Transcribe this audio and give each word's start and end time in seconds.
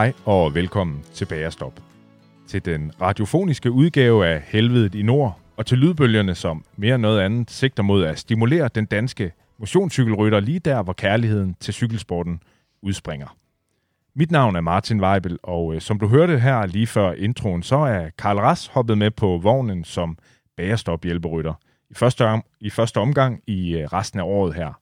Hej 0.00 0.12
og 0.24 0.54
velkommen 0.54 1.02
til 1.14 1.24
Bagerstop. 1.24 1.80
Til 2.46 2.64
den 2.64 2.92
radiofoniske 3.00 3.70
udgave 3.70 4.26
af 4.26 4.42
Helvedet 4.46 4.94
i 4.94 5.02
Nord, 5.02 5.38
og 5.56 5.66
til 5.66 5.78
lydbølgerne, 5.78 6.34
som 6.34 6.64
mere 6.76 6.94
end 6.94 7.02
noget 7.02 7.20
andet 7.20 7.50
sigter 7.50 7.82
mod 7.82 8.04
at 8.04 8.18
stimulere 8.18 8.68
den 8.74 8.86
danske 8.86 9.32
motionscykelrytter 9.58 10.40
lige 10.40 10.58
der, 10.58 10.82
hvor 10.82 10.92
kærligheden 10.92 11.56
til 11.60 11.74
cykelsporten 11.74 12.42
udspringer. 12.82 13.36
Mit 14.14 14.30
navn 14.30 14.56
er 14.56 14.60
Martin 14.60 15.00
Weibel, 15.00 15.38
og 15.42 15.74
øh, 15.74 15.80
som 15.80 15.98
du 15.98 16.08
hørte 16.08 16.38
her 16.38 16.66
lige 16.66 16.86
før 16.86 17.12
introen, 17.12 17.62
så 17.62 17.76
er 17.76 18.10
Karl 18.18 18.38
Ras 18.38 18.66
hoppet 18.66 18.98
med 18.98 19.10
på 19.10 19.38
vognen 19.42 19.84
som 19.84 20.18
bagerstop 20.56 21.04
hjælperytter. 21.04 21.54
I 21.90 21.94
første, 21.94 22.26
om, 22.26 22.42
I 22.60 22.70
første 22.70 22.98
omgang 23.00 23.42
i 23.46 23.76
øh, 23.76 23.84
resten 23.84 24.20
af 24.20 24.24
året 24.24 24.54
her. 24.54 24.80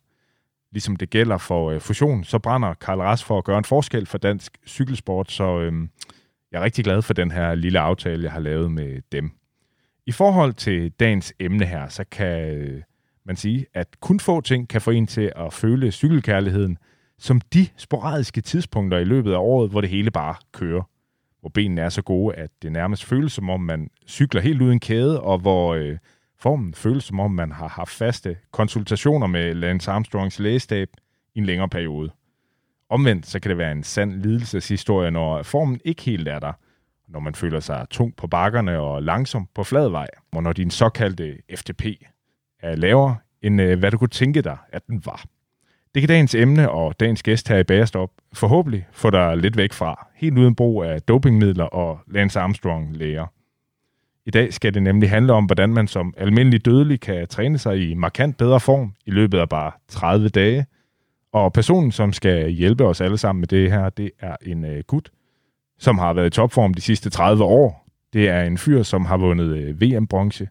Ligesom 0.72 0.96
det 0.96 1.10
gælder 1.10 1.38
for 1.38 1.70
øh, 1.70 1.80
fusion, 1.80 2.24
så 2.24 2.38
brænder 2.38 2.74
Karl 2.74 3.00
Ras 3.00 3.24
for 3.24 3.38
at 3.38 3.44
gøre 3.44 3.58
en 3.58 3.64
forskel 3.64 4.06
for 4.06 4.18
dansk 4.18 4.58
cykelsport, 4.66 5.32
så 5.32 5.60
øh, 5.60 5.72
jeg 6.52 6.60
er 6.60 6.64
rigtig 6.64 6.84
glad 6.84 7.02
for 7.02 7.14
den 7.14 7.30
her 7.30 7.54
lille 7.54 7.80
aftale, 7.80 8.22
jeg 8.22 8.32
har 8.32 8.40
lavet 8.40 8.72
med 8.72 9.02
dem. 9.12 9.30
I 10.06 10.12
forhold 10.12 10.52
til 10.52 10.90
dagens 10.90 11.32
emne 11.40 11.64
her, 11.64 11.88
så 11.88 12.04
kan 12.10 12.48
øh, 12.48 12.82
man 13.24 13.36
sige, 13.36 13.66
at 13.74 14.00
kun 14.00 14.20
få 14.20 14.40
ting 14.40 14.68
kan 14.68 14.80
få 14.80 14.90
en 14.90 15.06
til 15.06 15.32
at 15.36 15.52
føle 15.52 15.92
cykelkærligheden 15.92 16.78
som 17.18 17.40
de 17.40 17.66
sporadiske 17.76 18.40
tidspunkter 18.40 18.98
i 18.98 19.04
løbet 19.04 19.32
af 19.32 19.38
året, 19.38 19.70
hvor 19.70 19.80
det 19.80 19.90
hele 19.90 20.10
bare 20.10 20.34
kører. 20.52 20.82
Hvor 21.40 21.48
benene 21.48 21.80
er 21.80 21.88
så 21.88 22.02
gode, 22.02 22.34
at 22.34 22.50
det 22.62 22.72
nærmest 22.72 23.04
føles 23.04 23.32
som 23.32 23.50
om, 23.50 23.60
man 23.60 23.90
cykler 24.06 24.40
helt 24.40 24.62
uden 24.62 24.80
kæde, 24.80 25.20
og 25.20 25.38
hvor 25.38 25.74
øh, 25.74 25.98
formen 26.40 26.74
føles 26.74 27.04
som 27.04 27.20
om, 27.20 27.30
man 27.30 27.52
har 27.52 27.68
haft 27.68 27.90
faste 27.90 28.36
konsultationer 28.50 29.26
med 29.26 29.54
Lance 29.54 29.90
Armstrongs 29.90 30.38
lægestab 30.38 30.88
i 31.34 31.38
en 31.38 31.46
længere 31.46 31.68
periode. 31.68 32.10
Omvendt 32.90 33.26
så 33.26 33.40
kan 33.40 33.48
det 33.48 33.58
være 33.58 33.72
en 33.72 33.82
sand 33.82 34.12
lidelseshistorie, 34.12 35.10
når 35.10 35.42
formen 35.42 35.80
ikke 35.84 36.02
helt 36.02 36.28
er 36.28 36.38
der, 36.38 36.52
når 37.08 37.20
man 37.20 37.34
føler 37.34 37.60
sig 37.60 37.86
tung 37.90 38.16
på 38.16 38.26
bakkerne 38.26 38.78
og 38.78 39.02
langsom 39.02 39.48
på 39.54 39.64
flad 39.64 39.88
vej, 39.88 40.06
og 40.32 40.42
når 40.42 40.52
din 40.52 40.70
såkaldte 40.70 41.38
FTP 41.54 41.84
er 42.60 42.76
lavere, 42.76 43.16
end 43.42 43.60
øh, 43.60 43.78
hvad 43.78 43.90
du 43.90 43.98
kunne 43.98 44.08
tænke 44.08 44.42
dig, 44.42 44.56
at 44.72 44.86
den 44.86 45.02
var. 45.04 45.24
Det 45.94 46.02
kan 46.02 46.08
dagens 46.08 46.34
emne 46.34 46.70
og 46.70 47.00
dagens 47.00 47.22
gæst 47.22 47.48
her 47.48 47.58
i 47.58 47.64
Bagerstop 47.64 48.10
forhåbentlig 48.32 48.86
få 48.92 49.10
dig 49.10 49.36
lidt 49.36 49.56
væk 49.56 49.72
fra, 49.72 50.08
helt 50.14 50.38
uden 50.38 50.54
brug 50.54 50.84
af 50.84 51.02
dopingmidler 51.02 51.64
og 51.64 52.00
Lance 52.06 52.40
Armstrong-læger. 52.40 53.26
I 54.28 54.30
dag 54.30 54.52
skal 54.52 54.74
det 54.74 54.82
nemlig 54.82 55.10
handle 55.10 55.32
om, 55.32 55.44
hvordan 55.44 55.68
man 55.68 55.88
som 55.88 56.14
almindelig 56.16 56.64
dødelig 56.64 57.00
kan 57.00 57.28
træne 57.28 57.58
sig 57.58 57.90
i 57.90 57.94
markant 57.94 58.36
bedre 58.36 58.60
form 58.60 58.94
i 59.06 59.10
løbet 59.10 59.38
af 59.38 59.48
bare 59.48 59.72
30 59.88 60.28
dage. 60.28 60.66
Og 61.32 61.52
personen, 61.52 61.92
som 61.92 62.12
skal 62.12 62.50
hjælpe 62.50 62.84
os 62.84 63.00
alle 63.00 63.18
sammen 63.18 63.40
med 63.40 63.48
det 63.48 63.70
her, 63.70 63.90
det 63.90 64.10
er 64.20 64.36
en 64.42 64.64
øh, 64.64 64.84
gut, 64.86 65.10
som 65.78 65.98
har 65.98 66.12
været 66.12 66.26
i 66.26 66.30
topform 66.30 66.74
de 66.74 66.80
sidste 66.80 67.10
30 67.10 67.44
år. 67.44 67.88
Det 68.12 68.28
er 68.28 68.42
en 68.42 68.58
fyr, 68.58 68.82
som 68.82 69.04
har 69.04 69.16
vundet 69.16 69.56
øh, 69.56 69.80
VM-bronze 69.80 70.48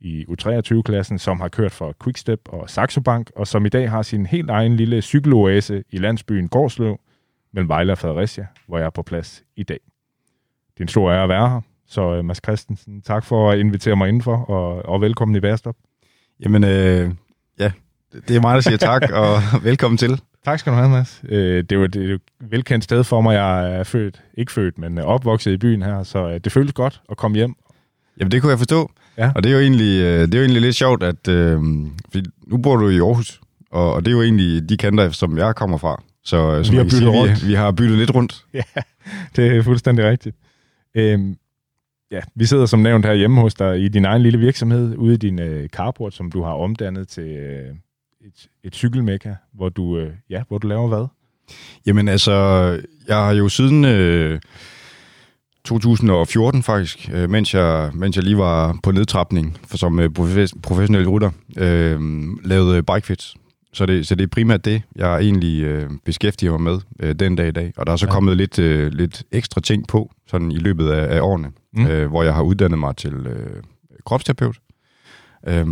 i 0.00 0.24
U23-klassen, 0.24 1.18
som 1.18 1.40
har 1.40 1.48
kørt 1.48 1.72
for 1.72 1.94
Quickstep 2.04 2.40
og 2.48 2.70
Saxo 2.70 3.00
Bank, 3.00 3.30
og 3.36 3.46
som 3.46 3.66
i 3.66 3.68
dag 3.68 3.90
har 3.90 4.02
sin 4.02 4.26
helt 4.26 4.50
egen 4.50 4.76
lille 4.76 5.02
cykeloase 5.02 5.84
i 5.90 5.98
landsbyen 5.98 6.48
Gårdsløv 6.48 7.00
mellem 7.52 7.68
Vejle 7.68 7.92
og 7.92 7.98
Fredericia, 7.98 8.46
hvor 8.66 8.78
jeg 8.78 8.86
er 8.86 8.90
på 8.90 9.02
plads 9.02 9.44
i 9.56 9.62
dag. 9.62 9.80
Det 10.74 10.80
er 10.80 10.84
en 10.84 10.88
stor 10.88 11.12
ære 11.12 11.22
at 11.22 11.28
være 11.28 11.50
her, 11.50 11.60
så 11.92 12.18
uh, 12.18 12.24
Mads 12.24 12.40
Christensen, 12.44 13.02
tak 13.02 13.24
for 13.24 13.50
at 13.50 13.58
invitere 13.58 13.96
mig 13.96 14.08
indenfor, 14.08 14.36
og, 14.36 14.88
og 14.88 15.00
velkommen 15.00 15.36
i 15.36 15.40
Bærestop. 15.40 15.76
Jamen, 16.40 16.64
øh, 16.64 17.10
ja, 17.58 17.72
det 18.28 18.36
er 18.36 18.40
mig, 18.40 18.54
der 18.54 18.60
siger 18.60 18.76
tak, 18.76 19.02
og 19.12 19.42
velkommen 19.68 19.98
til. 19.98 20.20
Tak 20.44 20.58
skal 20.58 20.72
du 20.72 20.76
have, 20.76 20.90
Mads. 20.90 21.22
Øh, 21.28 21.56
det 21.56 21.72
er 21.72 21.76
jo 21.76 21.84
et, 21.84 21.96
et 21.96 22.20
velkendt 22.40 22.84
sted 22.84 23.04
for 23.04 23.20
mig. 23.20 23.34
Jeg 23.34 23.72
er 23.72 23.84
født, 23.84 24.22
ikke 24.34 24.52
født, 24.52 24.78
men 24.78 24.98
opvokset 24.98 25.52
i 25.52 25.56
byen 25.56 25.82
her, 25.82 26.02
så 26.02 26.28
øh, 26.28 26.40
det 26.44 26.52
føles 26.52 26.72
godt 26.72 27.00
at 27.10 27.16
komme 27.16 27.36
hjem. 27.36 27.54
Jamen, 28.20 28.30
det 28.30 28.42
kunne 28.42 28.50
jeg 28.50 28.58
forstå. 28.58 28.90
Ja. 29.18 29.32
Og 29.34 29.44
det 29.44 29.50
er, 29.50 29.54
jo 29.54 29.60
egentlig, 29.60 30.00
øh, 30.00 30.20
det 30.20 30.34
er 30.34 30.38
jo 30.38 30.44
egentlig 30.44 30.62
lidt 30.62 30.76
sjovt, 30.76 31.02
at 31.02 31.28
øh, 31.28 31.60
nu 32.46 32.56
bor 32.62 32.76
du 32.76 32.88
i 32.88 32.98
Aarhus, 32.98 33.40
og, 33.70 33.94
og 33.94 34.04
det 34.04 34.10
er 34.10 34.16
jo 34.16 34.22
egentlig 34.22 34.68
de 34.68 34.76
kanter, 34.76 35.10
som 35.10 35.38
jeg 35.38 35.54
kommer 35.54 35.78
fra. 35.78 36.02
Så, 36.24 36.68
vi 36.70 36.76
har 36.76 36.84
byttet 36.84 36.98
sige, 36.98 37.10
rundt. 37.10 37.42
Vi, 37.42 37.46
vi 37.48 37.54
har 37.54 37.72
byttet 37.72 37.98
lidt 37.98 38.14
rundt. 38.14 38.44
Ja, 38.54 38.82
det 39.36 39.56
er 39.56 39.62
fuldstændig 39.62 40.04
rigtigt. 40.04 40.36
Øhm, 40.94 41.36
ja, 42.12 42.20
vi 42.34 42.46
sidder 42.46 42.66
som 42.66 42.80
nævnt 42.80 43.06
her 43.06 43.14
hjemme 43.14 43.40
hos 43.40 43.54
dig 43.54 43.80
i 43.80 43.88
din 43.88 44.04
egen 44.04 44.22
lille 44.22 44.38
virksomhed, 44.38 44.96
ude 44.96 45.14
i 45.14 45.16
din 45.16 45.38
øh, 45.38 45.68
carport, 45.68 46.14
som 46.14 46.30
du 46.30 46.42
har 46.42 46.52
omdannet 46.52 47.08
til 47.08 47.28
øh, 47.28 47.74
et, 48.20 48.48
et 48.64 48.74
cykelmekka, 48.74 49.34
hvor 49.52 49.68
du, 49.68 49.98
øh, 49.98 50.10
ja, 50.30 50.42
hvor 50.48 50.58
du 50.58 50.68
laver 50.68 50.88
hvad? 50.88 51.06
Jamen 51.86 52.08
altså, 52.08 52.32
jeg 53.08 53.16
har 53.16 53.32
jo 53.32 53.48
siden 53.48 53.84
øh, 53.84 54.40
2014 55.64 56.62
faktisk, 56.62 57.10
øh, 57.12 57.30
mens, 57.30 57.54
jeg, 57.54 57.90
mens 57.94 58.16
jeg 58.16 58.24
lige 58.24 58.38
var 58.38 58.78
på 58.82 58.90
nedtrapning 58.90 59.58
for, 59.66 59.76
som 59.76 60.00
øh, 60.00 60.10
professionel 60.62 61.08
rytter, 61.08 61.30
øh, 61.58 62.00
lavet 62.44 62.76
øh, 62.76 62.82
bikefits. 62.82 63.34
Så 63.74 63.86
det, 63.86 64.06
så 64.06 64.14
det 64.14 64.22
er 64.24 64.28
primært 64.28 64.64
det, 64.64 64.82
jeg 64.96 65.20
egentlig 65.20 65.62
øh, 65.62 65.90
beskæftiger 66.04 66.52
mig 66.52 66.60
med 66.60 66.80
øh, 67.00 67.14
den 67.14 67.36
dag 67.36 67.48
i 67.48 67.50
dag. 67.50 67.72
Og 67.76 67.86
der 67.86 67.92
er 67.92 67.96
så 67.96 68.06
ja. 68.06 68.12
kommet 68.12 68.36
lidt, 68.36 68.58
øh, 68.58 68.92
lidt 68.92 69.22
ekstra 69.32 69.60
ting 69.60 69.88
på 69.88 70.10
sådan 70.26 70.50
i 70.50 70.58
løbet 70.58 70.88
af, 70.90 71.16
af 71.16 71.20
årene, 71.20 71.52
mm. 71.72 71.86
øh, 71.86 72.08
hvor 72.08 72.22
jeg 72.22 72.34
har 72.34 72.42
uddannet 72.42 72.78
mig 72.78 72.96
til 72.96 73.14
øh, 73.14 73.62
kropsterapeut. 74.06 74.56
Øh, 75.48 75.66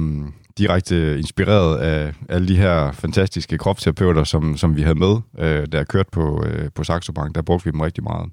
direkte 0.59 1.19
inspireret 1.19 1.79
af 1.79 2.13
alle 2.29 2.49
de 2.49 2.57
her 2.57 2.93
fantastiske 2.93 3.59
kropsterapeuter, 3.59 4.25
som, 4.25 4.57
som 4.57 4.77
vi 4.77 4.83
havde 4.83 4.99
med, 4.99 5.17
øh, 5.39 5.67
jeg 5.73 5.89
kørte 5.89 6.11
på, 6.13 6.45
øh, 6.47 6.69
på 6.75 6.85
Saxo 6.85 7.13
Bank. 7.13 7.35
Der 7.35 7.43
brugte 7.43 7.65
vi 7.65 7.71
dem 7.71 7.81
rigtig 7.81 8.05
meget. 8.05 8.31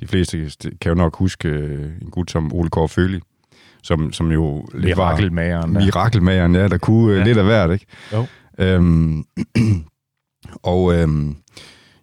De 0.00 0.06
fleste 0.06 0.50
kan 0.80 0.88
jo 0.88 0.94
nok 0.94 1.16
huske 1.16 1.48
øh, 1.48 1.90
en 2.02 2.10
gut 2.10 2.30
som 2.30 2.52
Ole 2.52 2.70
Kåre 2.70 2.88
Føli, 2.88 3.20
som, 3.82 4.12
som 4.12 4.32
jo 4.32 4.66
lidt 4.74 4.84
Mirakelmageren. 4.84 5.72
Mirakelmageren, 5.72 6.54
ja, 6.54 6.68
der 6.68 6.78
kunne 6.78 7.12
øh, 7.12 7.18
ja. 7.18 7.24
lidt 7.24 7.38
af 7.38 7.44
hvert, 7.44 7.70
ikke? 7.70 7.86
Jo. 8.12 8.26
Øhm, 8.60 9.24
og 10.62 10.94
øhm, 10.94 11.36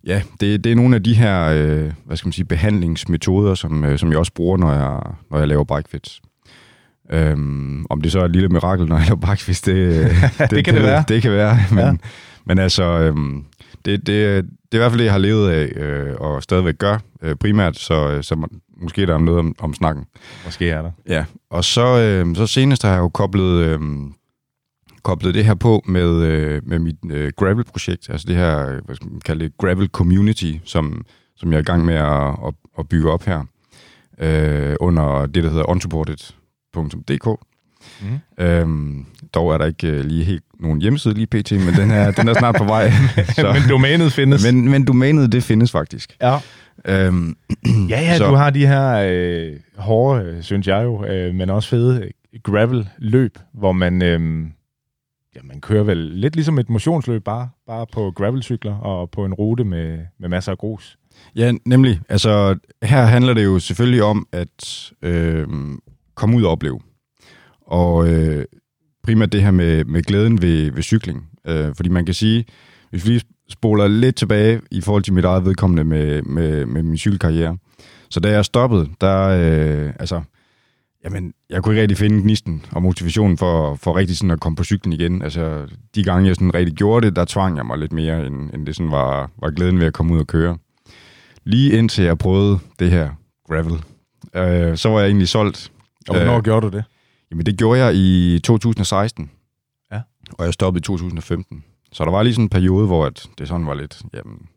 ja, 0.06 0.22
det, 0.40 0.64
det 0.64 0.72
er 0.72 0.76
nogle 0.76 0.96
af 0.96 1.04
de 1.04 1.14
her, 1.14 1.46
øh, 1.46 1.92
hvad 2.06 2.18
skal 2.18 2.28
man 2.28 2.34
sige, 2.34 2.46
behandlingsmetoder, 2.46 3.56
som, 3.56 3.84
øh, 3.84 4.00
som 4.00 4.10
jeg 4.10 4.20
også 4.20 4.34
bruger, 4.34 4.58
når 4.58 4.74
jeg, 4.74 5.02
når 5.32 5.40
jeg 5.40 5.48
laver 5.48 5.64
bikefits. 5.64 6.22
Øhm, 7.12 7.86
om 7.90 8.02
det 8.02 8.12
så 8.12 8.20
er 8.20 8.26
et 8.26 8.32
lille 8.32 8.50
mirakel, 8.50 8.88
når 8.88 8.98
jeg 8.98 9.06
laver 9.06 9.20
bikefits, 9.32 9.62
det, 9.62 9.76
det, 10.40 10.52
det 10.52 10.66
kan 10.66 10.74
det, 10.74 10.82
det 10.82 10.84
være. 10.84 11.04
Det 11.08 11.22
kan 11.22 11.32
være, 11.32 11.58
men, 11.72 11.80
ja. 11.80 11.94
men 12.46 12.60
altså, 12.60 12.84
øhm, 12.84 13.46
det, 13.86 14.08
det, 14.08 14.46
det 14.72 14.74
er 14.74 14.76
i 14.76 14.78
hvert 14.78 14.92
fald 14.92 15.00
det, 15.00 15.06
jeg 15.06 15.14
har 15.14 15.20
levet 15.20 15.50
af, 15.50 15.66
øh, 15.76 16.16
og 16.16 16.44
stadigvæk 16.44 16.78
gør 16.78 16.98
øh, 17.22 17.36
primært, 17.36 17.78
så, 17.78 18.22
så 18.22 18.36
man, 18.36 18.50
måske 18.82 19.06
der 19.06 19.14
er 19.14 19.18
noget 19.18 19.40
om, 19.40 19.56
om 19.60 19.74
snakken. 19.74 20.06
Måske 20.46 20.70
er 20.70 20.82
der. 20.82 20.92
Ja, 21.10 21.26
og 21.50 21.64
så, 21.64 22.00
øh, 22.00 22.36
så 22.36 22.48
senest 22.48 22.84
har 22.84 22.92
jeg 22.92 23.00
jo 23.00 23.10
koblet, 23.10 23.64
øh, 23.64 23.80
koblet 25.08 25.34
det 25.34 25.46
her 25.46 25.56
på 25.56 25.84
med, 25.86 26.24
øh, 26.24 26.62
med 26.66 26.80
mit 26.80 26.96
øh, 27.10 27.32
Gravel-projekt, 27.38 28.10
altså 28.10 28.28
det 28.28 28.36
her, 28.36 28.82
hvad 28.86 28.96
skal 28.96 29.12
man 29.12 29.22
kalde 29.26 29.46
det, 29.46 29.58
Gravel 29.58 29.88
Community, 29.88 30.54
som, 30.66 31.06
som 31.36 31.52
jeg 31.52 31.58
er 31.58 31.62
i 31.62 31.66
gang 31.66 31.86
med 31.86 31.96
at, 31.96 32.28
at, 32.48 32.54
at 32.80 32.90
bygge 32.90 33.12
op 33.12 33.24
her, 33.24 33.44
øh, 34.20 34.76
under 34.80 35.26
det, 35.26 35.44
der 35.44 35.50
hedder 35.50 35.70
unsupported.dk. 35.70 37.28
Mm. 38.02 38.44
Øhm, 38.46 39.06
dog 39.34 39.54
er 39.54 39.58
der 39.58 39.66
ikke 39.66 39.88
øh, 39.88 40.06
lige 40.06 40.24
helt 40.24 40.44
nogen 40.60 40.82
hjemmeside 40.82 41.14
lige 41.14 41.28
pt, 41.28 41.52
men 41.52 41.74
den 41.74 41.92
er, 41.92 42.12
den 42.12 42.28
er 42.28 42.34
snart 42.34 42.56
på 42.56 42.64
vej. 42.64 42.92
så. 43.36 43.54
men 43.54 43.70
domænet 43.70 44.14
findes. 44.14 44.46
Men, 44.46 44.70
men 44.70 44.86
domænet, 44.86 45.32
det 45.32 45.44
findes 45.44 45.72
faktisk. 45.72 46.18
Ja. 46.22 46.38
Øhm, 46.86 47.38
ja, 47.90 48.02
ja, 48.02 48.18
så. 48.18 48.28
du 48.30 48.36
har 48.36 48.50
de 48.50 48.68
her 48.68 48.94
øh, 49.10 49.54
hårde, 49.78 50.38
synes 50.44 50.68
jeg 50.68 50.84
jo, 50.84 51.06
øh, 51.06 51.36
men 51.36 51.50
også 51.50 51.70
fede 51.70 52.10
gravel-løb, 52.44 53.38
hvor 53.54 53.72
man, 53.72 54.02
øh, 54.02 54.48
ja, 55.38 55.42
man 55.44 55.62
kører 55.62 55.84
vel 55.84 55.98
lidt 55.98 56.36
ligesom 56.36 56.60
et 56.60 56.70
motionsløb, 56.70 57.24
bare, 57.24 57.50
bare 57.68 57.86
på 57.94 58.12
gravelcykler 58.12 58.76
og 58.76 59.10
på 59.10 59.26
en 59.26 59.34
rute 59.34 59.64
med, 59.64 60.00
med 60.20 60.30
masser 60.30 60.52
af 60.52 60.58
grus. 60.58 60.98
Ja, 61.36 61.54
nemlig. 61.66 62.00
Altså, 62.10 62.58
her 62.84 63.06
handler 63.06 63.34
det 63.34 63.46
jo 63.46 63.60
selvfølgelig 63.60 64.04
om 64.04 64.28
at 64.32 64.92
øh, 65.02 65.48
komme 66.16 66.38
ud 66.38 66.44
og 66.44 66.52
opleve. 66.52 66.80
Og 67.62 68.10
øh, 68.10 68.46
primært 69.04 69.32
det 69.32 69.42
her 69.42 69.52
med, 69.52 69.86
med 69.86 70.04
glæden 70.04 70.42
ved, 70.42 70.72
ved 70.72 70.84
cykling. 70.84 71.30
Øh, 71.48 71.76
fordi 71.76 71.90
man 71.90 72.06
kan 72.06 72.14
sige, 72.14 72.46
hvis 72.90 73.08
vi 73.08 73.22
spoler 73.50 73.88
lidt 73.88 74.16
tilbage 74.16 74.62
i 74.72 74.82
forhold 74.82 75.04
til 75.04 75.14
mit 75.14 75.26
eget 75.26 75.46
vedkommende 75.46 75.84
med, 75.84 76.22
med, 76.22 76.66
med 76.66 76.84
min 76.84 76.98
cykelkarriere. 76.98 77.58
Så 78.10 78.20
da 78.20 78.30
jeg 78.30 78.46
stoppede, 78.46 78.90
der, 79.02 79.28
øh, 79.28 79.94
altså, 80.00 80.22
jamen, 81.04 81.34
jeg 81.50 81.64
kunne 81.64 81.74
ikke 81.74 81.82
rigtig 81.82 81.98
finde 81.98 82.22
gnisten 82.22 82.66
og 82.72 82.82
motivationen 82.82 83.38
for, 83.38 83.76
for 83.76 83.96
rigtig 83.96 84.18
sådan 84.18 84.32
at 84.32 84.40
komme 84.40 84.56
på 84.56 84.64
cyklen 84.64 84.94
igen. 84.94 85.22
Altså, 85.22 85.68
de 85.96 86.04
gange, 86.04 86.28
jeg 86.28 86.36
sådan 86.36 86.54
rigtig 86.54 86.76
gjorde 86.76 87.06
det, 87.06 87.16
der 87.16 87.26
tvang 87.26 87.58
jeg 87.58 87.66
mig 87.66 87.78
lidt 87.78 87.92
mere, 87.94 88.28
end, 88.28 88.54
end 88.54 88.66
det 88.66 88.76
sådan 88.76 88.92
var, 88.92 89.32
var 89.42 89.50
glæden 89.50 89.80
ved 89.80 89.88
at 89.88 89.94
komme 89.94 90.14
ud 90.14 90.20
og 90.20 90.28
køre. 90.28 90.58
Lige 91.44 91.78
indtil 91.78 92.04
jeg 92.04 92.18
prøvede 92.18 92.60
det 92.80 92.92
her 92.92 93.10
gravel, 93.48 93.84
øh, 94.36 94.78
så 94.78 94.90
var 94.90 95.00
jeg 95.00 95.08
egentlig 95.08 95.28
solgt. 95.28 95.72
Og 96.10 96.16
hvornår 96.16 96.38
Øh, 96.38 96.44
gjorde 96.44 96.72
du 96.72 96.78
det? 96.78 96.84
Jamen, 97.32 97.46
det 97.46 97.58
gjorde 97.58 97.80
jeg 97.80 97.96
i 97.96 98.40
2016. 98.44 99.32
Ja. 99.92 100.02
Og 100.32 100.46
jeg 100.46 100.54
stoppede 100.54 100.82
i 100.82 100.84
2015. 100.84 101.64
Så 101.92 102.06
der 102.06 102.12
var 102.12 102.24
lige 102.24 102.34
sådan 102.34 102.46
en 102.46 102.50
periode, 102.50 102.88
hvor 102.88 103.06
at 103.06 103.28
det 103.38 103.48
sådan 103.48 103.68
var 103.68 103.74
lidt, 103.74 104.02
jamen, 104.14 104.48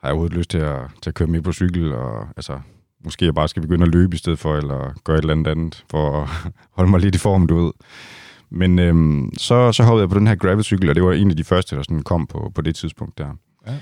har 0.00 0.08
jeg 0.08 0.12
overhovedet 0.12 0.36
lyst 0.36 0.50
til 0.50 0.58
at, 0.58 0.80
til 1.02 1.10
at 1.10 1.14
køre 1.14 1.28
med 1.28 1.42
på 1.42 1.52
cykel, 1.52 1.92
og 1.92 2.28
altså, 2.36 2.60
måske 3.04 3.24
jeg 3.24 3.34
bare 3.34 3.48
skal 3.48 3.62
begynde 3.62 3.82
at 3.86 3.94
løbe 3.94 4.14
i 4.14 4.18
stedet 4.18 4.38
for, 4.38 4.56
eller 4.56 4.94
gøre 5.04 5.16
et 5.16 5.22
eller 5.22 5.34
andet 5.34 5.50
andet, 5.50 5.84
for 5.90 6.22
at 6.22 6.28
holde 6.76 6.90
mig 6.90 7.00
lidt 7.00 7.14
i 7.14 7.18
form, 7.18 7.46
du 7.46 7.64
ved. 7.64 7.72
Men 8.50 8.78
øhm, 8.78 9.30
så, 9.38 9.72
så 9.72 9.82
hoppede 9.82 10.02
jeg 10.02 10.08
på 10.08 10.18
den 10.18 10.26
her 10.26 10.34
gravelcykel, 10.34 10.88
og 10.88 10.94
det 10.94 11.02
var 11.02 11.12
en 11.12 11.30
af 11.30 11.36
de 11.36 11.44
første, 11.44 11.76
der 11.76 11.82
sådan 11.82 12.02
kom 12.02 12.26
på, 12.26 12.52
på 12.54 12.60
det 12.62 12.74
tidspunkt 12.76 13.18
der. 13.18 13.36
Ja. 13.66 13.72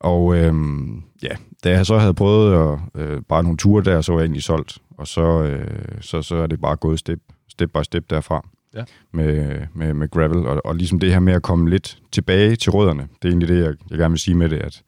Og 0.00 0.36
øhm, 0.36 1.02
ja, 1.22 1.36
da 1.64 1.70
jeg 1.70 1.86
så 1.86 1.98
havde 1.98 2.14
prøvet 2.14 2.72
at, 2.94 3.02
øh, 3.02 3.22
bare 3.28 3.42
nogle 3.42 3.58
ture 3.58 3.84
der, 3.84 4.00
så 4.00 4.12
var 4.12 4.18
jeg 4.20 4.24
egentlig 4.24 4.42
solgt. 4.42 4.78
Og 4.98 5.06
så, 5.08 5.42
øh, 5.42 5.68
så, 6.00 6.22
så 6.22 6.36
er 6.36 6.46
det 6.46 6.60
bare 6.60 6.76
gået 6.76 6.98
step, 6.98 7.18
step 7.48 7.70
by 7.70 7.82
step 7.82 8.10
derfra 8.10 8.48
Ja. 8.74 8.84
med, 9.12 9.60
med, 9.74 9.94
med 9.94 10.10
gravel. 10.10 10.46
Og, 10.46 10.60
og 10.64 10.74
ligesom 10.76 10.98
det 10.98 11.12
her 11.12 11.20
med 11.20 11.32
at 11.32 11.42
komme 11.42 11.70
lidt 11.70 11.98
tilbage 12.12 12.56
til 12.56 12.72
rødderne, 12.72 13.02
det 13.02 13.28
er 13.28 13.32
egentlig 13.32 13.48
det, 13.48 13.64
jeg, 13.64 13.74
jeg 13.90 13.98
gerne 13.98 14.12
vil 14.12 14.18
sige 14.18 14.34
med 14.34 14.48
det, 14.48 14.58
at, 14.58 14.82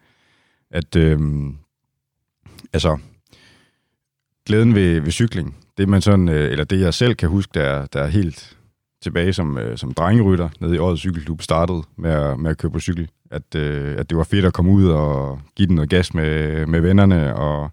at 0.70 0.96
øhm, 0.96 1.56
altså, 2.72 2.98
glæden 4.46 4.74
ved, 4.74 5.00
ved 5.00 5.10
cykling, 5.12 5.56
det 5.78 5.88
man 5.88 6.00
sådan, 6.00 6.28
øh, 6.28 6.50
eller 6.52 6.64
det 6.64 6.80
jeg 6.80 6.94
selv 6.94 7.14
kan 7.14 7.28
huske, 7.28 7.50
der, 7.54 7.62
er- 7.62 7.86
der 7.86 8.00
er 8.02 8.06
helt 8.06 8.56
tilbage 9.02 9.32
som, 9.32 9.58
øh, 9.58 9.78
som 9.78 9.94
drengerytter 9.94 10.48
nede 10.60 10.74
i 10.74 10.78
Årets 10.78 11.00
Cykelklub 11.00 11.42
startede 11.42 11.82
med 11.98 12.10
at, 12.10 12.38
med 12.38 12.50
at 12.50 12.58
køre 12.58 12.70
på 12.72 12.80
cykel. 12.80 13.08
At, 13.30 13.54
øh, 13.56 13.94
at 13.98 14.10
det 14.10 14.18
var 14.18 14.24
fedt 14.24 14.44
at 14.44 14.52
komme 14.52 14.70
ud 14.72 14.88
og 14.88 15.40
give 15.56 15.66
den 15.68 15.74
noget 15.74 15.90
gas 15.90 16.14
med, 16.14 16.66
med 16.66 16.80
vennerne, 16.80 17.36
og 17.36 17.70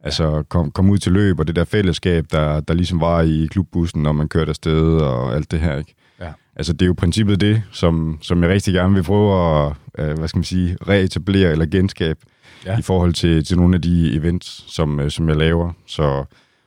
altså 0.00 0.42
komme 0.48 0.70
kom 0.70 0.90
ud 0.90 0.98
til 0.98 1.12
løb, 1.12 1.38
og 1.40 1.46
det 1.46 1.56
der 1.56 1.64
fællesskab, 1.64 2.26
der, 2.32 2.60
der 2.60 2.74
ligesom 2.74 3.00
var 3.00 3.20
i 3.22 3.48
klubbussen, 3.50 4.02
når 4.02 4.12
man 4.12 4.28
kørte 4.28 4.48
afsted, 4.48 4.96
og 5.00 5.34
alt 5.34 5.50
det 5.50 5.60
her, 5.60 5.78
ikke? 5.78 5.94
Ja. 6.20 6.32
Altså, 6.56 6.72
det 6.72 6.82
er 6.82 6.86
jo 6.86 6.94
princippet 6.96 7.40
det, 7.40 7.62
som, 7.72 8.18
som 8.22 8.42
jeg 8.42 8.50
rigtig 8.50 8.74
gerne 8.74 8.94
vil 8.94 9.02
prøve 9.02 9.66
at, 9.66 9.72
øh, 9.98 10.18
hvad 10.18 10.28
skal 10.28 10.38
man 10.38 10.44
sige, 10.44 10.76
reetablere 10.88 11.52
eller 11.52 11.66
genskabe 11.66 12.20
Ja. 12.66 12.78
i 12.78 12.82
forhold 12.82 13.12
til, 13.12 13.44
til 13.44 13.56
nogle 13.56 13.74
af 13.74 13.82
de 13.82 14.16
events, 14.16 14.74
som, 14.74 15.00
øh, 15.00 15.10
som 15.10 15.28
jeg 15.28 15.36
laver. 15.36 15.72
Så, 15.86 16.24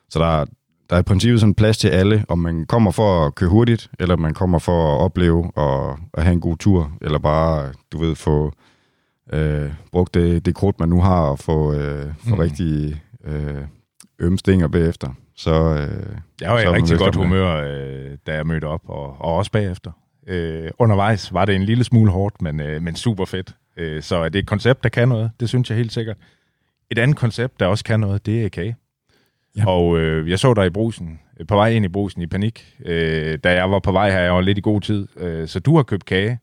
så 0.09 0.19
der, 0.19 0.45
der 0.89 0.95
er 0.95 0.99
i 0.99 1.03
princippet 1.03 1.39
sådan 1.39 1.55
plads 1.55 1.77
til 1.77 1.87
alle, 1.87 2.25
om 2.29 2.39
man 2.39 2.65
kommer 2.65 2.91
for 2.91 3.25
at 3.25 3.35
køre 3.35 3.49
hurtigt, 3.49 3.89
eller 3.99 4.15
man 4.15 4.33
kommer 4.33 4.59
for 4.59 4.95
at 4.95 4.99
opleve 5.01 5.51
og 5.55 5.97
at 6.13 6.23
have 6.23 6.33
en 6.33 6.41
god 6.41 6.57
tur, 6.57 6.91
eller 7.01 7.19
bare, 7.19 7.71
du 7.91 7.97
ved, 7.97 8.15
få 8.15 8.51
øh, 9.33 9.69
brugt 9.91 10.13
det, 10.13 10.45
det 10.45 10.55
krudt, 10.55 10.79
man 10.79 10.89
nu 10.89 11.01
har, 11.01 11.21
og 11.21 11.39
få, 11.39 11.73
øh, 11.73 12.05
få 12.27 12.35
Mm. 12.35 12.39
rigtig 12.41 13.01
øh, 13.25 13.61
ømme 14.19 14.37
stinger 14.37 14.67
bagefter. 14.67 15.09
Så, 15.35 15.51
øh, 15.53 16.15
Jeg 16.41 16.51
var 16.51 16.59
i 16.59 16.67
rigtig 16.69 16.97
godt 16.97 17.15
humør, 17.15 17.55
øh, 17.55 18.17
da 18.27 18.33
jeg 18.35 18.47
mødte 18.47 18.65
op, 18.65 18.81
og, 18.87 19.15
og 19.19 19.35
også 19.35 19.51
bagefter. 19.51 19.91
Øh, 20.27 20.71
undervejs 20.79 21.33
var 21.33 21.45
det 21.45 21.55
en 21.55 21.63
lille 21.63 21.83
smule 21.83 22.11
hårdt, 22.11 22.41
men, 22.41 22.59
øh, 22.59 22.81
men 22.81 22.95
super 22.95 23.25
fedt. 23.25 23.55
Øh, 23.77 24.03
så 24.03 24.15
er 24.15 24.29
det 24.29 24.39
et 24.39 24.47
koncept, 24.47 24.83
der 24.83 24.89
kan 24.89 25.07
noget. 25.07 25.31
Det 25.39 25.49
synes 25.49 25.69
jeg 25.69 25.77
helt 25.77 25.93
sikkert. 25.93 26.17
Et 26.91 26.97
andet 26.97 27.17
koncept, 27.17 27.59
der 27.59 27.65
også 27.65 27.83
kan 27.83 27.99
noget, 27.99 28.25
det 28.25 28.45
er 28.45 28.49
kage. 28.49 28.75
Ja. 29.57 29.67
Og 29.67 29.99
øh, 29.99 30.29
jeg 30.29 30.39
så 30.39 30.53
dig 30.53 30.65
i 30.65 30.69
brusen, 30.69 31.19
øh, 31.39 31.47
på 31.47 31.55
vej 31.55 31.69
ind 31.69 31.85
i 31.85 31.87
brusen 31.87 32.21
i 32.21 32.27
panik, 32.27 32.75
øh, 32.85 33.37
da 33.43 33.53
jeg 33.53 33.71
var 33.71 33.79
på 33.79 33.91
vej 33.91 34.11
her, 34.11 34.19
jeg 34.19 34.33
var 34.33 34.41
lidt 34.41 34.57
i 34.57 34.61
god 34.61 34.81
tid. 34.81 35.07
Øh, 35.17 35.47
så 35.47 35.59
du 35.59 35.75
har 35.75 35.83
købt 35.83 36.05
kage, 36.05 36.39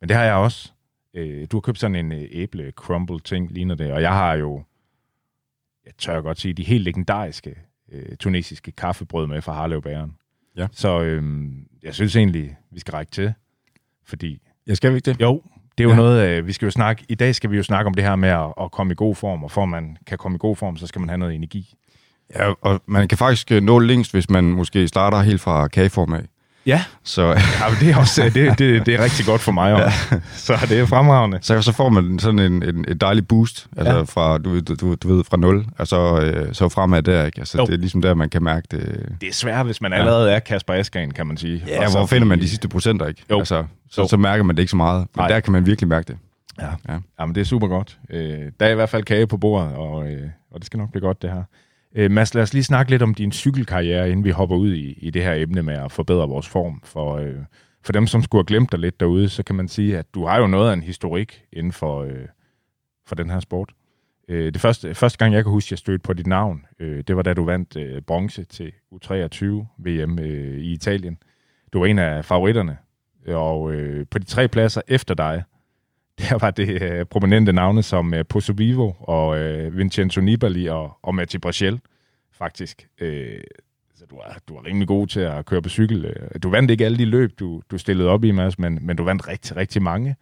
men 0.00 0.08
det 0.08 0.16
har 0.16 0.24
jeg 0.24 0.34
også. 0.34 0.72
Øh, 1.14 1.46
du 1.50 1.56
har 1.56 1.60
købt 1.60 1.78
sådan 1.78 1.94
en 1.94 2.12
øh, 2.12 2.28
æble 2.30 2.70
crumble 2.70 3.20
ting, 3.20 3.52
ligner 3.52 3.74
det, 3.74 3.92
og 3.92 4.02
jeg 4.02 4.12
har 4.12 4.34
jo, 4.34 4.62
jeg 5.86 5.92
tør 5.98 6.20
godt 6.20 6.40
sige, 6.40 6.54
de 6.54 6.64
helt 6.64 6.84
legendariske 6.84 7.54
øh, 7.92 8.16
tunesiske 8.16 8.72
kaffebrød 8.72 9.26
med 9.26 9.42
fra 9.42 9.52
Harlevbæren. 9.52 10.16
Ja. 10.56 10.66
Så 10.72 11.02
øhm, 11.02 11.66
jeg 11.82 11.94
synes 11.94 12.16
egentlig, 12.16 12.56
vi 12.70 12.80
skal 12.80 12.92
række 12.92 13.10
til, 13.10 13.32
fordi 14.04 14.42
jeg 14.66 14.76
skal 14.76 14.90
vi 14.90 14.96
ikke 14.96 15.10
det? 15.10 15.20
jo, 15.20 15.42
det 15.78 15.84
er 15.84 15.88
jo 15.88 15.90
ja. 15.90 15.96
Noget, 15.96 16.28
øh, 16.28 16.46
vi 16.46 16.52
skal 16.52 16.66
jo 16.66 16.70
snakke, 16.70 17.04
i 17.08 17.14
dag 17.14 17.34
skal 17.34 17.50
vi 17.50 17.56
jo 17.56 17.62
snakke 17.62 17.88
om 17.88 17.94
det 17.94 18.04
her 18.04 18.16
med 18.16 18.28
at, 18.28 18.52
at 18.60 18.70
komme 18.70 18.92
i 18.92 18.96
god 18.96 19.14
form, 19.14 19.44
og 19.44 19.50
for 19.50 19.62
at 19.62 19.68
man 19.68 19.96
kan 20.06 20.18
komme 20.18 20.36
i 20.36 20.38
god 20.38 20.56
form, 20.56 20.76
så 20.76 20.86
skal 20.86 21.00
man 21.00 21.08
have 21.08 21.18
noget 21.18 21.34
energi. 21.34 21.74
Ja, 22.34 22.52
og 22.60 22.80
man 22.86 23.08
kan 23.08 23.18
faktisk 23.18 23.52
øh, 23.52 23.62
nå 23.62 23.78
længst, 23.78 24.12
hvis 24.12 24.30
man 24.30 24.44
måske 24.44 24.88
starter 24.88 25.20
helt 25.20 25.40
fra 25.40 25.68
kageform 25.68 26.12
af. 26.12 26.24
Ja, 26.66 26.84
Så, 27.04 27.22
ja 27.26 27.34
men 27.70 27.78
det, 27.80 27.90
er 27.90 27.96
også, 27.96 28.24
øh, 28.24 28.34
det, 28.34 28.58
det, 28.58 28.86
det 28.86 28.94
er 28.94 29.04
rigtig 29.04 29.26
godt 29.26 29.40
for 29.40 29.52
mig 29.52 29.74
også. 29.74 29.98
Ja. 30.12 30.20
Så 30.34 30.66
det 30.68 30.78
er 30.80 30.86
fremragende. 30.86 31.38
så, 31.42 31.62
så 31.62 31.72
får 31.72 31.88
man 31.88 32.18
sådan 32.18 32.38
en, 32.38 32.62
en, 32.62 32.84
et 32.88 33.00
dejligt 33.00 33.28
boost, 33.28 33.66
altså 33.76 33.92
Ja. 33.92 33.98
ja. 33.98 34.04
fra, 34.04 34.38
du, 34.38 34.60
du, 34.60 34.94
du, 34.94 35.14
ved, 35.16 35.24
fra 35.24 35.36
0, 35.36 35.66
og 35.78 35.86
så, 35.86 36.20
øh, 36.20 36.54
så 36.54 36.68
fremad 36.68 37.02
der, 37.02 37.24
ikke? 37.26 37.38
Altså, 37.38 37.58
Jo. 37.58 37.66
det 37.66 37.74
er 37.74 37.78
ligesom 37.78 38.02
der, 38.02 38.14
man 38.14 38.28
kan 38.30 38.42
mærke 38.42 38.66
det. 38.70 39.06
Det 39.20 39.28
er 39.28 39.32
svært, 39.32 39.66
hvis 39.66 39.80
man 39.80 39.92
allerede 39.92 40.32
er 40.32 40.38
Kasper 40.38 40.74
Askren, 40.74 41.10
kan 41.10 41.26
man 41.26 41.36
sige. 41.36 41.64
Ja, 41.68 41.84
Og 41.84 41.90
hvor 41.90 42.06
finder 42.06 42.26
man 42.28 42.38
de 42.40 42.48
sidste 42.48 42.68
procenter, 42.68 43.06
ikke? 43.06 43.24
Jo. 43.30 43.38
Altså, 43.38 43.64
så, 43.90 44.00
Jo. 44.02 44.08
så 44.08 44.16
mærker 44.16 44.44
man 44.44 44.56
det 44.56 44.62
ikke 44.62 44.70
så 44.70 44.76
meget, 44.76 44.98
men 45.00 45.22
Nej. 45.22 45.28
der 45.28 45.40
kan 45.40 45.52
man 45.52 45.66
virkelig 45.66 45.88
mærke 45.88 46.06
det. 46.08 46.16
Ja. 46.60 46.92
Ja. 46.92 46.98
Jamen, 47.20 47.34
det 47.34 47.40
er 47.40 47.44
super 47.44 47.66
godt. 47.68 47.98
Øh, 48.10 48.38
der 48.60 48.66
er 48.66 48.70
i 48.70 48.74
hvert 48.74 48.88
fald 48.88 49.02
kage 49.02 49.26
på 49.26 49.36
bordet, 49.36 49.72
og, 49.76 50.08
øh, 50.10 50.22
og 50.52 50.58
det 50.60 50.66
skal 50.66 50.78
nok 50.78 50.90
blive 50.90 51.02
godt, 51.02 51.22
det 51.22 51.30
her. 51.30 51.42
Øh, 51.94 52.10
Mads, 52.10 52.34
lad 52.34 52.42
os 52.42 52.52
lige 52.52 52.64
snakke 52.64 52.90
lidt 52.90 53.02
om 53.02 53.14
din 53.14 53.32
cykelkarriere, 53.32 54.10
inden 54.10 54.24
vi 54.24 54.30
hopper 54.30 54.56
ud 54.56 54.74
i, 54.74 54.92
i 54.92 55.10
det 55.10 55.22
her 55.22 55.32
emne 55.32 55.62
med 55.62 55.74
at 55.74 55.92
forbedre 55.92 56.28
vores 56.28 56.48
form. 56.48 56.80
For, 56.84 57.16
øh, 57.16 57.34
for 57.82 57.92
dem, 57.92 58.06
som 58.06 58.22
skulle 58.22 58.40
have 58.40 58.46
glemt 58.46 58.72
dig 58.72 58.80
lidt 58.80 59.00
derude, 59.00 59.28
så 59.28 59.42
kan 59.42 59.56
man 59.56 59.68
sige, 59.68 59.98
at 59.98 60.14
du 60.14 60.26
har 60.26 60.40
jo 60.40 60.46
noget 60.46 60.70
af 60.70 60.74
en 60.74 60.82
historik 60.82 61.44
inden 61.52 61.72
for, 61.72 62.02
øh, 62.02 62.26
for 63.06 63.14
den 63.14 63.30
her 63.30 63.40
sport. 63.40 63.72
Øh, 64.28 64.52
det 64.52 64.60
første, 64.60 64.94
første 64.94 65.18
gang, 65.18 65.34
jeg 65.34 65.44
kan 65.44 65.50
huske, 65.50 65.68
at 65.68 65.70
jeg 65.70 65.78
stødte 65.78 66.02
på 66.02 66.12
dit 66.12 66.26
navn, 66.26 66.66
øh, 66.78 67.04
det 67.06 67.16
var 67.16 67.22
da 67.22 67.34
du 67.34 67.44
vandt 67.44 67.76
øh, 67.76 68.02
bronze 68.02 68.44
til 68.44 68.72
U23 68.94 69.44
VM 69.78 70.18
øh, 70.18 70.58
i 70.58 70.72
Italien. 70.72 71.18
Du 71.72 71.78
var 71.78 71.86
en 71.86 71.98
af 71.98 72.24
favoritterne, 72.24 72.76
og 73.26 73.72
øh, 73.72 74.06
på 74.10 74.18
de 74.18 74.24
tre 74.24 74.48
pladser 74.48 74.80
efter 74.88 75.14
dig, 75.14 75.42
der 76.28 76.38
var 76.38 76.50
det 76.50 76.82
øh, 76.82 77.04
prominente 77.04 77.52
navne 77.52 77.82
som 77.82 78.14
øh, 78.14 78.24
Pozo 78.28 78.52
Vivo 78.56 78.92
og 79.00 79.38
øh, 79.38 79.76
Vincenzo 79.76 80.20
Nibali 80.20 80.66
og, 80.66 80.98
og 81.02 81.14
Mathieu 81.14 81.40
Brachel, 81.40 81.80
faktisk. 82.32 82.88
Øh, 83.00 83.40
så 83.94 84.04
du 84.10 84.16
var, 84.16 84.38
du 84.48 84.54
var 84.54 84.64
rimelig 84.64 84.88
god 84.88 85.06
til 85.06 85.20
at 85.20 85.46
køre 85.46 85.62
på 85.62 85.68
cykel. 85.68 86.04
Øh, 86.04 86.40
du 86.42 86.50
vandt 86.50 86.70
ikke 86.70 86.84
alle 86.84 86.98
de 86.98 87.04
løb, 87.04 87.38
du, 87.38 87.62
du 87.70 87.78
stillede 87.78 88.08
op 88.08 88.24
i, 88.24 88.30
Mads, 88.30 88.58
men, 88.58 88.78
men 88.82 88.96
du 88.96 89.04
vandt 89.04 89.28
rigtig, 89.28 89.56
rigtig 89.56 89.82
mange. 89.82 90.16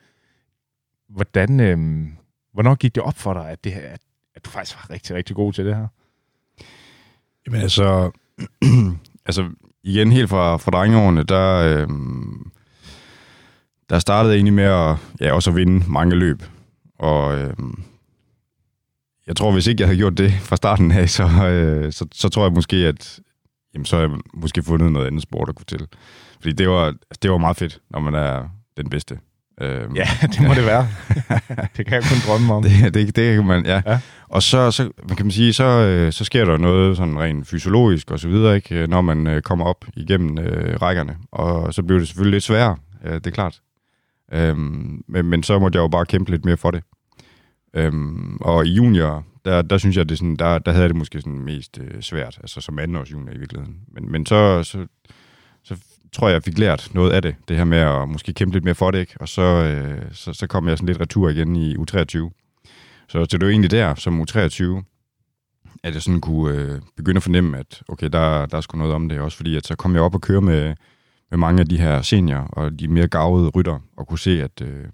Hvordan, 1.09 1.61
øh, 1.61 2.07
hvornår 2.53 2.75
gik 2.75 2.95
det 2.95 3.03
op 3.03 3.19
for 3.19 3.33
dig, 3.33 3.51
at, 3.51 3.65
det 3.65 3.73
her, 3.73 3.81
at, 3.81 4.01
at 4.35 4.45
du 4.45 4.51
faktisk 4.51 4.77
var 4.77 4.95
rigtig, 4.95 5.17
rigtig 5.17 5.37
god 5.37 5.53
til 5.53 5.67
det 5.67 5.77
her? 5.77 5.87
Jamen 7.47 7.61
altså, 7.61 8.11
altså 9.27 9.51
igen 9.83 10.13
helt 10.13 10.31
fra, 10.31 10.57
fra 10.57 10.71
drengeårene, 10.71 11.23
der, 11.23 11.55
øh, 11.57 11.89
der 13.91 13.99
startede 13.99 14.33
jeg 14.33 14.37
egentlig 14.37 14.55
med 14.55 14.65
at, 14.65 14.97
ja, 15.21 15.33
også 15.33 15.51
at 15.51 15.57
vinde 15.57 15.85
mange 15.89 16.15
løb. 16.15 16.43
Og 16.99 17.39
øhm, 17.39 17.83
jeg 19.27 19.37
tror, 19.37 19.53
hvis 19.53 19.67
ikke 19.67 19.81
jeg 19.81 19.89
havde 19.89 19.99
gjort 19.99 20.19
det 20.19 20.33
fra 20.33 20.57
starten 20.57 20.93
af, 20.93 21.11
så, 21.11 21.25
øh, 21.47 21.93
så, 21.93 22.07
så 22.15 22.29
tror 22.29 22.43
jeg 22.45 22.53
måske, 22.53 22.77
at 22.77 23.21
jamen, 23.75 23.85
så 23.85 23.97
har 23.97 24.03
jeg 24.03 24.11
måske 24.35 24.63
fundet 24.63 24.93
noget 24.93 25.07
andet 25.07 25.23
sport 25.23 25.49
at 25.49 25.55
kunne 25.55 25.67
til. 25.67 25.87
Fordi 26.41 26.53
det 26.53 26.69
var, 26.69 26.87
altså, 26.87 27.19
det 27.23 27.31
var 27.31 27.39
meget 27.39 27.57
fedt, 27.57 27.79
når 27.91 28.01
man 28.01 28.15
er 28.15 28.49
den 28.77 28.91
bedste. 28.91 29.19
Øhm, 29.61 29.95
Ja, 29.95 30.09
det 30.23 30.41
må 30.41 30.55
det 30.55 30.67
være. 30.67 30.89
det 31.77 31.87
kan 31.87 31.95
jeg 31.95 32.03
kun 32.03 32.19
drømme 32.27 32.55
om. 32.55 32.63
det, 32.63 32.95
det, 32.95 33.17
det 33.17 33.35
kan 33.35 33.47
man, 33.47 33.67
ja. 33.67 33.75
Ja. 33.87 33.91
ja. 33.93 33.99
Og 34.29 34.43
så, 34.43 34.71
så 34.71 34.91
hvad 35.05 35.17
kan 35.17 35.27
man 35.27 35.31
sige, 35.31 35.53
så, 35.53 35.65
øh, 35.65 36.13
så 36.13 36.25
sker 36.25 36.45
der 36.45 36.57
noget 36.57 36.97
sådan 36.97 37.19
rent 37.19 37.49
fysiologisk 37.49 38.11
og 38.11 38.19
så 38.19 38.29
videre, 38.29 38.57
ikke, 38.57 38.75
øh, 38.75 38.89
når 38.89 39.01
man 39.01 39.27
øh, 39.27 39.43
kommer 39.43 39.65
op 39.65 39.85
igennem 39.97 40.39
øh, 40.39 40.83
rækkerne. 40.83 41.17
Og 41.33 41.75
så 41.75 41.83
bliver 41.83 41.99
det 41.99 42.09
selvfølgelig 42.09 42.37
lidt 42.37 42.45
sværere, 42.45 42.77
øh, 43.05 43.15
det 43.15 43.27
er 43.27 43.31
klart. 43.31 43.61
Øhm, 44.33 45.05
men, 45.09 45.27
men 45.27 45.43
så 45.43 45.59
måtte 45.59 45.77
jeg 45.77 45.83
jo 45.83 45.89
bare 45.89 46.07
kæmpe 46.07 46.31
lidt 46.31 46.45
mere 46.45 46.57
for 46.57 46.71
det. 46.71 46.83
Øhm, 47.75 48.37
og 48.41 48.67
i 48.67 48.71
junior, 48.71 49.25
der, 49.45 49.63
der 49.63 49.79
synes 49.79 49.97
jeg, 49.97 50.09
det 50.09 50.19
sådan, 50.19 50.37
der, 50.37 50.59
der 50.59 50.73
havde 50.73 50.83
jeg 50.83 50.89
det 50.89 50.97
måske 50.97 51.21
sådan 51.21 51.39
mest 51.39 51.79
øh, 51.81 52.03
svært, 52.03 52.39
altså 52.41 52.61
som 52.61 52.79
andenårs 52.79 53.13
junior 53.13 53.35
i 53.35 53.39
virkeligheden. 53.39 53.77
Men, 53.89 54.13
men 54.13 54.27
så, 54.27 54.63
så, 54.63 54.87
så 55.65 55.77
tror 56.13 56.29
jeg, 56.29 56.35
jeg 56.35 56.43
fik 56.43 56.59
lært 56.59 56.91
noget 56.95 57.13
af 57.13 57.23
det, 57.23 57.35
det 57.49 57.57
her 57.57 57.65
med 57.65 57.79
at 57.79 58.09
måske 58.09 58.33
kæmpe 58.33 58.55
lidt 58.55 58.65
mere 58.65 58.75
for 58.75 58.91
det, 58.91 58.99
ikke? 58.99 59.15
og 59.21 59.29
så, 59.29 59.43
øh, 59.43 60.03
så, 60.13 60.33
så 60.33 60.47
kom 60.47 60.69
jeg 60.69 60.79
sådan 60.79 60.87
lidt 60.87 61.01
retur 61.01 61.29
igen 61.29 61.57
i 61.57 61.77
U23. 61.77 62.31
Så, 63.09 63.27
så 63.31 63.39
det 63.39 63.41
var 63.41 63.51
egentlig 63.51 63.71
der, 63.71 63.95
som 63.95 64.21
U23, 64.21 64.83
at 65.83 65.95
jeg 65.95 66.03
sådan 66.03 66.21
kunne 66.21 66.59
øh, 66.59 66.81
begynde 66.97 67.17
at 67.19 67.23
fornemme, 67.23 67.59
at 67.59 67.83
okay, 67.89 68.09
der, 68.13 68.47
der 68.47 68.57
er 68.57 68.61
sgu 68.61 68.79
noget 68.79 68.95
om 68.95 69.09
det, 69.09 69.21
også 69.21 69.37
fordi 69.37 69.57
at 69.57 69.67
så 69.67 69.77
kom 69.77 69.95
jeg 69.95 70.03
op 70.03 70.15
og 70.15 70.21
køre 70.21 70.41
med, 70.41 70.75
med 71.31 71.39
mange 71.39 71.61
af 71.61 71.67
de 71.67 71.79
her 71.79 72.03
senior 72.03 72.39
og 72.39 72.81
de 72.81 72.89
mere 72.89 73.09
gavede 73.09 73.49
rytter, 73.49 73.79
og 73.97 74.07
kunne 74.07 74.19
se, 74.19 74.43
at 74.43 74.63
øh, 74.63 74.85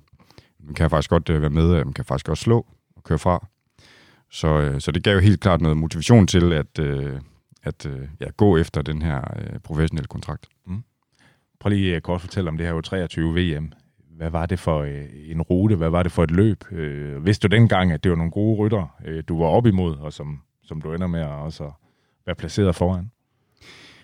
man 0.61 0.75
kan 0.75 0.91
faktisk 0.91 1.11
godt 1.11 1.31
øh, 1.31 1.41
være 1.41 1.51
med, 1.51 1.85
man 1.85 1.93
kan 1.93 2.05
faktisk 2.05 2.27
godt 2.27 2.39
slå 2.39 2.67
og 2.97 3.03
køre 3.03 3.19
fra. 3.19 3.47
Så, 4.31 4.61
øh, 4.61 4.81
så 4.81 4.93
det 4.93 5.05
gav 5.05 5.15
jo 5.15 5.21
helt 5.21 5.41
klart 5.41 5.61
noget 5.61 5.77
motivation 5.77 6.27
til 6.27 6.53
at, 6.53 6.79
øh, 6.79 7.21
at 7.63 7.87
øh, 7.87 8.09
ja, 8.21 8.27
gå 8.37 8.57
efter 8.57 8.83
den 8.83 9.03
her 9.03 9.21
øh, 9.37 9.59
professionelle 9.59 10.09
kontrakt. 10.09 10.47
Mm. 10.67 10.85
Prøv 11.61 11.71
lige 11.71 11.95
øh, 11.95 12.01
kort 12.01 12.21
fortælle 12.21 12.49
om 12.49 12.59
det 12.59 12.67
her 12.67 12.75
U23 12.75 13.21
VM. 13.21 13.73
Hvad 14.17 14.31
var 14.31 14.47
det 14.47 14.59
for 14.59 14.81
øh, 14.81 15.05
en 15.13 15.43
rute? 15.43 15.77
Hvad 15.77 15.91
var 15.91 16.03
det 16.03 16.13
for 16.13 16.25
et 16.25 16.31
løb? 16.31 16.65
Øh, 16.73 17.27
vidste 17.27 17.49
du 17.49 17.57
dengang, 17.57 17.93
at 17.93 18.05
det 18.05 18.11
var 18.11 18.17
nogle 18.17 18.33
gode 18.33 18.57
rytter, 18.57 18.97
øh, 19.05 19.23
du 19.29 19.39
var 19.39 19.47
op 19.47 19.67
imod, 19.67 19.97
og 19.97 20.13
som, 20.13 20.41
som 20.65 20.83
du 20.83 20.93
ender 20.95 21.07
med 21.07 21.21
at 21.21 21.29
også 21.29 21.71
være 22.27 22.37
placeret 22.37 22.75
foran? 22.75 23.11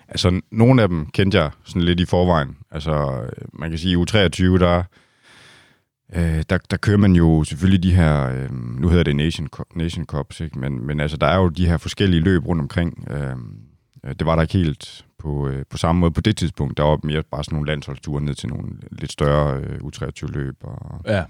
Altså, 0.09 0.41
nogle 0.51 0.83
af 0.83 0.89
dem 0.89 1.07
kendte 1.07 1.39
jeg 1.39 1.51
sådan 1.65 1.83
lidt 1.83 2.01
i 2.01 2.05
forvejen. 2.07 2.57
Altså, 2.71 3.23
man 3.53 3.71
kan 3.71 3.79
sige, 3.79 3.93
i 3.93 3.97
U23, 3.97 4.43
der, 4.59 4.83
øh, 6.15 6.43
der, 6.51 6.59
der 6.71 6.77
kører 6.77 6.97
man 6.97 7.13
jo 7.13 7.45
selvfølgelig 7.45 7.83
de 7.83 7.95
her, 7.95 8.29
øh, 8.29 8.53
nu 8.53 8.89
hedder 8.89 9.05
det 9.05 9.17
Nation, 9.17 9.49
Nation 9.75 10.07
Cups, 10.07 10.41
ikke? 10.41 10.59
Men, 10.59 10.87
men 10.87 11.01
altså, 11.01 11.17
der 11.17 11.27
er 11.27 11.37
jo 11.37 11.49
de 11.49 11.67
her 11.67 11.77
forskellige 11.77 12.21
løb 12.21 12.47
rundt 12.47 12.63
omkring. 12.63 13.09
Øh, 13.11 13.37
det 14.19 14.27
var 14.27 14.35
der 14.35 14.43
ikke 14.43 14.59
helt 14.59 15.05
på, 15.19 15.49
øh, 15.49 15.65
på 15.71 15.77
samme 15.79 16.01
måde 16.01 16.11
på 16.13 16.21
det 16.21 16.37
tidspunkt. 16.37 16.77
Der 16.77 16.83
var 16.83 16.99
mere 17.03 17.23
bare 17.23 17.45
sådan 17.45 17.57
nogle 17.57 17.71
landsholdsture 17.71 18.21
ned 18.23 18.35
til 18.35 18.49
nogle 18.49 18.69
lidt 18.93 19.13
større 19.13 19.61
øh, 19.61 19.79
U23-løb 19.79 20.57
og, 20.61 21.01
Ja. 21.07 21.25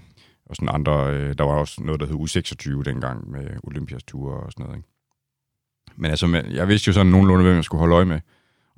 og 0.45 0.55
sådan 0.55 0.69
andre. 0.73 1.13
Øh, 1.13 1.35
der 1.37 1.43
var 1.43 1.53
også 1.53 1.81
noget, 1.83 1.99
der 2.01 2.07
hed 2.07 2.15
U26 2.15 2.83
dengang 2.83 3.31
med 3.31 3.47
Olympias 3.63 4.03
ture 4.03 4.33
og 4.37 4.51
sådan 4.51 4.65
noget. 4.65 4.77
Ikke? 4.77 4.89
Men 5.97 6.11
altså, 6.11 6.43
jeg 6.51 6.67
vidste 6.67 6.87
jo 6.89 6.93
sådan 6.93 7.11
nogenlunde, 7.11 7.43
hvem 7.43 7.55
jeg 7.55 7.63
skulle 7.63 7.79
holde 7.79 7.95
øje 7.95 8.05
med. 8.05 8.19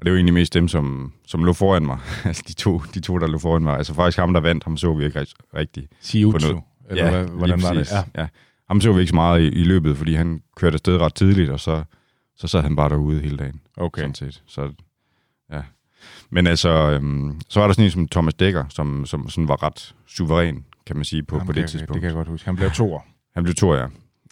Og 0.01 0.05
det 0.05 0.12
var 0.12 0.17
egentlig 0.17 0.34
mest 0.34 0.53
dem, 0.53 0.67
som, 0.67 1.13
som 1.27 1.43
lå 1.43 1.53
foran 1.53 1.86
mig. 1.86 2.00
altså 2.25 2.43
de 2.48 2.53
to, 2.53 2.81
de 2.93 3.00
to, 3.00 3.17
der 3.17 3.27
lå 3.27 3.38
foran 3.38 3.63
mig. 3.63 3.77
Altså 3.77 3.93
faktisk 3.93 4.17
ham, 4.17 4.34
der 4.34 4.39
vandt, 4.41 4.63
ham 4.63 4.77
så 4.77 4.93
vi 4.93 5.05
ikke 5.05 5.20
rigt- 5.22 5.34
rigtigt. 5.55 5.91
Siutsu, 6.00 6.62
eller 6.89 7.10
hvad, 7.10 7.25
hvordan 7.25 7.62
var 7.63 7.74
det? 7.74 7.91
Ja. 7.91 8.22
ja. 8.22 8.27
Ham 8.67 8.81
så 8.81 8.93
vi 8.93 9.00
ikke 9.00 9.10
så 9.10 9.15
meget 9.15 9.41
i, 9.41 9.48
i 9.48 9.63
løbet, 9.63 9.98
fordi 9.98 10.13
han 10.15 10.41
kørte 10.55 10.74
afsted 10.75 10.98
ret 10.98 11.13
tidligt, 11.15 11.50
og 11.50 11.60
så, 11.60 11.84
så 12.36 12.48
sad 12.48 12.62
han 12.62 12.75
bare 12.75 12.89
derude 12.89 13.22
hele 13.22 13.38
dagen. 13.38 13.62
Okay. 13.77 14.01
Sådan 14.01 14.15
set. 14.15 14.43
Så, 14.48 14.74
ja. 15.51 15.62
Men 16.29 16.48
altså, 16.48 16.70
øhm, 16.70 17.41
så 17.50 17.60
var 17.60 17.67
der 17.67 17.74
sådan 17.74 17.86
en 17.86 17.91
som 17.91 18.08
Thomas 18.08 18.34
Dækker, 18.34 18.65
som, 18.70 19.05
som 19.05 19.29
sådan 19.29 19.48
var 19.48 19.63
ret 19.63 19.96
suveræn, 20.08 20.65
kan 20.86 20.96
man 20.96 21.05
sige, 21.05 21.24
på, 21.24 21.36
Jamen, 21.36 21.46
på 21.48 21.53
det 21.53 21.62
jeg- 21.62 21.70
tidspunkt. 21.70 21.93
Det 21.93 22.01
kan 22.01 22.08
jeg 22.08 22.15
godt 22.15 22.27
huske. 22.27 22.46
Han 22.46 22.55
blev 22.55 22.70
toer. 22.72 23.00
Han 23.36 23.43
blev 23.43 23.55
to, 23.55 23.74
ja. 23.75 23.88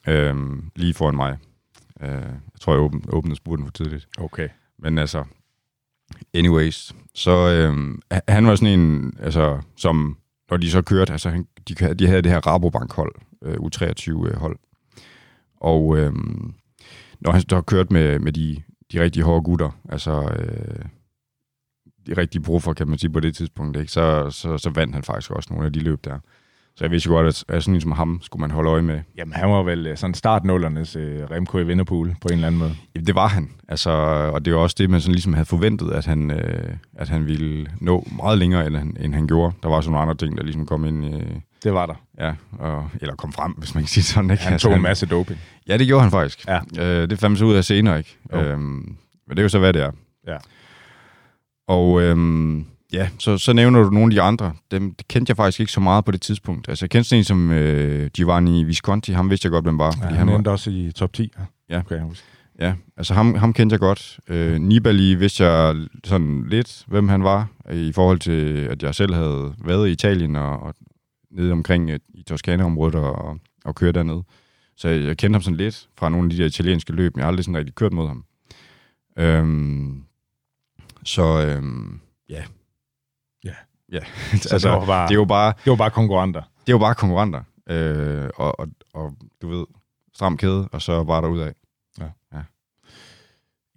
Øhm, 0.07 0.71
lige 0.75 0.93
foran 0.93 1.15
mig. 1.15 1.37
Øh, 2.01 2.09
jeg 2.11 2.59
tror, 2.61 2.73
jeg 2.73 2.81
åbnede, 2.81 3.05
åbnede 3.13 3.35
spurten 3.35 3.65
for 3.65 3.71
tidligt. 3.71 4.07
Okay. 4.17 4.47
Men 4.79 4.97
altså, 4.97 5.23
anyways, 6.33 6.95
så 7.15 7.31
øh, 7.31 7.97
han 8.27 8.47
var 8.47 8.55
sådan 8.55 8.79
en, 8.79 9.13
altså, 9.19 9.61
som, 9.75 10.17
når 10.49 10.57
de 10.57 10.71
så 10.71 10.81
kørte, 10.81 11.11
altså, 11.11 11.29
han, 11.29 11.47
de, 11.67 11.93
de 11.93 12.07
havde 12.07 12.21
det 12.21 12.31
her 12.31 12.47
Rabobank-hold, 12.47 13.15
øh, 13.41 13.55
U23-hold. 13.55 14.59
Og 15.55 15.97
øh, 15.97 16.13
når 17.19 17.31
han 17.31 17.41
så 17.41 17.47
kørte 17.49 17.65
kørt 17.65 17.91
med, 17.91 18.19
med 18.19 18.31
de, 18.33 18.61
de 18.91 19.01
rigtig 19.01 19.23
hårde 19.23 19.43
gutter, 19.43 19.69
altså 19.89 20.11
øh, 20.39 20.85
de 22.07 22.17
rigtige 22.17 22.41
proffer, 22.41 22.73
kan 22.73 22.87
man 22.87 22.97
sige 22.97 23.11
på 23.11 23.19
det 23.19 23.35
tidspunkt, 23.35 23.77
ikke? 23.77 23.91
Så, 23.91 24.29
så, 24.29 24.57
så 24.57 24.69
vandt 24.69 24.93
han 24.93 25.03
faktisk 25.03 25.31
også 25.31 25.53
nogle 25.53 25.65
af 25.65 25.73
de 25.73 25.79
løb 25.79 26.05
der. 26.05 26.19
Så 26.79 26.85
jeg 26.85 26.91
vidste 26.91 27.07
jo 27.09 27.13
godt, 27.15 27.27
at, 27.27 27.43
at 27.47 27.63
sådan 27.63 27.75
en 27.75 27.81
som 27.81 27.91
ham 27.91 28.19
skulle 28.23 28.41
man 28.41 28.51
holde 28.51 28.69
øje 28.69 28.81
med. 28.81 28.99
Jamen, 29.17 29.33
han 29.33 29.49
var 29.49 29.63
vel 29.63 29.87
øh, 29.87 29.97
sådan 29.97 30.13
startnullernes 30.13 30.95
øh, 30.95 31.23
Remco 31.31 31.57
i 31.57 31.63
Vinderpool 31.65 32.15
på 32.21 32.27
en 32.27 32.33
eller 32.33 32.47
anden 32.47 32.59
måde. 32.59 32.75
Jamen, 32.95 33.07
det 33.07 33.15
var 33.15 33.27
han. 33.27 33.49
Altså, 33.67 33.89
og 34.33 34.45
det 34.45 34.53
var 34.53 34.59
også 34.59 34.75
det, 34.79 34.89
man 34.89 35.01
sådan 35.01 35.13
ligesom 35.13 35.33
havde 35.33 35.45
forventet, 35.45 35.91
at 35.91 36.05
han, 36.05 36.31
øh, 36.31 36.73
at 36.95 37.09
han 37.09 37.25
ville 37.25 37.67
nå 37.81 38.07
meget 38.15 38.37
længere, 38.37 38.67
end 38.67 38.75
han, 38.75 38.97
end 38.99 39.13
han 39.13 39.27
gjorde. 39.27 39.55
Der 39.63 39.69
var 39.69 39.81
sådan 39.81 39.91
nogle 39.91 40.01
andre 40.01 40.15
ting, 40.15 40.37
der 40.37 40.43
ligesom 40.43 40.65
kom 40.65 40.85
ind, 40.85 41.05
øh, 41.15 41.21
Det 41.63 41.73
var 41.73 41.85
der. 41.85 41.93
ja, 42.19 42.33
og, 42.59 42.89
eller 43.01 43.15
kom 43.15 43.31
frem, 43.33 43.51
hvis 43.51 43.75
man 43.75 43.83
kan 43.83 43.87
sige 43.89 44.03
sådan. 44.03 44.31
Ikke? 44.31 44.43
Han 44.43 44.53
Altså, 44.53 44.67
tog 44.67 44.75
en 44.75 44.81
masse 44.81 45.05
doping. 45.05 45.39
Ja, 45.67 45.77
det 45.77 45.87
gjorde 45.87 46.01
han 46.01 46.11
faktisk. 46.11 46.47
Ja. 46.47 46.59
Øh, 46.79 47.09
det 47.09 47.19
fandt 47.19 47.39
så 47.39 47.45
ud 47.45 47.55
af 47.55 47.63
senere, 47.65 47.97
ikke? 47.97 48.17
Jo. 48.33 48.39
Øhm, 48.39 48.61
men 49.27 49.29
det 49.29 49.39
er 49.39 49.43
jo 49.43 49.49
så, 49.49 49.59
hvad 49.59 49.73
det 49.73 49.81
er. 49.81 49.91
Ja. 50.27 50.37
Og 51.67 52.01
øhm, 52.01 52.65
ja, 52.93 53.09
så, 53.19 53.37
så 53.37 53.53
nævner 53.53 53.83
du 53.83 53.89
nogle 53.89 54.05
af 54.05 54.15
de 54.15 54.21
andre. 54.21 54.53
Dem 54.71 54.95
kendte 55.09 55.29
jeg 55.29 55.37
faktisk 55.37 55.59
ikke 55.59 55.71
så 55.71 55.79
meget 55.79 56.05
på 56.05 56.11
det 56.11 56.21
tidspunkt. 56.21 56.69
Altså, 56.69 56.85
jeg 56.85 56.89
kendte 56.89 57.09
sådan 57.09 57.19
en 57.19 57.23
som 57.23 57.51
øh, 57.51 58.09
Giovanni 58.09 58.63
Visconti. 58.63 59.11
Ham 59.11 59.29
vidste 59.29 59.45
jeg 59.45 59.51
godt, 59.51 59.65
hvem 59.65 59.77
var. 59.77 59.95
Ja, 60.01 60.07
han 60.07 60.27
var, 60.27 60.35
endte 60.35 60.49
også 60.49 60.69
i 60.69 60.91
top 60.91 61.13
10. 61.13 61.31
Ja. 61.69 61.79
Okay, 61.79 61.95
jeg 61.95 62.03
huske. 62.03 62.25
Ja, 62.59 62.73
altså 62.97 63.13
ham, 63.13 63.35
ham 63.35 63.53
kendte 63.53 63.73
jeg 63.73 63.79
godt. 63.79 64.19
Øh, 64.27 64.61
Nibali 64.61 65.15
vidste 65.15 65.45
jeg 65.45 65.75
sådan 66.03 66.45
lidt, 66.47 66.83
hvem 66.87 67.09
han 67.09 67.23
var, 67.23 67.47
i 67.71 67.91
forhold 67.95 68.19
til, 68.19 68.67
at 68.71 68.83
jeg 68.83 68.95
selv 68.95 69.13
havde 69.13 69.53
været 69.65 69.87
i 69.87 69.91
Italien 69.91 70.35
og, 70.35 70.59
og 70.59 70.73
nede 71.31 71.51
omkring 71.51 71.89
øh, 71.89 71.99
i 72.13 72.23
Toskana-området 72.23 72.95
og, 72.95 73.39
og 73.65 73.75
kørt 73.75 73.95
dernede. 73.95 74.23
Så 74.77 74.87
jeg, 74.87 75.01
jeg 75.03 75.17
kendte 75.17 75.35
ham 75.35 75.41
sådan 75.41 75.57
lidt 75.57 75.87
fra 75.97 76.09
nogle 76.09 76.25
af 76.25 76.29
de 76.29 76.37
der 76.37 76.45
italienske 76.45 76.93
løb, 76.93 77.15
men 77.15 77.19
jeg 77.19 77.25
har 77.25 77.27
aldrig 77.29 77.45
sådan 77.45 77.57
rigtig 77.57 77.75
kørt 77.75 77.93
mod 77.93 78.07
ham. 78.07 78.23
Øhm, 79.17 80.03
så 81.03 81.45
øhm, 81.45 81.99
ja. 82.29 82.43
Ja. 83.91 83.97
Ja, 83.97 84.37
Så 84.37 84.49
altså, 84.53 84.69
det, 84.69 84.79
var 84.79 84.85
bare, 84.85 85.07
det 85.07 85.13
er 85.13 85.19
jo 85.19 85.25
bare, 85.25 85.53
det 85.63 85.69
var 85.69 85.75
bare 85.75 85.91
konkurrenter. 85.91 86.41
det 86.67 86.73
jo 86.73 86.77
bare 86.77 86.95
konkurrenter. 86.95 87.43
Øh, 87.69 88.29
og, 88.35 88.59
og, 88.59 88.67
og, 88.93 89.13
du 89.41 89.47
ved, 89.49 89.65
stram 90.13 90.37
kæde, 90.37 90.69
og 90.71 90.81
så 90.81 91.03
bare 91.03 91.21
derudad. 91.21 91.53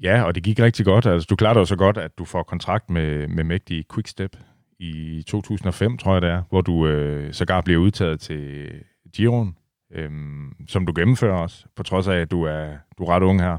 Ja, 0.03 0.23
og 0.23 0.35
det 0.35 0.43
gik 0.43 0.61
rigtig 0.61 0.85
godt. 0.85 1.07
Altså, 1.07 1.27
du 1.31 1.37
klarer 1.37 1.53
dig 1.55 1.61
jo 1.61 1.65
så 1.65 1.77
godt, 1.77 1.99
at 1.99 2.19
du 2.19 2.25
får 2.25 2.43
kontrakt 2.43 2.91
med, 2.91 3.29
med 3.29 3.45
mægtig 3.45 3.85
Quickstep 3.95 4.37
i 4.79 5.25
2005, 5.29 5.99
tror 5.99 6.13
jeg 6.13 6.23
det 6.23 6.31
er, 6.31 6.43
hvor 6.49 6.61
du 6.61 6.87
øh, 6.87 7.33
sågar 7.35 7.61
bliver 7.61 7.81
udtaget 7.81 8.21
til 8.21 8.71
Giron, 9.13 9.57
øhm, 9.93 10.67
som 10.69 10.87
du 10.87 10.93
gennemfører 10.97 11.37
også, 11.37 11.65
på 11.77 11.83
trods 11.83 12.09
af, 12.09 12.17
at 12.17 12.31
du 12.31 12.43
er, 12.43 12.69
du 12.99 13.05
er 13.05 13.09
ret 13.09 13.23
ung 13.23 13.41
her. 13.43 13.59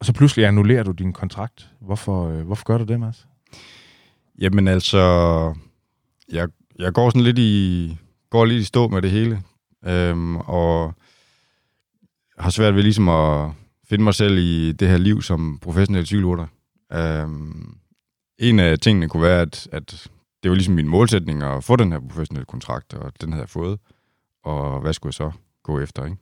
Og 0.00 0.06
så 0.06 0.12
pludselig 0.12 0.46
annullerer 0.46 0.82
du 0.82 0.90
din 0.90 1.12
kontrakt. 1.12 1.70
Hvorfor, 1.80 2.28
øh, 2.28 2.46
hvorfor 2.46 2.64
gør 2.64 2.78
du 2.78 2.84
det, 2.84 3.00
Mads? 3.00 3.28
Jamen 4.38 4.68
altså, 4.68 4.98
jeg, 6.32 6.48
jeg 6.78 6.92
går 6.92 7.10
sådan 7.10 7.22
lidt 7.22 7.38
i, 7.38 7.96
går 8.30 8.44
lidt 8.44 8.60
i 8.60 8.64
stå 8.64 8.88
med 8.88 9.02
det 9.02 9.10
hele, 9.10 9.42
øhm, 9.86 10.36
og 10.36 10.94
har 12.38 12.50
svært 12.50 12.74
ved 12.74 12.82
ligesom 12.82 13.08
at 13.08 13.50
finde 13.88 14.04
mig 14.04 14.14
selv 14.14 14.38
i 14.38 14.72
det 14.72 14.88
her 14.88 14.96
liv 14.96 15.22
som 15.22 15.58
professionel 15.62 16.06
cykelrytter. 16.06 16.46
Øhm, 16.92 17.76
en 18.38 18.58
af 18.60 18.78
tingene 18.78 19.08
kunne 19.08 19.22
være, 19.22 19.40
at, 19.40 19.68
at 19.72 20.08
det 20.42 20.50
var 20.50 20.54
ligesom 20.54 20.74
min 20.74 20.88
målsætning 20.88 21.42
at 21.42 21.64
få 21.64 21.76
den 21.76 21.92
her 21.92 22.00
professionelle 22.00 22.46
kontrakt, 22.46 22.94
og 22.94 23.12
den 23.20 23.32
havde 23.32 23.42
jeg 23.42 23.48
fået. 23.48 23.78
Og 24.44 24.80
hvad 24.80 24.92
skulle 24.92 25.08
jeg 25.08 25.14
så 25.14 25.30
gå 25.62 25.80
efter, 25.80 26.04
ikke? 26.04 26.16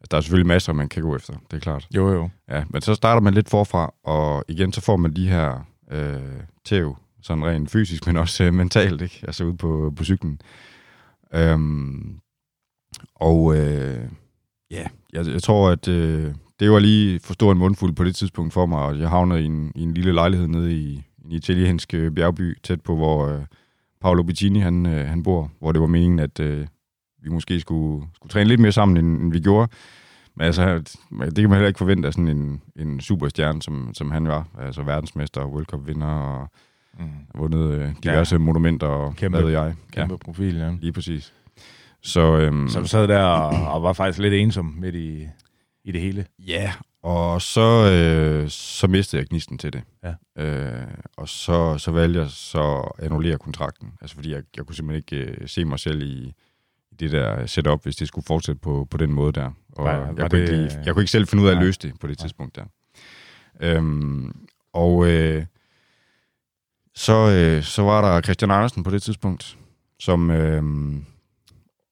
Altså, 0.00 0.08
der 0.10 0.16
er 0.16 0.20
selvfølgelig 0.20 0.46
masser, 0.46 0.72
man 0.72 0.88
kan 0.88 1.02
gå 1.02 1.16
efter, 1.16 1.34
det 1.50 1.56
er 1.56 1.60
klart. 1.60 1.88
Jo, 1.94 2.12
jo. 2.12 2.30
Ja, 2.48 2.64
men 2.70 2.82
så 2.82 2.94
starter 2.94 3.20
man 3.20 3.34
lidt 3.34 3.48
forfra, 3.48 3.94
og 4.04 4.44
igen 4.48 4.72
så 4.72 4.80
får 4.80 4.96
man 4.96 5.16
de 5.16 5.28
her 5.28 5.66
øh, 5.90 6.42
tæv, 6.64 6.96
sådan 7.22 7.44
rent 7.44 7.70
fysisk, 7.70 8.06
men 8.06 8.16
også 8.16 8.44
øh, 8.44 8.54
mentalt, 8.54 9.02
ikke? 9.02 9.20
Altså 9.22 9.44
ude 9.44 9.56
på, 9.56 9.92
på 9.96 10.04
cyklen. 10.04 10.40
Øhm, 11.34 12.18
og 13.14 13.56
øh, 13.56 14.08
ja, 14.70 14.86
jeg, 15.12 15.26
jeg 15.26 15.42
tror, 15.42 15.70
at 15.70 15.88
øh, 15.88 16.34
det 16.60 16.70
var 16.70 16.78
lige 16.78 17.20
for 17.20 17.34
stor 17.34 17.52
en 17.52 17.58
mundfuld 17.58 17.92
på 17.92 18.04
det 18.04 18.16
tidspunkt 18.16 18.52
for 18.52 18.66
mig, 18.66 18.78
og 18.78 18.98
jeg 18.98 19.08
havnede 19.08 19.42
i 19.42 19.44
en, 19.44 19.72
i 19.74 19.82
en 19.82 19.94
lille 19.94 20.12
lejlighed 20.12 20.46
nede 20.46 20.74
i, 20.74 21.02
en 21.24 21.32
italiensk 21.32 21.90
bjergby, 21.90 22.58
tæt 22.62 22.80
på, 22.80 22.96
hvor 22.96 23.26
øh, 23.26 23.42
Paolo 24.00 24.22
Bettini 24.22 24.58
han, 24.58 24.86
øh, 24.86 25.06
han 25.06 25.22
bor, 25.22 25.50
hvor 25.58 25.72
det 25.72 25.80
var 25.80 25.86
meningen, 25.86 26.18
at 26.18 26.40
øh, 26.40 26.66
vi 27.22 27.30
måske 27.30 27.60
skulle, 27.60 28.06
skulle 28.14 28.30
træne 28.30 28.48
lidt 28.48 28.60
mere 28.60 28.72
sammen, 28.72 28.96
end, 28.96 29.22
end 29.22 29.32
vi 29.32 29.40
gjorde. 29.40 29.72
Men 30.36 30.46
altså, 30.46 30.78
det 31.10 31.34
kan 31.36 31.48
man 31.48 31.52
heller 31.52 31.68
ikke 31.68 31.78
forvente 31.78 32.06
af 32.08 32.14
sådan 32.14 32.28
en, 32.28 32.62
en 32.76 33.00
superstjerne, 33.00 33.62
som, 33.62 33.94
som 33.94 34.10
han 34.10 34.28
var. 34.28 34.46
Altså 34.58 34.82
verdensmester, 34.82 35.46
World 35.46 35.66
Cup-vinder 35.66 36.06
og 36.06 36.50
Mm. 36.98 37.04
vundet 37.34 37.72
øh, 37.72 37.90
diverse 38.02 38.34
ja. 38.34 38.38
monumenter 38.38 38.86
og 38.86 39.14
Kæmpe- 39.16 39.36
hvad 39.36 39.42
ved 39.46 39.52
jeg. 39.52 39.74
Kæmpe 39.92 40.14
ja. 40.14 40.16
profil, 40.24 40.56
ja. 40.56 40.72
lige 40.80 40.92
præcis. 40.92 41.32
Så, 42.02 42.20
øhm, 42.38 42.68
Så 42.68 42.80
du 42.80 42.86
sad 42.86 43.08
der 43.08 43.22
og, 43.22 43.72
og 43.74 43.82
var 43.82 43.92
faktisk 43.92 44.18
lidt 44.18 44.34
ensom 44.34 44.64
midt 44.78 44.94
i, 44.94 45.28
i 45.84 45.92
det 45.92 46.00
hele. 46.00 46.26
ja, 46.38 46.72
og 47.02 47.42
så, 47.42 47.90
øh, 47.92 48.48
så 48.48 48.86
mistede 48.86 49.20
jeg 49.20 49.28
gnisten 49.28 49.58
til 49.58 49.72
det. 49.72 49.82
Ja. 50.04 50.42
Øh, 50.44 50.86
og 51.16 51.28
så, 51.28 51.78
så 51.78 51.90
valgte 51.90 52.20
jeg 52.20 52.28
så 52.30 52.90
at 52.98 53.04
annullere 53.04 53.38
kontrakten. 53.38 53.88
Altså 54.00 54.14
fordi 54.16 54.32
jeg, 54.32 54.42
jeg 54.56 54.66
kunne 54.66 54.76
simpelthen 54.76 55.04
ikke 55.16 55.30
øh, 55.40 55.48
se 55.48 55.64
mig 55.64 55.78
selv 55.78 56.02
i, 56.02 56.32
det 57.00 57.12
der 57.12 57.46
setup, 57.46 57.82
hvis 57.82 57.96
det 57.96 58.08
skulle 58.08 58.24
fortsætte 58.24 58.60
på, 58.60 58.86
på 58.90 58.96
den 58.96 59.12
måde 59.12 59.32
der. 59.32 59.50
Og 59.72 59.84
Var- 59.84 59.90
jeg, 59.90 60.16
var 60.16 60.28
kunne 60.28 60.40
det- 60.46 60.62
ikke 60.62 60.82
jeg 60.84 60.94
kunne 60.94 61.02
ikke 61.02 61.10
selv 61.10 61.26
finde 61.26 61.44
ud 61.44 61.48
af 61.48 61.52
at 61.52 61.58
løse 61.62 61.78
det 61.82 61.92
på 62.00 62.06
det 62.06 62.18
tidspunkt 62.18 62.56
der. 62.56 62.64
Øhm, 63.60 64.32
og 64.72 65.08
øh, 65.10 65.44
så, 66.98 67.30
øh, 67.30 67.62
så 67.62 67.82
var 67.82 68.00
der 68.00 68.20
Christian 68.20 68.50
Andersen 68.50 68.82
på 68.82 68.90
det 68.90 69.02
tidspunkt, 69.02 69.58
som, 70.00 70.30
øh, 70.30 70.62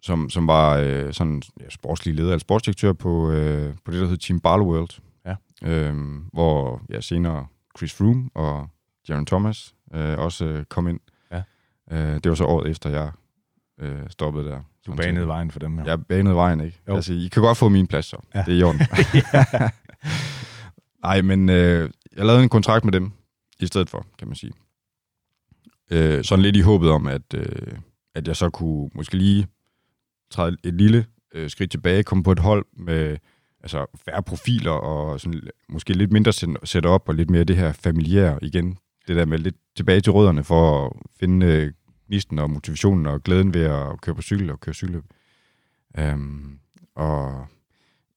som, 0.02 0.30
som 0.30 0.46
var 0.46 0.76
øh, 0.76 1.12
sådan 1.12 1.42
ja, 1.60 1.68
sportslig 1.70 2.14
leder 2.14 2.28
eller 2.28 2.38
sportsdirektør 2.38 2.92
på, 2.92 3.30
øh, 3.30 3.74
på 3.84 3.90
det, 3.92 4.00
der 4.00 4.06
hed 4.06 4.16
Team 4.16 4.40
Barlow 4.40 4.66
World. 4.66 5.00
Ja. 5.26 5.34
Øh, 5.62 5.94
hvor 6.32 6.82
ja, 6.90 7.00
senere 7.00 7.46
Chris 7.78 7.94
Froome 7.94 8.30
og 8.34 8.68
Jaron 9.08 9.26
Thomas 9.26 9.74
øh, 9.94 10.18
også 10.18 10.44
øh, 10.44 10.64
kom 10.64 10.88
ind. 10.88 11.00
Ja. 11.32 11.42
Øh, 11.90 12.14
det 12.14 12.28
var 12.28 12.34
så 12.34 12.44
året 12.44 12.70
efter, 12.70 12.90
jeg 12.90 13.10
øh, 13.80 14.10
stoppede 14.10 14.48
der. 14.48 14.60
Du 14.86 14.94
banede 14.94 15.22
set. 15.22 15.28
vejen 15.28 15.50
for 15.50 15.58
dem 15.58 15.78
her. 15.78 15.84
Jeg 15.84 16.06
banede 16.06 16.34
vejen, 16.34 16.60
ikke? 16.60 16.80
Jo. 16.88 16.94
Altså, 16.94 17.12
I 17.12 17.28
kan 17.32 17.42
godt 17.42 17.58
få 17.58 17.68
min 17.68 17.86
plads, 17.86 18.06
så. 18.06 18.16
Ja. 18.34 18.38
Ja. 18.38 18.44
Det 18.44 18.54
er 18.54 18.58
i 18.58 18.62
orden. 18.62 18.80
Nej, 21.02 21.22
men 21.22 21.48
øh, 21.48 21.90
jeg 22.16 22.26
lavede 22.26 22.42
en 22.42 22.48
kontrakt 22.48 22.84
med 22.84 22.92
dem 22.92 23.12
i 23.60 23.66
stedet 23.66 23.90
for, 23.90 24.06
kan 24.18 24.28
man 24.28 24.36
sige. 24.36 24.52
Øh, 25.90 26.24
sådan 26.24 26.42
lidt 26.42 26.56
i 26.56 26.60
håbet 26.60 26.90
om, 26.90 27.06
at, 27.06 27.34
øh, 27.34 27.72
at 28.14 28.28
jeg 28.28 28.36
så 28.36 28.50
kunne 28.50 28.90
måske 28.94 29.16
lige 29.16 29.46
træde 30.30 30.56
et 30.64 30.74
lille 30.74 31.06
øh, 31.34 31.50
skridt 31.50 31.70
tilbage, 31.70 32.02
komme 32.02 32.24
på 32.24 32.32
et 32.32 32.38
hold 32.38 32.66
med 32.72 33.16
altså, 33.60 33.86
færre 34.04 34.22
profiler 34.22 34.70
og 34.70 35.20
sådan, 35.20 35.40
måske 35.68 35.92
lidt 35.92 36.12
mindre 36.12 36.32
sætte 36.64 36.86
op 36.86 37.08
og 37.08 37.14
lidt 37.14 37.30
mere 37.30 37.44
det 37.44 37.56
her 37.56 37.72
familiære 37.72 38.38
igen. 38.42 38.78
Det 39.08 39.16
der 39.16 39.24
med 39.24 39.38
lidt 39.38 39.56
tilbage 39.76 40.00
til 40.00 40.12
rødderne 40.12 40.44
for 40.44 40.86
at 40.86 40.92
finde 41.20 41.46
øh, 41.46 41.72
gnisten 42.08 42.38
og 42.38 42.50
motivationen 42.50 43.06
og 43.06 43.22
glæden 43.22 43.54
ved 43.54 43.64
at 43.64 44.00
køre 44.00 44.14
på 44.14 44.22
cykel 44.22 44.50
og 44.50 44.60
køre 44.60 44.74
cykelløb. 44.74 45.04
Øhm, 45.98 46.58
og 46.94 47.46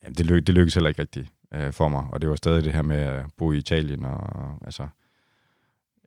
jamen, 0.04 0.16
det, 0.16 0.26
lyk, 0.26 0.48
det 0.48 0.56
lykkedes 0.56 0.74
heller 0.74 0.90
ikke 0.90 1.02
rigtigt 1.02 1.28
øh, 1.54 1.74
for 1.74 1.88
mig, 1.88 2.04
og 2.12 2.22
det 2.22 2.30
var 2.30 2.36
stadig 2.36 2.64
det 2.64 2.74
her 2.74 2.82
med 2.82 2.98
at 2.98 3.26
bo 3.38 3.52
i 3.52 3.58
Italien, 3.58 4.06
og 4.06 4.58
altså, 4.66 4.88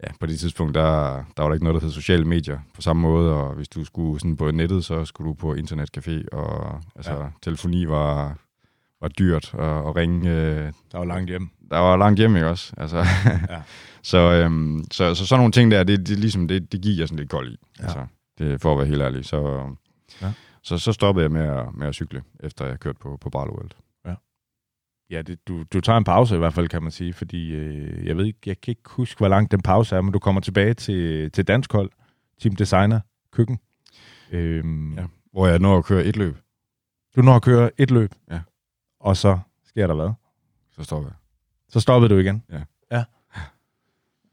ja, 0.03 0.09
på 0.21 0.27
det 0.27 0.39
tidspunkt, 0.41 0.75
der, 0.75 1.13
der 1.37 1.43
var 1.43 1.49
der 1.49 1.55
ikke 1.55 1.65
noget, 1.65 1.81
der 1.83 1.87
hed 1.87 1.93
sociale 1.95 2.25
medier 2.25 2.59
på 2.75 2.83
samme 2.83 3.03
måde, 3.03 3.33
og 3.35 3.55
hvis 3.55 3.69
du 3.69 3.85
skulle 3.85 4.21
sådan 4.21 4.37
på 4.37 4.51
nettet, 4.51 4.85
så 4.85 5.05
skulle 5.05 5.29
du 5.29 5.35
på 5.35 5.55
internetcafé, 5.55 6.25
og 6.33 6.81
altså, 6.97 7.13
Ja. 7.13 7.27
telefoni 7.43 7.89
var, 7.89 8.39
var 9.01 9.09
dyrt, 9.09 9.55
og, 9.55 9.85
og 9.85 9.97
ringe, 9.97 10.31
øh, 10.31 10.73
Der 10.93 10.99
var 10.99 11.05
langt 11.05 11.31
hjem. 11.31 11.49
der 11.71 11.79
var 11.79 11.97
langt 11.97 12.19
hjem, 12.19 12.37
ikke 12.37 12.49
også? 12.49 12.73
Altså, 12.77 12.99
Ja. 13.51 13.63
så, 14.03 14.19
øhm, 14.19 14.85
så, 14.91 15.15
så 15.15 15.27
sådan 15.27 15.41
nogle 15.41 15.53
ting 15.53 15.71
der, 15.71 15.85
det, 15.85 16.09
det, 16.09 16.19
ligesom, 16.19 16.49
det, 16.49 16.73
det 16.73 16.81
giver 16.83 16.97
jeg 16.99 17.09
sådan 17.09 17.19
lidt 17.19 17.31
kold 17.31 17.53
i. 17.53 17.57
Ja. 17.79 17.85
Altså, 17.85 18.07
det, 18.39 18.61
for 18.61 18.73
at 18.73 18.79
være 18.79 18.87
helt 18.87 19.03
ærlig. 19.03 19.25
Så, 19.25 19.67
Ja. 20.23 20.33
så, 20.63 20.79
så 20.79 20.93
stoppede 20.93 21.23
jeg 21.25 21.31
med 21.33 21.43
at, 21.43 21.65
med 21.75 21.87
at 21.87 21.95
cykle, 21.95 22.23
efter 22.41 22.67
jeg 22.67 22.81
kørte 22.81 22.99
på, 22.99 23.19
på 23.21 23.31
Barlow 23.31 23.55
World. 23.57 23.71
Ja, 25.12 25.23
det, 25.23 25.49
du, 25.49 25.62
du 25.73 25.81
tager 25.81 25.99
en 25.99 26.04
pause 26.04 26.35
i 26.35 26.38
hvert 26.38 26.54
fald, 26.54 26.69
kan 26.69 26.83
man 26.83 26.92
sige, 26.92 27.12
fordi 27.12 27.52
øh, 27.52 28.07
jeg 28.07 28.16
ved 28.16 28.25
ikke, 28.25 28.38
jeg 28.47 28.61
kan 28.61 28.73
ikke 28.73 28.83
huske, 28.90 29.19
hvor 29.19 29.28
lang 29.28 29.50
den 29.50 29.62
pause 29.62 29.97
er, 29.97 30.00
men 30.00 30.12
du 30.12 30.19
kommer 30.19 30.40
tilbage 30.40 30.75
til, 30.75 31.31
til 31.31 31.47
dansk 31.49 31.73
hold, 31.73 31.90
Team 32.40 32.57
Designer, 32.57 33.00
køkken. 33.33 33.59
Øhm, 34.31 34.95
ja. 34.95 35.00
Ja. 35.00 35.07
Hvor 35.33 35.47
jeg 35.47 35.59
når 35.59 35.78
at 35.78 35.85
køre 35.85 36.04
et 36.04 36.16
løb, 36.16 36.37
Du 37.16 37.23
når 37.23 37.37
at 37.37 37.42
køre 37.42 37.71
et 37.78 37.90
løb, 37.90 38.14
Ja. 38.31 38.40
og 39.00 39.16
så 39.16 39.38
sker 39.64 39.87
der 39.87 39.95
hvad? 39.95 40.11
så 40.71 40.85
stopper 40.85 41.09
jeg. 41.09 41.16
Så 41.69 41.81
stoppede 41.81 42.14
du 42.14 42.19
igen. 42.19 42.42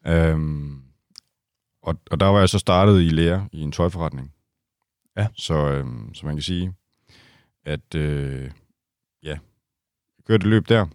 Øhm, 0.07 0.81
og, 1.81 1.95
og 2.12 2.19
der 2.19 2.25
var 2.25 2.39
jeg 2.39 2.50
så 2.50 2.59
startet 2.59 3.01
i 3.01 3.09
lære 3.09 3.50
i 3.51 3.62
en 3.62 3.71
tøjforretning. 3.71 4.33
Ja. 5.17 5.27
Så, 5.33 5.53
øhm, 5.71 6.13
så 6.13 6.25
man 6.25 6.36
kan 6.36 6.43
sige, 6.43 6.74
at 7.65 7.95
øh, 7.95 8.51
ja, 9.24 9.38
kørte 10.29 10.48
løb 10.50 10.69
der, 10.69 10.86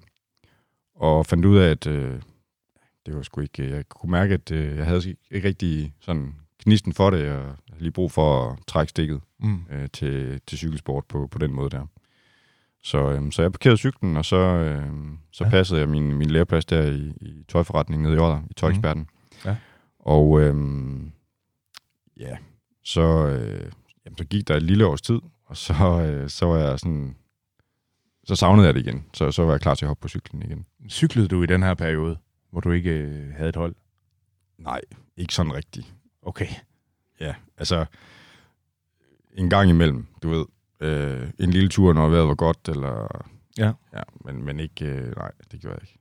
og 0.94 1.26
fandt 1.26 1.44
ud 1.44 1.56
af, 1.58 1.70
at 1.70 1.86
øh, 1.86 2.20
det 3.06 3.16
var 3.16 3.22
sgu 3.22 3.40
ikke, 3.40 3.70
jeg 3.70 3.88
kunne 3.88 4.10
mærke, 4.10 4.34
at 4.34 4.50
øh, 4.50 4.76
jeg 4.76 4.86
havde 4.86 5.16
ikke 5.30 5.48
rigtig 5.48 5.94
sådan 6.00 6.34
knisten 6.62 6.92
for 6.92 7.10
det, 7.10 7.20
og 7.20 7.26
jeg 7.26 7.34
havde 7.34 7.56
lige 7.78 7.92
brug 7.92 8.12
for 8.12 8.50
at 8.50 8.58
trække 8.66 8.90
stikket 8.90 9.20
Mm. 9.38 9.62
øh, 9.70 9.88
til, 9.92 10.40
til 10.46 10.58
cykelsport 10.58 11.04
på, 11.08 11.26
på 11.26 11.38
den 11.38 11.52
måde 11.52 11.70
der. 11.70 11.86
Så, 12.82 13.10
øhm, 13.12 13.30
så 13.32 13.42
jeg 13.42 13.52
parkerede 13.52 13.76
cyklen, 13.76 14.16
og 14.16 14.24
så, 14.24 14.36
øhm, 14.36 15.18
så 15.32 15.44
Ja. 15.44 15.50
passede 15.50 15.80
jeg 15.80 15.88
min, 15.88 16.14
min 16.14 16.30
læreplads 16.30 16.64
der 16.64 16.82
i, 16.82 17.12
i 17.20 17.44
tøjforretningen 17.48 18.02
nede 18.02 18.16
i 18.16 18.18
Odder, 18.18 18.42
i 18.50 18.54
Tøjeksperten. 18.54 19.02
Mhm. 19.02 19.40
Ja. 19.44 19.56
Og 19.98 20.40
øhm, 20.40 21.12
ja, 22.16 22.36
så, 22.84 23.26
øh, 23.26 23.72
jamen, 24.04 24.18
så 24.18 24.24
gik 24.24 24.48
der 24.48 24.56
et 24.56 24.62
lille 24.62 24.86
års 24.86 25.02
tid, 25.02 25.20
og 25.44 25.56
så, 25.56 25.74
øh, 26.02 26.28
så 26.30 26.46
var 26.46 26.58
jeg 26.58 26.78
sådan, 26.78 27.16
så 28.24 28.36
savnede 28.36 28.66
jeg 28.66 28.74
det 28.74 28.86
igen. 28.86 29.04
Så, 29.14 29.30
så 29.30 29.44
var 29.44 29.52
jeg 29.52 29.60
klar 29.60 29.74
til 29.74 29.84
at 29.84 29.88
hoppe 29.88 30.00
på 30.00 30.08
cyklen 30.08 30.42
igen. 30.42 30.66
Cyklede 30.88 31.28
du 31.28 31.42
i 31.42 31.46
den 31.46 31.62
her 31.62 31.74
periode, 31.74 32.18
hvor 32.50 32.60
du 32.60 32.70
ikke 32.70 32.90
øh, 32.90 33.34
havde 33.34 33.48
et 33.48 33.56
hold? 33.56 33.74
Nej, 34.58 34.80
ikke 35.16 35.34
sådan 35.34 35.54
rigtigt. 35.54 35.94
Okay. 36.22 36.48
Ja, 37.20 37.34
altså 37.58 37.84
en 39.34 39.50
gang 39.50 39.70
imellem, 39.70 40.06
du 40.22 40.28
ved. 40.30 40.44
Øh, 40.80 41.30
en 41.38 41.50
lille 41.50 41.68
tur, 41.68 41.92
når 41.92 42.08
vejret 42.08 42.28
var 42.28 42.34
godt, 42.34 42.68
eller... 42.68 43.24
Ja. 43.58 43.72
Ja, 43.92 44.02
men, 44.24 44.44
men 44.44 44.60
ikke... 44.60 44.86
Øh, 44.86 45.16
nej, 45.16 45.30
det 45.52 45.60
gjorde 45.60 45.74
jeg 45.74 45.82
ikke. 45.82 45.98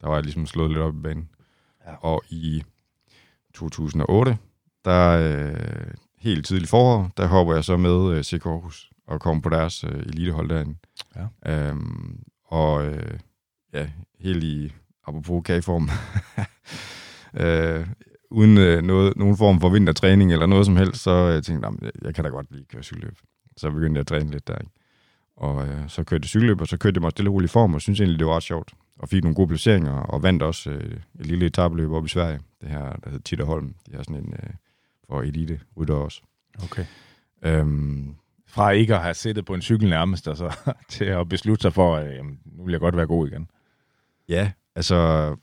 Der 0.00 0.08
var 0.08 0.14
jeg 0.14 0.24
ligesom 0.24 0.46
slået 0.46 0.70
lidt 0.70 0.80
op 0.80 0.94
i 0.94 1.00
banen. 1.02 1.28
Ja. 1.86 1.94
Og 1.94 2.22
i 2.28 2.62
2008, 3.54 4.38
der 4.84 5.08
øh, 5.10 5.94
helt 6.18 6.46
tidligt 6.46 6.70
forår, 6.70 7.10
der 7.16 7.26
hopper 7.26 7.54
jeg 7.54 7.64
så 7.64 7.76
med 7.76 8.16
øh, 8.16 8.22
CK 8.24 8.46
Aarhus 8.46 8.90
og 9.06 9.20
kommer 9.20 9.42
på 9.42 9.48
deres 9.48 9.84
øh, 9.84 10.00
elitehold 10.00 10.48
derinde. 10.48 10.76
Ja. 11.18 11.68
Øhm, 11.68 12.22
og 12.44 12.86
øh, 12.86 13.18
ja, 13.72 13.90
helt 14.20 14.44
i, 14.44 14.72
apropos 15.06 15.42
kageform, 15.44 15.88
øh, 17.42 17.86
uden 18.30 18.58
øh, 18.58 18.82
noget, 18.82 19.16
nogen 19.16 19.36
form 19.36 19.60
for 19.60 19.68
vintertræning 19.68 20.32
eller 20.32 20.46
noget 20.46 20.66
som 20.66 20.76
helst, 20.76 21.02
så 21.02 21.10
øh, 21.10 21.42
tænkte 21.42 21.52
jeg, 21.52 21.60
"Nå, 21.60 21.70
men 21.80 21.90
jeg 22.02 22.14
kan 22.14 22.24
da 22.24 22.30
godt 22.30 22.46
lige 22.52 22.64
køre 22.64 22.82
cykelløb. 22.82 23.18
Så 23.56 23.70
begyndte 23.70 23.98
jeg 23.98 24.00
at 24.00 24.06
træne 24.06 24.30
lidt 24.30 24.48
der. 24.48 24.58
Ikke? 24.58 24.72
Og 25.36 25.68
øh, 25.68 25.88
så 25.88 26.04
kørte 26.04 26.22
jeg 26.22 26.28
cykelløb, 26.28 26.60
og 26.60 26.66
så 26.66 26.76
kørte 26.78 26.96
jeg 26.96 27.02
mig 27.02 27.10
stille 27.10 27.30
og 27.30 27.34
roligt 27.34 27.50
i 27.50 27.52
form, 27.52 27.74
og 27.74 27.80
synes 27.80 28.00
egentlig, 28.00 28.18
det 28.18 28.26
var 28.26 28.36
ret 28.36 28.42
sjovt. 28.42 28.72
Og 28.98 29.08
fik 29.08 29.22
nogle 29.22 29.34
gode 29.34 29.48
placeringer, 29.48 29.92
og 29.92 30.22
vandt 30.22 30.42
også 30.42 30.70
øh, 30.70 30.96
et 31.20 31.26
lille 31.26 31.46
etabeløb 31.46 31.90
op 31.90 32.04
i 32.06 32.08
Sverige. 32.08 32.40
Det 32.60 32.68
her, 32.68 32.82
der 32.82 33.10
hedder 33.10 33.22
Titterholm. 33.24 33.74
De 33.86 33.96
har 33.96 34.02
sådan 34.02 34.24
en 34.24 34.32
øh, 34.32 34.50
for 35.08 35.22
elite 35.22 35.60
rytter 35.76 35.94
også. 35.94 36.22
okay. 36.64 36.84
Øhm, 37.42 38.14
Fra 38.48 38.70
ikke 38.70 38.94
at 38.94 39.02
have 39.02 39.14
siddet 39.14 39.44
på 39.44 39.54
en 39.54 39.62
cykel 39.62 39.88
nærmest, 39.88 40.28
og 40.28 40.36
så 40.36 40.56
til 40.88 41.04
at 41.04 41.28
beslutte 41.28 41.62
sig 41.62 41.72
for, 41.72 41.96
at 41.96 42.14
jamen, 42.16 42.38
nu 42.44 42.64
vil 42.64 42.72
jeg 42.72 42.80
godt 42.80 42.96
være 42.96 43.06
god 43.06 43.28
igen. 43.28 43.50
Ja, 44.28 44.52
altså... 44.74 45.36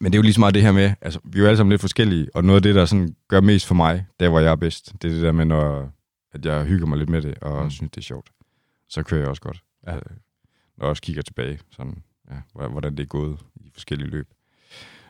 Men 0.00 0.12
det 0.12 0.16
er 0.16 0.18
jo 0.18 0.22
lige 0.22 0.32
så 0.34 0.40
meget 0.40 0.54
det 0.54 0.62
her 0.62 0.72
med, 0.72 0.94
altså, 1.00 1.20
vi 1.24 1.38
er 1.38 1.42
jo 1.42 1.46
alle 1.48 1.56
sammen 1.56 1.70
lidt 1.70 1.80
forskellige, 1.80 2.28
og 2.34 2.44
noget 2.44 2.56
af 2.58 2.62
det, 2.62 2.74
der 2.74 2.84
sådan 2.84 3.16
gør 3.28 3.40
mest 3.40 3.66
for 3.66 3.74
mig, 3.74 4.06
der 4.20 4.28
hvor 4.28 4.40
jeg 4.40 4.50
er 4.50 4.56
bedst, 4.56 4.92
det 5.02 5.08
er 5.10 5.14
det 5.14 5.22
der 5.22 5.32
med, 5.32 5.44
når 5.44 5.92
at 6.32 6.46
jeg 6.46 6.64
hygger 6.64 6.86
mig 6.86 6.98
lidt 6.98 7.08
med 7.10 7.22
det, 7.22 7.38
og 7.38 7.64
Mm. 7.64 7.70
synes, 7.70 7.90
det 7.90 7.96
er 8.00 8.02
sjovt. 8.02 8.30
Så 8.88 9.02
kører 9.02 9.20
jeg 9.20 9.28
også 9.28 9.42
godt. 9.42 9.62
Ja. 9.86 9.94
Øh, 9.94 10.00
når 10.76 10.84
jeg 10.86 10.90
også 10.90 11.02
kigger 11.02 11.22
tilbage, 11.22 11.58
sådan, 11.70 12.02
ja, 12.30 12.36
hvor- 12.54 12.68
hvordan 12.68 12.96
det 12.96 13.02
er 13.02 13.06
gået 13.06 13.38
i 13.56 13.70
forskellige 13.74 14.08
løb. 14.10 14.28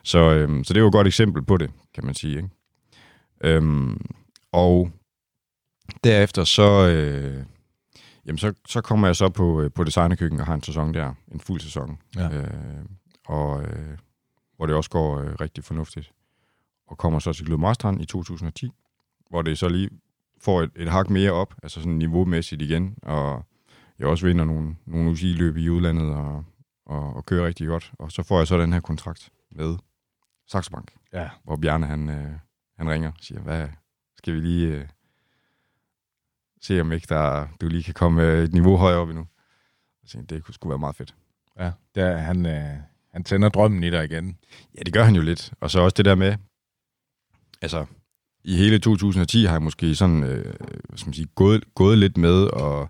Så, 0.03 0.33
øhm, 0.33 0.63
så 0.63 0.73
det 0.73 0.79
er 0.79 0.81
jo 0.81 0.87
et 0.87 0.93
godt 0.93 1.07
eksempel 1.07 1.43
på 1.45 1.57
det, 1.57 1.71
kan 1.93 2.05
man 2.05 2.13
sige. 2.13 2.35
Ikke? 2.37 2.49
Øhm, 3.43 4.05
og 4.51 4.91
derefter 6.03 6.43
så, 6.43 6.87
øh, 6.87 7.43
jamen 8.25 8.37
så, 8.37 8.53
så 8.67 8.81
kommer 8.81 9.07
jeg 9.07 9.15
så 9.15 9.29
på, 9.29 9.61
øh, 9.61 9.71
på 9.71 9.83
designerkøkken 9.83 10.39
og 10.39 10.45
har 10.45 10.53
en 10.53 10.63
sæson 10.63 10.93
der, 10.93 11.13
en 11.31 11.39
fuld 11.39 11.59
sæson. 11.59 11.97
Ja. 12.15 12.29
Øh, 12.33 12.85
og 13.25 13.63
øh, 13.63 13.97
hvor 14.55 14.65
det 14.65 14.75
også 14.75 14.89
går 14.89 15.19
øh, 15.19 15.33
rigtig 15.41 15.63
fornuftigt. 15.63 16.11
Og 16.87 16.97
kommer 16.97 17.19
så 17.19 17.33
til 17.33 17.45
Glød 17.45 17.57
Marstrand 17.57 18.01
i 18.01 18.05
2010, 18.05 18.71
hvor 19.29 19.41
det 19.41 19.57
så 19.57 19.69
lige 19.69 19.89
får 20.41 20.61
et, 20.61 20.71
et 20.75 20.89
hak 20.89 21.09
mere 21.09 21.31
op, 21.31 21.53
altså 21.63 21.79
sådan 21.79 21.97
niveaumæssigt 21.97 22.61
igen, 22.61 22.95
og 23.01 23.45
jeg 23.99 24.07
også 24.07 24.25
vinder 24.25 24.45
nogle, 24.45 24.75
nogle 24.85 25.11
UCI-løb 25.11 25.57
i 25.57 25.69
udlandet 25.69 26.15
og, 26.15 26.45
og, 26.85 27.15
og 27.15 27.25
kører 27.25 27.47
rigtig 27.47 27.67
godt. 27.67 27.91
Og 27.99 28.11
så 28.11 28.23
får 28.23 28.37
jeg 28.37 28.47
så 28.47 28.57
den 28.57 28.73
her 28.73 28.79
kontrakt 28.79 29.29
med 29.51 29.75
Saxo 30.47 30.71
Bank, 30.71 30.91
Ja. 31.13 31.29
hvor 31.43 31.55
Bjarne 31.55 31.85
han, 31.85 32.09
øh, 32.09 32.31
han 32.77 32.89
ringer 32.89 33.09
og 33.11 33.17
siger, 33.21 33.41
hvad 33.41 33.67
skal 34.17 34.33
vi 34.33 34.39
lige 34.39 34.67
øh, 34.67 34.87
se 36.61 36.81
om 36.81 36.91
ikke 36.91 37.07
der, 37.09 37.47
du 37.61 37.67
lige 37.67 37.83
kan 37.83 37.93
komme 37.93 38.23
øh, 38.23 38.43
et 38.43 38.53
niveau 38.53 38.77
højere 38.77 38.99
op 38.99 39.09
endnu. 39.09 39.27
Jeg 40.03 40.09
tænkte, 40.09 40.35
det 40.35 40.43
kunne 40.43 40.53
sgu 40.53 40.69
være 40.69 40.79
meget 40.79 40.95
fedt. 40.95 41.15
Ja, 41.59 41.71
der, 41.95 42.17
han, 42.17 42.45
øh, 42.45 42.77
han 43.11 43.23
tænder 43.23 43.49
drømmen 43.49 43.83
i 43.83 43.89
dig 43.89 44.05
igen. 44.05 44.37
Ja, 44.77 44.81
det 44.83 44.93
gør 44.93 45.03
han 45.03 45.15
jo 45.15 45.21
lidt. 45.21 45.53
Og 45.59 45.71
så 45.71 45.79
også 45.79 45.93
det 45.97 46.05
der 46.05 46.15
med, 46.15 46.35
altså, 47.61 47.85
i 48.43 48.55
hele 48.55 48.79
2010 48.79 49.45
har 49.45 49.53
jeg 49.53 49.61
måske 49.61 49.95
sådan, 49.95 50.23
øh, 50.23 50.53
hvad 50.89 50.97
skal 50.97 51.07
man 51.07 51.13
sige, 51.13 51.27
gået, 51.35 51.75
gået 51.75 51.97
lidt 51.97 52.17
med 52.17 52.43
og 52.43 52.89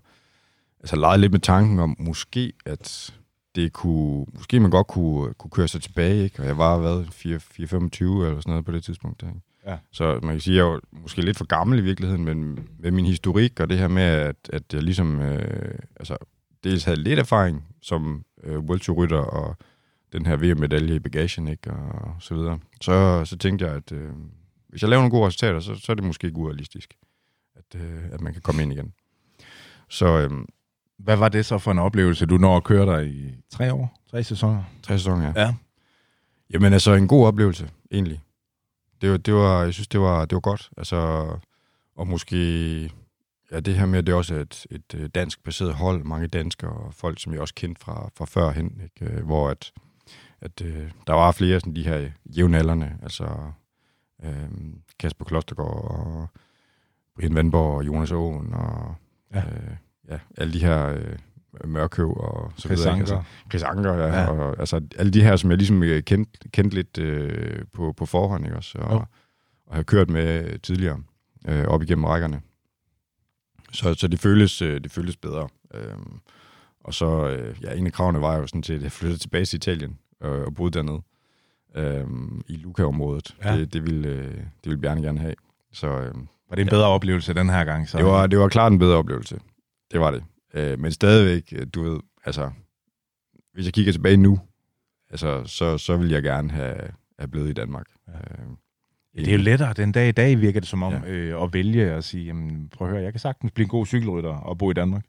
altså 0.80 0.96
leget 0.96 1.20
lidt 1.20 1.32
med 1.32 1.40
tanken 1.40 1.78
om 1.78 1.96
måske, 1.98 2.52
at 2.66 3.14
det 3.54 3.72
kunne, 3.72 4.26
måske 4.32 4.60
man 4.60 4.70
godt 4.70 4.86
kunne, 4.86 5.34
kunne 5.34 5.50
køre 5.50 5.68
sig 5.68 5.82
tilbage, 5.82 6.24
ikke? 6.24 6.40
Og 6.40 6.46
jeg 6.46 6.58
var, 6.58 6.78
hvad, 6.78 7.04
4-25 7.04 8.26
eller 8.26 8.40
sådan 8.40 8.50
noget 8.50 8.64
på 8.64 8.72
det 8.72 8.84
tidspunkt. 8.84 9.20
Der, 9.20 9.28
ikke? 9.28 9.40
Ja. 9.68 9.78
Så 9.92 10.20
man 10.22 10.34
kan 10.34 10.40
sige, 10.40 10.54
at 10.54 10.56
jeg 10.56 10.68
er 10.68 10.72
jo 10.72 10.80
måske 10.92 11.20
lidt 11.20 11.38
for 11.38 11.44
gammel 11.44 11.78
i 11.78 11.82
virkeligheden, 11.82 12.24
men 12.24 12.68
med 12.78 12.90
min 12.90 13.06
historik 13.06 13.60
og 13.60 13.70
det 13.70 13.78
her 13.78 13.88
med, 13.88 14.02
at, 14.02 14.36
at 14.52 14.62
jeg 14.72 14.82
ligesom, 14.82 15.20
øh, 15.20 15.78
altså, 15.96 16.16
dels 16.64 16.84
havde 16.84 17.02
lidt 17.02 17.18
erfaring 17.18 17.64
som 17.82 18.24
øh, 18.44 18.58
World 18.58 18.80
Tour 18.80 18.96
rytter 18.96 19.18
og 19.18 19.56
den 20.12 20.26
her 20.26 20.36
VM-medalje 20.36 20.94
i 20.94 20.98
bagagen, 20.98 21.48
ikke? 21.48 21.70
Og 21.72 22.16
så 22.20 22.34
videre. 22.34 22.58
Så, 22.80 23.24
så 23.24 23.36
tænkte 23.36 23.66
jeg, 23.66 23.74
at 23.74 23.92
øh, 23.92 24.10
hvis 24.68 24.82
jeg 24.82 24.90
laver 24.90 25.00
nogle 25.00 25.10
gode 25.10 25.26
resultater, 25.26 25.60
så, 25.60 25.74
så 25.74 25.92
er 25.92 25.94
det 25.94 26.04
måske 26.04 26.26
ikke 26.26 26.38
urealistisk, 26.38 26.94
at, 27.56 27.80
øh, 27.80 28.04
at 28.12 28.20
man 28.20 28.32
kan 28.32 28.42
komme 28.42 28.62
ind 28.62 28.72
igen. 28.72 28.92
Så 29.88 30.06
øh, 30.06 30.30
Hvad 30.98 31.16
var 31.16 31.28
det 31.28 31.46
så 31.46 31.58
for 31.58 31.70
en 31.70 31.78
oplevelse, 31.78 32.26
du 32.26 32.38
når 32.38 32.56
at 32.56 32.64
køre 32.64 32.86
dig 32.86 33.08
i 33.08 33.34
tre 33.50 33.72
år? 33.72 34.00
Tre 34.10 34.24
sæsoner? 34.24 34.64
tre 34.82 34.98
sæsoner, 34.98 35.32
ja. 35.36 35.42
Ja. 35.42 35.54
Jamen 36.52 36.72
altså, 36.72 36.94
en 36.94 37.08
god 37.08 37.26
oplevelse, 37.26 37.70
egentlig. 37.90 38.20
Det 39.00 39.10
var, 39.10 39.16
det 39.16 39.34
var, 39.34 39.62
jeg 39.62 39.74
synes, 39.74 39.88
det 39.88 40.00
var, 40.00 40.24
det 40.24 40.36
var 40.36 40.40
godt. 40.40 40.70
Altså, 40.76 40.96
og 41.96 42.06
måske 42.06 42.90
ja, 43.52 43.60
det 43.60 43.74
her 43.74 43.86
med, 43.86 43.98
at 43.98 44.06
det 44.06 44.14
også 44.14 44.34
er 44.34 44.40
et, 44.40 44.66
et 44.70 44.94
øh, 44.94 45.08
dansk 45.14 45.44
baseret 45.44 45.74
hold, 45.74 46.04
mange 46.04 46.26
danskere 46.26 46.70
og 46.70 46.94
folk, 46.94 47.20
som 47.20 47.32
jeg 47.32 47.40
også 47.40 47.54
kendt 47.54 47.78
fra, 47.78 48.10
fra 48.14 48.24
førhen, 48.24 48.80
ikke? 48.84 49.14
Øh, 49.14 49.24
hvor 49.24 49.48
at, 49.50 49.72
at 50.40 50.62
øh, 50.64 50.90
der 51.06 51.12
var 51.12 51.32
flere 51.32 51.60
sådan 51.60 51.76
de 51.76 51.84
her 51.84 52.10
jævnaldrende, 52.36 52.98
altså 53.02 53.52
øh, 54.24 54.48
Kasper 54.98 55.24
Klostergaard 55.24 55.90
og 55.90 56.28
Brian 57.16 57.34
Vandborg 57.34 57.76
og 57.76 57.86
Jonas 57.86 58.12
Åen 58.12 58.54
og 58.54 58.94
ja. 59.34 59.38
Øh, 59.38 59.76
ja, 60.08 60.18
alle 60.36 60.52
de 60.52 60.64
her 60.64 60.88
øh, 60.88 61.18
Mørkøv 61.64 62.10
og 62.16 62.52
så 62.56 62.68
Chris 62.68 62.78
videre. 62.78 62.94
ikke? 62.94 63.02
Anker. 63.12 63.16
Altså, 63.16 63.30
Chris 63.50 63.62
Anker, 63.62 63.94
ja. 63.94 64.06
Ja. 64.06 64.20
ja. 64.20 64.26
Og, 64.30 64.56
altså, 64.58 64.80
alle 64.98 65.12
de 65.12 65.22
her, 65.22 65.36
som 65.36 65.50
jeg 65.50 65.58
ligesom 65.58 65.82
øh, 65.82 66.02
kendte 66.02 66.48
kendt 66.48 66.74
lidt 66.74 66.98
øh, 66.98 67.62
på, 67.72 67.92
på 67.96 68.06
forhånd, 68.06 68.44
ikke 68.44 68.56
også? 68.56 68.78
Og, 68.78 68.92
Jo. 68.94 69.04
og 69.66 69.76
har 69.76 69.82
kørt 69.82 70.10
med 70.10 70.58
tidligere 70.58 71.00
øh, 71.48 71.64
op 71.64 71.82
igennem 71.82 72.04
rækkerne. 72.04 72.40
Så, 73.72 73.94
så 73.94 74.08
det, 74.08 74.20
føles, 74.20 74.62
øh, 74.62 74.80
det 74.80 74.90
føles 74.92 75.16
bedre. 75.16 75.48
Øhm, 75.74 76.20
og 76.84 76.94
så, 76.94 77.28
øh, 77.28 77.56
ja, 77.62 77.72
en 77.74 77.86
af 77.86 77.92
kravene 77.92 78.20
var 78.20 78.36
jo 78.36 78.46
sådan 78.46 78.62
til, 78.62 78.72
at 78.74 78.82
jeg 78.82 78.92
flyttede 78.92 79.20
tilbage 79.20 79.44
til 79.44 79.56
Italien 79.56 79.98
øh, 80.22 80.30
og 80.46 80.54
boede 80.54 80.70
dernede 80.78 81.02
øhm, 81.76 82.42
i 82.48 82.56
Luca-området. 82.56 83.36
Ja. 83.44 83.52
Ja. 83.52 83.58
Det, 83.60 83.72
det, 83.72 83.82
ville, 83.82 84.08
øh, 84.08 84.24
det 84.34 84.64
ville 84.64 84.80
Bjarne 84.80 85.02
gerne 85.02 85.18
have. 85.20 85.34
Så 85.72 85.86
øh, 85.86 86.14
Var 86.48 86.54
det 86.56 86.62
en 86.62 86.68
bedre 86.68 86.86
oplevelse 86.86 87.34
den 87.34 87.50
her 87.50 87.64
gang? 87.64 87.88
Så? 87.88 87.98
det, 87.98 88.06
var, 88.06 88.26
det 88.26 88.38
var 88.38 88.48
klart 88.48 88.72
en 88.72 88.78
bedre 88.78 88.96
oplevelse. 88.96 89.38
Det 89.92 90.00
var 90.00 90.10
det. 90.10 90.24
Øh, 90.54 90.78
men 90.78 90.92
stadigvæk, 90.92 91.52
øh, 91.52 91.66
du 91.74 91.82
ved, 91.82 92.00
altså, 92.24 92.50
hvis 93.52 93.64
jeg 93.64 93.72
kigger 93.74 93.92
tilbage 93.92 94.16
nu, 94.16 94.40
altså, 95.10 95.44
så, 95.44 95.78
så 95.78 95.96
vil 95.96 96.08
jeg 96.10 96.22
gerne 96.22 96.50
have, 96.50 96.80
have 97.18 97.28
blevet 97.28 97.50
i 97.50 97.52
Danmark. 97.52 97.86
Ja. 98.08 98.12
Øh, 98.12 98.48
Det 99.16 99.28
er 99.28 99.32
jo 99.32 99.38
lettere 99.38 99.72
den 99.72 99.92
dag 99.92 100.08
i 100.08 100.12
dag, 100.12 100.40
virker 100.40 100.60
det 100.60 100.68
som 100.68 100.82
om, 100.82 100.92
ja. 100.92 101.00
Ja. 101.04 101.10
øh, 101.10 101.42
at 101.42 101.52
vælge 101.52 101.94
og 101.96 102.04
sige, 102.04 102.24
jamen, 102.24 102.68
prøv 102.68 102.88
at 102.88 102.92
høre, 102.92 103.02
jeg 103.02 103.12
kan 103.12 103.20
sagtens 103.20 103.52
blive 103.52 103.64
en 103.64 103.68
god 103.68 103.86
cykelrytter 103.86 104.30
og 104.30 104.58
bo 104.58 104.70
i 104.70 104.74
Danmark. 104.74 105.04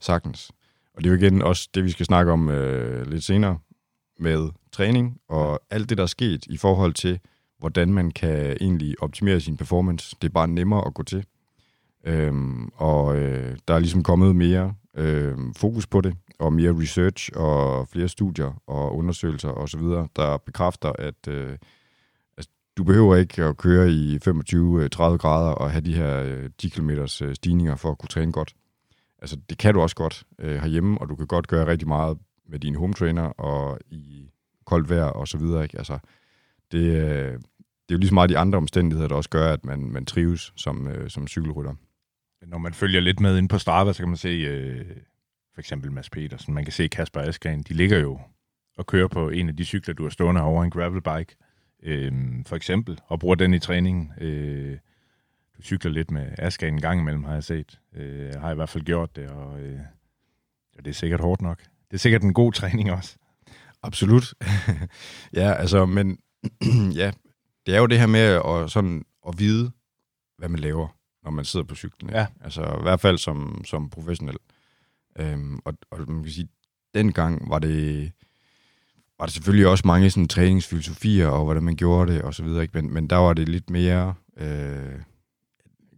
Sagtens. 0.00 0.52
Og 0.94 1.04
det 1.04 1.10
er 1.10 1.14
jo 1.14 1.20
igen 1.20 1.42
også 1.42 1.68
det, 1.74 1.84
vi 1.84 1.90
skal 1.90 2.06
snakke 2.06 2.32
om 2.32 2.48
øh, 2.48 3.06
lidt 3.10 3.24
senere 3.24 3.58
med 4.18 4.48
træning 4.72 5.18
og 5.28 5.60
alt 5.70 5.88
det, 5.88 5.98
der 5.98 6.02
er 6.02 6.06
sket 6.08 6.46
i 6.46 6.56
forhold 6.56 6.92
til, 6.94 7.18
hvordan 7.58 7.92
man 7.92 8.10
kan 8.10 8.56
egentlig 8.60 9.02
optimere 9.02 9.40
sin 9.40 9.56
performance. 9.56 10.16
Det 10.22 10.28
er 10.28 10.32
bare 10.32 10.48
nemmere 10.48 10.86
at 10.86 10.94
gå 10.94 11.02
til. 11.02 11.24
Øhm, 12.04 12.68
og 12.74 13.16
øh, 13.16 13.56
der 13.68 13.74
er 13.74 13.78
ligesom 13.78 14.02
kommet 14.02 14.36
mere 14.36 14.74
øh, 14.96 15.38
fokus 15.56 15.86
på 15.86 16.00
det, 16.00 16.16
og 16.38 16.52
mere 16.52 16.80
research 16.80 17.30
og 17.34 17.88
flere 17.88 18.08
studier 18.08 18.62
og 18.66 18.96
undersøgelser 18.96 19.48
osv., 19.48 19.82
der 20.16 20.36
bekræfter, 20.46 20.92
at 20.98 21.28
øh, 21.28 21.58
altså, 22.36 22.50
du 22.76 22.84
behøver 22.84 23.16
ikke 23.16 23.44
at 23.44 23.56
køre 23.56 23.90
i 23.90 24.16
25-30 24.16 24.20
grader 25.16 25.50
og 25.50 25.70
have 25.70 25.80
de 25.80 25.94
her 25.94 26.22
øh, 26.22 26.50
10 26.58 26.68
km 26.68 26.90
øh, 26.90 27.34
stigninger 27.34 27.76
for 27.76 27.90
at 27.90 27.98
kunne 27.98 28.08
træne 28.08 28.32
godt. 28.32 28.54
Altså, 29.18 29.36
det 29.50 29.58
kan 29.58 29.74
du 29.74 29.80
også 29.80 29.96
godt 29.96 30.24
øh, 30.38 30.56
herhjemme, 30.56 30.98
og 31.00 31.08
du 31.08 31.16
kan 31.16 31.26
godt 31.26 31.48
gøre 31.48 31.66
rigtig 31.66 31.88
meget 31.88 32.18
med 32.48 32.58
din 32.58 32.74
home 32.74 32.94
trainer 32.94 33.22
og 33.22 33.78
i 33.90 34.30
koldt 34.66 34.90
vejr 34.90 35.04
og 35.04 35.28
så 35.28 35.38
videre. 35.38 35.62
Ikke? 35.62 35.78
Altså, 35.78 35.98
det, 36.72 36.78
øh, 36.78 37.38
det 37.88 37.94
er 37.94 37.96
jo 37.96 37.98
lige 37.98 38.08
så 38.08 38.14
meget 38.14 38.30
de 38.30 38.38
andre 38.38 38.56
omstændigheder, 38.56 39.08
der 39.08 39.16
også 39.16 39.30
gør, 39.30 39.52
at 39.52 39.64
man, 39.64 39.90
man 39.90 40.06
trives 40.06 40.52
som, 40.56 40.88
øh, 40.88 41.10
som 41.10 41.26
cykelrytter. 41.26 41.74
Når 42.46 42.58
man 42.58 42.74
følger 42.74 43.00
lidt 43.00 43.20
med 43.20 43.38
ind 43.38 43.48
på 43.48 43.58
Strava, 43.58 43.92
så 43.92 43.98
kan 43.98 44.08
man 44.08 44.16
se 44.16 44.28
øh, 44.28 44.96
for 45.54 45.60
eksempel 45.60 45.92
Mads 45.92 46.10
Petersen, 46.10 46.54
man 46.54 46.64
kan 46.64 46.72
se 46.72 46.88
Kasper 46.88 47.20
Askren, 47.20 47.62
de 47.62 47.74
ligger 47.74 47.98
jo 47.98 48.20
og 48.76 48.86
kører 48.86 49.08
på 49.08 49.28
en 49.28 49.48
af 49.48 49.56
de 49.56 49.64
cykler, 49.64 49.94
du 49.94 50.02
har 50.02 50.10
stående 50.10 50.40
over 50.40 50.64
en 50.64 50.70
gravelbike, 50.70 51.36
øh, 51.82 52.12
for 52.46 52.56
eksempel, 52.56 53.00
og 53.06 53.20
bruger 53.20 53.34
den 53.34 53.54
i 53.54 53.58
træningen. 53.58 54.12
Øh, 54.20 54.78
du 55.56 55.62
cykler 55.62 55.90
lidt 55.92 56.10
med 56.10 56.26
Askren 56.38 56.74
en 56.74 56.80
gang 56.80 57.00
imellem, 57.00 57.24
har 57.24 57.34
jeg 57.34 57.44
set. 57.44 57.80
Øh, 57.94 58.26
jeg 58.26 58.40
har 58.40 58.52
i 58.52 58.54
hvert 58.54 58.68
fald 58.68 58.84
gjort 58.84 59.16
det, 59.16 59.28
og 59.28 59.60
øh, 59.60 59.80
og 60.78 60.84
det 60.84 60.90
er 60.90 60.94
sikkert 60.94 61.20
hårdt 61.20 61.42
nok. 61.42 61.58
Det 61.60 61.96
er 61.96 61.98
sikkert 61.98 62.22
en 62.22 62.34
god 62.34 62.52
træning 62.60 62.92
også. 62.92 63.16
Absolut. 63.82 64.34
ja, 65.40 65.52
altså, 65.52 65.86
men 65.86 66.18
ja, 67.00 67.12
det 67.66 67.74
er 67.74 67.78
jo 67.78 67.86
det 67.86 67.98
her 67.98 68.06
med 68.06 68.20
at, 68.20 68.70
sådan, 68.70 69.04
at 69.28 69.38
vide, 69.38 69.70
hvad 70.38 70.48
man 70.48 70.60
laver, 70.60 70.96
når 71.24 71.30
man 71.30 71.44
sidder 71.44 71.66
på 71.66 71.74
cyklen. 71.74 72.08
ikke? 72.10 72.18
Ja. 72.18 72.26
Altså, 72.40 72.62
i 72.62 72.82
hvert 72.82 73.00
fald 73.00 73.18
som, 73.18 73.64
som 73.64 73.90
professionel. 73.90 74.36
Øhm, 75.18 75.58
og, 75.64 75.74
og 75.90 75.98
man 76.08 76.22
kan 76.22 76.32
sige, 76.32 76.48
dengang 76.94 77.50
var 77.50 77.58
det, 77.58 78.12
var 79.18 79.26
der 79.26 79.32
selvfølgelig 79.32 79.66
også 79.66 79.86
mange 79.86 80.10
sådan, 80.10 80.28
træningsfilosofier, 80.28 81.28
og 81.28 81.44
hvordan 81.44 81.62
man 81.62 81.76
gjorde 81.76 82.12
det, 82.12 82.22
og 82.22 82.34
så 82.34 82.42
videre. 82.44 82.62
Ikke? 82.62 82.82
Men, 82.82 82.94
men 82.94 83.06
der 83.10 83.16
var 83.16 83.32
det 83.32 83.48
lidt 83.48 83.70
mere 83.70 84.14
øh, 84.36 85.00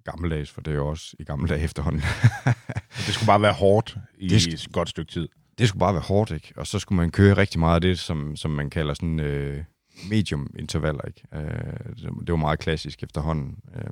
gammeldags, 0.04 0.50
for 0.50 0.60
det 0.60 0.70
er 0.70 0.74
jo 0.74 0.86
også 0.88 1.16
i 1.18 1.24
gamle 1.24 1.48
dage 1.48 1.60
efterhånden. 1.60 2.02
Det 3.06 3.14
skulle 3.14 3.26
bare 3.26 3.42
være 3.42 3.52
hårdt 3.52 3.96
i 4.18 4.28
Det 4.28 4.46
et 4.46 4.68
godt 4.72 4.88
stykke 4.88 5.12
tid. 5.12 5.28
det 5.58 5.68
skulle 5.68 5.80
bare 5.80 5.94
være 5.94 6.02
hårdt, 6.02 6.30
ikke? 6.30 6.52
Og 6.56 6.66
så 6.66 6.78
skulle 6.78 6.96
man 6.96 7.10
køre 7.10 7.36
rigtig 7.36 7.60
meget 7.60 7.74
af 7.74 7.80
det, 7.80 7.98
som, 7.98 8.36
som 8.36 8.50
man 8.50 8.70
kalder 8.70 8.94
sådan 8.94 9.20
øh, 9.20 9.64
medium 10.10 10.50
intervaller, 10.58 11.02
ikke? 11.02 11.22
Øh, 11.34 11.94
det 11.96 12.10
det 12.26 12.30
var 12.32 12.36
meget 12.36 12.58
klassisk 12.58 13.02
efterhånden. 13.02 13.58
Øh, 13.76 13.82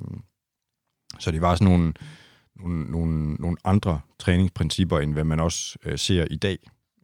så 1.19 1.31
det 1.31 1.41
var 1.41 1.55
sådan 1.55 1.67
nogle, 1.67 1.93
nogle, 2.55 2.91
nogle, 2.91 3.33
nogle 3.33 3.57
andre 3.63 4.01
træningsprincipper, 4.19 4.99
end 4.99 5.13
hvad 5.13 5.23
man 5.23 5.39
også 5.39 5.77
øh, 5.85 5.97
ser 5.97 6.25
i 6.31 6.35
dag, 6.35 6.57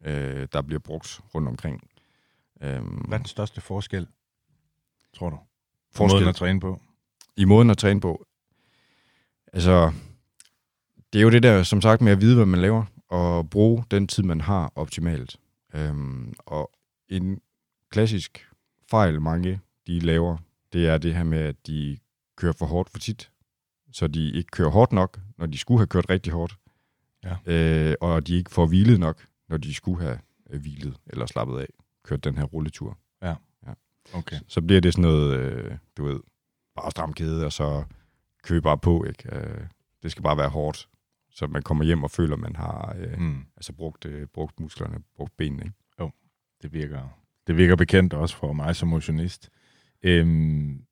øh, 0.04 0.48
der 0.52 0.62
bliver 0.62 0.80
brugt 0.80 1.20
rundt 1.34 1.48
omkring. 1.48 1.88
Øh, 2.62 2.82
Hvad 3.08 3.18
er 3.18 3.22
den 3.22 3.26
største 3.26 3.60
forskel, 3.60 4.06
tror 5.14 5.30
du? 5.30 5.36
For 5.36 5.96
Forskel? 5.96 6.16
måden 6.16 6.28
at 6.28 6.34
træne 6.36 6.60
på? 6.60 6.80
i 7.36 7.44
måden 7.44 7.70
at 7.70 7.78
træne 7.78 8.00
på. 8.00 8.26
Altså, 9.52 9.92
det 11.12 11.18
er 11.18 11.22
jo 11.22 11.30
det 11.30 11.42
der, 11.42 11.62
som 11.62 11.80
sagt, 11.80 12.02
med 12.02 12.12
at 12.12 12.20
vide, 12.20 12.36
hvad 12.36 12.46
man 12.46 12.60
laver, 12.60 12.84
og 13.08 13.50
bruge 13.50 13.84
den 13.90 14.06
tid, 14.08 14.22
man 14.22 14.40
har 14.40 14.72
optimalt. 14.74 15.36
Øhm, 15.74 16.34
og 16.38 16.70
en 17.08 17.40
klassisk 17.90 18.48
fejl, 18.90 19.20
mange 19.20 19.60
de 19.86 20.00
laver, 20.00 20.36
det 20.72 20.88
er 20.88 20.98
det 20.98 21.14
her 21.14 21.24
med, 21.24 21.38
at 21.38 21.66
de 21.66 21.98
kører 22.36 22.52
for 22.52 22.66
hårdt 22.66 22.90
for 22.90 22.98
tit, 22.98 23.30
så 23.92 24.06
de 24.06 24.30
ikke 24.32 24.50
kører 24.50 24.70
hårdt 24.70 24.92
nok, 24.92 25.20
når 25.38 25.46
de 25.46 25.58
skulle 25.58 25.78
have 25.78 25.86
kørt 25.86 26.10
rigtig 26.10 26.32
hårdt, 26.32 26.56
Ja. 27.24 27.36
øh, 27.46 27.94
og 28.00 28.26
de 28.26 28.34
ikke 28.36 28.50
får 28.50 28.66
hvilet 28.66 29.00
nok, 29.00 29.26
når 29.48 29.56
de 29.56 29.74
skulle 29.74 30.00
have 30.02 30.18
øh, 30.50 30.60
hvilet 30.60 30.96
eller 31.06 31.26
slappet 31.26 31.58
af, 31.58 31.66
kørt 32.04 32.24
den 32.24 32.36
her 32.38 32.44
rulletur. 32.44 32.98
Okay. 34.14 34.36
Så 34.48 34.60
bliver 34.62 34.80
det 34.80 34.92
sådan 34.92 35.02
noget, 35.10 35.38
øh, 35.38 35.76
du 35.96 36.04
ved, 36.04 36.20
bare 36.76 36.90
stram 36.90 37.12
kæde, 37.12 37.46
og 37.46 37.52
så 37.52 37.84
købe 38.42 38.62
bare 38.62 38.78
på, 38.78 39.04
ikke? 39.04 39.36
Øh, 39.36 39.66
det 40.02 40.10
skal 40.10 40.22
bare 40.22 40.36
være 40.36 40.48
hårdt, 40.48 40.88
så 41.30 41.46
man 41.46 41.62
kommer 41.62 41.84
hjem 41.84 42.04
og 42.04 42.10
føler, 42.10 42.36
man 42.36 42.56
har 42.56 42.96
øh, 42.98 43.18
mm. 43.20 43.44
Altså 43.56 43.72
brugt, 43.72 44.04
øh, 44.06 44.26
brugt 44.26 44.60
musklerne, 44.60 44.98
brugt 45.16 45.36
benene, 45.36 45.64
ikke? 45.64 45.76
det, 46.62 46.72
virker, 46.72 47.08
det 47.46 47.56
virker 47.56 47.76
bekendt 47.76 48.14
også 48.14 48.36
for 48.36 48.52
mig 48.52 48.76
som 48.76 48.88
motionist. 48.88 49.50
Øhm, 50.02 50.84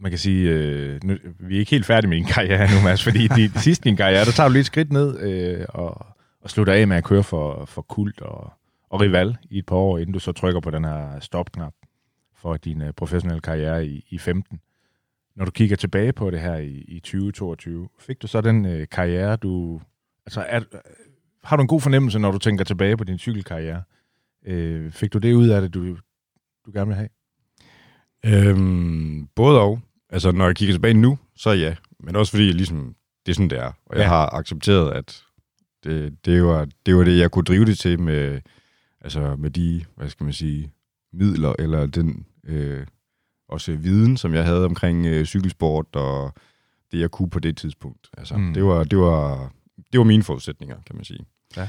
man 0.00 0.10
kan 0.10 0.18
sige, 0.18 0.50
øh, 0.50 1.00
nu, 1.04 1.16
vi 1.38 1.54
er 1.54 1.58
ikke 1.58 1.70
helt 1.70 1.86
færdige 1.86 2.08
med 2.08 2.16
din 2.16 2.26
karriere 2.26 2.74
nu, 2.74 2.84
Mads, 2.84 3.04
fordi 3.04 3.28
de, 3.36 3.48
de 3.48 3.60
sidste 3.60 3.84
din 3.84 3.96
karriere, 3.96 4.24
der 4.24 4.30
tager 4.30 4.48
du 4.48 4.52
lige 4.52 4.60
et 4.60 4.66
skridt 4.66 4.92
ned 4.92 5.20
øh, 5.20 5.66
og, 5.68 6.06
og 6.40 6.50
slutter 6.50 6.72
af 6.72 6.88
med 6.88 6.96
at 6.96 7.04
køre 7.04 7.22
for, 7.22 7.64
for 7.64 7.82
kult 7.82 8.20
og, 8.20 8.52
og 8.90 9.00
rival 9.00 9.36
i 9.50 9.58
et 9.58 9.66
par 9.66 9.76
år, 9.76 9.98
inden 9.98 10.12
du 10.12 10.18
så 10.18 10.32
trykker 10.32 10.60
på 10.60 10.70
den 10.70 10.84
her 10.84 11.20
stopknap 11.20 11.72
for 12.36 12.56
din 12.56 12.82
øh, 12.82 12.92
professionelle 12.92 13.40
karriere 13.40 13.86
i, 13.86 14.04
i 14.10 14.18
15. 14.18 14.60
Når 15.36 15.44
du 15.44 15.50
kigger 15.50 15.76
tilbage 15.76 16.12
på 16.12 16.30
det 16.30 16.40
her 16.40 16.56
i, 16.56 16.84
i 16.88 17.00
2022, 17.00 17.88
fik 17.98 18.22
du 18.22 18.26
så 18.26 18.40
den 18.40 18.66
øh, 18.66 18.86
karriere, 18.90 19.36
du... 19.36 19.80
Altså, 20.26 20.44
er, 20.48 20.60
har 21.44 21.56
du 21.56 21.62
en 21.62 21.68
god 21.68 21.80
fornemmelse, 21.80 22.18
når 22.18 22.30
du 22.30 22.38
tænker 22.38 22.64
tilbage 22.64 22.96
på 22.96 23.04
din 23.04 23.18
cykelkarriere? 23.18 23.82
Øh, 24.46 24.92
fik 24.92 25.12
du 25.12 25.18
det 25.18 25.34
ud 25.34 25.48
af 25.48 25.60
det, 25.60 25.74
du, 25.74 25.96
du 26.66 26.70
gerne 26.72 26.86
vil 26.86 26.96
have? 26.96 27.08
Øhm, 28.24 29.28
både 29.34 29.60
og. 29.60 29.80
Altså, 30.10 30.32
når 30.32 30.46
jeg 30.46 30.56
kigger 30.56 30.74
tilbage 30.74 30.94
nu, 30.94 31.18
så 31.36 31.50
ja. 31.50 31.74
Men 32.00 32.16
også 32.16 32.30
fordi, 32.32 32.52
ligesom, 32.52 32.94
det 33.26 33.32
er 33.32 33.34
sådan, 33.34 33.50
det 33.50 33.58
er. 33.58 33.72
Og 33.86 33.96
jeg 33.96 34.02
Ja. 34.02 34.08
har 34.08 34.34
accepteret, 34.34 34.92
at 34.92 35.22
det, 35.84 36.24
det, 36.24 36.44
var, 36.44 36.68
det 36.86 36.96
var 36.96 37.04
det, 37.04 37.18
jeg 37.18 37.30
kunne 37.30 37.44
drive 37.44 37.64
det 37.64 37.78
til 37.78 38.00
med, 38.00 38.40
altså 39.00 39.36
med 39.38 39.50
de, 39.50 39.84
hvad 39.96 40.08
skal 40.08 40.24
man 40.24 40.32
sige, 40.32 40.72
midler, 41.12 41.54
eller 41.58 41.86
den 41.86 42.26
øh, 42.46 42.86
også 43.48 43.72
viden, 43.76 44.16
som 44.16 44.34
jeg 44.34 44.44
havde 44.44 44.64
omkring 44.64 45.06
øh, 45.06 45.24
cykelsport, 45.24 45.86
og 45.92 46.34
det, 46.92 47.00
jeg 47.00 47.10
kunne 47.10 47.30
på 47.30 47.38
det 47.40 47.56
tidspunkt. 47.56 48.08
Altså, 48.18 48.36
Mm. 48.36 48.42
mm. 48.42 48.54
det, 48.54 48.64
var, 48.64 48.84
det, 48.84 48.98
var, 48.98 49.52
det 49.92 49.98
var 49.98 50.04
mine 50.04 50.22
forudsætninger, 50.22 50.76
kan 50.86 50.96
man 50.96 51.04
sige. 51.04 51.26
Ja. 51.56 51.68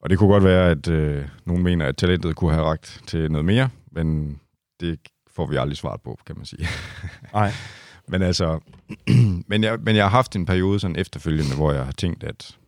Og 0.00 0.10
det 0.10 0.18
kunne 0.18 0.28
godt 0.32 0.44
være, 0.44 0.70
at 0.70 0.88
øh, 0.88 1.28
nogen 1.46 1.62
mener, 1.62 1.86
at 1.86 1.96
talentet 1.96 2.36
kunne 2.36 2.52
have 2.52 2.64
ragt 2.64 3.02
til 3.06 3.30
noget 3.32 3.44
mere, 3.44 3.68
men 3.92 4.38
det 4.80 4.98
får 5.34 5.46
vi 5.46 5.56
aldrig 5.56 5.76
svaret 5.76 6.00
på, 6.00 6.18
kan 6.26 6.36
man 6.36 6.44
sige. 6.44 6.66
Nej. 7.34 7.52
Men 8.08 8.22
altså, 8.22 8.60
men, 9.50 9.64
jeg, 9.64 9.78
men 9.80 9.96
jeg 9.96 10.04
har 10.04 10.10
haft 10.10 10.36
en 10.36 10.46
periode 10.46 10.80
sådan 10.80 10.96
efterfølgende, 10.96 11.54
hvor 11.56 11.72
jeg 11.72 11.84
har 11.84 11.92
tænkt, 11.92 12.24
at, 12.24 12.58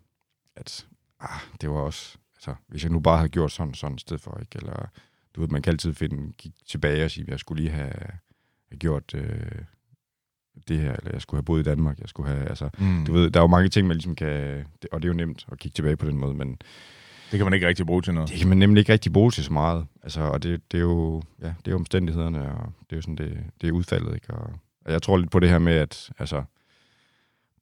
at 0.56 0.86
ah, 1.20 1.40
det 1.60 1.70
var 1.70 1.76
også, 1.76 2.18
altså, 2.36 2.54
hvis 2.68 2.82
jeg 2.84 2.92
nu 2.92 3.00
bare 3.00 3.16
havde 3.16 3.28
gjort 3.28 3.52
sådan 3.52 3.74
sådan 3.74 3.96
i 3.96 4.00
stedet 4.00 4.22
for, 4.22 4.38
ikke? 4.40 4.58
Eller, 4.58 4.86
du 5.36 5.40
ved, 5.40 5.48
man 5.48 5.62
kan 5.62 5.70
altid 5.70 5.94
finde, 5.94 6.32
kigge 6.32 6.58
tilbage 6.68 7.04
og 7.04 7.10
sige, 7.10 7.22
at 7.24 7.28
jeg 7.30 7.38
skulle 7.38 7.62
lige 7.62 7.72
have, 7.74 7.92
have 8.70 8.78
gjort, 8.78 9.14
øh, 9.14 9.62
det 10.68 10.80
her, 10.80 10.92
eller 10.92 11.10
jeg 11.12 11.22
skulle 11.22 11.38
have 11.38 11.44
boet 11.44 11.60
i 11.60 11.64
Danmark, 11.64 11.98
jeg 12.00 12.08
skulle 12.08 12.28
have, 12.30 12.48
altså, 12.48 12.68
Mm. 12.78 13.04
du 13.06 13.12
ved, 13.12 13.30
der 13.30 13.40
er 13.40 13.44
jo 13.44 13.48
mange 13.48 13.68
ting, 13.68 13.86
man 13.86 13.96
ligesom 13.96 14.14
kan, 14.14 14.64
og 14.92 15.02
det 15.02 15.08
er 15.08 15.12
jo 15.12 15.16
nemt 15.16 15.46
at 15.52 15.58
kigge 15.58 15.74
tilbage 15.74 15.96
på 15.96 16.06
den 16.06 16.16
måde, 16.18 16.34
men 16.34 16.58
Det 17.34 17.38
kan 17.38 17.46
man 17.46 17.52
ikke 17.54 17.66
rigtig 17.68 17.86
bruge 17.86 18.02
til 18.02 18.14
noget. 18.14 18.30
det 18.30 18.38
kan 18.38 18.48
man 18.48 18.58
nemlig 18.58 18.80
ikke 18.80 18.92
rigtig 18.92 19.12
bruge 19.12 19.30
til 19.30 19.44
så 19.44 19.52
meget, 19.52 19.86
altså, 20.02 20.20
og 20.20 20.42
det, 20.42 20.72
det 20.72 20.78
er 20.78 20.82
jo, 20.82 21.22
ja, 21.42 21.46
det 21.46 21.66
er 21.66 21.70
jo 21.70 21.76
omstændighederne, 21.76 22.52
og 22.54 22.72
det 22.80 22.92
er 22.92 22.96
jo 22.96 23.00
sådan, 23.02 23.16
det, 23.16 23.38
det 23.60 23.68
er 23.68 23.72
udfaldet, 23.72 24.14
ikke, 24.14 24.30
og, 24.34 24.50
og 24.84 24.92
jeg 24.92 25.02
tror 25.02 25.16
lidt 25.16 25.30
på 25.30 25.40
det 25.40 25.48
her 25.48 25.58
med, 25.58 25.72
at, 25.72 26.10
altså, 26.18 26.42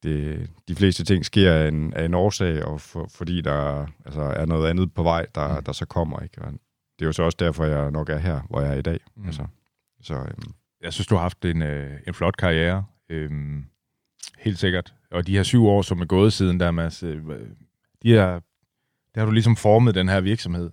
det, 0.03 0.49
de 0.67 0.75
fleste 0.75 1.03
ting 1.03 1.25
sker 1.25 1.53
af 1.53 1.67
en, 1.67 1.93
af 1.93 2.05
en 2.05 2.13
årsag, 2.13 2.65
og 2.65 2.81
for, 2.81 3.07
fordi 3.15 3.41
der 3.41 3.85
altså, 4.05 4.21
er 4.21 4.45
noget 4.45 4.69
andet 4.69 4.93
på 4.93 5.03
vej, 5.03 5.25
der, 5.35 5.57
Mm. 5.57 5.63
der 5.63 5.71
så 5.71 5.85
kommer, 5.85 6.19
ikke, 6.19 6.41
og 6.41 6.51
det 6.99 7.01
er 7.01 7.05
jo 7.05 7.11
så 7.11 7.23
også 7.23 7.37
derfor, 7.39 7.65
jeg 7.65 7.91
nok 7.91 8.09
er 8.09 8.17
her, 8.17 8.41
hvor 8.49 8.61
jeg 8.61 8.73
er 8.73 8.77
i 8.77 8.81
dag, 8.81 8.99
Mm. 9.15 9.25
altså, 9.25 9.45
så, 10.01 10.13
øhm, 10.13 10.53
Jeg 10.81 10.93
synes, 10.93 11.07
du 11.07 11.15
har 11.15 11.21
haft 11.21 11.45
en, 11.45 11.61
øh, 11.61 11.91
en 12.07 12.13
flot 12.13 12.37
karriere. 12.37 12.85
Øhm, 13.09 13.65
helt 14.39 14.59
sikkert. 14.59 14.93
Og 15.11 15.27
de 15.27 15.35
her 15.35 15.43
syv 15.43 15.65
år, 15.65 15.81
som 15.81 16.01
er 16.01 16.05
gået 16.05 16.33
siden 16.33 16.59
der, 16.59 16.71
Mads, 16.71 17.03
øh, 17.03 17.21
de 18.03 18.09
her, 18.09 18.39
der 19.15 19.21
har 19.21 19.25
du 19.25 19.31
ligesom 19.31 19.55
formet 19.55 19.95
den 19.95 20.09
her 20.09 20.21
virksomhed. 20.21 20.69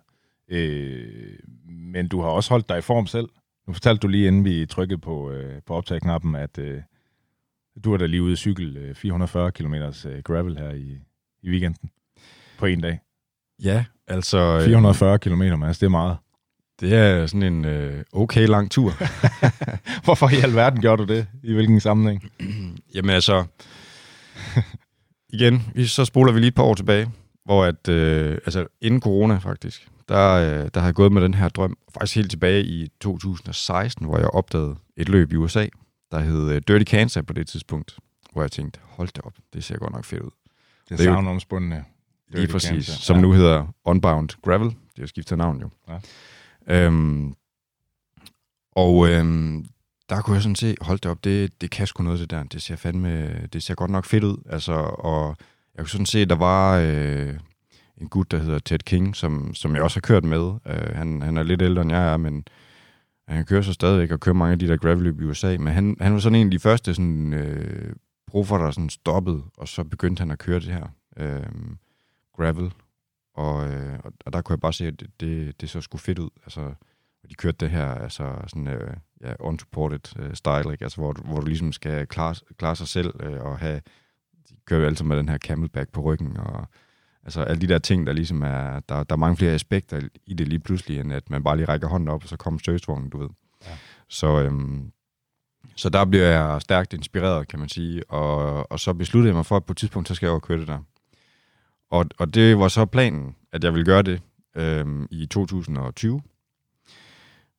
Øh, 0.48 1.38
men 1.68 2.08
du 2.08 2.20
har 2.20 2.28
også 2.28 2.50
holdt 2.50 2.68
dig 2.68 2.78
i 2.78 2.80
form 2.80 3.06
selv. 3.06 3.28
Nu 3.66 3.72
fortalte 3.72 4.00
du 4.00 4.08
lige, 4.08 4.26
inden 4.26 4.44
vi 4.44 4.66
trykkede 4.66 5.00
på, 5.00 5.30
øh, 5.30 5.62
på 5.66 5.74
optagknappen, 5.74 6.34
at 6.34 6.58
øh, 6.58 6.82
du 7.84 7.90
var 7.90 7.96
da 7.96 8.06
lige 8.06 8.22
ude 8.22 8.32
at 8.32 8.38
cykle 8.38 8.80
øh, 8.80 8.94
440 8.94 9.52
km 9.52 9.74
øh, 9.74 10.22
gravel 10.24 10.58
her 10.58 10.70
i, 10.70 10.98
i 11.42 11.50
weekenden 11.50 11.90
på 12.58 12.66
en 12.66 12.80
dag. 12.80 13.00
ja, 13.62 13.84
altså... 14.06 14.38
øh, 14.38 14.64
440 14.64 15.18
km, 15.18 15.42
Mads, 15.58 15.78
det 15.78 15.86
er 15.86 15.90
meget. 15.90 16.16
Det 16.80 16.94
er 16.94 17.26
sådan 17.26 17.42
en 17.42 17.64
øh, 17.64 18.04
okay 18.12 18.46
lang 18.46 18.70
tur. 18.70 18.92
Hvorfor 20.04 20.28
i 20.28 20.40
alverden 20.42 20.80
gjorde 20.80 21.06
du 21.06 21.14
det? 21.14 21.26
I 21.42 21.52
hvilken 21.52 21.80
sammenhæng? 21.80 22.30
Jamen 22.94 23.10
altså, 23.10 23.44
igen, 25.28 25.86
så 25.86 26.04
spoler 26.04 26.32
vi 26.32 26.40
lige 26.40 26.48
et 26.48 26.54
par 26.54 26.62
år 26.62 26.74
tilbage, 26.74 27.10
hvor 27.50 27.64
at, 27.64 27.88
øh, 27.88 28.32
altså 28.32 28.66
inden 28.80 29.00
corona 29.00 29.38
faktisk, 29.38 29.88
der, 30.08 30.30
øh, 30.32 30.70
der 30.74 30.80
har 30.80 30.86
jeg 30.86 30.94
gået 30.94 31.12
med 31.12 31.22
den 31.22 31.34
her 31.34 31.48
drøm, 31.48 31.76
faktisk 31.94 32.16
helt 32.16 32.30
tilbage 32.30 32.64
i 32.64 32.88
2016, 33.00 34.06
hvor 34.06 34.18
jeg 34.18 34.26
opdagede 34.28 34.76
et 34.96 35.08
løb 35.08 35.32
i 35.32 35.36
USA, 35.36 35.66
der 36.10 36.18
hed 36.20 36.50
øh, 36.50 36.62
Dirty 36.68 36.84
Kansas 36.84 37.24
på 37.26 37.32
det 37.32 37.46
tidspunkt, 37.48 37.98
hvor 38.32 38.42
jeg 38.42 38.52
tænkte, 38.52 38.80
hold 38.82 39.08
da 39.08 39.20
op, 39.24 39.32
det 39.52 39.64
ser 39.64 39.78
godt 39.78 39.92
nok 39.92 40.04
fedt 40.04 40.22
ud. 40.22 40.30
Det 40.88 41.00
er 41.00 41.04
savnomspundne. 41.04 41.84
Lige 42.28 42.48
præcis, 42.48 42.70
Kansas. 42.70 42.94
som 42.94 43.16
Ja. 43.16 43.22
nu 43.22 43.32
hedder 43.32 43.66
Unbound 43.84 44.28
Gravel. 44.42 44.68
Det 44.68 44.98
er 44.98 45.02
jo 45.02 45.06
skiftet 45.06 45.38
navn 45.38 45.60
jo. 45.60 45.70
Ja. 46.68 46.86
Øhm, 46.86 47.34
og 48.72 49.08
øhm, 49.08 49.64
der 50.08 50.20
kunne 50.22 50.34
jeg 50.34 50.42
sådan 50.42 50.56
se, 50.56 50.76
hold 50.80 50.98
da 50.98 51.08
op, 51.08 51.24
det, 51.24 51.60
det 51.60 51.70
kan 51.70 51.86
sgu 51.86 52.02
noget 52.02 52.20
det 52.20 52.30
der. 52.30 52.42
Det 52.42 52.62
ser 52.62 52.76
fandme, 52.76 53.46
det 53.52 53.62
ser 53.62 53.74
godt 53.74 53.90
nok 53.90 54.04
fedt 54.04 54.24
ud. 54.24 54.36
Altså, 54.50 54.72
og 54.98 55.36
jeg 55.74 55.84
kunne 55.84 55.88
sådan 55.88 56.06
se, 56.06 56.24
der 56.24 56.36
var 56.36 56.78
øh, 56.78 57.34
en 57.96 58.08
gut, 58.08 58.30
der 58.30 58.38
hedder 58.38 58.58
Ted 58.58 58.78
King, 58.78 59.16
som, 59.16 59.54
som 59.54 59.74
jeg 59.74 59.82
også 59.82 59.96
har 59.96 60.00
kørt 60.00 60.24
med. 60.24 60.52
Øh, 60.66 60.94
han, 60.96 61.22
han 61.22 61.36
er 61.36 61.42
lidt 61.42 61.62
ældre 61.62 61.82
end 61.82 61.92
jeg 61.92 62.12
er, 62.12 62.16
men 62.16 62.44
han 63.28 63.44
kører 63.44 63.62
så 63.62 63.72
stadigvæk 63.72 64.10
og 64.10 64.20
kører 64.20 64.34
mange 64.34 64.52
af 64.52 64.58
de 64.58 64.68
der 64.68 64.76
gravel 64.76 65.06
i 65.06 65.24
USA. 65.24 65.56
Men 65.58 65.72
han, 65.72 65.96
han 66.00 66.12
var 66.12 66.18
sådan 66.18 66.38
en 66.38 66.46
af 66.46 66.50
de 66.50 66.58
første 66.58 66.94
sådan, 66.94 67.32
øh, 67.32 67.92
proffer, 68.26 68.58
der 68.58 68.70
sådan 68.70 68.90
stoppede, 68.90 69.42
og 69.56 69.68
så 69.68 69.84
begyndte 69.84 70.20
han 70.20 70.30
at 70.30 70.38
køre 70.38 70.60
det 70.60 70.68
her 70.68 70.86
øh, 71.16 71.46
gravel. 72.36 72.72
Og, 73.34 73.68
øh, 73.68 73.98
og- 74.26 74.32
der 74.32 74.40
kunne 74.42 74.54
jeg 74.54 74.60
bare 74.60 74.72
se, 74.72 74.86
at 74.86 75.00
det, 75.00 75.10
det, 75.20 75.60
det 75.60 75.70
så 75.70 75.80
sgu 75.80 75.98
fedt 75.98 76.18
ud. 76.18 76.30
Altså, 76.44 76.74
de 77.30 77.34
kørte 77.34 77.56
det 77.60 77.70
her 77.70 77.86
altså 77.94 78.34
sådan, 78.46 78.66
øh, 78.68 78.94
ja, 79.20 79.32
unsupported 79.40 80.18
øh, 80.18 80.34
style, 80.34 80.72
ikke? 80.72 80.84
Altså, 80.84 81.00
hvor, 81.00 81.12
hvor 81.24 81.40
du 81.40 81.46
ligesom 81.46 81.72
skal 81.72 82.06
klare, 82.06 82.34
klare 82.58 82.76
sig 82.76 82.88
selv 82.88 83.14
øh, 83.22 83.40
og 83.40 83.58
have, 83.58 83.80
kører 84.70 84.80
jo 84.80 84.86
altid 84.86 85.04
med 85.04 85.16
den 85.16 85.28
her 85.28 85.38
camelback 85.38 85.92
på 85.92 86.00
ryggen, 86.00 86.36
og 86.36 86.66
altså 87.24 87.42
alle 87.42 87.60
de 87.60 87.66
der 87.66 87.78
ting, 87.78 88.06
der 88.06 88.12
ligesom 88.12 88.42
er, 88.42 88.80
der, 88.88 89.02
der 89.04 89.14
er 89.14 89.16
mange 89.16 89.36
flere 89.36 89.52
aspekter 89.52 90.00
i 90.26 90.34
det 90.34 90.48
lige 90.48 90.58
pludselig, 90.58 91.00
end 91.00 91.12
at 91.12 91.30
man 91.30 91.44
bare 91.44 91.56
lige 91.56 91.66
rækker 91.66 91.88
hånden 91.88 92.08
op, 92.08 92.22
og 92.22 92.28
så 92.28 92.36
kommer 92.36 92.58
støvsvognen, 92.58 93.10
du 93.10 93.18
ved. 93.18 93.28
Ja. 93.66 93.70
Så, 94.08 94.42
øhm, 94.42 94.92
så 95.76 95.88
der 95.88 96.04
bliver 96.04 96.26
jeg 96.26 96.62
stærkt 96.62 96.92
inspireret, 96.92 97.48
kan 97.48 97.58
man 97.58 97.68
sige, 97.68 98.10
og, 98.10 98.72
og 98.72 98.80
så 98.80 98.94
besluttede 98.94 99.28
jeg 99.28 99.36
mig 99.36 99.46
for, 99.46 99.56
at 99.56 99.64
på 99.64 99.72
et 99.72 99.76
tidspunkt, 99.76 100.08
så 100.08 100.14
skal 100.14 100.26
jeg 100.26 100.30
over 100.30 100.40
og 100.40 100.46
køre 100.46 100.60
det 100.60 100.68
der. 100.68 100.78
Og, 101.90 102.06
og 102.18 102.34
det 102.34 102.58
var 102.58 102.68
så 102.68 102.86
planen, 102.86 103.36
at 103.52 103.64
jeg 103.64 103.72
ville 103.72 103.84
gøre 103.84 104.02
det 104.02 104.22
øhm, 104.56 105.06
i 105.10 105.26
2020. 105.26 106.22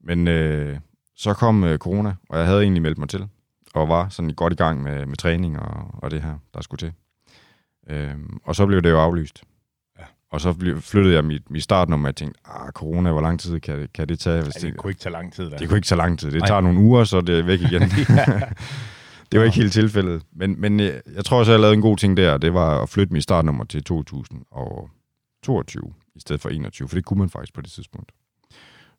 Men 0.03 0.27
øh, 0.27 0.79
så 1.15 1.33
kom 1.33 1.63
øh, 1.63 1.77
corona, 1.77 2.15
og 2.29 2.37
jeg 2.37 2.47
havde 2.47 2.61
egentlig 2.61 2.81
meldt 2.81 2.97
mig 2.97 3.09
til, 3.09 3.27
og 3.73 3.89
var 3.89 4.09
sådan 4.09 4.33
godt 4.33 4.53
i 4.53 4.55
gang 4.55 4.83
med, 4.83 5.05
med 5.05 5.17
træning 5.17 5.59
og, 5.59 5.87
og 5.93 6.11
det 6.11 6.21
her, 6.21 6.37
der 6.53 6.61
skulle 6.61 6.79
til. 6.79 6.93
Øhm, 7.91 8.39
og 8.43 8.55
så 8.55 8.65
blev 8.65 8.81
det 8.81 8.89
jo 8.89 8.99
aflyst. 8.99 9.43
Ja. 9.99 10.03
Og 10.31 10.41
så 10.41 10.53
blev, 10.53 10.81
flyttede 10.81 11.15
jeg 11.15 11.25
mit, 11.25 11.49
mit 11.49 11.63
startnummer, 11.63 12.05
og 12.05 12.09
jeg 12.09 12.15
tænkte, 12.15 12.39
ah, 12.45 12.71
corona, 12.71 13.11
hvor 13.11 13.21
lang 13.21 13.39
tid 13.39 13.59
kan, 13.59 13.79
det- 13.79 13.93
kan 13.93 14.07
det 14.09 14.19
tage? 14.19 14.43
Hvis 14.43 14.63
Ja, 14.63 14.67
det 14.67 14.77
kunne 14.77 14.91
ikke 14.91 15.01
tage 15.01 15.13
lang 15.13 15.33
tid. 15.33 15.49
Da. 15.49 15.57
det 15.57 15.67
kunne 15.67 15.77
ikke 15.77 15.85
tage 15.85 15.97
lang 15.97 16.19
tid. 16.19 16.31
Det 16.31 16.39
Nej. 16.39 16.47
tager 16.47 16.61
nogle 16.61 16.79
uger, 16.79 17.03
så 17.03 17.17
er 17.17 17.21
det 17.21 17.47
væk 17.47 17.61
igen. 17.61 17.81
det 19.31 19.39
var 19.39 19.43
ikke 19.45 19.57
helt 19.57 19.73
tilfældet. 19.73 20.23
Men, 20.31 20.61
men 20.61 20.79
jeg, 20.79 21.01
jeg 21.15 21.25
tror 21.25 21.39
også, 21.39 21.51
jeg 21.51 21.59
lavede 21.61 21.75
en 21.75 21.81
god 21.81 21.97
ting 21.97 22.17
der. 22.17 22.37
Det 22.37 22.53
var 22.53 22.81
at 22.83 22.89
flytte 22.89 23.13
mit 23.13 23.23
startnummer 23.23 23.63
til 23.63 23.83
2022 23.83 25.93
i 26.15 26.19
stedet 26.19 26.41
for 26.41 26.49
21. 26.49 26.87
For 26.87 26.95
det 26.95 27.05
kunne 27.05 27.19
man 27.19 27.29
faktisk 27.29 27.53
på 27.53 27.61
det 27.61 27.71
tidspunkt. 27.71 28.11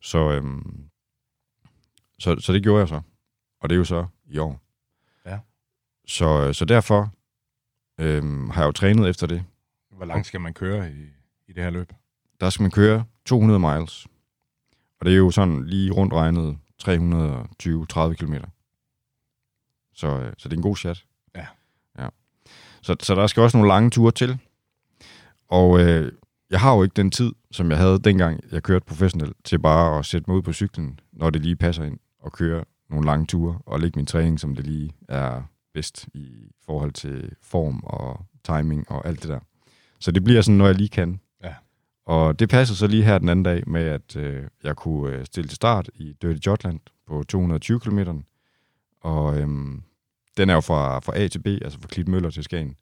Så, 0.01 0.31
øhm, 0.31 0.83
så, 2.19 2.35
så 2.39 2.53
det 2.53 2.63
gjorde 2.63 2.79
jeg 2.79 2.87
så. 2.87 3.01
Og 3.61 3.69
det 3.69 3.75
er 3.75 3.77
jo 3.77 3.83
så 3.83 4.05
i 4.25 4.37
år. 4.37 4.59
Ja. 5.25 5.39
Så, 6.07 6.53
så 6.53 6.65
derfor 6.65 7.09
øhm, 7.97 8.49
har 8.49 8.61
jeg 8.61 8.67
jo 8.67 8.71
trænet 8.71 9.09
efter 9.09 9.27
det. 9.27 9.43
Hvor 9.91 10.05
langt 10.05 10.27
skal 10.27 10.41
man 10.41 10.53
køre 10.53 10.91
i, 10.91 11.03
i 11.47 11.53
det 11.53 11.63
her 11.63 11.69
løb? 11.69 11.93
Der 12.41 12.49
skal 12.49 12.63
man 12.63 12.71
køre 12.71 13.03
200 13.25 13.59
miles. 13.59 14.07
Og 14.99 15.05
det 15.05 15.13
er 15.13 15.17
jo 15.17 15.31
sådan 15.31 15.63
lige 15.65 15.91
rundt 15.91 16.13
regnet 16.13 16.57
320-30 16.83 18.13
km. 18.13 18.33
Så, 19.93 20.07
øh, 20.07 20.33
så 20.37 20.49
det 20.49 20.53
er 20.53 20.57
en 20.57 20.63
god 20.63 20.75
chat. 20.75 21.05
Ja. 21.35 21.45
ja. 21.99 22.07
Så, 22.81 22.95
så 22.99 23.15
der 23.15 23.27
skal 23.27 23.43
også 23.43 23.57
nogle 23.57 23.67
lange 23.67 23.89
ture 23.89 24.11
til. 24.11 24.39
Og 25.47 25.79
øh, 25.79 26.11
jeg 26.49 26.59
har 26.59 26.75
jo 26.75 26.83
ikke 26.83 26.93
den 26.93 27.11
tid, 27.11 27.31
som 27.51 27.69
jeg 27.69 27.77
havde 27.77 27.99
dengang, 27.99 28.39
jeg 28.51 28.63
kørte 28.63 28.85
professionelt, 28.85 29.37
til 29.43 29.59
bare 29.59 29.99
at 29.99 30.05
sætte 30.05 30.29
mig 30.29 30.37
ud 30.37 30.41
på 30.41 30.53
cyklen, 30.53 30.99
når 31.11 31.29
det 31.29 31.41
lige 31.41 31.55
passer 31.55 31.83
ind, 31.83 31.99
og 32.19 32.31
køre 32.31 32.63
nogle 32.89 33.05
lange 33.05 33.25
ture, 33.25 33.59
og 33.65 33.79
lægge 33.79 33.99
min 33.99 34.05
træning, 34.05 34.39
som 34.39 34.55
det 34.55 34.65
lige 34.65 34.91
er 35.09 35.41
bedst 35.73 36.07
i 36.13 36.51
forhold 36.65 36.91
til 36.91 37.31
form 37.41 37.79
og 37.83 38.25
timing 38.43 38.91
og 38.91 39.07
alt 39.07 39.21
det 39.21 39.29
der. 39.29 39.39
Så 39.99 40.11
det 40.11 40.23
bliver 40.23 40.41
sådan, 40.41 40.57
når 40.57 40.65
jeg 40.65 40.75
lige 40.75 40.89
kan. 40.89 41.19
Ja. 41.43 41.53
Og 42.05 42.39
det 42.39 42.49
passede 42.49 42.77
så 42.77 42.87
lige 42.87 43.03
her 43.03 43.17
den 43.17 43.29
anden 43.29 43.43
dag 43.43 43.69
med, 43.69 43.81
at 43.81 44.15
øh, 44.15 44.43
jeg 44.63 44.75
kunne 44.75 45.15
øh, 45.15 45.25
stille 45.25 45.47
til 45.47 45.55
start 45.55 45.89
i 45.95 46.13
Dirty 46.21 46.47
Jotland 46.47 46.79
på 47.07 47.23
220 47.23 47.79
km. 47.79 47.99
Og 49.01 49.37
øhm, 49.37 49.83
den 50.37 50.49
er 50.49 50.53
jo 50.53 50.61
fra, 50.61 50.99
fra 50.99 51.17
A 51.17 51.27
til 51.27 51.39
B, 51.39 51.47
altså 51.47 51.79
fra 51.79 51.87
Klitmøller 51.87 52.29
til 52.29 52.43
Skagen. 52.43 52.75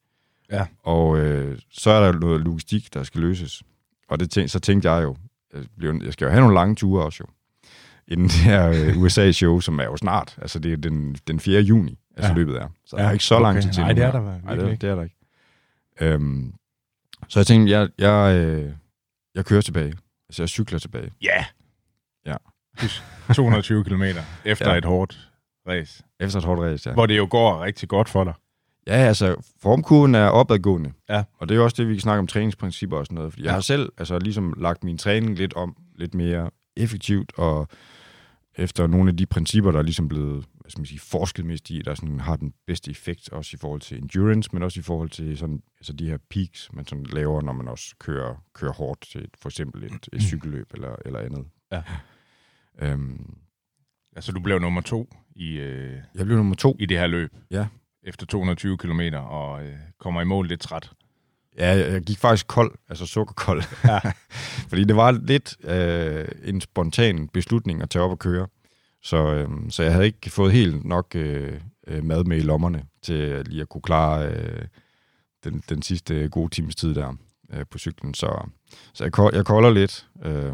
Ja. 0.52 0.66
Og 0.84 1.20
øh, 1.20 1.60
så 1.70 1.90
er 1.90 2.12
der 2.12 2.20
noget 2.20 2.42
logistik, 2.42 2.94
der 2.94 3.04
skal 3.04 3.22
løses. 3.22 3.64
Og 4.08 4.20
det 4.20 4.32
tænk, 4.32 4.50
så 4.50 4.60
tænkte 4.60 4.92
jeg 4.92 5.04
jo, 5.04 5.16
jeg, 5.54 5.64
bliver, 5.78 6.04
jeg 6.04 6.14
skal 6.14 6.26
jo 6.26 6.32
have 6.32 6.42
nogle 6.42 6.56
lange 6.56 6.76
ture 6.76 7.06
også 7.06 7.24
jo. 7.28 7.34
Inden 8.08 8.28
det 8.28 8.34
her 8.34 8.70
øh, 8.70 9.02
USA-show, 9.02 9.60
som 9.60 9.80
er 9.80 9.84
jo 9.84 9.98
snart. 9.98 10.38
Altså 10.42 10.60
det 10.60 10.74
er 10.74 10.78
den, 10.78 11.16
den 11.28 11.40
4. 11.40 11.62
juni, 11.62 11.98
altså 12.18 12.32
Ja. 12.32 12.36
løbet 12.38 12.56
er. 12.62 12.68
Så 12.86 12.96
der 12.98 13.04
er 13.04 13.12
ikke 13.12 13.24
så 13.24 13.40
lang 13.40 13.58
okay. 13.58 13.62
tid 13.68 13.74
til 13.74 13.84
Nej, 13.84 13.94
det 13.94 14.04
er 14.04 14.12
der 14.12 14.40
Nej, 14.44 14.56
det, 14.56 14.82
det 14.82 14.90
er 14.90 14.96
der 14.96 15.04
ikke. 15.04 15.16
Øhm, 16.02 16.54
så 17.28 17.40
jeg 17.40 17.48
tænkte, 17.48 17.72
jeg, 17.72 17.90
jeg, 17.98 18.36
øh, 18.38 18.72
jeg 19.36 19.46
kører 19.46 19.62
tilbage. 19.62 19.94
Altså, 20.30 20.42
jeg 20.44 20.50
cykler 20.50 20.80
tilbage. 20.80 21.12
Ja. 21.22 21.46
Ja. 22.26 22.36
220 23.34 23.84
km 23.84 24.04
efter 24.46 24.72
Ja. 24.72 24.78
et 24.78 24.86
hårdt 24.86 25.30
race. 25.68 26.04
Efter 26.20 26.40
et 26.40 26.46
hårdt 26.46 26.62
race, 26.62 26.90
ja. 26.90 26.94
Hvor 26.94 27.06
det 27.06 27.18
jo 27.18 27.28
går 27.32 27.64
rigtig 27.64 27.90
godt 27.90 28.10
for 28.10 28.24
dig. 28.24 28.34
Ja, 28.88 28.94
altså, 28.94 29.36
formkurven 29.62 30.16
er 30.16 30.28
opadgående. 30.28 30.92
Ja. 31.10 31.24
Og 31.40 31.50
det 31.50 31.56
er 31.56 31.58
jo 31.58 31.64
også 31.64 31.76
det, 31.80 31.88
vi 31.88 31.94
kan 31.94 32.02
snakke 32.02 32.20
om 32.20 32.28
træningsprincipper 32.28 32.98
og 32.98 33.06
sådan 33.06 33.16
noget. 33.16 33.34
Fordi 33.34 33.42
ja. 33.44 33.48
jeg 33.48 33.52
Ja. 33.52 33.56
har 33.56 33.62
selv 33.62 33.92
altså, 33.98 34.20
ligesom 34.20 34.54
lagt 34.58 34.84
min 34.84 34.98
træning 34.98 35.36
lidt 35.38 35.54
om, 35.54 35.76
lidt 35.96 36.14
mere 36.14 36.50
effektivt, 36.78 37.32
og 37.38 37.68
efter 38.58 38.88
nogle 38.88 39.10
af 39.10 39.18
de 39.18 39.26
principper, 39.26 39.72
der 39.72 39.80
er 39.80 39.84
ligesom 39.84 40.08
blevet 40.08 40.46
skal 40.72 40.80
man 40.80 40.86
sige, 40.86 41.00
forsket 41.00 41.46
mest 41.46 41.70
i, 41.70 41.82
der 41.86 41.96
sådan 41.96 42.20
har 42.20 42.36
den 42.36 42.54
bedste 42.68 42.92
effekt, 42.92 43.30
også 43.30 43.52
i 43.54 43.58
forhold 43.58 43.82
til 43.82 43.98
endurance, 43.98 44.50
men 44.54 44.64
også 44.64 44.80
i 44.80 44.84
forhold 44.84 45.10
til 45.10 45.38
sådan, 45.38 45.62
altså 45.80 45.94
de 45.94 46.10
her 46.10 46.18
peaks, 46.30 46.70
man 46.74 46.86
sådan 46.88 47.04
laver, 47.06 47.42
når 47.42 47.54
man 47.54 47.68
også 47.68 47.96
kører, 48.00 48.44
kører 48.54 48.74
hårdt 48.74 49.02
til 49.02 49.28
for 49.42 49.50
eksempel 49.50 49.84
et, 49.84 50.10
et 50.14 50.22
cykelløb 50.22 50.68
eller, 50.74 50.96
eller 51.06 51.20
andet. 51.20 51.46
Ja. 51.72 51.82
Øhm, 52.82 53.36
Altså, 54.16 54.32
du 54.32 54.40
blev 54.40 54.60
nummer 54.60 54.82
to 54.82 55.10
i, 55.36 55.52
øh, 55.58 55.98
jeg 56.16 56.26
blev 56.26 56.38
nummer 56.38 56.56
to. 56.56 56.76
i 56.80 56.86
det 56.86 56.98
her 56.98 57.08
løb. 57.08 57.32
Ja. 57.52 57.68
Efter 58.04 58.26
220 58.26 58.78
km 58.78 59.02
og 59.16 59.66
øh, 59.66 59.76
kommer 60.00 60.22
i 60.22 60.26
mål 60.26 60.48
lidt 60.48 60.62
træt. 60.62 60.92
Ja, 61.58 61.68
jeg, 61.68 61.92
jeg 61.92 62.02
gik 62.02 62.18
faktisk 62.18 62.48
kold, 62.48 62.72
altså 62.90 63.06
sukkerkold. 63.06 63.64
Ja. 63.86 64.00
Fordi 64.70 64.84
det 64.84 64.96
var 64.96 65.12
lidt 65.12 65.66
øh, 65.66 66.28
en 66.44 66.62
spontan 66.62 67.28
beslutning 67.28 67.82
at 67.82 67.90
tage 67.90 68.04
op 68.04 68.12
og 68.12 68.20
køre. 68.20 68.48
Så, 69.04 69.34
øh, 69.34 69.48
så 69.70 69.84
jeg 69.84 69.92
havde 69.92 70.06
ikke 70.06 70.30
fået 70.30 70.54
helt 70.54 70.86
nok 70.86 71.16
øh, 71.16 71.54
øh, 71.88 72.04
mad 72.04 72.24
med 72.24 72.38
i 72.38 72.42
lommerne, 72.42 72.84
til 73.02 73.46
lige 73.46 73.62
at 73.62 73.70
kunne 73.70 73.82
klare 73.82 74.28
øh, 74.30 74.66
den, 75.44 75.64
den 75.70 75.82
sidste 75.82 76.30
gode 76.30 76.50
times 76.56 76.76
tid 76.76 76.96
der 76.96 77.14
øh, 77.54 77.66
på 77.72 77.78
cyklen. 77.78 78.14
Så, 78.14 78.48
så 78.94 79.04
jeg, 79.04 79.34
jeg 79.34 79.46
kolder 79.46 79.70
lidt 79.70 80.08
øh, 80.24 80.54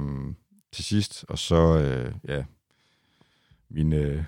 til 0.73 0.83
sidst, 0.83 1.25
og 1.29 1.39
så, 1.39 1.77
øh, 1.77 2.11
ja, 2.27 2.43
min 3.69 3.93
øh, 3.93 4.23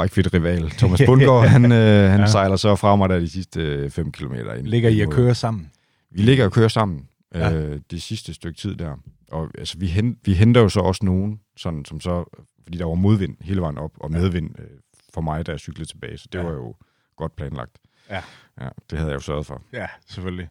bikefit-rival, 0.00 0.70
Thomas 0.78 1.02
Bundgaard, 1.06 1.46
han, 1.48 1.64
øh, 1.72 2.10
han 2.10 2.20
Ja. 2.20 2.26
sejler 2.26 2.56
så 2.56 2.76
fra 2.76 2.96
mig 2.96 3.08
der 3.08 3.18
de 3.18 3.28
sidste 3.30 3.90
5 3.90 4.12
km. 4.12 4.34
Ind, 4.34 4.66
Ligger 4.66 4.90
I 4.90 5.00
at 5.00 5.10
køre 5.10 5.34
sammen? 5.34 5.70
Vi 6.10 6.22
ligger 6.22 6.44
og 6.44 6.52
kører 6.52 6.68
sammen 6.68 7.08
ja. 7.34 7.52
øh, 7.52 7.80
det 7.90 8.02
sidste 8.02 8.34
stykke 8.34 8.58
tid 8.58 8.74
der. 8.76 8.96
Og 9.32 9.50
altså, 9.58 9.78
vi, 9.78 9.86
hen, 9.86 10.18
vi 10.24 10.34
henter 10.34 10.60
jo 10.60 10.68
så 10.68 10.80
også 10.80 11.04
nogen, 11.04 11.40
sådan, 11.56 11.84
som 11.84 12.00
så, 12.00 12.24
fordi 12.64 12.78
der 12.78 12.84
var 12.84 12.94
modvind 12.94 13.36
hele 13.40 13.60
vejen 13.60 13.78
op, 13.78 13.92
og 14.00 14.10
Ja. 14.10 14.18
medvind 14.18 14.58
øh, 14.58 14.66
for 15.14 15.20
mig, 15.20 15.46
da 15.46 15.50
jeg 15.52 15.60
cyklede 15.60 15.88
tilbage. 15.88 16.18
Så 16.18 16.28
det 16.32 16.38
Ja. 16.38 16.44
ja. 16.44 16.50
var 16.50 16.56
jo 16.56 16.74
godt 17.16 17.36
planlagt. 17.36 17.78
Ja. 18.10 18.22
ja. 18.60 18.68
det 18.90 18.98
havde 18.98 19.10
jeg 19.10 19.14
jo 19.16 19.20
sørget 19.20 19.46
for. 19.46 19.62
Ja, 19.72 19.86
selvfølgelig. 20.06 20.48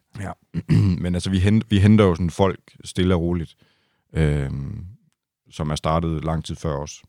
Men 1.03 1.15
altså, 1.15 1.29
vi 1.29 1.39
henter, 1.39 1.67
vi 1.69 1.79
henter 1.79 2.05
jo 2.05 2.15
sådan 2.15 2.29
folk 2.29 2.59
stille 2.83 3.15
og 3.15 3.21
roligt, 3.21 3.55
øh, 4.13 4.51
som 5.51 5.69
er 5.69 5.75
startet 5.75 6.23
lang 6.23 6.45
tid 6.45 6.55
før 6.55 6.75
os. 6.75 7.03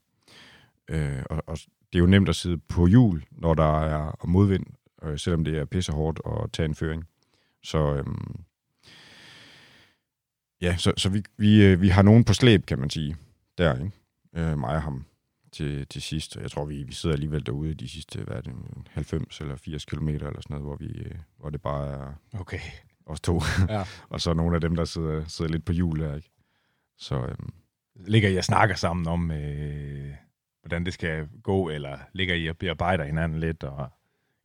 Øh, 0.89 1.23
og, 1.31 1.43
og 1.47 1.57
det 1.93 1.99
er 1.99 2.01
jo 2.01 2.07
nemt 2.07 2.29
at 2.29 2.37
sidde 2.37 2.59
på 2.59 2.87
hjul, 2.87 3.25
når 3.31 3.55
der 3.55 3.81
er 3.81 4.27
modvind, 4.27 4.67
øh, 5.03 5.19
selvom 5.19 5.45
det 5.45 5.59
er 5.59 5.65
pissehårdt 5.65 6.21
at 6.27 6.53
tage 6.53 6.67
en 6.67 6.75
føring. 6.75 7.05
Så, 7.63 7.95
øh, 7.95 8.05
ja, 10.63 10.77
så, 10.77 10.93
så 10.97 11.09
vi, 11.09 11.23
vi, 11.37 11.65
øh, 11.65 11.81
vi 11.81 11.89
har 11.89 12.03
nogen 12.03 12.25
på 12.25 12.35
slæb, 12.35 12.67
kan 12.67 12.79
man 12.79 12.91
sige, 12.91 13.17
der, 13.59 13.75
ikke? 13.75 13.91
Øh, 14.37 14.59
mig 14.59 14.75
og 14.75 14.83
ham 14.83 15.05
til, 15.53 15.87
til 15.87 16.03
sidst. 16.03 16.37
Jeg 16.37 16.51
tror, 16.51 16.65
vi, 16.65 16.83
vi 16.83 16.93
sidder 16.93 17.15
alligevel 17.15 17.47
derude 17.47 17.75
de 17.75 17.89
sidste, 17.89 18.19
hvad 18.19 18.37
er 18.37 18.41
det, 18.41 18.55
90 18.91 19.41
eller 19.41 19.57
80 19.57 19.85
kilometer 19.85 20.27
eller 20.27 20.41
sådan 20.41 20.55
noget, 20.55 20.67
hvor, 20.67 20.77
vi, 20.77 20.99
øh, 20.99 21.15
hvor 21.39 21.51
det 21.51 21.63
bare 21.63 21.89
er 21.89 22.41
Okay. 22.41 22.61
os 23.07 23.21
to. 23.21 23.43
Ja. 23.69 23.85
og 24.11 24.21
så 24.21 24.35
nogle 24.35 24.55
af 24.55 24.61
dem, 24.61 24.77
der 24.77 24.85
sidder, 24.85 25.25
sidder 25.29 25.51
lidt 25.51 25.65
på 25.65 25.73
hjul 25.73 26.01
der, 26.01 26.17
ikke? 26.17 26.31
Så 26.99 27.15
øhm, 27.15 27.53
Ligger 28.07 28.29
I 28.29 28.37
og 28.37 28.45
snakker 28.45 28.75
sammen 28.75 29.07
om, 29.07 29.31
øh, 29.31 30.13
hvordan 30.63 30.85
det 30.85 30.95
skal 30.95 31.29
gå, 31.43 31.69
eller 31.69 31.99
ligger 32.13 32.35
I 32.35 32.47
og 32.47 32.57
bearbejder 32.57 33.05
hinanden 33.05 33.41
lidt, 33.41 33.65
og 33.65 33.89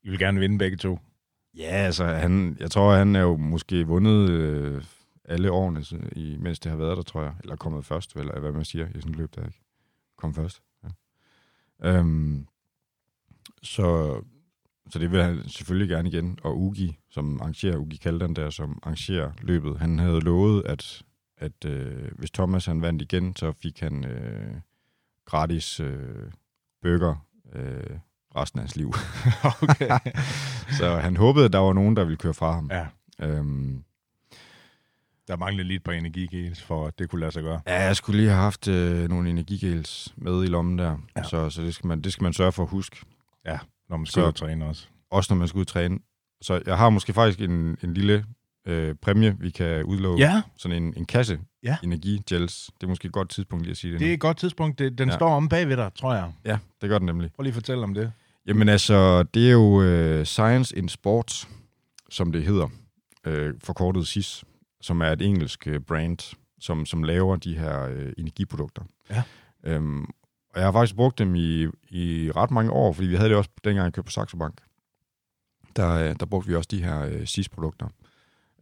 I 0.03 0.09
vil 0.09 0.19
gerne 0.19 0.39
vinde 0.39 0.57
begge 0.57 0.77
to? 0.77 0.99
ja, 1.57 1.63
altså, 1.63 2.05
han, 2.05 2.57
jeg 2.59 2.71
tror, 2.71 2.95
han 2.95 3.15
er 3.15 3.21
jo 3.21 3.37
måske 3.37 3.87
vundet 3.87 4.29
øh, 4.29 4.83
alle 5.27 5.51
årene, 5.51 5.83
i, 6.11 6.37
mens 6.39 6.59
det 6.59 6.69
har 6.69 6.77
været 6.77 6.97
der, 6.97 7.03
tror 7.03 7.21
jeg. 7.21 7.33
Eller 7.43 7.55
kommet 7.55 7.85
først, 7.85 8.15
eller 8.15 8.39
hvad 8.39 8.51
man 8.51 8.65
siger 8.65 8.87
i 8.87 8.93
sådan 8.93 9.11
et 9.11 9.17
løb 9.17 9.35
der, 9.35 9.45
ikke? 9.45 9.61
Kom 10.17 10.33
først. 10.33 10.61
Ja. 10.83 10.89
Øhm, 11.89 12.47
så, 13.63 14.19
så 14.89 14.99
det 14.99 15.11
vil 15.11 15.23
han 15.23 15.49
selvfølgelig 15.49 15.89
gerne 15.89 16.09
igen. 16.09 16.39
Og 16.43 16.59
Ugi, 16.61 16.97
som 17.09 17.41
arrangerer, 17.41 17.77
Ugi 17.77 17.97
Kaldan 17.97 18.33
der, 18.33 18.49
som 18.49 18.79
arrangerer 18.83 19.31
løbet, 19.41 19.79
han 19.79 19.99
havde 19.99 20.19
lovet, 20.19 20.65
at, 20.65 21.03
at 21.37 21.65
øh, 21.65 22.11
hvis 22.15 22.31
Thomas 22.31 22.65
han 22.65 22.81
vandt 22.81 23.01
igen, 23.01 23.35
så 23.35 23.51
fik 23.51 23.79
han 23.79 24.05
øh, 24.05 24.55
gratis 25.25 25.79
øh, 25.79 26.31
burger 26.81 27.15
øh, 27.53 27.99
resten 28.35 28.59
af 28.59 28.63
hans 28.63 28.75
liv. 28.75 28.93
okay. 29.63 29.89
så 30.79 30.95
han 30.95 31.17
håbede, 31.17 31.45
at 31.45 31.53
der 31.53 31.59
var 31.59 31.73
nogen, 31.73 31.95
der 31.95 32.03
ville 32.03 32.17
køre 32.17 32.33
fra 32.33 32.51
ham. 32.51 32.69
Ja, 32.71 32.87
Øhm, 33.21 33.83
der 35.27 35.37
manglede 35.37 35.67
lidt 35.67 35.83
på 35.83 35.91
energigels, 35.91 36.61
for 36.61 36.87
at 36.87 36.99
det 36.99 37.09
kunne 37.09 37.19
lade 37.19 37.31
sig 37.31 37.43
gøre. 37.43 37.61
ja, 37.67 37.83
jeg 37.83 37.95
skulle 37.95 38.17
lige 38.17 38.29
have 38.29 38.41
haft 38.41 38.67
øh, 38.67 39.09
nogle 39.09 39.29
energigels 39.29 40.13
med 40.17 40.43
i 40.43 40.47
lommen 40.47 40.77
der, 40.77 40.89
Ja. 40.91 40.95
ja. 41.17 41.23
så, 41.23 41.49
så 41.49 41.61
det, 41.61 41.75
skal 41.75 41.87
man, 41.87 42.01
det 42.01 42.13
skal 42.13 42.23
man 42.23 42.33
sørge 42.33 42.51
for 42.51 42.63
at 42.63 42.69
huske. 42.69 42.97
Når 43.89 43.97
man 43.97 44.05
skal 44.05 44.13
Så- 44.13 44.21
ud 44.21 44.27
og 44.27 44.35
træne 44.35 44.65
også. 44.65 44.87
Også 45.11 45.33
når 45.33 45.37
man 45.39 45.47
skal 45.47 45.57
ud 45.57 45.63
og 45.63 45.67
træne. 45.67 45.99
Så 46.41 46.61
jeg 46.65 46.77
har 46.77 46.89
måske 46.89 47.13
faktisk 47.13 47.41
en, 47.41 47.77
en 47.83 47.93
lille 47.93 48.25
øh, 48.67 48.95
præmie, 48.95 49.35
vi 49.39 49.49
kan 49.49 49.83
udlove. 49.83 50.17
Ja, 50.17 50.41
Sådan 50.57 50.83
en, 50.83 50.93
en 50.97 51.05
kasse 51.05 51.39
Ja. 51.63 51.77
energigels. 51.83 52.69
Det 52.81 52.83
er 52.83 52.87
måske 52.87 53.05
et 53.05 53.11
godt 53.11 53.29
tidspunkt 53.29 53.63
lige 53.65 53.71
at 53.71 53.77
sige 53.77 53.91
det, 53.93 53.99
det 53.99 54.05
er 54.05 54.09
nu. 54.09 54.13
et 54.13 54.19
godt 54.19 54.37
tidspunkt. 54.37 54.79
Det, 54.79 54.97
den 54.97 55.07
ja. 55.07 55.13
Ja. 55.13 55.17
står 55.17 55.29
om 55.35 55.49
bagved 55.49 55.77
dig, 55.77 55.91
tror 55.95 56.13
jeg. 56.13 56.31
Ja, 56.45 56.57
det 56.81 56.89
gør 56.89 56.97
den 56.97 57.05
nemlig. 57.05 57.31
Prøv 57.35 57.43
lige 57.43 57.51
at 57.51 57.53
fortælle 57.55 57.83
om 57.83 57.93
det. 57.93 58.11
Jamen 58.47 58.69
altså, 58.69 59.23
det 59.23 59.47
er 59.47 59.51
jo 59.51 59.81
øh, 59.81 60.25
Science 60.25 60.77
in 60.77 60.89
Sports, 60.89 61.47
som 62.09 62.31
det 62.31 62.43
hedder, 62.43 62.67
øh, 63.25 63.53
forkortet 63.63 64.07
SIS, 64.07 64.43
som 64.81 65.01
er 65.01 65.11
et 65.11 65.21
engelsk 65.21 65.67
øh, 65.67 65.79
brand, 65.79 66.35
som, 66.59 66.85
som 66.85 67.03
laver 67.03 67.35
de 67.35 67.57
her 67.57 67.81
øh, 67.83 68.13
energiprodukter. 68.17 68.83
Ja. 69.09 69.23
Øhm, 69.63 70.03
og 70.49 70.59
jeg 70.59 70.63
har 70.63 70.71
faktisk 70.71 70.95
brugt 70.95 71.19
dem 71.19 71.35
i, 71.35 71.67
i 71.89 72.31
ret 72.35 72.51
mange 72.51 72.71
år, 72.71 72.93
fordi 72.93 73.07
vi 73.07 73.15
havde 73.15 73.29
det 73.29 73.37
også 73.37 73.49
dengang, 73.63 73.85
jeg 73.85 73.93
købte 73.93 74.07
på 74.07 74.11
Saxo 74.11 74.37
Bank. 74.37 74.61
Der, 75.75 75.89
øh, 75.89 76.15
der 76.19 76.25
brugte 76.25 76.49
vi 76.49 76.55
også 76.55 76.67
de 76.71 76.83
her 76.83 77.01
øh, 77.01 77.25
SIS-produkter. 77.25 77.87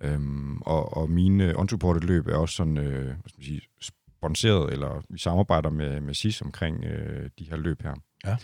Øhm, 0.01 0.61
og, 0.61 0.97
og 0.97 1.09
mine 1.09 1.57
unsupported 1.57 2.01
løb 2.01 2.27
er 2.27 2.35
også 2.35 2.55
sådan, 2.55 2.77
øh, 2.77 3.05
hvad 3.05 3.29
skal 3.29 3.39
man 3.39 3.45
sige, 3.45 3.61
sponsoreret, 3.79 4.73
eller 4.73 5.01
vi 5.09 5.19
samarbejder 5.19 5.69
med, 5.69 6.01
med 6.01 6.13
SIS 6.13 6.41
omkring 6.41 6.83
øh, 6.83 7.29
de 7.39 7.49
her 7.49 7.57
løb 7.57 7.81
her. 7.81 7.93
Ja. 8.25 8.37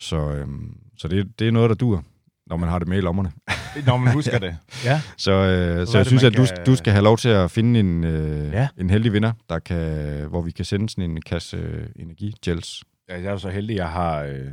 Så, 0.00 0.16
øhm, 0.16 0.80
så 0.96 1.08
det, 1.08 1.38
det 1.38 1.48
er 1.48 1.52
noget, 1.52 1.70
der 1.70 1.76
dur, 1.76 2.04
når 2.50 2.56
man 2.56 2.68
har 2.68 2.78
det 2.78 2.88
med 2.88 2.98
i 2.98 3.00
lommerne. 3.00 3.32
Når 3.86 3.96
man 3.96 4.12
husker 4.14 4.38
det. 4.38 4.56
Ja. 4.84 5.00
Så, 5.16 5.30
øh, 5.32 5.86
så 5.86 5.98
jeg 5.98 6.04
det, 6.04 6.06
synes, 6.06 6.24
at 6.24 6.36
du, 6.36 6.44
kan- 6.44 6.64
du 6.66 6.76
skal 6.76 6.92
have 6.92 7.02
lov 7.04 7.16
til 7.18 7.28
at 7.28 7.50
finde 7.50 7.80
en, 7.80 8.04
øh, 8.04 8.52
Ja. 8.52 8.58
ja. 8.60 8.68
en 8.78 8.90
heldig 8.90 9.12
vinder, 9.12 9.32
der 9.48 9.58
kan, 9.58 10.26
hvor 10.28 10.42
vi 10.42 10.50
kan 10.50 10.64
sende 10.64 10.88
sådan 10.88 11.10
en 11.10 11.20
kasse 11.20 11.56
øh, 11.56 11.86
energigels. 11.96 12.82
Ja, 13.08 13.14
jeg 13.14 13.24
er 13.24 13.30
jo 13.30 13.38
så 13.38 13.50
heldig, 13.50 13.76
jeg 13.76 13.88
har 13.88 14.22
øh, 14.22 14.46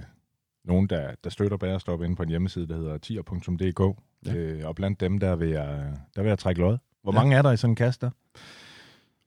nogen, 0.66 0.88
der, 0.88 1.12
der 1.24 1.30
støtter 1.30 1.58
Bærestop 1.58 2.02
inde 2.04 2.16
på 2.16 2.24
en 2.24 2.30
hjemmeside, 2.30 2.68
der 2.68 2.76
hedder 2.76 2.98
tier.dk. 2.98 3.98
Ja. 4.26 4.32
Ja. 4.34 4.38
Øh, 4.38 4.68
og 4.68 4.76
blandt 4.76 5.00
dem, 5.00 5.18
der 5.18 5.36
vil 5.36 5.50
jeg, 5.50 5.94
der 6.16 6.22
vil 6.22 6.30
jeg 6.30 6.40
trække 6.40 6.62
lod. 6.62 6.78
Hvor 7.04 7.14
Ja. 7.14 7.20
mange 7.20 7.36
er 7.36 7.42
der 7.42 7.52
i 7.52 7.58
sådan 7.58 7.72
en 7.72 7.76
kasse 7.76 8.00
der? 8.02 8.10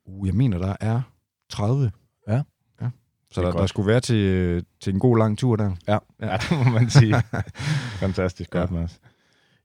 Uh, 0.07 0.27
jeg 0.27 0.35
mener, 0.35 0.59
der 0.59 0.77
er 0.81 1.01
30. 1.51 1.91
Ja. 2.29 2.43
Ja. 3.31 3.35
Så 3.35 3.41
er 3.41 3.45
der, 3.45 3.53
godt. 3.53 3.61
der 3.61 3.67
skulle 3.67 3.87
være 3.87 4.01
til, 4.01 4.65
til 4.81 4.93
en 4.95 5.01
god 5.01 5.19
lang 5.19 5.39
tur 5.39 5.57
der. 5.57 5.77
Ja, 5.89 5.99
ja. 6.21 6.37
det 6.51 6.67
må 6.67 6.73
man 6.73 6.91
sige. 6.91 7.15
Fantastisk 8.05 8.51
godt, 8.51 8.71
Ja. 8.71 8.77
Mads. 8.77 9.01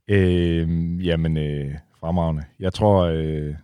Øh, 0.08 1.08
jamen, 1.08 1.38
øh, 1.38 1.75
fremragende. 1.99 2.43
Jeg 2.60 2.73
tror, 2.73 3.04
øh, 3.04 3.56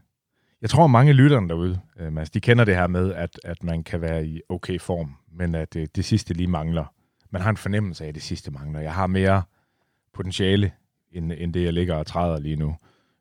jeg 0.61 0.69
tror 0.69 0.87
mange 0.87 1.13
lytterne 1.13 1.49
derude, 1.49 1.79
øh, 1.99 2.13
Mads, 2.13 2.29
de 2.29 2.39
kender 2.39 2.65
det 2.65 2.75
her 2.75 2.87
med, 2.87 3.13
at, 3.13 3.39
at 3.43 3.63
man 3.63 3.83
kan 3.83 4.01
være 4.01 4.25
i 4.25 4.41
okay 4.49 4.79
form, 4.79 5.15
men 5.31 5.55
at 5.55 5.75
øh, 5.75 5.87
det 5.95 6.05
sidste 6.05 6.33
lige 6.33 6.47
mangler. 6.47 6.93
Man 7.29 7.41
har 7.41 7.49
en 7.49 7.57
fornemmelse 7.57 8.03
af, 8.03 8.07
at 8.07 8.15
det 8.15 8.23
sidste 8.23 8.51
mangler. 8.51 8.79
Jeg 8.79 8.93
har 8.93 9.07
mere 9.07 9.43
potentiale, 10.13 10.71
end, 11.11 11.31
end 11.37 11.53
det, 11.53 11.63
jeg 11.63 11.73
ligger 11.73 11.95
og 11.95 12.07
træder 12.07 12.39
lige 12.39 12.55
nu. 12.55 12.75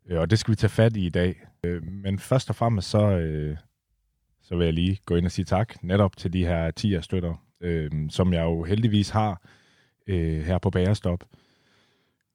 Øh, 0.09 0.21
og 0.21 0.31
det 0.31 0.38
skal 0.38 0.53
vi 0.53 0.57
tage 0.57 0.71
fat 0.71 0.97
i 0.97 1.07
i 1.07 1.11
dag. 1.11 1.47
Øh, 1.64 1.83
men 1.85 2.19
først 2.19 2.51
og 2.51 2.57
fremmest, 2.57 2.90
så, 2.90 3.11
øh, 3.11 3.57
så 4.50 4.56
vil 4.56 4.64
jeg 4.64 4.74
lige 4.74 4.98
gå 5.06 5.16
ind 5.16 5.26
og 5.26 5.32
sige 5.32 5.44
tak 5.44 5.82
netop 5.82 6.16
til 6.16 6.32
de 6.32 6.46
her 6.46 6.70
10 6.70 6.96
støtter, 7.00 7.44
øh, 7.60 7.90
som 8.08 8.32
jeg 8.32 8.42
jo 8.42 8.64
heldigvis 8.64 9.10
har 9.10 9.42
øh, 10.06 10.42
her 10.42 10.58
på 10.58 10.70
Bagerstop. 10.70 11.24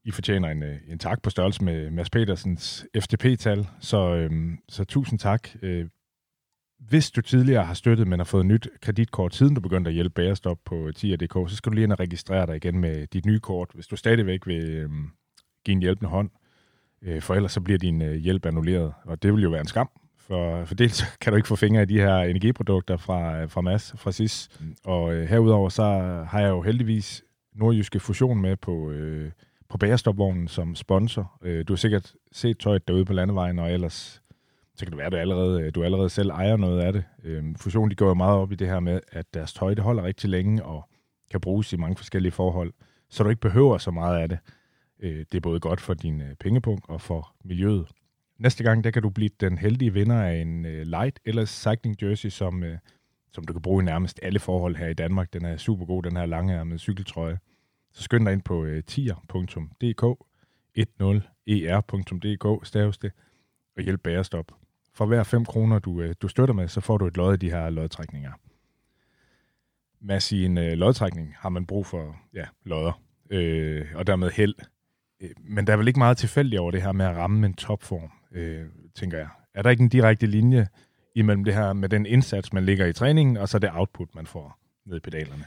I 0.06 0.12
fortjener 0.12 0.50
en, 0.50 0.64
øh, 0.64 0.78
en 0.88 1.00
tak 1.00 1.22
på 1.22 1.30
størrelse 1.30 1.64
med 1.64 1.92
Mads 1.92 2.10
Petersens 2.10 2.86
FTP-tal, 3.00 3.68
så, 3.80 4.16
øh, 4.16 4.32
så 4.70 4.84
tusind 4.84 5.20
tak. 5.20 5.50
Øh, 5.62 5.88
hvis 6.80 7.12
du 7.12 7.22
tidligere 7.22 7.66
har 7.66 7.74
støttet, 7.74 8.08
men 8.08 8.20
har 8.20 8.24
fået 8.26 8.46
nyt 8.46 8.68
kreditkort, 8.82 9.36
siden 9.36 9.56
du 9.56 9.62
begyndte 9.62 9.90
at 9.90 9.94
hjælpe 9.94 10.14
Bagerstop 10.14 10.58
på 10.66 10.92
tier.dk, 10.96 11.50
så 11.50 11.56
skal 11.56 11.72
du 11.72 11.76
lige 11.76 11.84
ind 11.84 11.92
og 11.92 12.00
registrere 12.00 12.48
dig 12.48 12.56
igen 12.56 12.80
med 12.80 13.08
dit 13.08 13.26
nye 13.26 13.40
kort, 13.40 13.70
hvis 13.74 13.88
du 13.88 13.96
stadigvæk 13.96 14.48
vil 14.48 14.70
øh, 14.70 14.90
give 15.66 15.74
en 15.74 15.82
hjælpende 15.82 16.10
hånd. 16.10 16.30
Øh, 17.02 17.22
for 17.22 17.36
ellers 17.36 17.52
så 17.52 17.62
bliver 17.62 17.78
din 17.78 18.02
øh, 18.02 18.16
hjælp 18.16 18.46
annulleret, 18.46 18.94
og 19.06 19.24
det 19.24 19.34
vil 19.34 19.44
jo 19.44 19.50
være 19.50 19.62
en 19.62 19.68
skam. 19.68 19.90
For, 20.28 20.66
for 20.66 20.76
dels 20.76 21.04
kan 21.22 21.34
du 21.34 21.38
ikke 21.38 21.48
få 21.48 21.56
fingre 21.56 21.82
i 21.82 21.86
de 21.86 22.00
her 22.00 22.18
energiprodukter 22.18 22.98
fra, 22.98 23.46
fra 23.46 23.62
Mads, 23.62 23.94
fra 23.98 24.12
SIS. 24.12 24.50
Og 24.86 25.14
øh, 25.14 25.28
herudover 25.30 25.70
så 25.70 25.84
har 26.30 26.40
jeg 26.40 26.50
jo 26.50 26.62
heldigvis 26.62 27.24
Nordjyske 27.54 28.00
Fusion 28.00 28.42
med 28.42 28.56
på, 28.56 28.92
øh, 28.92 29.32
på 29.70 29.78
bagerstopvognen 29.78 30.48
som 30.48 30.76
sponsor. 30.76 31.38
Øh, 31.42 31.68
du 31.68 31.74
har 31.74 31.78
sikkert 31.78 32.14
set 32.32 32.60
tøjet 32.60 32.88
derude 32.88 33.06
på 33.06 33.14
landevejen, 33.14 33.60
og 33.60 33.72
ellers 33.72 34.22
så 34.76 34.86
kan 34.86 34.92
det 34.92 34.98
være, 34.98 35.06
at 35.06 35.12
du 35.12 35.18
allerede, 35.18 35.62
øh, 35.62 35.76
du 35.76 35.84
allerede 35.84 36.10
selv 36.10 36.30
ejer 36.30 36.58
noget 36.58 36.82
af 36.82 36.94
det. 36.94 37.04
Øh, 37.24 37.44
Fusion 37.58 37.90
de 37.90 37.96
går 37.96 38.08
jo 38.08 38.14
meget 38.14 38.40
op 38.40 38.52
i 38.52 38.56
det 38.56 38.68
her 38.68 38.80
med, 38.80 39.00
at 39.12 39.26
deres 39.34 39.54
tøj 39.54 39.74
det 39.74 39.84
holder 39.84 40.04
rigtig 40.04 40.30
længe 40.30 40.64
og 40.64 40.90
kan 41.32 41.42
bruges 41.42 41.74
i 41.74 41.78
mange 41.78 41.98
forskellige 41.98 42.32
forhold, 42.32 42.74
så 43.10 43.24
du 43.24 43.30
ikke 43.30 43.42
behøver 43.42 43.78
så 43.78 43.92
meget 43.92 44.20
af 44.20 44.30
det. 44.30 44.38
Øh, 45.00 45.18
det 45.32 45.36
er 45.36 45.42
både 45.42 45.60
godt 45.60 45.82
for 45.82 45.94
din 45.94 46.22
øh, 46.22 46.36
pengepunkt 46.40 46.86
og 46.90 47.02
for 47.02 47.36
miljøet. 47.44 47.88
Næste 48.38 48.64
gang, 48.64 48.84
der 48.84 48.92
kan 48.92 49.02
du 49.02 49.10
blive 49.10 49.30
den 49.40 49.58
heldige 49.58 49.94
vinder 49.94 50.22
af 50.24 50.36
en 50.36 50.66
øh, 50.66 50.86
light 50.86 51.20
eller 51.26 51.46
cycling 51.46 52.04
jersey, 52.04 52.30
som, 52.30 52.64
øh, 52.64 52.78
som 53.32 53.44
du 53.44 53.54
kan 53.54 53.62
bruge 53.62 53.84
i 53.84 53.86
nærmest 53.86 54.20
alle 54.24 54.40
forhold 54.40 54.76
her 54.76 54.88
i 54.88 54.94
Danmark. 54.94 55.34
Den 55.34 55.46
er 55.46 55.58
super 55.58 55.86
god, 55.86 56.04
den 56.04 56.18
her 56.18 56.26
langærmede 56.26 56.80
cykeltrøje. 56.80 57.40
Så 57.94 58.04
skynd 58.04 58.26
dig 58.26 58.34
ind 58.34 58.42
på 58.42 58.66
øh, 58.66 58.84
tier.dk, 58.84 60.04
10er.dk, 61.50 62.68
staves 62.68 62.98
det, 62.98 63.12
og 63.78 63.84
hjælp 63.84 64.02
Bærestop. 64.04 64.52
For 64.94 65.06
hver 65.06 65.24
5 65.24 65.46
kroner, 65.46 65.80
du, 65.80 66.02
øh, 66.02 66.16
du 66.22 66.28
støtter 66.28 66.54
med, 66.54 66.68
så 66.68 66.82
får 66.82 66.98
du 66.98 67.08
et 67.08 67.18
lod 67.18 67.34
i 67.34 67.38
de 67.38 67.50
her 67.50 67.70
lodtrækninger. 67.70 68.32
Med 70.02 70.32
i 70.32 70.46
en 70.46 70.58
øh, 70.58 70.72
lodtrækning 70.72 71.36
har 71.38 71.50
man 71.50 71.66
brug 71.66 71.86
for 71.86 72.16
ja, 72.34 72.46
lodder. 72.66 73.02
øh, 73.30 73.86
og 73.96 74.08
dermed 74.08 74.32
held. 74.32 74.56
Øh, 75.22 75.30
men 75.40 75.68
der 75.68 75.74
er 75.74 75.78
vel 75.78 75.88
ikke 75.88 76.00
meget 76.00 76.18
tilfældigt 76.18 76.60
over 76.60 76.72
det 76.72 76.82
her 76.82 76.92
med 76.92 77.06
at 77.06 77.16
ramme 77.16 77.46
en 77.46 77.54
topform, 77.54 78.12
øh, 78.36 78.66
tænker 78.96 79.18
jeg. 79.18 79.28
Er 79.54 79.62
der 79.62 79.70
ikke 79.70 79.84
en 79.84 79.90
direkte 79.90 80.28
linje 80.28 80.68
imellem 81.16 81.44
det 81.44 81.54
her 81.54 81.74
med 81.74 81.90
den 81.90 82.06
indsats, 82.06 82.54
man 82.54 82.66
ligger 82.66 82.86
i 82.86 82.94
træningen, 82.94 83.38
og 83.38 83.50
så 83.50 83.60
det 83.60 83.70
output, 83.74 84.16
man 84.16 84.28
får 84.28 84.60
ned 84.86 84.98
i 84.98 85.00
pedalerne? 85.00 85.46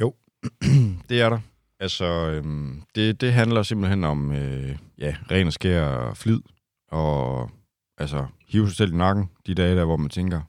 Jo, 0.00 0.14
det 1.08 1.20
er 1.20 1.28
der. 1.28 1.40
Altså, 1.80 2.04
øhm, 2.04 2.82
det, 2.94 3.20
det 3.20 3.32
handler 3.32 3.62
simpelthen 3.62 4.04
om 4.04 4.32
øh, 4.32 4.76
ja, 4.98 5.16
ren 5.30 5.46
og 5.46 5.52
skær 5.52 6.14
flid, 6.14 6.40
og 6.88 7.50
altså, 7.98 8.26
hive 8.48 8.68
sig 8.68 8.76
selv 8.76 8.92
i 8.92 8.96
nakken 8.96 9.30
de 9.46 9.54
dage 9.54 9.76
der, 9.76 9.84
hvor 9.84 9.96
man 9.96 10.10
tænker, 10.10 10.40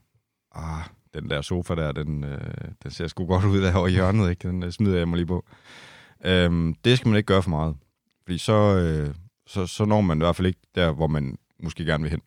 ah, 0.54 0.84
den 1.14 1.30
der 1.30 1.42
sofa 1.42 1.74
der, 1.74 1.92
den, 1.92 2.24
øh, 2.24 2.40
den 2.82 2.90
ser 2.90 3.06
sgu 3.06 3.26
godt 3.26 3.44
ud 3.52 3.62
derovre 3.62 3.90
i 3.90 3.92
hjørnet, 3.92 4.30
ikke? 4.30 4.48
den 4.48 4.62
øh, 4.62 4.70
smider 4.70 4.98
jeg 4.98 5.08
mig 5.08 5.16
lige 5.16 5.26
på. 5.26 5.44
Øhm, 6.24 6.74
det 6.84 6.98
skal 6.98 7.08
man 7.08 7.16
ikke 7.16 7.26
gøre 7.26 7.42
for 7.42 7.50
meget, 7.50 7.76
fordi 8.22 8.38
så, 8.38 8.76
øh, 8.76 9.14
så, 9.50 9.66
så 9.66 9.84
når 9.84 10.00
man 10.00 10.18
i 10.18 10.24
hvert 10.24 10.36
fald 10.36 10.46
ikke 10.46 10.60
der, 10.74 10.92
hvor 10.92 11.06
man 11.06 11.38
måske 11.62 11.84
gerne 11.84 12.02
vil 12.02 12.10
hen. 12.10 12.20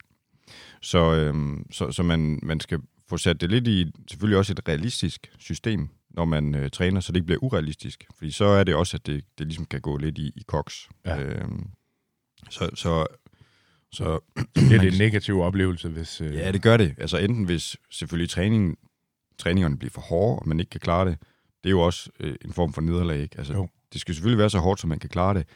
Så, 0.81 1.13
øhm, 1.13 1.65
så, 1.71 1.91
så 1.91 2.03
man, 2.03 2.39
man 2.43 2.59
skal 2.59 2.79
få 3.09 3.17
sat 3.17 3.41
det 3.41 3.49
lidt 3.49 3.67
i, 3.67 3.91
selvfølgelig 4.09 4.37
også 4.37 4.53
et 4.53 4.67
realistisk 4.67 5.31
system, 5.39 5.89
når 6.09 6.25
man 6.25 6.55
øh, 6.55 6.69
træner, 6.69 6.99
så 6.99 7.11
det 7.11 7.15
ikke 7.17 7.25
bliver 7.25 7.43
urealistisk. 7.43 8.03
Fordi 8.17 8.31
så 8.31 8.45
er 8.45 8.63
det 8.63 8.75
også, 8.75 8.97
at 8.97 9.05
det, 9.05 9.23
det 9.37 9.47
ligesom 9.47 9.65
kan 9.65 9.81
gå 9.81 9.97
lidt 9.97 10.17
i, 10.17 10.31
i 10.35 10.43
koks. 10.47 10.89
Ja. 11.05 11.21
Øhm, 11.21 11.67
så, 12.49 12.69
så, 12.75 13.05
så 13.91 14.19
Det 14.55 14.73
er 14.75 14.81
det 14.81 14.93
en 14.93 14.97
negativ 14.97 15.41
oplevelse, 15.41 15.89
hvis... 15.89 16.21
Øh, 16.21 16.33
Ja, 16.35 16.51
det 16.51 16.61
gør 16.61 16.77
det. 16.77 16.95
Altså 16.97 17.17
enten 17.17 17.43
hvis 17.45 17.77
selvfølgelig 17.91 18.29
træningen, 18.29 18.75
træningerne 19.37 19.77
bliver 19.77 19.91
for 19.91 20.01
hårde, 20.01 20.39
og 20.39 20.47
man 20.47 20.59
ikke 20.59 20.69
kan 20.69 20.79
klare 20.79 21.05
det, 21.09 21.17
det 21.63 21.69
er 21.69 21.71
jo 21.71 21.81
også 21.81 22.09
øh, 22.19 22.35
en 22.45 22.53
form 22.53 22.73
for 22.73 22.81
nederlag. 22.81 23.21
Ikke? 23.21 23.37
Altså, 23.37 23.53
Jo. 23.53 23.69
det 23.93 24.01
skal 24.01 24.15
selvfølgelig 24.15 24.39
være 24.39 24.49
så 24.49 24.59
hårdt, 24.59 24.79
så 24.81 24.87
man 24.87 24.99
kan 24.99 25.09
klare 25.09 25.33
det, 25.33 25.47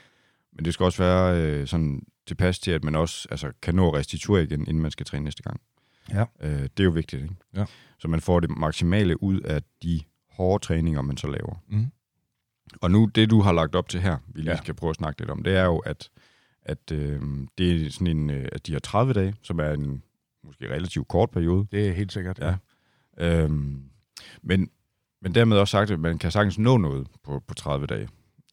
men 0.52 0.64
det 0.64 0.74
skal 0.74 0.84
også 0.84 1.02
være 1.02 1.42
øh, 1.42 1.66
sådan 1.66 2.02
tilpas 2.26 2.58
til, 2.58 2.70
at 2.70 2.84
man 2.84 2.94
også 2.94 3.28
altså, 3.30 3.52
kan 3.62 3.74
nå 3.74 3.88
at 3.90 3.94
restituere 3.94 4.42
igen, 4.42 4.60
inden 4.60 4.82
man 4.82 4.90
skal 4.90 5.06
træne 5.06 5.24
næste 5.24 5.42
gang. 5.42 5.60
Ja. 6.10 6.24
Øh, 6.40 6.62
det 6.62 6.80
er 6.80 6.84
jo 6.84 6.90
vigtigt. 6.90 7.22
Ikke? 7.22 7.34
Ja. 7.56 7.64
Så 7.98 8.08
man 8.08 8.20
får 8.20 8.40
det 8.40 8.50
maksimale 8.50 9.22
ud 9.22 9.40
af 9.40 9.62
de 9.82 10.00
hårde 10.30 10.64
træninger, 10.64 11.02
man 11.02 11.16
så 11.16 11.26
laver. 11.26 11.62
Mm. 11.68 11.86
Og 12.80 12.90
nu, 12.90 13.04
det 13.14 13.30
du 13.30 13.40
har 13.40 13.52
lagt 13.52 13.74
op 13.74 13.88
til 13.88 14.00
her, 14.00 14.16
vi 14.26 14.40
lige 14.40 14.50
Ja. 14.50 14.56
ja. 14.56 14.62
skal 14.62 14.74
prøve 14.74 14.90
at 14.90 14.96
snakke 14.96 15.20
lidt 15.20 15.30
om, 15.30 15.42
det 15.42 15.56
er 15.56 15.64
jo, 15.64 15.78
at, 15.78 16.10
at 16.62 16.92
øh, 16.92 17.20
det 17.58 17.86
er 17.86 17.90
sådan 17.90 18.06
en, 18.06 18.30
øh, 18.30 18.48
at 18.52 18.66
de 18.66 18.72
har 18.72 18.80
30 18.80 19.12
dage, 19.12 19.34
som 19.42 19.58
er 19.58 19.70
en 19.72 20.02
måske 20.44 20.68
relativt 20.74 21.08
kort 21.08 21.30
periode. 21.30 21.66
Det 21.72 21.88
er 21.88 21.92
helt 21.92 22.12
sikkert. 22.12 22.38
Ja. 22.38 22.54
Øhm, 23.18 23.82
men, 24.42 24.70
men 25.22 25.34
dermed 25.34 25.56
også 25.56 25.70
sagt, 25.72 25.90
at 25.90 26.00
man 26.00 26.18
kan 26.18 26.30
sagtens 26.30 26.58
nå 26.58 26.76
noget 26.76 27.06
på, 27.24 27.42
på 27.46 27.54
30 27.54 27.86
dage. 27.86 28.08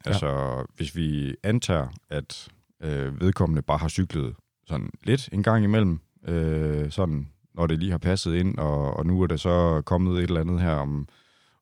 Altså, 0.09 0.65
hvis 0.75 0.95
vi 0.95 1.35
antager, 1.43 1.87
at 2.09 2.47
øh, 2.83 3.21
vedkommende 3.21 3.61
bare 3.61 3.77
har 3.77 3.87
cyklet 3.87 4.35
sådan 4.67 4.89
lidt 5.03 5.29
en 5.31 5.43
gang 5.43 5.63
imellem, 5.63 5.99
øh, 6.27 6.91
sådan 6.91 7.27
når 7.53 7.67
det 7.67 7.79
lige 7.79 7.91
har 7.91 7.97
passet 7.97 8.35
ind, 8.35 8.57
og, 8.57 8.97
og 8.97 9.05
nu 9.05 9.21
er 9.21 9.27
der 9.27 9.37
så 9.37 9.81
kommet 9.85 10.17
et 10.17 10.23
eller 10.23 10.41
andet 10.41 10.61
her 10.61 10.71
om, 10.75 11.07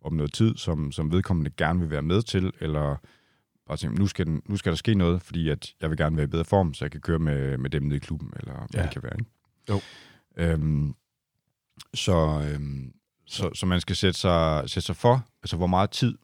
om 0.01 0.13
noget 0.13 0.33
tid, 0.33 0.57
som, 0.57 0.91
som 0.91 1.11
vedkommende 1.11 1.51
gerne 1.57 1.79
vil 1.79 1.89
være 1.89 2.01
med 2.01 2.21
til, 2.21 2.53
eller 2.59 2.95
bare 3.67 3.77
tænke, 3.77 3.99
nu 3.99 4.07
skal, 4.07 4.25
den, 4.25 4.41
nu 4.45 4.57
skal 4.57 4.71
der 4.71 4.75
ske 4.77 4.95
noget, 4.95 5.21
fordi 5.21 5.49
at 5.49 5.73
jeg 5.81 5.89
vil 5.89 5.97
gerne 5.97 6.15
være 6.17 6.23
i 6.23 6.27
bedre 6.27 6.45
form, 6.45 6.73
så 6.73 6.85
jeg 6.85 6.91
kan 6.91 7.01
køre 7.01 7.19
med, 7.19 7.57
med 7.57 7.69
dem 7.69 7.83
nede 7.83 7.95
i 7.95 7.99
klubben, 7.99 8.33
eller 8.39 8.53
hvad 8.53 8.67
Ja. 8.73 8.81
det 8.81 8.91
kan 8.91 9.03
være. 9.03 9.13
Ikke? 9.19 9.31
Jo. 9.69 9.79
Øhm, 10.37 10.95
så, 11.93 12.49
øhm, 12.53 12.93
så, 13.27 13.49
så 13.53 13.65
man 13.65 13.81
skal 13.81 13.95
sætte 13.95 14.19
sig, 14.19 14.63
sætte 14.69 14.85
sig 14.87 14.95
for, 14.95 15.25
altså 15.43 15.57
hvor 15.57 15.67
meget 15.67 15.89
tid 15.89 16.17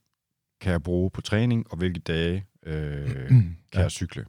kan 0.61 0.71
jeg 0.71 0.83
bruge 0.83 1.11
på 1.11 1.21
træning, 1.21 1.71
og 1.71 1.77
hvilke 1.77 1.99
dage 1.99 2.45
øh, 2.65 3.09
kan 3.27 3.55
Ja. 3.73 3.79
jeg 3.81 3.91
cykle. 3.91 4.25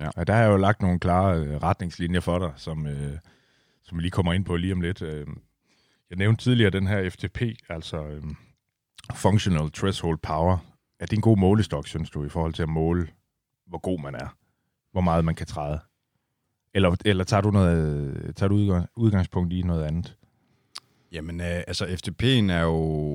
Ja, 0.00 0.10
der 0.26 0.32
har 0.32 0.40
jeg 0.42 0.50
jo 0.50 0.56
lagt 0.56 0.82
nogle 0.82 0.98
klare 1.00 1.38
øh, 1.38 1.56
retningslinjer 1.56 2.20
for 2.20 2.38
dig, 2.38 2.52
som, 2.56 2.86
øh, 2.86 3.18
som 3.82 3.98
vi 3.98 4.02
lige 4.02 4.10
kommer 4.10 4.32
ind 4.32 4.44
på 4.44 4.56
lige 4.56 4.72
om 4.72 4.80
lidt. 4.80 5.02
Øh, 5.02 5.26
jeg 6.10 6.18
nævnte 6.18 6.44
tidligere 6.44 6.70
den 6.70 6.86
her 6.86 7.10
FTP, 7.10 7.42
altså 7.68 8.06
øh, 8.06 8.22
Functional 9.14 9.70
Threshold 9.70 10.18
Power. 10.18 10.58
Er 11.00 11.06
det 11.06 11.16
en 11.16 11.20
god 11.22 11.36
målestok, 11.36 11.86
synes 11.86 12.10
du, 12.10 12.24
i 12.24 12.28
forhold 12.28 12.52
til 12.52 12.62
at 12.62 12.68
måle, 12.68 13.08
hvor 13.66 13.78
god 13.78 14.00
man 14.00 14.14
er? 14.14 14.36
Hvor 14.92 15.00
meget 15.00 15.24
man 15.24 15.34
kan 15.34 15.46
træde? 15.46 15.80
Eller, 16.74 16.96
eller 17.04 17.24
tager 17.24 17.40
du, 17.40 17.50
noget, 17.50 18.36
tager 18.36 18.48
du 18.48 18.54
udgang- 18.56 18.88
udgangspunkt 18.96 19.52
i 19.52 19.62
noget 19.62 19.84
andet? 19.84 20.16
Jamen, 21.12 21.40
øh, 21.40 21.46
altså 21.66 21.84
FTP'en 21.86 22.52
er 22.52 22.62
jo, 22.62 23.14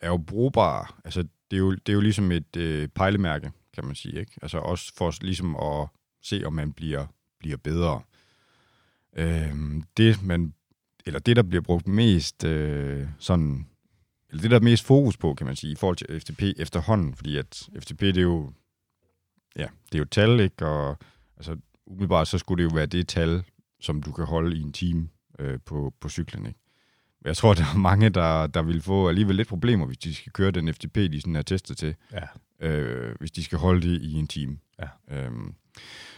er 0.00 0.08
jo 0.08 0.16
brugbar. 0.16 1.00
Altså, 1.04 1.24
det 1.50 1.56
er 1.56 1.60
jo, 1.60 1.72
det 1.72 1.88
er 1.88 1.92
jo 1.92 2.00
ligesom 2.00 2.32
et 2.32 2.56
øh, 2.56 2.88
pejlemærke, 2.88 3.52
kan 3.74 3.84
man 3.84 3.94
sige. 3.94 4.20
Ikke? 4.20 4.32
Altså 4.42 4.58
også 4.58 4.92
for 4.96 5.14
ligesom 5.20 5.56
at 5.56 5.88
se, 6.22 6.42
om 6.44 6.52
man 6.52 6.72
bliver, 6.72 7.06
bliver 7.38 7.56
bedre. 7.56 8.02
Øh, 9.16 9.54
det, 9.96 10.22
man, 10.22 10.54
eller 11.06 11.20
det, 11.20 11.36
der 11.36 11.42
bliver 11.42 11.62
brugt 11.62 11.88
mest 11.88 12.44
øh, 12.44 13.08
sådan, 13.18 13.66
eller 14.30 14.42
det, 14.42 14.50
der 14.50 14.56
er 14.56 14.62
mest 14.62 14.84
fokus 14.84 15.16
på, 15.16 15.34
kan 15.34 15.46
man 15.46 15.56
sige, 15.56 15.72
i 15.72 15.76
forhold 15.76 15.96
til 15.96 16.20
FTP 16.20 16.42
efterhånden, 16.42 17.14
fordi 17.14 17.36
at 17.36 17.68
FTP, 17.80 18.00
det 18.00 18.16
er 18.16 18.22
jo, 18.22 18.52
ja, 19.56 19.66
det 19.92 19.94
er 19.94 19.98
jo 19.98 20.04
tal, 20.04 20.40
ikke? 20.40 20.66
Og 20.66 20.98
altså, 21.36 21.56
umiddelbart, 21.86 22.28
så 22.28 22.38
skulle 22.38 22.64
det 22.64 22.70
jo 22.70 22.74
være 22.74 22.86
det 22.86 23.08
tal, 23.08 23.44
som 23.80 24.02
du 24.02 24.12
kan 24.12 24.24
holde 24.24 24.56
i 24.56 24.62
en 24.62 24.72
time 24.72 25.08
øh, 25.38 25.58
på, 25.64 25.94
på 26.00 26.08
cyklen, 26.08 26.46
ikke? 26.46 26.60
Jeg 27.24 27.36
tror, 27.36 27.54
der 27.60 27.64
er 27.74 27.78
mange, 27.78 28.08
der, 28.10 28.46
der 28.46 28.62
vil 28.62 28.82
få 28.82 29.08
alligevel 29.08 29.36
lidt 29.36 29.48
problemer, 29.48 29.86
hvis 29.86 29.98
de 29.98 30.14
skal 30.14 30.32
køre 30.32 30.50
den 30.50 30.74
FTP, 30.74 30.94
de 30.94 31.20
sådan 31.20 31.36
er 31.36 31.42
testet 31.42 31.76
til, 31.78 31.94
Ja. 32.12 32.66
øh, 32.68 33.14
hvis 33.18 33.30
de 33.30 33.44
skal 33.44 33.58
holde 33.58 33.82
det 33.90 34.02
i 34.02 34.12
en 34.12 34.26
time. 34.28 34.58
Ja. 34.78 35.16
Øhm, 35.16 35.54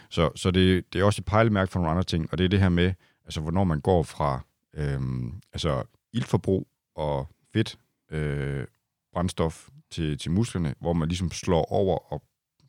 så 0.09 0.31
så 0.35 0.51
det, 0.51 0.93
det 0.93 1.01
er 1.01 1.05
også 1.05 1.19
et 1.21 1.25
pejlemærke 1.25 1.71
for 1.71 1.79
nogle 1.79 1.91
andre 1.91 2.03
ting, 2.03 2.27
og 2.31 2.37
det 2.37 2.43
er 2.45 2.49
det 2.49 2.59
her 2.59 2.69
med, 2.69 2.93
altså 3.25 3.41
hvornår 3.41 3.63
man 3.63 3.81
går 3.81 4.03
fra 4.03 4.41
øhm, 4.73 5.41
altså 5.53 5.83
iltforbrug 6.13 6.67
og 6.95 7.27
fedt 7.53 7.77
øh, 8.11 8.65
brændstof 9.13 9.67
til, 9.91 10.17
til 10.17 10.31
musklerne, 10.31 10.75
hvor 10.79 10.93
man 10.93 11.07
ligesom 11.07 11.31
slår 11.31 11.65
over 11.71 12.13
og 12.13 12.23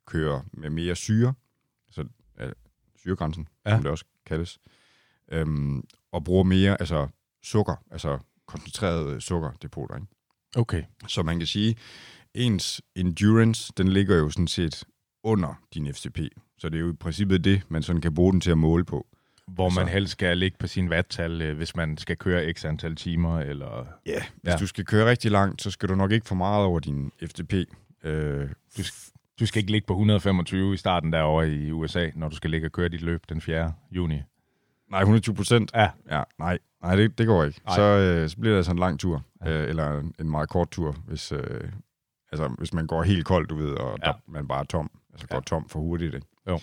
kører 0.06 0.40
med 0.52 0.70
mere 0.70 0.94
syre, 0.96 1.34
altså 1.88 2.04
øh, 2.40 2.52
syregrænsen, 2.96 3.48
ja. 3.66 3.70
som 3.70 3.82
det 3.82 3.90
også 3.90 4.04
kaldes, 4.26 4.58
øhm, 5.32 5.84
og 6.12 6.24
bruger 6.24 6.44
mere 6.44 6.76
altså 6.80 7.08
sukker, 7.42 7.74
altså 7.90 8.18
koncentreret 8.46 9.22
sukkerdepoter, 9.22 9.94
ikke? 9.94 10.06
Okay. 10.56 10.82
Så 11.08 11.22
man 11.22 11.38
kan 11.38 11.46
sige, 11.46 11.76
ens 12.34 12.82
endurance, 12.96 13.72
den 13.76 13.88
ligger 13.88 14.16
jo 14.16 14.30
sådan 14.30 14.46
set 14.48 14.84
under 15.24 15.54
din 15.74 15.94
FCP. 15.94 16.18
Så 16.58 16.68
det 16.68 16.76
er 16.76 16.80
jo 16.80 16.90
i 16.92 16.96
princippet 16.96 17.44
det, 17.44 17.62
man 17.68 17.82
sådan 17.82 18.02
kan 18.02 18.14
bruge 18.14 18.32
den 18.32 18.40
til 18.40 18.50
at 18.50 18.58
måle 18.58 18.84
på. 18.84 19.06
Hvor 19.48 19.64
Altså- 19.64 19.80
man 19.80 19.88
helst 19.88 20.12
skal 20.12 20.38
ligge 20.38 20.56
på 20.58 20.66
sin 20.66 20.90
vattal, 20.90 21.42
øh, 21.42 21.56
hvis 21.56 21.76
man 21.76 21.98
skal 21.98 22.16
køre 22.16 22.52
x 22.52 22.64
antal 22.64 22.96
timer, 22.96 23.38
eller... 23.40 23.86
Ja, 24.06 24.10
yeah. 24.12 24.22
hvis 24.42 24.52
ja. 24.52 24.56
du 24.56 24.66
skal 24.66 24.84
køre 24.84 25.10
rigtig 25.10 25.30
langt, 25.30 25.62
så 25.62 25.70
skal 25.70 25.88
du 25.88 25.94
nok 25.94 26.12
ikke 26.12 26.26
for 26.28 26.34
meget 26.34 26.64
over 26.64 26.80
din 26.80 27.12
FTP. 27.26 27.54
Øh, 28.04 28.48
Du, 28.76 28.82
du 29.40 29.46
skal 29.46 29.58
ikke 29.60 29.70
ligge 29.72 29.86
på 29.86 29.92
125 29.92 30.74
i 30.74 30.76
starten 30.76 31.12
derovre 31.12 31.50
i 31.50 31.70
USA, 31.72 32.10
når 32.14 32.28
du 32.28 32.36
skal 32.36 32.50
ligge 32.50 32.66
og 32.66 32.72
køre 32.72 32.88
dit 32.88 33.00
løb 33.00 33.22
den 33.28 33.40
4. 33.40 33.72
juni. 33.90 34.18
nej, 34.90 35.00
120 35.00 35.34
procent. 35.34 35.70
Ja. 35.74 35.90
Ja, 36.10 36.22
nej, 36.38 36.58
nej 36.82 36.96
det, 36.96 37.18
det 37.18 37.26
går 37.26 37.44
ikke. 37.44 37.60
Så, 37.74 37.82
øh, 37.82 38.28
så 38.28 38.36
bliver 38.36 38.52
det 38.52 38.56
altså 38.56 38.72
en 38.72 38.78
lang 38.78 39.00
tur, 39.00 39.22
Ja. 39.44 39.62
øh, 39.62 39.68
eller 39.68 39.98
en, 40.00 40.14
en 40.20 40.30
meget 40.30 40.48
kort 40.48 40.70
tur, 40.70 40.92
hvis, 41.06 41.32
øh, 41.32 41.70
altså, 42.32 42.48
hvis 42.58 42.72
man 42.72 42.86
går 42.86 43.02
helt 43.02 43.24
koldt, 43.26 43.50
du 43.50 43.56
ved, 43.56 43.70
og 43.72 43.98
Ja. 44.02 44.06
der, 44.08 44.12
man 44.28 44.48
bare 44.48 44.60
er 44.60 44.64
tom. 44.64 44.90
Altså 45.12 45.26
går 45.28 45.34
Ja. 45.36 45.38
ja. 45.38 45.44
tom 45.44 45.68
for 45.68 45.80
hurtigt, 45.80 46.14
ikke? 46.14 46.26
Jo. 46.48 46.60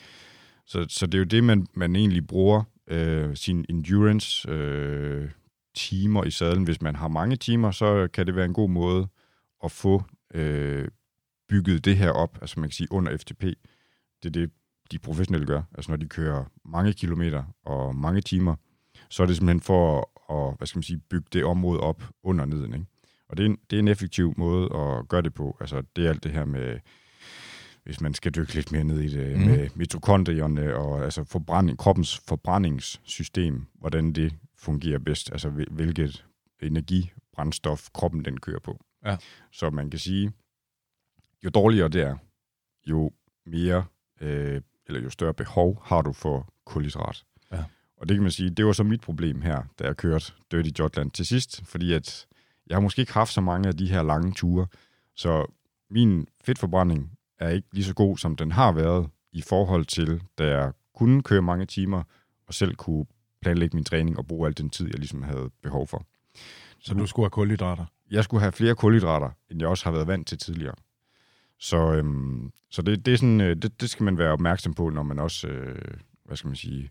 Så, 0.65 0.85
så 0.89 1.05
det 1.05 1.13
er 1.13 1.19
jo 1.19 1.23
det, 1.25 1.43
man, 1.43 1.67
man 1.73 1.95
egentlig 1.95 2.27
bruger 2.27 2.63
øh, 2.87 3.35
sin 3.35 3.65
endurance 3.69 4.49
øh, 4.49 5.29
timer 5.75 6.23
i 6.23 6.31
sadlen. 6.31 6.63
Hvis 6.63 6.81
man 6.81 6.95
har 6.95 7.07
mange 7.07 7.35
timer, 7.35 7.71
så 7.71 8.07
kan 8.13 8.27
det 8.27 8.35
være 8.35 8.45
en 8.45 8.53
god 8.53 8.69
måde 8.69 9.07
at 9.63 9.71
få 9.71 10.03
øh, 10.33 10.87
bygget 11.49 11.85
det 11.85 11.97
her 11.97 12.11
op, 12.11 12.37
altså 12.41 12.59
man 12.59 12.69
kan 12.69 12.73
sige 12.73 12.91
under 12.91 13.17
FTP. 13.17 13.41
Det 13.43 14.25
er 14.25 14.29
det, 14.29 14.51
de 14.91 14.99
professionelle 14.99 15.47
gør. 15.47 15.61
Altså 15.75 15.91
når 15.91 15.97
de 15.97 16.05
kører 16.09 16.45
mange 16.65 16.93
kilometer 16.93 17.43
og 17.65 17.95
mange 17.95 18.21
timer, 18.21 18.55
så 19.09 19.23
er 19.23 19.27
det 19.27 19.35
simpelthen 19.35 19.61
for 19.61 20.09
at 20.29 20.57
hvad 20.57 20.67
skal 20.67 20.77
man 20.77 20.83
sige, 20.83 21.01
bygge 21.09 21.27
det 21.33 21.43
område 21.45 21.79
op 21.79 22.03
under 22.23 22.45
neden. 22.45 22.73
Ikke? 22.73 22.85
Og 23.29 23.37
det 23.37 23.43
er, 23.43 23.49
en, 23.49 23.57
det 23.69 23.75
er 23.75 23.79
en 23.79 23.87
effektiv 23.87 24.33
måde 24.37 24.63
at 24.75 25.07
gøre 25.07 25.21
det 25.21 25.33
på. 25.33 25.57
Altså 25.59 25.83
det 25.95 26.05
er 26.05 26.09
alt 26.09 26.23
det 26.23 26.31
her 26.31 26.45
med, 26.45 26.79
hvis 27.83 28.01
man 28.01 28.13
skal 28.13 28.35
dykke 28.35 28.55
lidt 28.55 28.71
mere 28.71 28.83
ned 28.83 28.99
i 28.99 29.07
det, 29.07 29.39
mm. 29.39 29.45
med 29.45 29.69
mitokondrierne 29.75 30.75
og 30.75 31.03
altså 31.03 31.23
forbrænding, 31.23 31.77
kroppens 31.77 32.21
forbrændingssystem, 32.27 33.65
hvordan 33.73 34.13
det 34.13 34.35
fungerer 34.55 34.99
bedst, 34.99 35.31
altså 35.31 35.49
hvil- 35.49 35.71
hvilket 35.71 36.25
energibrændstof 36.61 37.89
kroppen 37.93 38.25
den 38.25 38.39
kører 38.39 38.59
på. 38.59 38.79
Ja. 39.05 39.17
Så 39.51 39.69
man 39.69 39.89
kan 39.89 39.99
sige, 39.99 40.31
jo 41.43 41.49
dårligere 41.49 41.89
det 41.89 42.01
er, 42.01 42.15
jo 42.87 43.11
mere 43.45 43.85
øh, 44.21 44.61
eller 44.87 45.01
jo 45.01 45.09
større 45.09 45.33
behov 45.33 45.81
har 45.85 46.01
du 46.01 46.13
for 46.13 46.53
kulhydrat. 46.65 47.23
Og 47.97 48.09
det 48.09 48.15
kan 48.15 48.21
man 48.21 48.31
sige, 48.31 48.49
det 48.49 48.65
var 48.65 48.71
så 48.71 48.83
mit 48.83 49.01
problem 49.01 49.41
her, 49.41 49.63
da 49.79 49.83
jeg 49.83 49.97
kørte 49.97 50.33
Dirty 50.51 50.69
Jotland 50.79 51.11
til 51.11 51.25
sidst, 51.25 51.65
fordi 51.65 51.93
at 51.93 52.27
jeg 52.67 52.75
har 52.75 52.81
måske 52.81 52.99
ikke 52.99 53.13
haft 53.13 53.33
så 53.33 53.41
mange 53.41 53.67
af 53.67 53.77
de 53.77 53.87
her 53.87 54.03
lange 54.03 54.33
ture, 54.33 54.67
så 55.15 55.45
min 55.89 56.27
fedtforbrænding 56.43 57.11
er 57.39 57.49
ikke 57.49 57.67
lige 57.71 57.85
så 57.85 57.93
god, 57.93 58.17
som 58.17 58.35
den 58.35 58.51
har 58.51 58.71
været 58.71 59.09
i 59.31 59.41
forhold 59.41 59.85
til, 59.85 60.21
da 60.37 60.47
jeg 60.57 60.71
kunne 60.95 61.23
køre 61.23 61.41
mange 61.41 61.65
timer, 61.65 62.03
og 62.47 62.53
selv 62.53 62.75
kunne 62.75 63.05
planlægge 63.41 63.77
min 63.77 63.83
træning 63.83 64.17
og 64.17 64.27
bruge 64.27 64.47
al 64.47 64.57
den 64.57 64.69
tid, 64.69 64.87
jeg 64.87 64.99
ligesom 64.99 65.21
havde 65.21 65.49
behov 65.63 65.87
for. 65.87 66.05
Så 66.79 66.93
du 66.93 67.05
skulle 67.05 67.23
have 67.23 67.29
kulhydrater? 67.29 67.85
Jeg 68.11 68.23
skulle 68.23 68.41
have 68.41 68.51
flere 68.51 68.75
kulhydrater, 68.75 69.29
end 69.51 69.59
jeg 69.59 69.69
også 69.69 69.83
har 69.83 69.91
været 69.91 70.07
vant 70.07 70.27
til 70.27 70.37
tidligere. 70.37 70.75
Så, 71.59 71.93
øhm, 71.93 72.51
så 72.69 72.81
det, 72.81 73.05
det, 73.05 73.13
er 73.13 73.17
sådan, 73.17 73.41
øh, 73.41 73.55
det, 73.55 73.81
det 73.81 73.89
skal 73.89 74.03
man 74.03 74.17
være 74.17 74.31
opmærksom 74.31 74.73
på, 74.73 74.89
når 74.89 75.03
man 75.03 75.19
også, 75.19 75.47
øh, 75.47 75.93
hvad 76.25 76.37
skal 76.37 76.47
man 76.47 76.55
sige, 76.55 76.89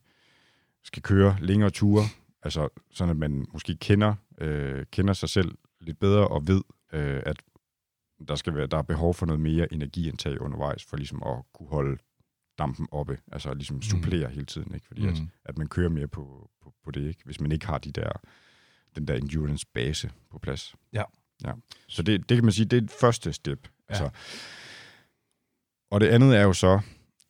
skal 0.87 1.03
køre 1.03 1.37
længere 1.41 1.71
ture. 1.71 2.05
Altså 2.43 2.69
sådan, 2.91 3.11
at 3.11 3.17
man 3.17 3.47
måske 3.53 3.77
kender, 3.77 4.15
øh, 4.39 4.87
kender 4.93 5.13
sig 5.13 5.29
selv 5.29 5.59
lidt 5.81 5.99
bedre 5.99 6.29
og 6.29 6.49
ved, 6.49 6.63
øh, 6.93 7.23
at 7.27 7.37
der, 8.29 8.35
skal 8.35 8.55
være, 8.55 8.67
der 8.67 8.79
er 8.79 8.83
behov 8.83 9.15
for 9.15 9.27
noget 9.27 9.41
mere 9.41 9.73
energiindtag 9.73 10.41
undervejs, 10.41 10.85
for 10.85 10.97
ligesom 10.97 11.23
at 11.23 11.37
kunne 11.55 11.69
holde 11.69 11.99
dampen 12.59 12.89
oppe, 12.91 13.19
altså 13.33 13.55
ligesom 13.55 13.83
supplere 13.83 14.29
mm. 14.29 14.35
hele 14.35 14.47
tiden, 14.47 14.75
ikke? 14.75 14.87
fordi 14.87 15.03
mm. 15.03 15.09
at, 15.09 15.23
at 15.45 15.59
man 15.59 15.69
kører 15.69 15.89
mere 15.89 16.09
på, 16.09 16.51
på, 16.63 16.75
på 16.85 16.91
det, 16.91 17.09
ikke? 17.09 17.21
hvis 17.25 17.41
man 17.41 17.53
ikke 17.53 17.67
har 17.67 17.79
de 17.79 17.93
der, 17.93 18.11
den 18.97 19.09
der 19.09 19.15
endurance 19.15 19.67
base 19.75 20.11
på 20.31 20.39
plads. 20.39 20.75
Ja. 20.93 21.03
ja. 21.45 21.53
Så 21.89 22.03
det, 22.03 22.29
det 22.29 22.37
kan 22.37 22.45
man 22.45 22.53
sige, 22.53 22.67
det 22.67 22.79
er 22.79 22.83
et 22.83 22.91
første 23.01 23.33
step. 23.33 23.69
Ja. 23.91 23.95
Altså, 23.95 24.11
og 25.91 26.01
det 26.01 26.07
andet 26.07 26.37
er 26.37 26.43
jo 26.43 26.53
så, 26.53 26.81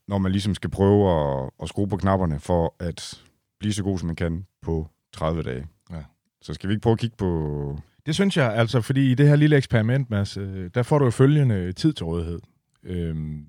når 0.09 0.19
man 0.19 0.33
ligesom 0.33 0.55
skal 0.55 0.71
prøve 0.71 1.11
at, 1.11 1.51
at 1.63 1.69
skrue 1.69 1.89
på 1.89 1.97
knapperne 1.97 2.41
for 2.41 2.77
at 2.79 3.26
blive 3.59 3.73
så 3.73 3.83
god, 3.83 3.99
som 3.99 4.07
man 4.07 4.17
kan 4.17 4.47
på 4.63 4.89
30 5.13 5.43
dage. 5.43 5.67
Ja. 5.91 6.03
Så 6.43 6.55
skal 6.55 6.69
vi 6.69 6.75
ikke 6.75 6.83
prøve 6.83 6.93
at 6.93 6.99
kigge 6.99 7.17
på... 7.17 7.79
Det 8.07 8.15
synes 8.15 8.37
jeg, 8.37 8.55
altså, 8.55 8.81
fordi 8.81 9.11
i 9.11 9.15
det 9.15 9.29
her 9.29 9.37
lille 9.37 9.57
eksperiment, 9.57 10.11
Mads, 10.11 10.37
øh, 10.37 10.71
der 10.75 10.83
får 10.83 10.99
du 10.99 11.05
jo 11.05 11.11
følgende 11.11 11.73
tid 11.73 11.93
til 11.93 12.07
rådighed. 12.07 12.39
Øhm, 12.83 13.47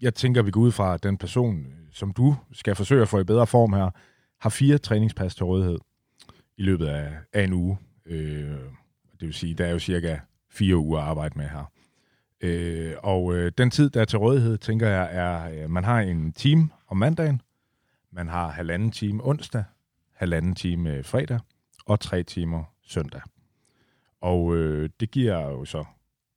jeg 0.00 0.14
tænker, 0.14 0.42
vi 0.42 0.50
går 0.50 0.60
ud 0.60 0.72
fra, 0.72 0.94
at 0.94 1.02
den 1.02 1.16
person, 1.16 1.66
som 1.92 2.12
du 2.12 2.36
skal 2.52 2.74
forsøge 2.74 3.02
at 3.02 3.08
få 3.08 3.20
i 3.20 3.24
bedre 3.24 3.46
form 3.46 3.72
her, 3.72 3.90
har 4.40 4.50
fire 4.50 4.78
træningspas 4.78 5.34
til 5.34 5.44
rådighed 5.44 5.78
i 6.58 6.62
løbet 6.62 6.86
af, 6.86 7.12
af 7.32 7.44
en 7.44 7.52
uge. 7.52 7.78
Øh, 8.06 8.58
det 9.20 9.26
vil 9.26 9.34
sige, 9.34 9.54
der 9.54 9.66
er 9.66 9.70
jo 9.70 9.78
cirka 9.78 10.18
fire 10.50 10.76
uger 10.76 11.00
at 11.00 11.04
arbejde 11.04 11.38
med 11.38 11.48
her. 11.48 11.72
Øh, 12.40 12.94
og 13.02 13.34
øh, 13.34 13.52
den 13.58 13.70
tid, 13.70 13.90
der 13.90 14.00
er 14.00 14.04
til 14.04 14.18
rådighed, 14.18 14.58
tænker 14.58 14.88
jeg, 14.88 15.08
er, 15.12 15.62
øh, 15.64 15.70
man 15.70 15.84
har 15.84 16.00
en 16.00 16.32
time 16.32 16.68
om 16.88 16.96
mandagen, 16.96 17.40
man 18.12 18.28
har 18.28 18.50
halvanden 18.50 18.90
time 18.90 19.24
onsdag, 19.24 19.64
halvanden 20.12 20.54
time 20.54 20.90
øh, 20.90 21.04
fredag 21.04 21.40
og 21.86 22.00
tre 22.00 22.22
timer 22.22 22.64
søndag. 22.82 23.22
Og 24.20 24.56
øh, 24.56 24.90
det 25.00 25.10
giver 25.10 25.40
jo 25.40 25.64
så, 25.64 25.84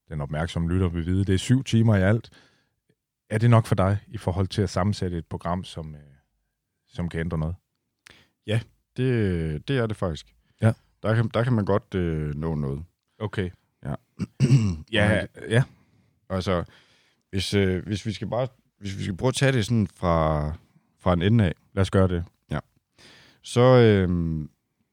den 0.10 0.22
opmærksomme 0.22 0.70
lytter 0.70 0.88
vil 0.88 1.06
vide, 1.06 1.26
det 1.26 1.34
er 1.34 1.38
syv 1.38 1.64
timer 1.64 1.96
i 1.96 2.02
alt. 2.02 2.30
Er 3.30 3.38
det 3.38 3.50
nok 3.50 3.66
for 3.66 3.76
dig 3.76 3.98
i 4.08 4.18
forhold 4.18 4.48
til 4.48 4.62
at 4.62 4.70
sammensætte 4.70 5.18
et 5.18 5.26
program, 5.26 5.64
som, 5.64 5.96
øh, 5.96 6.02
som 6.88 7.10
kan 7.10 7.20
ændre 7.20 7.38
noget? 7.38 7.56
Ja, 8.48 8.60
det, 8.98 9.68
det 9.68 9.78
er 9.78 9.88
det 9.88 9.98
faktisk. 9.98 10.36
Ja. 10.62 10.74
Der 11.04 11.16
kan, 11.16 11.28
der 11.34 11.44
kan 11.44 11.54
man 11.54 11.66
godt 11.66 11.96
øh, 11.96 12.36
nå 12.36 12.56
noget. 12.56 12.86
Okay. 13.20 13.50
Ja. 13.86 13.96
ja, 14.92 15.26
ja. 15.50 15.64
Altså, 16.30 16.64
hvis, 17.30 17.54
øh, 17.54 17.86
hvis 17.86 18.06
vi 18.06 18.12
skal 18.12 18.30
bare 18.30 18.48
hvis 18.84 18.98
vi 18.98 19.04
skal 19.04 19.18
prøve 19.18 19.28
at 19.28 19.36
tage 19.36 19.52
det 19.52 19.66
sådan 19.66 19.88
fra, 19.88 20.46
fra 21.04 21.14
en 21.14 21.22
ende 21.22 21.44
af, 21.44 21.54
Lad 21.74 21.82
os 21.82 21.92
gøre 21.92 22.08
det. 22.08 22.24
så 23.42 23.62
øh, 23.62 24.10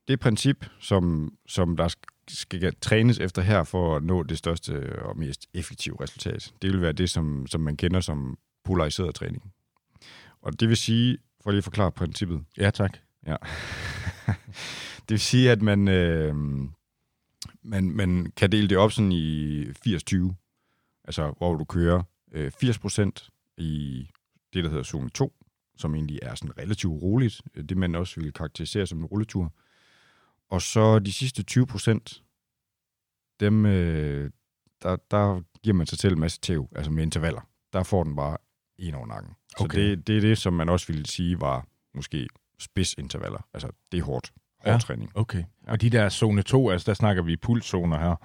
det 0.09 0.21
princip, 0.21 0.67
som, 0.81 1.35
som 1.47 1.77
der 1.77 1.95
skal 2.29 2.75
trænes 2.81 3.19
efter 3.19 3.43
her 3.43 3.65
for 3.65 3.97
at 3.97 4.03
nå 4.03 4.23
det 4.23 4.39
største 4.39 5.03
og 5.03 5.19
mest 5.19 5.47
effektive 5.55 5.97
resultat, 6.01 6.53
det 6.63 6.73
vil 6.73 6.81
være 6.83 6.93
det, 6.93 7.11
som, 7.11 7.47
som 7.47 7.61
man 7.61 7.77
kender 7.77 8.01
som 8.01 8.39
polariseret 8.65 9.15
træning. 9.15 9.53
Og 10.43 10.61
det 10.61 10.69
vil 10.69 10.77
sige, 10.77 11.19
for 11.43 11.51
lige 11.51 11.59
at 11.59 11.65
forklare 11.65 11.93
princippet, 11.93 12.45
Ja, 12.59 12.71
tak. 12.71 12.99
Ja. 13.27 13.37
det 15.09 15.11
vil 15.11 15.21
sige, 15.21 15.51
at 15.51 15.63
man, 15.63 15.89
øh, 15.89 16.35
man, 17.63 17.91
man 17.91 18.33
kan 18.37 18.53
dele 18.53 18.69
det 18.69 18.79
op 18.79 18.93
sådan 18.93 19.13
i 19.13 19.63
80-20. 19.65 19.73
Altså, 21.05 21.35
hvor 21.39 21.55
du 21.55 21.65
kører 21.65 22.03
øh, 22.33 22.53
80% 22.65 23.55
i 23.57 24.09
det, 24.55 24.65
der 24.65 24.71
hedder 24.71 24.85
zone 24.85 25.11
2, 25.11 25.33
som 25.81 25.95
egentlig 25.95 26.19
er 26.23 26.35
sådan 26.35 26.59
relativt 26.59 27.03
roligt. 27.03 27.43
Det, 27.69 27.77
man 27.77 27.95
også 27.95 28.21
vil 28.21 28.33
karakterisere 28.33 28.87
som 28.87 28.99
en 28.99 29.05
rulletur. 29.05 29.53
Og 30.51 30.63
så 30.63 30.99
de 30.99 31.13
sidste 31.13 31.45
20%, 31.51 32.23
dem, 33.41 33.67
øh, 33.67 34.31
der, 34.83 34.97
der 35.11 35.43
giver 35.63 35.75
man 35.77 35.87
sig 35.87 35.99
selv 35.99 36.13
en 36.15 36.21
masse 36.21 36.41
tæv, 36.41 36.69
altså 36.77 36.91
med 36.93 37.03
intervaller. 37.03 37.41
Der 37.73 37.83
får 37.83 38.05
den 38.05 38.17
bare 38.17 38.37
en 38.79 38.95
over 38.95 39.07
nakken. 39.07 39.33
Så 39.59 39.65
Okay. 39.65 39.91
det, 39.91 40.07
det 40.07 40.17
er 40.17 40.21
det, 40.21 40.39
som 40.39 40.53
man 40.53 40.69
også 40.69 40.87
ville 40.87 41.07
sige 41.07 41.41
var 41.41 41.67
måske 41.95 42.29
spidsintervaller. 42.59 43.47
Altså, 43.55 43.71
det 43.93 43.99
er 43.99 44.03
hårdt. 44.05 44.33
Hård 44.65 44.73
Ja. 44.75 44.79
træning. 44.79 45.11
Okay. 45.15 45.39
Ja. 45.67 45.73
Og 45.73 45.81
de 45.81 45.91
der 45.91 46.09
zone 46.09 46.43
2, 46.43 46.71
altså 46.71 46.87
der 46.87 46.95
snakker 46.95 47.23
vi 47.23 47.37
pulszoner 47.37 47.99
her, 47.99 48.17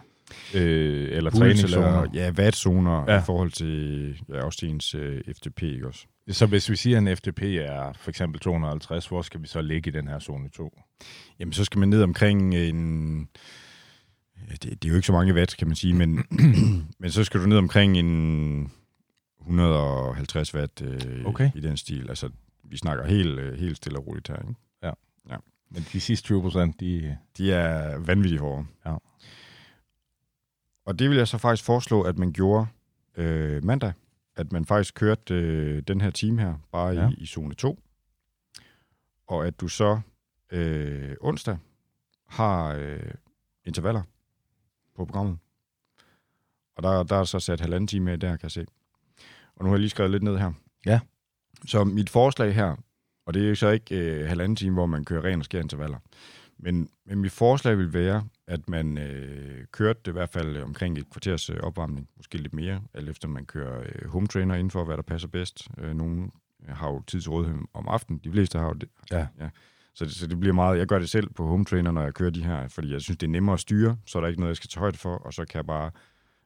øh, 0.56 1.18
eller 1.18 1.32
træningszoner. 1.32 2.08
ja, 2.14 2.32
wattzoner 2.32 3.04
Ja. 3.08 3.14
ja. 3.14 3.20
i 3.22 3.24
forhold 3.26 3.52
til 3.52 4.22
ja, 4.30 4.44
også 4.46 4.60
til 4.60 4.70
ens 4.70 4.96
øh, 4.96 5.22
FTP, 5.36 5.64
ikke 5.64 5.88
også? 5.88 6.06
Så 6.30 6.46
hvis 6.46 6.70
vi 6.70 6.76
siger, 6.76 6.98
at 6.98 7.02
en 7.08 7.18
FTP 7.18 7.42
er 7.44 7.94
for 7.94 8.10
eksempel 8.10 8.40
250, 8.42 9.08
hvor 9.08 9.22
skal 9.22 9.42
vi 9.42 9.48
så 9.48 9.62
ligge 9.62 9.90
i 9.90 9.94
den 9.94 10.08
her 10.08 10.20
zone 10.20 10.50
2? 10.50 10.80
Jamen, 11.40 11.54
så 11.54 11.64
skal 11.66 11.80
man 11.80 11.90
ned 11.90 12.02
omkring 12.04 12.56
en... 12.56 13.20
ja, 14.50 14.54
Det, 14.54 14.64
det 14.64 14.86
er 14.86 14.90
jo 14.90 14.96
ikke 14.96 15.06
så 15.08 15.14
mange 15.14 15.34
watt, 15.34 15.58
kan 15.58 15.68
man 15.68 15.76
sige, 15.76 15.94
men, 15.94 16.24
men 17.00 17.12
så 17.12 17.24
skal 17.24 17.40
du 17.42 17.46
ned 17.46 17.58
omkring 17.58 17.98
en 17.98 18.72
150 19.42 20.54
watt 20.56 20.82
øh, 20.82 21.26
Okay. 21.26 21.50
i 21.56 21.60
den 21.60 21.78
stil. 21.78 22.06
Altså, 22.10 22.30
vi 22.64 22.78
snakker 22.78 23.06
helt, 23.06 23.40
øh, 23.40 23.60
helt 23.60 23.78
stille 23.78 24.00
og 24.00 24.08
roligt 24.08 24.28
her, 24.28 24.36
ikke? 24.36 24.54
Men 25.72 25.86
de 25.94 26.00
sidste 26.00 26.26
20 26.26 26.42
procent, 26.42 26.80
de... 26.80 27.18
De 27.38 27.52
er 27.52 27.98
vanvittigt 28.00 28.42
hårde. 28.42 28.66
Ja. 28.86 28.96
Og 30.86 31.00
det 31.00 31.10
vil 31.10 31.18
jeg 31.18 31.28
så 31.28 31.38
faktisk 31.38 31.64
foreslå, 31.66 32.02
at 32.02 32.18
man 32.18 32.34
gjorde 32.34 32.68
øh, 33.18 33.64
mandag. 33.64 33.94
At 34.36 34.52
man 34.52 34.66
faktisk 34.66 34.94
kørte 34.96 35.34
øh, 35.34 35.82
den 35.88 36.02
her 36.02 36.10
time 36.10 36.42
her, 36.42 36.56
bare 36.72 36.94
Ja. 36.94 37.10
i, 37.10 37.14
i 37.14 37.26
zone 37.26 37.54
2. 37.56 37.80
Og 39.28 39.48
at 39.48 39.60
du 39.62 39.68
så 39.68 40.00
øh, 40.52 41.16
onsdag 41.22 41.58
har 42.28 42.74
øh, 42.74 43.00
intervaller 43.66 44.02
på 44.96 45.06
programmet. 45.06 45.38
Og 46.76 46.84
der, 46.84 47.04
der 47.04 47.16
er 47.16 47.24
så 47.24 47.40
sat 47.40 47.60
halvanden 47.62 47.88
time 47.88 48.06
med 48.06 48.18
der, 48.18 48.30
kan 48.30 48.40
jeg 48.44 48.52
se. 48.52 48.66
Og 49.56 49.64
nu 49.64 49.70
har 49.70 49.76
jeg 49.76 49.80
lige 49.80 49.90
skrevet 49.90 50.12
lidt 50.12 50.24
ned 50.24 50.38
her. 50.38 50.52
Ja. 50.86 51.00
Så 51.66 51.84
mit 51.84 52.10
forslag 52.10 52.56
her, 52.56 52.76
og 53.26 53.34
det 53.34 53.44
er 53.46 53.50
jo 53.50 53.56
så 53.56 53.70
ikke 53.70 53.96
øh, 53.96 54.28
halvanden 54.28 54.56
time, 54.56 54.74
hvor 54.74 54.86
man 54.86 55.06
kører 55.06 55.24
ren 55.24 55.40
og 55.40 55.46
skær 55.46 55.62
intervaller. 55.62 55.98
Men, 56.58 56.90
men 57.06 57.20
mit 57.20 57.32
forslag 57.32 57.78
vil 57.78 57.94
være, 57.94 58.28
at 58.48 58.70
man 58.70 58.98
øh, 58.98 59.66
kørte 59.72 60.00
det 60.06 60.12
i 60.12 60.14
hvert 60.14 60.30
fald 60.30 60.58
omkring 60.62 60.98
et 60.98 61.10
kvarters 61.10 61.50
øh, 61.50 61.58
opvarmning, 61.64 62.08
måske 62.18 62.38
lidt 62.38 62.54
mere, 62.54 62.82
alt 62.94 63.10
efter 63.10 63.28
man 63.28 63.46
kører 63.46 63.80
øh, 63.80 64.10
home 64.10 64.28
trainer 64.28 64.56
inden 64.56 64.72
for, 64.72 64.84
hvad 64.84 64.98
der 64.98 65.04
passer 65.04 65.28
bedst. 65.28 65.68
Øh, 65.78 65.94
nogle 65.94 66.30
har 66.68 66.90
jo 66.90 67.02
tid 67.08 67.22
til 67.22 67.32
rådighed 67.32 67.58
om 67.74 67.88
aftenen, 67.88 68.22
de 68.24 68.32
fleste 68.32 68.60
har 68.60 68.66
jo 68.68 68.74
det. 68.74 68.90
Ja. 69.12 69.28
ja. 69.40 69.50
Så, 69.94 70.06
det, 70.06 70.14
så 70.14 70.28
det 70.28 70.40
bliver 70.40 70.54
meget, 70.54 70.78
jeg 70.80 70.88
gør 70.88 71.00
det 71.00 71.10
selv 71.10 71.30
på 71.30 71.48
home 71.48 71.66
trainer, 71.66 71.92
når 71.92 72.02
jeg 72.04 72.14
kører 72.14 72.30
de 72.30 72.44
her, 72.44 72.68
fordi 72.68 72.92
jeg 72.94 73.02
synes, 73.02 73.18
det 73.18 73.28
er 73.28 73.32
nemmere 73.32 73.54
at 73.54 73.60
styre, 73.60 73.98
så 74.06 74.18
er 74.18 74.22
der 74.22 74.28
ikke 74.28 74.40
noget, 74.40 74.50
jeg 74.50 74.56
skal 74.58 74.68
tage 74.70 74.80
højde 74.80 74.98
for, 74.98 75.16
og 75.16 75.34
så 75.34 75.46
kan 75.46 75.58
jeg 75.58 75.66
bare 75.66 75.92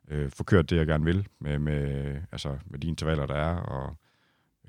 øh, 0.07 0.29
få 0.31 0.43
kørt 0.43 0.69
det, 0.69 0.75
jeg 0.77 0.87
gerne 0.87 1.05
vil, 1.05 1.27
med, 1.39 1.59
med, 1.59 2.15
altså, 2.31 2.57
med 2.65 2.79
de 2.79 2.87
intervaller, 2.87 3.25
der 3.25 3.35
er, 3.35 3.55
og 3.55 3.95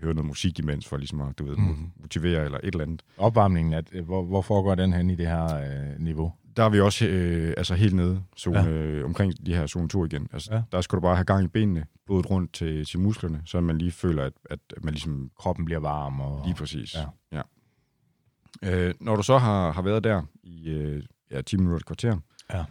høre 0.03 0.14
noget 0.14 0.26
musik 0.26 0.59
imens, 0.59 0.89
for 0.89 0.97
ligesom 0.97 1.20
at, 1.20 1.39
du 1.39 1.45
ved, 1.45 1.57
Mhm. 1.57 1.91
motivere 2.01 2.45
eller 2.45 2.59
et 2.59 2.64
eller 2.64 2.83
andet. 2.85 3.03
Opvarmningen, 3.18 3.72
at, 3.74 3.89
øh, 3.93 4.05
hvor, 4.05 4.22
hvor 4.22 4.43
foregår 4.43 4.74
den 4.74 4.93
hen 4.93 5.11
i 5.11 5.14
det 5.14 5.26
her 5.26 5.45
øh, 5.57 5.99
niveau? 5.99 6.33
Der 6.57 6.62
er 6.64 6.68
vi 6.68 6.80
også 6.80 7.07
øh, 7.07 7.55
altså 7.57 7.74
helt 7.74 7.94
nede, 7.96 8.22
zone, 8.38 8.59
ja. 8.61 8.68
øh, 8.68 9.05
omkring 9.05 9.46
de 9.46 9.55
her 9.55 9.66
zone 9.66 9.88
2 9.88 10.05
igen. 10.05 10.28
Altså, 10.32 10.55
Ja. 10.55 10.62
Der 10.72 10.80
skal 10.80 10.96
du 10.96 11.01
bare 11.01 11.16
have 11.16 11.24
gang 11.24 11.44
i 11.44 11.48
benene, 11.48 11.86
blodet 12.07 12.30
rundt 12.30 12.53
til, 12.53 12.84
til 12.86 13.01
musklerne, 13.01 13.42
så 13.44 13.61
man 13.61 13.78
lige 13.78 13.92
føler, 13.92 14.24
at, 14.24 14.32
at 14.51 14.84
man 14.84 14.94
ligesom... 14.94 15.30
Kroppen 15.38 15.64
bliver 15.64 15.80
varm. 15.80 16.20
Og, 16.20 16.42
Lige 16.46 16.55
præcis. 16.55 16.94
Ja. 16.94 17.05
ja. 17.32 17.42
Øh, 18.88 18.94
når 19.01 19.16
du 19.16 19.22
så 19.22 19.38
har, 19.38 19.72
har 19.72 19.82
været 19.82 20.05
der 20.05 20.22
i 20.42 20.68
øh, 20.68 21.03
ja, 21.30 21.40
10 21.42 21.57
minutter 21.57 21.76
et 21.76 21.86
kvarter, 21.86 22.16
Ja. 22.53 22.64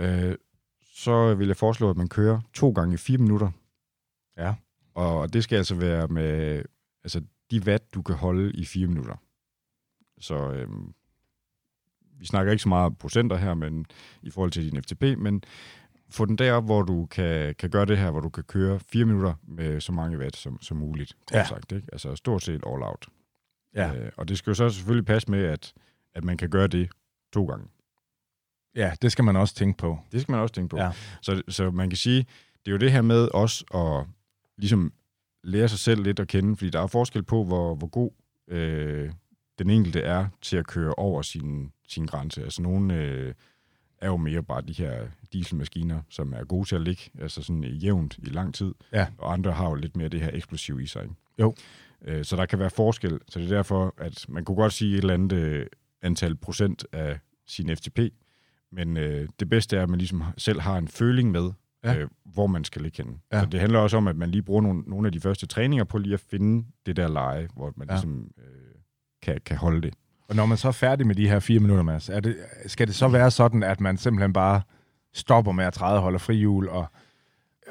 øh, 0.00 0.36
så 0.82 1.34
vil 1.34 1.46
jeg 1.46 1.56
foreslå, 1.56 1.90
at 1.90 1.96
man 1.96 2.08
kører 2.08 2.40
to 2.54 2.70
gange 2.70 2.98
4 2.98 3.18
minutter. 3.18 3.50
Ja. 4.38 4.54
Og 4.94 5.32
det 5.32 5.44
skal 5.44 5.56
altså 5.56 5.74
være 5.74 6.08
med 6.08 6.62
altså, 7.04 7.20
de 7.50 7.60
watt, 7.60 7.94
du 7.94 8.02
kan 8.02 8.14
holde 8.14 8.52
i 8.52 8.64
4 8.64 8.86
minutter. 8.86 9.14
Så 10.20 10.50
øh, 10.52 10.68
vi 12.18 12.26
snakker 12.26 12.52
ikke 12.52 12.62
så 12.62 12.68
meget 12.68 12.98
procenter 12.98 13.36
her, 13.36 13.54
men 13.54 13.86
i 14.22 14.30
forhold 14.30 14.50
til 14.50 14.70
din 14.70 14.82
FTP, 14.82 15.02
men 15.02 15.42
få 16.10 16.24
den 16.24 16.38
derop, 16.38 16.64
hvor 16.64 16.82
du 16.82 17.06
kan, 17.06 17.54
kan 17.54 17.70
gøre 17.70 17.84
det 17.86 17.98
her, 17.98 18.10
hvor 18.10 18.20
du 18.20 18.28
kan 18.28 18.44
køre 18.44 18.80
4 18.80 19.04
minutter 19.04 19.34
med 19.42 19.80
så 19.80 19.92
mange 19.92 20.18
watt 20.18 20.36
som, 20.36 20.62
som 20.62 20.76
muligt. 20.76 21.16
Ja. 21.32 21.44
Sagt, 21.44 21.72
ikke? 21.72 21.88
Altså 21.92 22.16
stort 22.16 22.42
set 22.42 22.62
all 22.66 22.82
out. 22.82 23.06
Ja. 23.74 23.94
Øh, 23.94 24.12
og 24.16 24.28
det 24.28 24.38
skal 24.38 24.50
jo 24.50 24.54
så 24.54 24.68
selvfølgelig 24.70 25.06
passe 25.06 25.30
med, 25.30 25.44
at, 25.44 25.72
at 26.14 26.24
man 26.24 26.36
kan 26.36 26.50
gøre 26.50 26.66
det 26.66 26.88
to 27.32 27.44
gange. 27.46 27.66
ja, 28.74 28.92
det 29.02 29.12
skal 29.12 29.24
man 29.24 29.36
også 29.36 29.54
tænke 29.54 29.78
på. 29.78 29.98
Det 30.12 30.20
skal 30.20 30.32
man 30.32 30.40
også 30.40 30.54
tænke 30.54 30.68
på. 30.68 30.76
Ja. 30.76 30.90
Så, 31.22 31.42
så 31.48 31.70
man 31.70 31.90
kan 31.90 31.96
sige, 31.96 32.26
det 32.64 32.68
er 32.68 32.72
jo 32.72 32.78
det 32.78 32.92
her 32.92 33.02
med 33.02 33.28
også 33.34 33.64
at 33.74 34.06
ligesom 34.58 34.92
lære 35.44 35.68
sig 35.68 35.78
selv 35.78 36.02
lidt 36.02 36.20
at 36.20 36.28
kende, 36.28 36.56
fordi 36.56 36.70
der 36.70 36.80
er 36.80 36.86
forskel 36.86 37.22
på, 37.22 37.44
hvor, 37.44 37.74
hvor 37.74 37.86
god 37.86 38.10
øh, 38.48 39.12
den 39.58 39.70
enkelte 39.70 40.00
er 40.00 40.26
til 40.42 40.56
at 40.56 40.66
køre 40.66 40.94
over 40.94 41.22
sin, 41.22 41.72
sin 41.88 42.06
grænse. 42.06 42.42
Altså 42.42 42.62
nogle 42.62 42.94
øh, 43.02 43.34
er 44.00 44.06
jo 44.06 44.16
mere 44.16 44.42
bare 44.42 44.62
de 44.62 44.72
her 44.72 45.06
dieselmaskiner, 45.32 46.00
som 46.10 46.32
er 46.32 46.44
gode 46.44 46.68
til 46.68 46.74
at 46.76 46.82
ligge 46.82 47.02
altså 47.20 47.42
sådan 47.42 47.64
jævnt 47.64 48.18
i 48.18 48.24
lang 48.26 48.54
tid, 48.54 48.74
Ja. 48.92 49.06
og 49.18 49.32
andre 49.32 49.52
har 49.52 49.68
jo 49.68 49.74
lidt 49.74 49.96
mere 49.96 50.08
det 50.08 50.20
her 50.20 50.30
eksplosiv 50.32 50.80
i 50.80 50.86
sig. 50.86 51.02
ikke? 51.02 51.14
Jo. 51.38 51.54
Øh, 52.04 52.24
så 52.24 52.36
der 52.36 52.46
kan 52.46 52.58
være 52.58 52.70
forskel, 52.70 53.20
så 53.28 53.38
det 53.38 53.50
er 53.52 53.56
derfor, 53.56 53.94
at 53.98 54.24
man 54.28 54.44
kunne 54.44 54.56
godt 54.56 54.72
sige 54.72 54.92
et 54.94 54.98
eller 54.98 55.14
andet 55.14 55.32
øh, 55.32 55.66
antal 56.02 56.36
procent 56.36 56.86
af 56.92 57.18
sin 57.46 57.76
FTP, 57.76 57.98
men 58.72 58.96
øh, 58.96 59.28
det 59.40 59.48
bedste 59.48 59.76
er, 59.76 59.82
at 59.82 59.88
man 59.90 59.98
ligesom 59.98 60.22
selv 60.36 60.60
har 60.60 60.78
en 60.78 60.88
føling 60.88 61.30
med, 61.30 61.50
Ja. 61.84 61.96
øh, 61.98 62.08
hvor 62.24 62.46
man 62.46 62.64
skal 62.64 62.82
ligge 62.82 63.02
henne. 63.02 63.18
Ja. 63.32 63.40
Så 63.40 63.46
det 63.46 63.60
handler 63.60 63.78
også 63.78 63.96
om, 63.96 64.08
at 64.08 64.16
man 64.16 64.30
lige 64.30 64.42
bruger 64.42 64.62
nogle, 64.62 64.82
nogle 64.86 65.08
af 65.08 65.12
de 65.12 65.20
første 65.20 65.46
træninger 65.46 65.84
på 65.84 65.98
lige 65.98 66.14
at 66.14 66.20
finde 66.20 66.66
det 66.86 66.96
der 66.96 67.08
leje, 67.08 67.48
hvor 67.54 67.72
man 67.76 67.88
ja. 67.88 67.94
ligesom 67.94 68.30
øh, 68.38 68.44
kan, 69.22 69.40
kan 69.46 69.56
holde 69.56 69.82
det. 69.82 69.94
Og 70.34 70.36
når 70.36 70.46
man 70.46 70.58
så 70.58 70.68
er 70.68 70.72
færdig 70.72 71.06
med 71.06 71.14
de 71.14 71.28
her 71.28 71.40
fire 71.40 71.60
minutter, 71.60 71.82
Mads, 71.82 72.08
er 72.08 72.20
det, 72.20 72.36
skal 72.66 72.86
det 72.86 72.94
så 72.94 73.08
være 73.08 73.30
sådan, 73.30 73.62
at 73.62 73.80
man 73.80 73.96
simpelthen 73.96 74.32
bare 74.32 74.62
stopper 75.12 75.52
med 75.52 75.64
at 75.64 75.72
træde, 75.72 76.00
holder 76.00 76.18
frihjul 76.18 76.68
og 76.68 76.86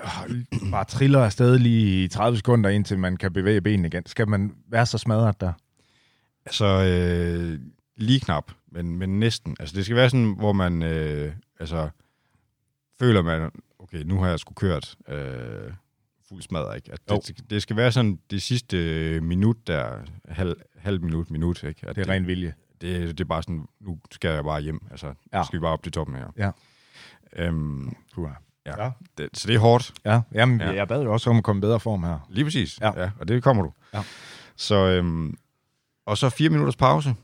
øh, 0.03 0.71
bare 0.71 0.85
triller 0.85 1.23
afsted 1.23 1.59
lige 1.59 2.03
i 2.03 2.07
30 2.07 2.37
sekunder, 2.37 2.69
indtil 2.69 2.99
man 2.99 3.17
kan 3.17 3.33
bevæge 3.33 3.61
benene 3.61 3.87
igen? 3.87 4.05
Skal 4.05 4.27
man 4.27 4.55
være 4.67 4.85
så 4.85 4.97
smadret 4.97 5.41
der? 5.41 5.53
Altså, 6.45 6.65
øh, 6.65 7.59
lige 7.97 8.19
knap, 8.19 8.51
men, 8.71 8.97
men 8.97 9.19
næsten. 9.19 9.55
Altså, 9.59 9.75
det 9.75 9.85
skal 9.85 9.97
være 9.97 10.09
sådan, 10.09 10.35
hvor 10.37 10.53
man 10.53 10.83
øh, 10.83 11.33
altså, 11.59 11.89
føler, 12.99 13.21
man, 13.21 13.51
okay, 13.79 14.03
nu 14.05 14.19
har 14.19 14.29
jeg 14.29 14.39
sgu 14.39 14.53
kørt 14.53 14.95
øh, 15.07 15.73
fuld 16.33 16.41
smadret, 16.41 16.75
ikke? 16.75 16.91
At 16.93 16.99
Jo. 17.09 17.21
det, 17.27 17.49
det 17.49 17.61
skal 17.61 17.75
være 17.75 17.91
sådan 17.91 18.19
det 18.31 18.41
sidste 18.41 18.77
øh, 18.77 19.23
minut, 19.23 19.67
der 19.67 19.97
halv, 20.27 20.55
halv 20.77 21.01
minut, 21.01 21.31
minut, 21.31 21.63
ikke? 21.63 21.87
At 21.89 21.95
Det 21.95 22.07
er 22.07 22.11
ren 22.13 22.27
vilje. 22.27 22.53
det, 22.81 23.17
det 23.17 23.19
er 23.23 23.27
bare 23.27 23.43
sådan, 23.43 23.65
nu 23.79 23.99
skal 24.11 24.29
jeg 24.33 24.43
bare 24.43 24.61
hjem. 24.61 24.81
Altså, 24.91 25.13
Ja. 25.33 25.43
skal 25.43 25.59
vi 25.59 25.61
bare 25.61 25.71
op 25.73 25.83
til 25.83 25.91
toppen 25.91 26.15
her. 26.15 26.27
Ja. 26.37 26.51
Øhm, 27.35 27.95
ja. 28.17 28.23
Ja. 28.83 28.91
Det, 29.17 29.29
så 29.33 29.47
det 29.47 29.55
er 29.55 29.59
hårdt. 29.59 29.93
Ja, 30.05 30.21
jamen, 30.33 30.61
ja. 30.61 30.71
Jeg 30.71 30.87
bad 30.87 31.03
jo 31.03 31.13
også 31.13 31.29
om 31.29 31.37
at 31.37 31.43
komme 31.43 31.59
i 31.59 31.61
bedre 31.61 31.79
form 31.79 32.03
her. 32.03 32.27
Lige 32.29 32.45
præcis. 32.45 32.79
Ja. 32.81 32.91
Ja. 32.95 33.01
ja 33.01 33.11
og 33.19 33.27
det 33.27 33.43
kommer 33.43 33.63
du. 33.63 33.73
Ja. 33.93 34.03
Så, 34.55 34.75
øhm, 34.75 35.37
og 36.05 36.17
så 36.17 36.29
fire 36.29 36.49
minutters 36.49 36.75
pause, 36.75 37.15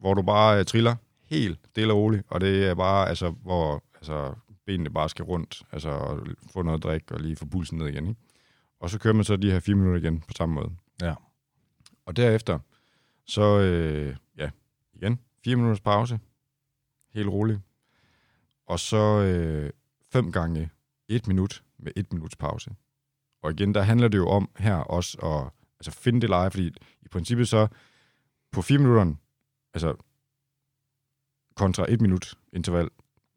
hvor 0.00 0.14
du 0.14 0.22
bare 0.22 0.58
øh, 0.58 0.64
triller 0.64 0.96
helt 1.30 1.58
stille 1.70 1.92
og 1.92 1.98
roligt, 1.98 2.22
og 2.28 2.40
det 2.40 2.66
er 2.68 2.74
bare, 2.74 3.08
altså, 3.08 3.30
hvor 3.30 3.82
altså, 3.94 4.34
benene 4.66 4.90
bare 4.90 5.08
skal 5.08 5.24
rundt, 5.24 5.62
altså 5.72 6.20
få 6.52 6.62
noget 6.62 6.82
drik 6.82 7.10
og 7.10 7.20
lige 7.20 7.36
få 7.36 7.46
pulsen 7.46 7.78
ned 7.78 7.86
igen. 7.86 8.08
Ikke? 8.08 8.20
Og 8.80 8.90
så 8.90 8.98
kører 8.98 9.14
man 9.14 9.24
så 9.24 9.36
de 9.36 9.50
her 9.50 9.60
fire 9.60 9.76
minutter 9.76 10.00
igen 10.00 10.20
på 10.20 10.32
samme 10.36 10.54
måde. 10.54 10.70
Ja. 11.02 11.14
Og 12.06 12.16
derefter, 12.16 12.58
så 13.26 13.60
øh, 13.60 14.16
ja, 14.36 14.50
igen, 14.94 15.20
fire 15.44 15.56
minutters 15.56 15.80
pause, 15.80 16.20
helt 17.12 17.28
roligt. 17.28 17.60
Og 18.66 18.80
så 18.80 19.20
øh, 19.20 19.70
fem 20.12 20.32
gange 20.32 20.70
et 21.08 21.26
minut 21.26 21.64
med 21.78 21.92
et 21.96 22.12
minuts 22.12 22.36
pause. 22.36 22.70
Og 23.42 23.50
igen, 23.50 23.74
der 23.74 23.82
handler 23.82 24.08
det 24.08 24.18
jo 24.18 24.28
om 24.28 24.50
her 24.58 24.76
også 24.76 25.18
at 25.18 25.64
altså 25.80 26.00
finde 26.00 26.20
det 26.20 26.30
leje, 26.30 26.50
fordi 26.50 26.66
i 27.02 27.08
princippet 27.08 27.48
så 27.48 27.68
på 28.52 28.62
fire 28.62 28.78
minutter, 28.78 29.14
altså 29.74 29.94
kontra 31.54 31.86
et 31.88 32.00
minut 32.00 32.34
interval, 32.52 32.88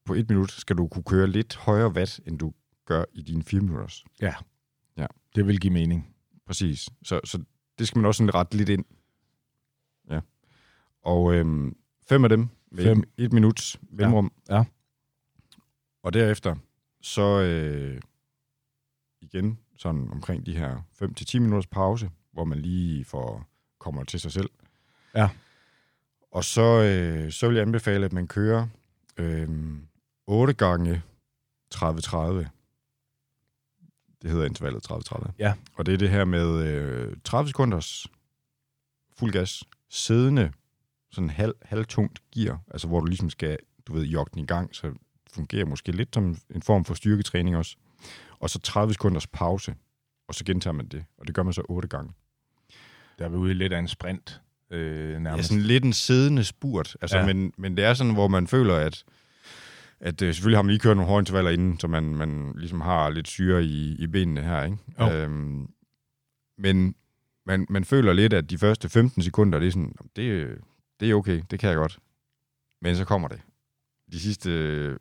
på 0.08 0.14
et 0.14 0.30
minut 0.30 0.52
skal 0.52 0.76
du 0.76 0.88
kunne 0.88 1.04
køre 1.04 1.28
lidt 1.28 1.56
højere 1.56 1.92
watt, 1.92 2.20
end 2.26 2.40
du 2.40 2.54
gør 2.86 3.04
i 3.14 3.22
dine 3.22 3.44
fire 3.44 3.62
minutters. 3.62 4.06
Det 5.36 5.48
vil 5.48 5.60
give 5.60 5.74
mening. 5.74 6.16
Præcis. 6.46 6.90
Så, 7.04 7.20
så 7.24 7.44
det 7.80 7.88
skal 7.88 8.00
man 8.00 8.06
også 8.06 8.18
sådan 8.18 8.36
rette 8.36 8.58
lidt 8.58 8.70
ind. 8.70 8.86
Ja. 10.10 10.20
Og 11.02 11.34
øhm, 11.34 11.78
fem 12.10 12.24
af 12.24 12.30
dem 12.30 12.48
med 12.72 12.84
Fem. 12.84 13.00
et, 13.00 13.26
et 13.26 13.34
minuts 13.34 13.80
mellemrum. 13.90 14.32
Ja. 14.50 14.64
Og 16.04 16.14
derefter, 16.14 16.56
så 17.02 17.42
øh, 17.42 18.02
igen 19.22 19.60
sådan 19.78 20.10
omkring 20.12 20.46
de 20.46 20.58
her 20.58 20.82
5-10 21.02 21.40
minutters 21.40 21.68
pause, 21.68 22.10
hvor 22.32 22.44
man 22.44 22.60
lige 22.60 23.06
får 23.06 23.46
kommer 23.80 24.04
til 24.04 24.20
sig 24.20 24.32
selv. 24.32 24.50
Ja. 25.16 25.30
Og 26.32 26.44
så, 26.44 26.84
øh, 26.84 27.32
så 27.32 27.48
vil 27.48 27.56
jeg 27.56 27.66
anbefale, 27.66 28.06
at 28.06 28.14
man 28.14 28.28
kører 28.28 28.68
øh, 29.18 29.50
8 30.28 30.54
gange 30.54 31.02
30-30. 31.76 31.78
Det 34.22 34.32
hedder 34.32 34.46
intervallet 34.46 34.92
30-30. 34.92 35.32
Ja. 35.40 35.54
Og 35.76 35.86
det 35.86 35.94
er 35.94 35.98
det 35.98 36.10
her 36.10 36.26
med 36.26 36.68
øh, 36.68 37.16
30 37.24 37.50
sekunders 37.50 38.08
fuld 39.18 39.32
gas, 39.32 39.64
siddende, 39.90 40.52
sådan 41.12 41.30
halv, 41.30 41.54
halvtungt 41.62 42.20
gear, 42.36 42.60
altså 42.72 42.88
hvor 42.88 43.00
du 43.00 43.06
ligesom 43.06 43.30
skal, 43.30 43.58
du 43.88 43.94
ved, 43.94 44.04
jogge 44.04 44.30
den 44.34 44.44
i 44.44 44.46
gang, 44.46 44.76
så 44.76 44.94
fungerer 45.34 45.66
måske 45.66 45.92
lidt 45.92 46.14
som 46.14 46.38
en 46.56 46.62
form 46.62 46.86
for 46.86 46.94
styrketræning 46.94 47.58
også. 47.58 47.76
Og 48.40 48.50
så 48.50 48.60
30 48.60 48.94
sekunders 48.94 49.28
pause, 49.28 49.76
og 50.28 50.36
så 50.36 50.46
gentager 50.46 50.74
man 50.74 50.88
det, 50.88 51.06
og 51.18 51.28
det 51.28 51.36
gør 51.36 51.44
man 51.44 51.54
så 51.54 51.62
8 51.70 51.88
gange. 51.88 52.12
Der 53.20 53.26
er 53.26 53.30
vi 53.30 53.36
ude 53.36 53.52
i 53.52 53.54
lidt 53.54 53.74
af 53.74 53.80
en 53.80 53.88
sprint, 53.88 54.42
øh, 54.72 55.12
Ja, 55.12 55.20
nærmest. 55.20 55.50
sådan 55.50 55.64
lidt 55.64 55.84
en 55.84 55.94
siddende 55.94 56.44
spurt, 56.44 56.96
altså, 57.02 57.18
Ja. 57.18 57.26
ja. 57.28 57.34
men, 57.34 57.54
men 57.58 57.78
det 57.78 57.86
er 57.86 57.94
sådan, 57.94 58.14
hvor 58.14 58.28
man 58.28 58.48
føler, 58.48 58.76
at, 58.76 59.04
at 60.00 60.22
øh, 60.22 60.34
selvfølgelig 60.34 60.58
har 60.58 60.64
man 60.64 60.70
lige 60.70 60.80
kørt 60.80 60.98
nogle 60.98 61.10
hårde 61.10 61.22
intervaller 61.22 61.52
inden, 61.52 61.80
så 61.80 61.88
man, 61.88 62.04
man 62.04 62.54
ligesom 62.56 62.82
har 62.82 63.10
lidt 63.10 63.28
syre 63.28 63.64
i, 63.64 63.96
i 64.00 64.08
benene 64.08 64.42
her, 64.42 64.64
ikke? 64.64 64.78
Jo. 65.00 65.12
Øhm, 65.12 65.70
men 66.58 66.96
man, 67.46 67.66
man 67.70 67.86
føler 67.86 68.14
lidt, 68.14 68.34
at 68.34 68.50
de 68.50 68.58
første 68.58 68.90
15 68.90 69.22
sekunder, 69.22 69.60
det 69.60 69.68
er 69.68 69.72
sådan, 69.72 69.96
det, 70.16 70.58
det 71.00 71.10
er 71.10 71.16
okay, 71.16 71.42
det 71.52 71.60
kan 71.60 71.70
jeg 71.70 71.78
godt. 71.78 72.00
Men 72.82 72.96
så 72.96 73.06
kommer 73.06 73.28
det. 73.28 73.42
De 74.12 74.20
sidste 74.20 74.98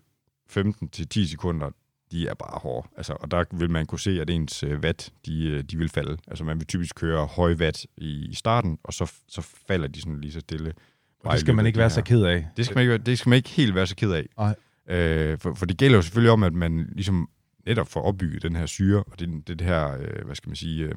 15-10 0.51 1.27
sekunder, 1.31 1.71
de 2.11 2.29
er 2.29 2.35
bare 2.35 2.59
hårde. 2.59 2.89
Altså, 2.97 3.13
og 3.13 3.31
der 3.31 3.45
vil 3.53 3.71
man 3.71 3.87
kunne 3.87 4.01
se, 4.01 4.21
at 4.21 4.31
ens 4.31 4.63
øh, 4.63 4.81
watt, 4.81 5.13
de, 5.27 5.49
øh, 5.49 5.63
de 5.63 5.79
vil 5.79 5.89
falde. 5.89 6.19
Altså 6.27 6.45
man 6.45 6.59
vil 6.59 6.67
typisk 6.67 6.95
køre 6.95 7.27
høj 7.27 7.55
watt 7.55 7.87
i, 7.97 8.27
i 8.27 8.35
starten, 8.35 8.79
og 8.85 8.95
så, 8.95 9.13
så 9.29 9.41
falder 9.41 9.89
de 9.89 10.01
sådan 10.01 10.21
lige 10.21 10.33
så 10.33 10.41
stille. 10.41 10.73
Og 11.21 11.33
det 11.33 11.41
skal 11.41 11.55
man 11.55 11.67
ikke 11.67 11.79
være 11.79 11.91
så 11.91 12.03
ked 12.03 12.23
af. 12.23 12.49
det 12.57 12.67
skal, 12.67 12.75
man 12.75 12.83
ikke, 12.83 12.99
det 12.99 13.19
skal 13.19 13.31
man 13.31 13.37
ikke 13.37 13.49
helt 13.49 13.75
være 13.75 13.87
så 13.87 13.97
ked 13.97 14.13
af. 14.13 14.27
Nej. 14.39 14.55
Øh, 14.89 15.39
for, 15.39 15.55
for 15.55 15.67
det 15.67 15.77
gælder 15.79 15.97
jo 15.99 16.03
selvfølgelig 16.03 16.31
om, 16.33 16.43
at 16.43 16.53
man 16.55 16.89
ligesom 16.93 17.29
netop 17.67 17.89
får 17.89 18.03
opbygget 18.03 18.43
den 18.43 18.57
her 18.57 18.67
syre, 18.67 19.03
og 19.07 19.21
det, 19.21 19.49
det 19.49 19.61
her, 19.61 19.93
øh, 19.99 20.25
hvad 20.25 20.35
skal 20.35 20.49
man 20.49 20.57
sige, 20.57 20.85
øh, 20.85 20.95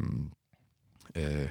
øh, 1.16 1.48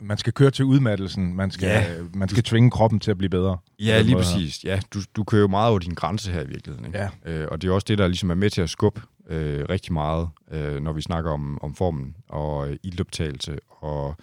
Man 0.00 0.18
skal 0.18 0.32
køre 0.32 0.50
til 0.50 0.64
udmattelsen. 0.64 1.34
Man 1.36 1.50
skal, 1.50 1.66
Ja. 1.66 1.84
man 2.14 2.28
skal 2.28 2.42
tvinge 2.42 2.70
kroppen 2.70 3.00
til 3.00 3.10
at 3.10 3.18
blive 3.18 3.30
bedre. 3.30 3.58
ja, 3.78 4.00
lige 4.00 4.10
her. 4.10 4.16
præcis. 4.16 4.64
Ja, 4.64 4.80
du, 4.94 5.00
du 5.16 5.24
kører 5.24 5.40
jo 5.40 5.48
meget 5.48 5.70
over 5.70 5.78
din 5.78 5.94
grænse 5.94 6.32
her 6.32 6.42
i 6.42 6.46
virkeligheden. 6.48 6.86
Ikke? 6.86 6.98
Ja. 6.98 7.08
Øh, 7.32 7.48
og 7.50 7.62
det 7.62 7.68
er 7.68 7.72
også 7.72 7.84
det, 7.88 7.98
der 7.98 8.06
ligesom 8.08 8.30
er 8.30 8.34
med 8.34 8.50
til 8.50 8.60
at 8.62 8.70
skubbe 8.70 9.02
øh, 9.28 9.64
rigtig 9.68 9.92
meget, 9.92 10.28
øh, 10.50 10.82
når 10.82 10.92
vi 10.92 11.00
snakker 11.02 11.30
om, 11.30 11.58
om 11.62 11.74
formen 11.74 12.16
og 12.28 12.70
øh, 12.70 12.76
ildoptagelse 12.82 13.58
og 13.68 14.16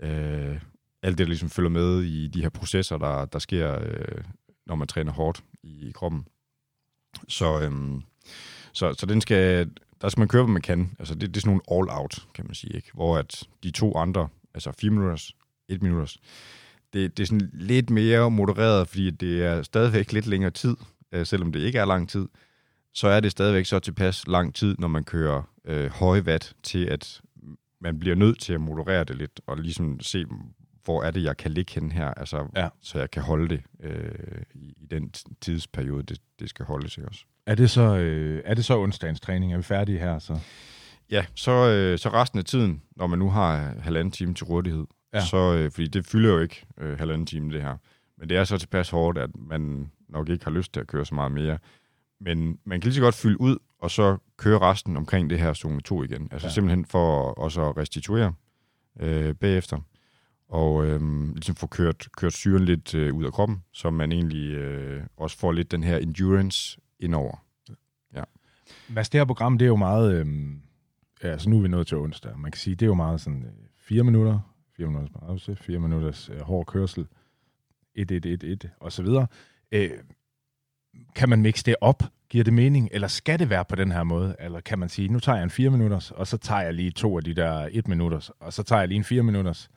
øh, 0.00 0.58
alt 1.02 1.18
det, 1.18 1.18
der 1.18 1.24
ligesom 1.24 1.50
følger 1.50 1.70
med 1.70 2.02
i 2.02 2.28
de 2.28 2.42
her 2.42 2.48
processer, 2.48 2.98
der, 2.98 3.24
der 3.24 3.38
sker, 3.38 3.78
øh, 3.82 4.24
når 4.66 4.74
man 4.74 4.88
træner 4.88 5.12
hårdt 5.12 5.42
i, 5.64 5.90
kroppen. 5.94 6.28
Så, 7.28 7.60
øhm, 7.60 8.02
så, 8.72 8.94
så 8.98 9.06
den 9.06 9.20
skal, 9.20 9.70
der 10.00 10.08
skal 10.08 10.20
man 10.20 10.28
køre, 10.28 10.42
hvad 10.42 10.52
man 10.52 10.62
kan. 10.62 10.96
Altså 10.98 11.14
det, 11.14 11.20
det 11.20 11.36
er 11.36 11.40
sådan 11.40 11.60
nogle 11.68 11.90
all-out, 11.90 12.26
kan 12.34 12.44
man 12.46 12.54
sige. 12.54 12.76
Ikke? 12.76 12.90
Hvor 12.94 13.16
at 13.16 13.48
de 13.62 13.70
to 13.70 13.96
andre, 13.96 14.28
altså 14.54 14.72
4 14.72 14.90
minutters, 14.90 15.32
1 15.68 15.82
minutters, 15.82 16.18
det, 16.92 17.16
det 17.16 17.22
er 17.22 17.26
sådan 17.26 17.50
lidt 17.52 17.90
mere 17.90 18.30
modereret, 18.30 18.88
fordi 18.88 19.10
det 19.10 19.44
er 19.44 19.62
stadigvæk 19.62 20.12
lidt 20.12 20.26
længere 20.26 20.50
tid, 20.50 20.76
øh, 21.12 21.26
selvom 21.26 21.52
det 21.52 21.60
ikke 21.60 21.78
er 21.78 21.84
lang 21.84 22.08
tid, 22.08 22.28
så 22.92 23.08
er 23.08 23.20
det 23.20 23.30
stadigvæk 23.30 23.66
så 23.66 23.78
tilpas 23.78 24.26
lang 24.26 24.54
tid, 24.54 24.76
når 24.78 24.88
man 24.88 25.04
kører 25.04 25.42
øh, 25.64 25.90
høje 25.90 26.22
watt, 26.22 26.56
til 26.62 26.84
at 26.84 27.20
man 27.80 27.98
bliver 27.98 28.16
nødt 28.16 28.40
til 28.40 28.52
at 28.52 28.60
moderere 28.60 29.04
det 29.04 29.16
lidt, 29.16 29.40
og 29.46 29.58
ligesom 29.58 30.00
se, 30.00 30.24
hvor 30.84 31.02
er 31.02 31.10
det, 31.10 31.22
jeg 31.22 31.36
kan 31.36 31.50
ligge 31.50 31.72
hen 31.80 31.92
her, 31.92 32.06
altså, 32.14 32.46
Ja. 32.56 32.68
så 32.80 32.98
jeg 32.98 33.10
kan 33.10 33.22
holde 33.22 33.48
det 33.48 33.62
øh, 33.80 34.42
i, 34.54 34.74
i 34.76 34.86
den 34.90 35.12
tidsperiode, 35.40 36.02
det, 36.02 36.18
det 36.40 36.48
skal 36.48 36.64
holdes 36.64 36.96
ikke 36.98 37.08
også. 37.08 37.24
Er 37.46 37.54
det 37.54 37.70
så, 37.70 37.96
øh, 37.96 38.42
er 38.44 38.54
det 38.54 38.64
så 38.64 38.78
onsdagens 38.78 39.20
træning? 39.20 39.52
Er 39.52 39.56
vi 39.56 39.62
færdige 39.62 39.98
her? 39.98 40.18
Så? 40.18 40.38
Ja, 41.10 41.24
så, 41.34 41.50
øh, 41.70 41.98
så 41.98 42.08
resten 42.08 42.38
af 42.38 42.44
tiden, 42.44 42.82
når 42.96 43.06
man 43.06 43.18
nu 43.18 43.30
har 43.30 43.74
halvanden 43.80 44.12
time 44.12 44.34
til 44.34 44.44
rådighed, 44.46 44.86
Ja. 45.14 45.20
så, 45.24 45.54
øh, 45.54 45.70
fordi 45.70 45.86
det 45.88 46.06
fylder 46.06 46.30
jo 46.32 46.38
ikke 46.38 46.66
øh, 46.78 46.98
halvanden 46.98 47.26
time 47.26 47.52
det 47.52 47.62
her, 47.62 47.76
men 48.18 48.28
det 48.28 48.36
er 48.36 48.44
så 48.44 48.58
tilpas 48.58 48.90
hårdt, 48.90 49.18
at 49.18 49.30
man 49.36 49.90
nok 50.08 50.28
ikke 50.28 50.44
har 50.44 50.50
lyst 50.52 50.72
til 50.72 50.80
at 50.80 50.86
køre 50.86 51.06
så 51.06 51.14
meget 51.14 51.32
mere. 51.32 51.58
Men 52.20 52.58
man 52.64 52.80
kan 52.80 52.88
lige 52.88 52.94
så 52.94 53.00
godt 53.00 53.14
fylde 53.14 53.40
ud, 53.40 53.56
og 53.78 53.90
så 53.90 54.16
køre 54.36 54.58
resten 54.58 54.96
omkring 54.96 55.30
det 55.30 55.38
her 55.38 55.52
zone 55.54 55.80
2 55.80 56.02
igen. 56.02 56.28
Altså 56.32 56.48
ja. 56.48 56.52
simpelthen 56.52 56.84
for 56.84 57.22
også 57.32 57.68
at 57.68 57.76
restituere 57.76 58.32
øh, 59.00 59.34
bagefter, 59.34 59.78
og 60.54 60.86
øh, 60.86 61.00
ligesom 61.32 61.54
få 61.54 61.66
kørt, 61.66 62.08
kørt 62.16 62.32
syren 62.32 62.64
lidt 62.64 62.94
øh, 62.94 63.14
ud 63.14 63.24
af 63.24 63.32
kroppen, 63.32 63.62
så 63.72 63.90
man 63.90 64.12
egentlig 64.12 64.50
øh, 64.50 65.02
også 65.16 65.38
får 65.38 65.52
lidt 65.52 65.70
den 65.70 65.82
her 65.82 65.96
endurance 65.98 66.80
indover. 67.00 67.44
Mads, 68.88 69.08
det 69.08 69.20
her 69.20 69.24
program, 69.24 69.58
det 69.58 69.64
er 69.64 69.68
jo 69.68 69.76
meget... 69.76 70.14
Øh, 70.14 70.26
altså 71.22 71.50
nu 71.50 71.58
er 71.58 71.62
vi 71.62 71.68
nået 71.68 71.86
til 71.86 71.96
onsdag. 71.96 72.38
Man 72.38 72.50
kan 72.50 72.58
sige, 72.58 72.74
det 72.74 72.82
er 72.82 72.86
jo 72.86 72.94
meget 72.94 73.20
sådan 73.20 73.42
øh, 73.42 73.50
fire 73.76 74.04
minutter, 74.04 74.40
fire 74.76 74.86
minutters 74.86 75.10
pause, 75.20 75.56
fire 75.56 75.78
minutters 75.78 76.28
øh, 76.28 76.40
hård 76.40 76.66
kørsel, 76.66 77.06
1, 77.94 78.10
1, 78.10 78.26
1, 78.26 78.44
1, 78.44 78.70
og 78.80 78.92
så 78.92 79.02
videre. 79.02 79.26
Øh, 79.72 79.90
kan 81.14 81.28
man 81.28 81.42
mixe 81.42 81.64
det 81.64 81.76
op? 81.80 82.02
Giver 82.28 82.44
det 82.44 82.52
mening? 82.52 82.88
Eller 82.92 83.08
skal 83.08 83.38
det 83.38 83.50
være 83.50 83.64
på 83.64 83.76
den 83.76 83.92
her 83.92 84.04
måde? 84.04 84.36
Eller 84.40 84.60
kan 84.60 84.78
man 84.78 84.88
sige, 84.88 85.08
nu 85.08 85.20
tager 85.20 85.36
jeg 85.36 85.44
en 85.44 85.50
4 85.50 85.70
minutters, 85.70 86.10
og 86.10 86.26
så 86.26 86.36
tager 86.36 86.62
jeg 86.62 86.74
lige 86.74 86.90
to 86.90 87.16
af 87.16 87.24
de 87.24 87.34
der 87.34 87.68
1 87.72 87.88
minutters, 87.88 88.30
og 88.30 88.52
så 88.52 88.62
tager 88.62 88.80
jeg 88.80 88.88
lige 88.88 88.98
en 88.98 89.04
4 89.04 89.22
minutters 89.22 89.70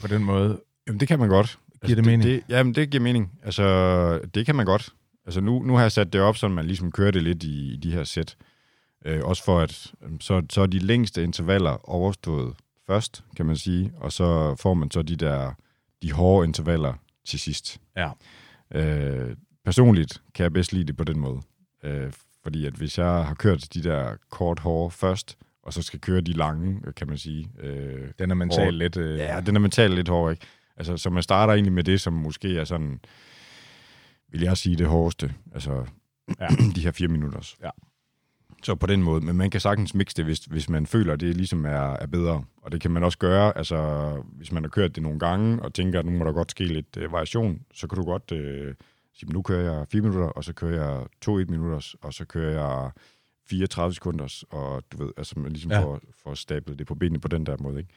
på 0.00 0.06
den 0.06 0.24
måde? 0.24 0.60
Jamen, 0.86 1.00
det 1.00 1.08
kan 1.08 1.18
man 1.18 1.28
godt. 1.28 1.58
Giver 1.86 1.96
det 1.96 2.06
mening? 2.06 2.22
Det, 2.22 2.42
jamen, 2.48 2.74
det 2.74 2.90
giver 2.90 3.02
mening. 3.02 3.32
Altså, 3.42 4.20
det 4.34 4.46
kan 4.46 4.54
man 4.54 4.66
godt. 4.66 4.94
Altså, 5.26 5.40
nu, 5.40 5.62
nu 5.62 5.74
har 5.74 5.82
jeg 5.82 5.92
sat 5.92 6.12
det 6.12 6.20
op, 6.20 6.36
så 6.36 6.48
man 6.48 6.66
ligesom 6.66 6.92
kører 6.92 7.10
det 7.10 7.22
lidt 7.22 7.42
i, 7.42 7.72
i 7.72 7.76
de 7.76 7.92
her 7.92 8.04
sæt. 8.04 8.36
Øh, 9.04 9.20
også 9.24 9.44
for, 9.44 9.60
at 9.60 9.92
øhm, 10.02 10.20
så, 10.20 10.42
så 10.50 10.60
er 10.60 10.66
de 10.66 10.78
længste 10.78 11.22
intervaller 11.22 11.90
overstået 11.90 12.54
først, 12.86 13.24
kan 13.36 13.46
man 13.46 13.56
sige, 13.56 13.92
og 13.96 14.12
så 14.12 14.54
får 14.54 14.74
man 14.74 14.90
så 14.90 15.02
de 15.02 15.16
der 15.16 15.52
de 16.02 16.12
hårde 16.12 16.46
intervaller 16.46 16.94
til 17.26 17.40
sidst. 17.40 17.80
Ja. 17.96 18.10
Øh, 18.74 19.36
personligt 19.64 20.22
kan 20.34 20.42
jeg 20.42 20.52
bedst 20.52 20.72
lide 20.72 20.84
det 20.84 20.96
på 20.96 21.04
den 21.04 21.18
måde. 21.20 21.40
Øh, 21.84 22.12
fordi 22.42 22.66
at 22.66 22.72
hvis 22.72 22.98
jeg 22.98 23.24
har 23.24 23.34
kørt 23.34 23.74
de 23.74 23.82
der 23.82 24.16
kort 24.30 24.58
hårde 24.58 24.90
først, 24.90 25.38
og 25.62 25.72
så 25.72 25.82
skal 25.82 26.00
køre 26.00 26.20
de 26.20 26.32
lange, 26.32 26.80
kan 26.96 27.08
man 27.08 27.18
sige. 27.18 27.50
Øh, 27.60 28.08
Den 28.18 28.30
er 28.30 28.34
mentalt 28.34 28.64
hård- 28.64 28.74
lidt... 28.74 28.96
Øh, 28.96 29.18
Ja, 29.18 29.40
den 29.46 29.56
er 29.56 29.60
mentalt 29.60 29.94
lidt 29.94 30.08
hård, 30.08 30.30
ikke? 30.32 30.46
Altså, 30.76 30.96
så 30.96 31.10
man 31.10 31.22
starter 31.22 31.52
egentlig 31.54 31.72
med 31.72 31.84
det, 31.84 32.00
som 32.00 32.12
måske 32.12 32.58
er 32.58 32.64
sådan, 32.64 33.00
vil 34.28 34.40
jeg 34.40 34.56
sige, 34.56 34.76
det 34.76 34.86
hårdeste. 34.86 35.34
Altså, 35.54 35.84
Ja. 36.40 36.46
de 36.76 36.80
her 36.80 36.92
fire 36.92 37.08
minutter. 37.08 37.54
Ja. 37.62 37.70
Så 38.62 38.74
på 38.74 38.86
den 38.86 39.02
måde. 39.02 39.20
Men 39.24 39.36
man 39.36 39.50
kan 39.50 39.60
sagtens 39.60 39.94
mixe 39.94 40.16
det, 40.16 40.24
hvis, 40.24 40.38
hvis 40.38 40.68
man 40.68 40.86
føler, 40.86 41.12
at 41.12 41.20
det 41.20 41.36
ligesom 41.36 41.64
er, 41.64 41.92
er 41.96 42.06
bedre. 42.06 42.44
Og 42.62 42.72
det 42.72 42.80
kan 42.80 42.90
man 42.90 43.04
også 43.04 43.18
gøre, 43.18 43.56
altså, 43.58 44.12
hvis 44.32 44.52
man 44.52 44.62
har 44.62 44.68
kørt 44.68 44.94
det 44.94 45.02
nogle 45.02 45.18
gange, 45.18 45.62
og 45.62 45.74
tænker, 45.74 45.98
at 45.98 46.06
nu 46.06 46.12
må 46.12 46.24
der 46.24 46.32
godt 46.32 46.50
ske 46.50 46.64
lidt 46.64 46.96
øh, 46.96 47.12
variation, 47.12 47.60
så 47.74 47.86
kan 47.86 47.96
du 47.98 48.04
godt 48.04 48.32
øh, 48.32 48.74
sige, 49.14 49.32
nu 49.32 49.42
kører 49.42 49.74
jeg 49.78 49.86
4 49.92 50.02
minutter, 50.02 50.26
og 50.26 50.44
så 50.44 50.52
kører 50.52 50.84
jeg 50.96 51.06
2 51.20 51.38
1 51.38 51.50
minutter, 51.50 51.94
og 52.02 52.14
så 52.14 52.24
kører 52.24 52.60
jeg 52.60 52.90
34 53.50 53.94
sekunder, 53.94 54.44
og 54.50 54.82
du 54.92 55.04
ved, 55.04 55.12
altså 55.16 55.38
man 55.38 55.52
ligesom 55.52 55.70
Ja. 55.70 55.80
får, 55.82 56.00
får 56.22 56.34
stablet 56.34 56.78
det 56.78 56.86
på 56.86 56.94
benene 56.94 57.20
på 57.20 57.28
den 57.28 57.46
der 57.46 57.56
måde, 57.60 57.78
ikke? 57.78 57.90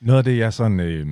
Noget 0.00 0.18
af 0.18 0.24
det, 0.24 0.38
jeg 0.38 0.52
sådan... 0.52 0.80
Øh, 0.80 1.06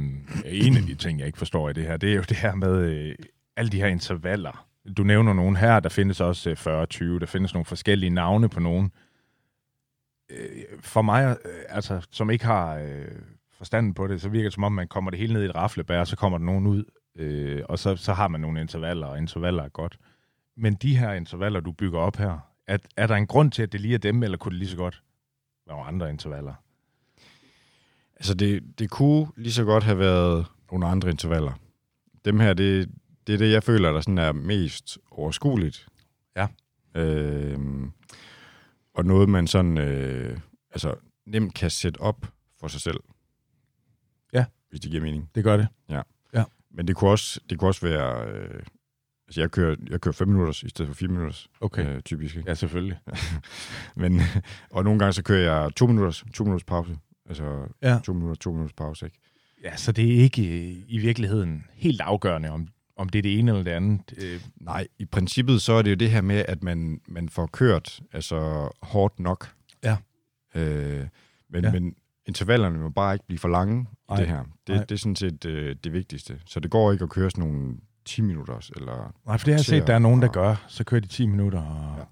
en 0.45 0.77
af 0.77 0.83
de 0.83 0.95
ting, 0.95 1.19
jeg 1.19 1.27
ikke 1.27 1.39
forstår 1.39 1.71
i 1.71 1.73
det 1.73 1.85
her, 1.87 1.97
det 1.97 2.11
er 2.11 2.15
jo 2.17 2.23
det 2.29 2.37
her 2.37 2.55
med 2.55 2.77
øh, 2.79 3.15
alle 3.57 3.71
de 3.71 3.81
her 3.81 3.87
intervaller. 3.87 4.67
Du 4.97 5.03
nævner 5.03 5.33
nogen 5.33 5.57
her, 5.57 5.81
der 5.81 5.89
findes 5.89 6.21
også 6.21 6.51
øh, 6.51 6.57
40-20, 7.17 7.19
der 7.19 7.27
findes 7.27 7.55
nogle 7.55 7.65
forskellige 7.65 8.11
navne 8.11 8.49
på 8.49 8.61
nogen. 8.61 8.93
Øh, 10.31 10.63
for 10.81 11.03
mig, 11.03 11.37
øh, 11.45 11.53
altså, 11.69 12.07
som 12.11 12.31
ikke 12.31 12.45
har 12.45 12.75
øh, 12.77 13.05
forstanden 13.53 13.95
på 13.95 14.07
det, 14.07 14.21
så 14.21 14.29
virker 14.29 14.47
det 14.47 14.53
som 14.55 14.65
om, 14.65 14.73
man 14.73 14.89
kommer 14.89 15.11
det 15.11 15.21
hele 15.21 15.33
ned 15.33 15.43
i 15.43 15.47
et 15.47 15.55
raflebær, 15.55 16.01
og 16.01 16.07
så 16.07 16.17
kommer 16.17 16.39
der 16.39 16.45
nogen 16.45 16.67
ud, 16.67 16.85
øh, 17.17 17.63
og 17.69 17.79
så, 17.79 17.97
så 17.97 18.13
har 18.13 18.29
man 18.29 18.41
nogle 18.41 18.61
intervaller, 18.61 19.07
og 19.07 19.19
intervaller 19.19 19.63
er 19.63 19.69
godt. 19.69 19.99
Men 20.57 20.75
de 20.75 20.97
her 20.99 21.13
intervaller, 21.13 21.61
du 21.61 21.73
bygger 21.73 21.99
op 21.99 22.17
her, 22.17 22.39
er, 22.67 22.79
er 22.97 23.07
der 23.07 23.15
en 23.15 23.27
grund 23.27 23.53
til, 23.53 23.63
at 23.63 23.73
det 23.73 23.81
lige 23.81 23.95
er 23.95 23.99
dem, 23.99 24.23
eller 24.23 24.39
kunne 24.39 24.51
det 24.51 24.59
lige 24.59 24.69
så 24.69 24.77
godt 24.77 25.03
være 25.67 25.85
andre 25.85 26.11
intervaller? 26.11 26.55
Altså, 28.17 28.35
det, 28.35 28.79
det 28.79 28.91
kunne 28.91 29.27
lige 29.37 29.53
så 29.53 29.65
godt 29.65 29.85
have 29.85 29.99
været 29.99 30.47
nogle 30.71 30.87
andre 30.87 31.11
intervaller. 31.11 31.53
Dem 32.25 32.41
her, 32.41 32.55
det, 32.55 32.91
det 33.27 33.35
er 33.35 33.39
det, 33.39 33.53
jeg 33.53 33.63
føler, 33.63 33.93
der 33.93 34.01
sådan 34.01 34.19
er 34.19 34.33
mest 34.33 34.99
overskueligt. 35.11 35.89
Ja. 36.37 36.47
Øhm, 36.95 37.93
og 38.95 39.05
noget, 39.05 39.29
man 39.29 39.47
sådan 39.47 39.79
øh, 39.79 40.39
altså, 40.71 40.95
nemt 41.27 41.55
kan 41.55 41.71
sætte 41.71 42.01
op 42.01 42.27
for 42.61 42.69
sig 42.69 42.81
selv. 42.81 43.01
Ja. 44.33 44.45
Hvis 44.69 44.81
det 44.81 44.91
giver 44.91 45.03
mening. 45.03 45.31
Det 45.35 45.45
gør 45.45 45.57
det. 45.57 45.69
Men 46.71 46.89
det 46.89 46.97
kunne 46.97 47.11
også, 47.11 47.41
det 47.51 47.59
kunne 47.59 47.71
også 47.71 47.87
være... 47.87 48.29
Øh, 48.29 48.63
altså, 49.29 49.41
jeg 49.41 49.51
kører, 49.51 49.77
jeg 49.91 50.01
kører 50.01 50.13
5 50.13 50.29
minutter 50.29 50.65
i 50.67 50.69
stedet 50.69 50.89
for 50.89 50.95
4 50.95 51.09
minutter, 51.09 51.47
Okay. 51.61 51.87
øh, 51.97 52.01
typisk. 52.03 52.37
Ikke? 52.37 52.49
Ja, 52.49 52.55
selvfølgelig. 52.55 52.99
Men, 53.97 54.21
og 54.71 54.85
nogle 54.85 54.99
gange 54.99 55.13
så 55.13 55.23
kører 55.23 55.63
jeg 55.63 55.75
2 55.77 55.87
minutter, 55.87 56.25
2 56.35 56.45
minutters 56.45 56.65
pause. 56.65 56.97
Altså 57.29 57.67
Ja. 57.83 57.99
2 58.05 58.13
minutter, 58.13 58.35
2 58.35 58.53
minutters 58.53 58.73
pause, 58.77 59.07
ikke? 59.07 59.19
Ja, 59.65 59.77
så 59.77 59.93
det 59.93 60.05
er 60.15 60.19
ikke 60.23 60.43
øh, 60.71 60.77
i 60.89 60.99
virkeligheden 60.99 61.65
helt 61.73 62.01
afgørende, 62.01 62.49
om, 62.51 62.69
om 62.97 63.09
det 63.09 63.19
er 63.19 63.23
det 63.23 63.39
ene 63.39 63.51
eller 63.51 63.63
det 63.65 63.71
andet. 63.71 64.01
Øh, 64.23 64.41
Nej, 64.57 64.87
i 64.99 65.05
princippet 65.05 65.63
så 65.63 65.73
er 65.73 65.83
det 65.83 65.91
jo 65.91 65.95
det 65.97 66.11
her 66.11 66.21
med, 66.21 66.45
at 66.49 66.63
man, 66.63 67.01
man 67.09 67.29
får 67.29 67.47
kørt 67.47 68.01
altså 68.13 68.69
hårdt 68.83 69.21
nok. 69.21 69.55
Ja. 69.85 69.97
Øh, 70.55 71.07
men, 71.51 71.65
Ja. 71.65 71.73
men 71.73 71.95
intervallerne 72.27 72.79
må 72.79 72.89
bare 72.89 73.15
ikke 73.15 73.27
blive 73.27 73.39
for 73.39 73.49
lange 73.49 73.81
i 73.83 73.95
Nej, 74.09 74.19
det 74.19 74.29
her. 74.29 74.45
Det, 74.67 74.75
nej. 74.75 74.85
det 74.85 74.95
er 74.95 74.99
sådan 74.99 75.17
set 75.17 75.45
øh, 75.45 75.77
det 75.85 75.93
vigtigste. 75.93 76.41
Så 76.47 76.61
det 76.61 76.71
går 76.71 76.93
ikke 76.93 77.03
at 77.05 77.11
køre 77.11 77.31
sådan 77.31 77.45
nogle 77.51 77.77
10 78.05 78.23
minutter, 78.23 78.71
eller... 78.77 79.15
Nej, 79.27 79.39
for 79.39 79.45
det 79.45 79.55
har 79.55 79.59
jeg 79.59 79.65
set, 79.65 79.87
der 79.87 79.95
er 79.95 79.99
nogen, 79.99 80.23
der 80.23 80.29
gør. 80.29 80.65
Så 80.69 80.85
kører 80.85 81.01
de 81.01 81.07
10 81.07 81.27
minutter. 81.27 81.61
Og... 81.63 81.95
Ja. 81.99 82.05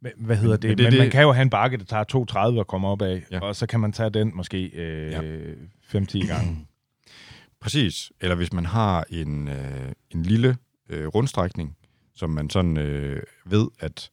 Men, 0.00 0.12
hvad 0.16 0.36
hedder 0.36 0.56
Men- 0.56 0.62
det? 0.62 0.68
men 0.70 0.78
det 0.78 0.84
men 0.84 0.92
man 0.98 1.04
det- 1.04 1.12
kan 1.12 1.22
jo 1.22 1.32
have 1.32 1.42
en 1.42 1.50
bakke, 1.50 1.76
der 1.76 1.84
tager 1.84 2.04
2,30 2.54 2.58
og 2.58 2.66
komme 2.66 2.88
op 2.88 3.02
af. 3.02 3.24
Ja. 3.30 3.40
og 3.40 3.56
så 3.56 3.66
kan 3.66 3.80
man 3.80 3.92
tage 3.92 4.10
den 4.10 4.32
måske 4.34 4.64
øh, 4.66 5.10
ja. 5.10 5.20
5-10 5.98 6.26
gange. 6.26 6.66
Præcis. 7.60 8.12
Eller 8.20 8.36
hvis 8.36 8.52
man 8.52 8.66
har 8.66 9.04
en, 9.10 9.48
øh, 9.48 9.92
en 10.10 10.22
lille 10.22 10.56
øh, 10.88 11.06
rundstrækning, 11.06 11.76
som 12.14 12.30
man 12.30 12.50
sådan 12.50 12.76
øh, 12.76 13.22
ved, 13.46 13.68
at 13.80 14.10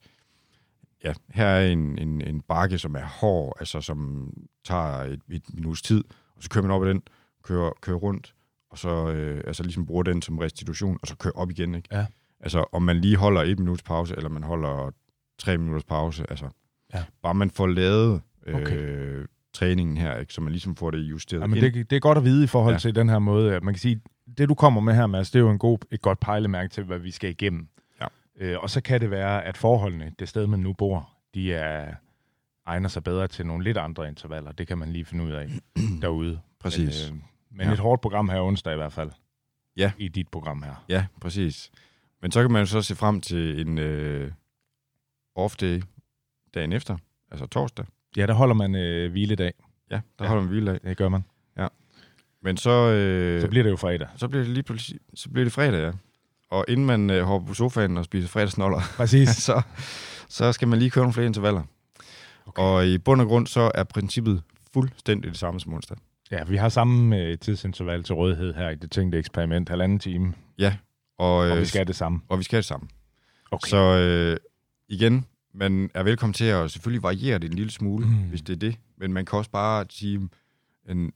ja, 1.04 1.12
her 1.30 1.46
er 1.46 1.66
en, 1.68 1.98
en, 1.98 2.20
en 2.20 2.40
bakke, 2.40 2.78
som 2.78 2.94
er 2.96 3.04
hård, 3.20 3.56
altså 3.60 3.80
som 3.80 4.30
tager 4.64 4.96
et, 4.98 5.20
et 5.30 5.42
minuts 5.54 5.82
tid, 5.82 6.04
og 6.36 6.42
så 6.42 6.50
kører 6.50 6.62
man 6.62 6.70
op 6.70 6.82
ad 6.84 6.88
den, 6.88 7.02
kører, 7.42 7.70
kører 7.80 7.96
rundt, 7.96 8.34
og 8.72 8.78
så 8.78 9.08
øh, 9.12 9.42
altså 9.46 9.62
ligesom 9.62 9.86
bruger 9.86 10.02
den 10.02 10.22
som 10.22 10.38
restitution, 10.38 10.98
og 11.02 11.08
så 11.08 11.16
kører 11.16 11.34
op 11.34 11.50
igen. 11.50 11.74
Ikke? 11.74 11.88
Ja. 11.92 12.06
Altså 12.40 12.64
om 12.72 12.82
man 12.82 12.96
lige 13.00 13.16
holder 13.16 13.42
et 13.42 13.58
minuts 13.58 13.82
pause, 13.82 14.14
eller 14.16 14.28
man 14.30 14.42
holder 14.42 14.90
tre 15.38 15.58
minutters 15.58 15.84
pause, 15.84 16.24
altså 16.30 16.48
Ja. 16.94 17.02
bare 17.22 17.34
man 17.34 17.50
får 17.50 17.66
lavet 17.66 18.20
øh, 18.46 18.54
Okay. 18.54 19.24
træningen 19.52 19.96
her, 19.96 20.16
ikke? 20.16 20.32
så 20.34 20.40
man 20.40 20.52
ligesom 20.52 20.76
får 20.76 20.90
det 20.90 20.98
justeret 20.98 21.40
Ja, 21.40 21.46
men 21.46 21.58
ind. 21.64 21.72
det, 21.74 21.90
det 21.90 21.96
er 21.96 22.00
godt 22.00 22.18
at 22.18 22.24
vide 22.24 22.44
i 22.44 22.46
forhold 22.46 22.74
ja. 22.74 22.78
Til 22.78 22.94
den 22.94 23.08
her 23.08 23.18
måde. 23.18 23.54
At 23.54 23.62
man 23.62 23.74
kan 23.74 23.78
sige, 23.80 24.00
det 24.38 24.48
du 24.48 24.54
kommer 24.54 24.80
med 24.80 24.94
her, 24.94 25.06
Mads, 25.06 25.30
det 25.30 25.38
er 25.38 25.42
jo 25.42 25.50
en 25.50 25.58
god, 25.58 25.78
et 25.90 26.02
godt 26.02 26.20
pejlemærke 26.20 26.68
til, 26.68 26.84
hvad 26.84 26.98
vi 26.98 27.10
skal 27.10 27.30
igennem. 27.30 27.68
Ja. 28.00 28.06
Øh, 28.40 28.58
og 28.62 28.70
så 28.70 28.80
kan 28.80 29.00
det 29.00 29.10
være, 29.10 29.44
at 29.44 29.56
forholdene, 29.56 30.12
det 30.18 30.28
sted, 30.28 30.46
man 30.46 30.60
nu 30.60 30.72
bor, 30.72 31.10
de 31.34 31.54
er, 31.54 31.94
egner 32.66 32.88
sig 32.88 33.04
bedre 33.04 33.28
til 33.28 33.46
nogle 33.46 33.64
lidt 33.64 33.76
andre 33.76 34.08
intervaller. 34.08 34.52
Det 34.52 34.66
kan 34.66 34.78
man 34.78 34.88
lige 34.88 35.04
finde 35.04 35.24
ud 35.24 35.30
af 35.30 35.48
derude. 36.02 36.40
Præcis. 36.60 37.10
Men, 37.10 37.18
øh, 37.18 37.24
men 37.54 37.66
Ja. 37.66 37.72
et 37.72 37.78
hårdt 37.78 38.02
program 38.02 38.28
her 38.28 38.40
onsdag 38.40 38.72
i 38.72 38.76
hvert 38.76 38.92
fald. 38.92 39.10
Ja. 39.76 39.92
I 39.98 40.08
dit 40.08 40.28
program 40.28 40.62
her. 40.62 40.84
Ja, 40.88 41.06
præcis. 41.20 41.70
Men 42.22 42.32
så 42.32 42.40
kan 42.42 42.50
man 42.52 42.60
jo 42.62 42.66
så 42.66 42.82
se 42.82 42.94
frem 42.94 43.20
til 43.20 43.60
en 43.66 43.78
øh, 43.78 44.32
off-day 45.36 45.82
dagen 46.54 46.72
efter, 46.72 46.96
altså 47.30 47.46
torsdag. 47.46 47.84
Ja, 48.16 48.26
der 48.26 48.34
holder 48.34 48.54
man 48.54 48.74
øh, 48.74 49.10
hviledag. 49.10 49.52
Ja, 49.90 49.94
der 49.94 50.00
Ja. 50.20 50.24
ja. 50.24 50.28
holder 50.28 50.42
man 50.42 50.50
hviledag. 50.50 50.80
Det 50.84 50.96
gør 50.96 51.08
man. 51.08 51.24
Men 52.44 52.56
så, 52.56 52.70
øh, 52.70 53.40
Så 53.40 53.48
bliver 53.48 53.62
det 53.62 53.70
jo 53.70 53.76
fredag. 53.76 54.08
så 54.16 54.28
bliver 54.28 54.44
det 54.44 54.52
lige 54.52 54.62
pludselig, 54.62 55.00
så 55.14 55.30
bliver 55.30 55.44
det 55.44 55.52
fredag, 55.52 55.82
ja. 55.82 55.92
Og 56.50 56.64
inden 56.68 56.86
man 56.86 57.10
øh, 57.10 57.22
hopper 57.24 57.48
på 57.48 57.54
sofaen 57.54 57.96
og 57.96 58.04
spiser 58.04 58.28
fredagsnoller, 58.28 58.80
Præcis. 58.96 59.28
så, 59.28 59.62
så 60.28 60.52
skal 60.52 60.68
man 60.68 60.78
lige 60.78 60.90
køre 60.90 61.02
nogle 61.02 61.12
flere 61.12 61.26
intervaller. 61.26 61.62
Okay. 62.46 62.62
Og 62.62 62.86
i 62.86 62.98
bund 62.98 63.20
og 63.20 63.26
grund, 63.26 63.46
så 63.46 63.70
er 63.74 63.84
princippet 63.84 64.42
fuldstændig 64.72 65.30
det 65.30 65.38
samme 65.38 65.60
som 65.60 65.72
onsdag. 65.74 65.96
Ja, 66.32 66.44
vi 66.44 66.56
har 66.56 66.68
samme 66.68 67.18
øh, 67.18 67.38
tidsinterval 67.38 68.02
til 68.02 68.14
rådighed 68.14 68.54
her 68.54 68.70
i 68.70 68.74
det 68.74 68.90
tænkte 68.90 69.18
eksperiment. 69.18 69.68
Halvanden 69.68 69.98
time. 69.98 70.34
Og, 71.18 71.36
Og 71.36 71.48
øh, 71.50 71.60
vi 71.60 71.64
skal 71.64 71.86
det 71.86 71.96
samme. 71.96 72.20
og 72.28 72.38
vi 72.38 72.42
skal 72.44 72.56
det 72.56 72.64
samme. 72.64 72.88
Okay. 73.50 73.68
Så 73.68 73.76
øh, 73.76 74.36
igen, 74.88 75.26
man 75.54 75.90
er 75.94 76.02
velkommen 76.02 76.34
til 76.34 76.44
at 76.44 76.70
selvfølgelig 76.70 77.02
variere 77.02 77.38
det 77.38 77.50
en 77.50 77.56
lille 77.56 77.70
smule, 77.72 78.06
Mm. 78.06 78.12
hvis 78.14 78.42
det 78.42 78.52
er 78.52 78.58
det. 78.58 78.76
Men 78.96 79.12
man 79.12 79.24
kan 79.24 79.38
også 79.38 79.50
bare 79.50 79.84
sige, 79.90 80.28
en, 80.88 81.12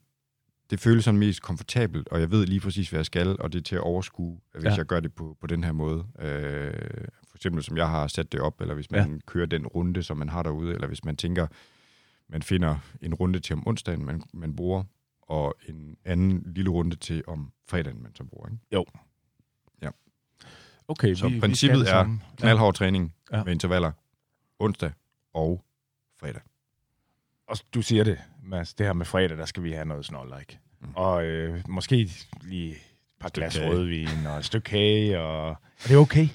det 0.71 0.81
føles 0.81 1.05
sådan 1.05 1.21
mest 1.21 1.43
komfortabelt, 1.43 2.09
og 2.09 2.21
jeg 2.21 2.31
ved 2.31 2.47
lige 2.47 2.61
præcis, 2.61 2.91
hvad 2.91 2.99
jeg 2.99 3.07
skal, 3.07 3.37
og 3.41 3.53
det 3.53 3.59
er 3.59 3.63
til 3.63 3.75
at 3.77 3.81
overskue, 3.83 4.39
hvis 4.55 4.65
Ja. 4.65 4.71
ja. 4.71 4.77
jeg 4.77 4.87
gør 4.87 5.01
det 5.01 5.13
på, 5.15 5.37
på 5.41 5.47
den 5.47 5.65
her 5.65 5.73
måde. 5.73 6.05
Øh, 6.21 6.73
for 7.29 7.37
eksempel 7.39 7.63
som 7.63 7.77
jeg 7.77 7.89
har 7.89 8.07
sat 8.07 8.33
det 8.33 8.41
op, 8.41 8.61
eller 8.61 8.75
hvis 8.75 8.91
man 8.91 9.13
ja. 9.13 9.19
kører 9.27 9.47
den 9.47 9.67
runde, 9.67 10.03
som 10.03 10.17
man 10.17 10.29
har 10.29 10.43
derude, 10.43 10.75
eller 10.75 10.87
hvis 10.87 11.05
man 11.05 11.17
tænker, 11.17 11.47
man 12.29 12.43
finder 12.43 12.77
en 13.03 13.15
runde 13.15 13.39
til 13.41 13.53
om 13.57 13.69
onsdagen, 13.69 14.05
man, 14.05 14.23
man 14.35 14.57
bruger, 14.57 14.85
og 15.27 15.55
en 15.69 15.97
anden 16.05 16.43
lille 16.47 16.71
runde 16.71 16.97
til 16.97 17.23
om 17.27 17.53
fredagen, 17.69 18.03
man 18.03 18.15
så 18.15 18.25
bruger. 18.25 18.49
Ikke? 18.49 18.83
okay, 20.89 21.15
Så 21.15 21.29
vi, 21.29 21.35
vi 21.35 21.41
princippet 21.41 21.81
det 21.81 21.91
er. 21.91 22.19
Knaldhård 22.37 22.75
træning 22.75 23.15
Ja. 23.33 23.37
ja. 23.39 23.45
med 23.45 23.53
intervaller 23.53 23.93
onsdag 24.59 24.91
og 25.35 25.65
fredag. 26.21 26.41
Og 27.49 27.57
du 27.75 27.83
siger 27.83 28.05
det, 28.05 28.19
Mads, 28.43 28.75
det 28.75 28.87
her 28.87 28.93
med 28.93 29.07
fredag, 29.07 29.37
der 29.39 29.45
skal 29.47 29.63
vi 29.63 29.73
have 29.73 29.85
noget 29.85 30.05
snoller, 30.05 30.39
ikke? 30.39 30.59
Mm. 30.81 30.89
Og 30.95 31.25
øh, 31.25 31.63
måske 31.69 32.11
lige 32.43 32.71
et 32.71 32.79
par 33.21 33.29
Stykke 33.29 33.45
glas 33.45 33.57
kage. 33.59 33.71
rødvin 33.71 34.27
og 34.27 34.39
et 34.39 34.45
stykke 34.45 34.65
kage. 34.65 35.21
Og... 35.21 35.49
Er 35.85 35.89
det 35.89 35.97
okay 35.97 36.29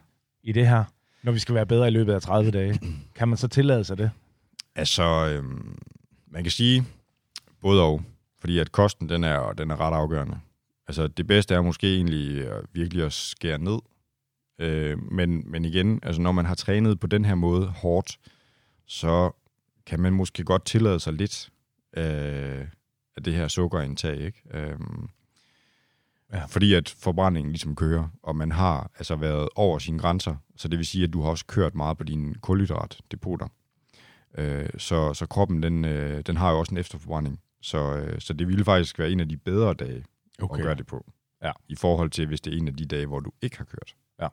i 0.44 0.52
det 0.52 0.68
her, 0.68 0.84
når 1.24 1.32
vi 1.32 1.40
skal 1.40 1.56
være 1.56 1.66
bedre 1.66 1.88
i 1.88 1.92
løbet 1.92 2.14
af 2.14 2.22
30 2.22 2.52
dage? 2.52 2.80
Kan 3.16 3.28
man 3.28 3.38
så 3.38 3.48
tillade 3.48 3.84
sig 3.84 3.98
det? 3.98 4.12
Altså, 4.76 5.04
øhm, 5.04 5.80
man 6.28 6.44
kan 6.44 6.52
sige 6.52 6.84
både 7.62 7.84
og, 7.84 8.02
fordi 8.42 8.60
at 8.60 8.72
kosten, 8.72 9.10
den 9.10 9.24
er, 9.24 9.54
den 9.54 9.72
er 9.72 9.80
ret 9.80 9.94
afgørende. 9.94 10.40
Altså, 10.88 11.08
det 11.08 11.28
bedste 11.28 11.56
er 11.56 11.62
måske 11.62 11.96
egentlig 11.96 12.48
at 12.48 12.66
virkelig 12.74 13.06
at 13.06 13.14
skære 13.14 13.58
ned. 13.58 13.80
Øh, 14.60 15.12
men, 15.12 15.52
men 15.52 15.66
igen, 15.66 16.00
altså 16.04 16.22
når 16.22 16.32
man 16.32 16.46
har 16.46 16.56
trænet 16.56 17.00
på 17.00 17.08
den 17.08 17.26
her 17.26 17.36
måde 17.36 17.68
hårdt, 17.68 18.20
så 18.86 19.32
kan 19.86 20.00
man 20.00 20.14
måske 20.14 20.44
godt 20.44 20.66
tillade 20.66 21.00
sig 21.00 21.14
lidt 21.14 21.50
øh, 21.98 22.68
af 23.16 23.24
det 23.26 23.34
her 23.34 23.48
sukkerindtag, 23.48 24.18
ikke? 24.18 24.42
Øh, 24.54 24.80
ja. 26.34 26.46
Fordi 26.46 26.74
at 26.74 26.90
forbrændingen 26.90 27.52
ligesom 27.52 27.76
kører, 27.76 28.08
og 28.24 28.36
man 28.36 28.52
har 28.52 28.92
altså 28.96 29.16
været 29.16 29.50
over 29.56 29.80
sine 29.80 30.00
grænser, 30.00 30.36
så 30.56 30.68
det 30.68 30.78
vil 30.78 30.86
sige, 30.86 31.04
at 31.04 31.14
du 31.14 31.22
har 31.22 31.30
også 31.30 31.46
kørt 31.46 31.76
meget 31.76 31.98
på 31.98 32.04
dine 32.04 32.36
kulhydratdepoter. 32.36 33.48
Øh, 34.38 34.70
så, 34.78 35.14
så 35.14 35.26
kroppen, 35.26 35.64
den, 35.64 35.86
øh, 35.86 36.22
den 36.22 36.38
har 36.38 36.52
jo 36.52 36.60
også 36.60 36.72
en 36.72 36.78
efterforbrænding. 36.78 37.40
Så, 37.62 37.96
øh, 37.96 38.22
så 38.22 38.34
det 38.34 38.48
ville 38.48 38.66
faktisk 38.66 39.00
være 39.00 39.12
en 39.12 39.20
af 39.20 39.30
de 39.30 39.38
bedre 39.38 39.74
dage 39.74 40.06
okay. 40.40 40.60
at 40.60 40.66
gøre 40.66 40.76
det 40.76 40.88
på. 40.88 41.12
Ja. 41.44 41.52
I 41.70 41.76
forhold 41.76 42.10
til, 42.10 42.28
hvis 42.28 42.42
det 42.42 42.54
er 42.54 42.58
en 42.58 42.68
af 42.68 42.76
de 42.76 42.86
dage, 42.86 43.06
hvor 43.06 43.20
du 43.20 43.32
ikke 43.42 43.58
har 43.58 43.66
kørt. 43.66 43.96
Ja. 44.22 44.28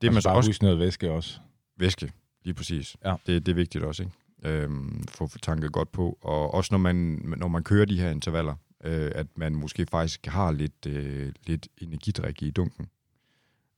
Det 0.00 0.06
er 0.06 0.12
man 0.12 0.22
så 0.22 0.28
bare 0.28 0.36
også... 0.36 0.48
huske 0.50 0.64
noget 0.64 0.78
væske 0.78 1.10
også. 1.10 1.40
Væske, 1.76 2.12
lige 2.44 2.54
præcis. 2.54 2.96
Ja. 3.04 3.14
Det, 3.26 3.46
det 3.46 3.52
er 3.52 3.56
vigtigt 3.56 3.84
også, 3.84 4.02
ikke? 4.02 4.14
Øhm, 4.44 5.04
få 5.08 5.28
tanket 5.42 5.72
godt 5.72 5.92
på. 5.92 6.18
Og 6.20 6.54
også 6.54 6.68
når 6.74 6.78
man, 6.78 6.96
når 7.36 7.48
man 7.48 7.64
kører 7.64 7.84
de 7.84 8.00
her 8.00 8.10
intervaller, 8.10 8.54
øh, 8.84 9.12
at 9.14 9.26
man 9.36 9.54
måske 9.54 9.86
faktisk 9.86 10.26
har 10.26 10.52
lidt, 10.52 10.86
øh, 10.86 11.32
lidt 11.46 11.68
energidrik 11.78 12.42
i 12.42 12.50
dunken. 12.50 12.88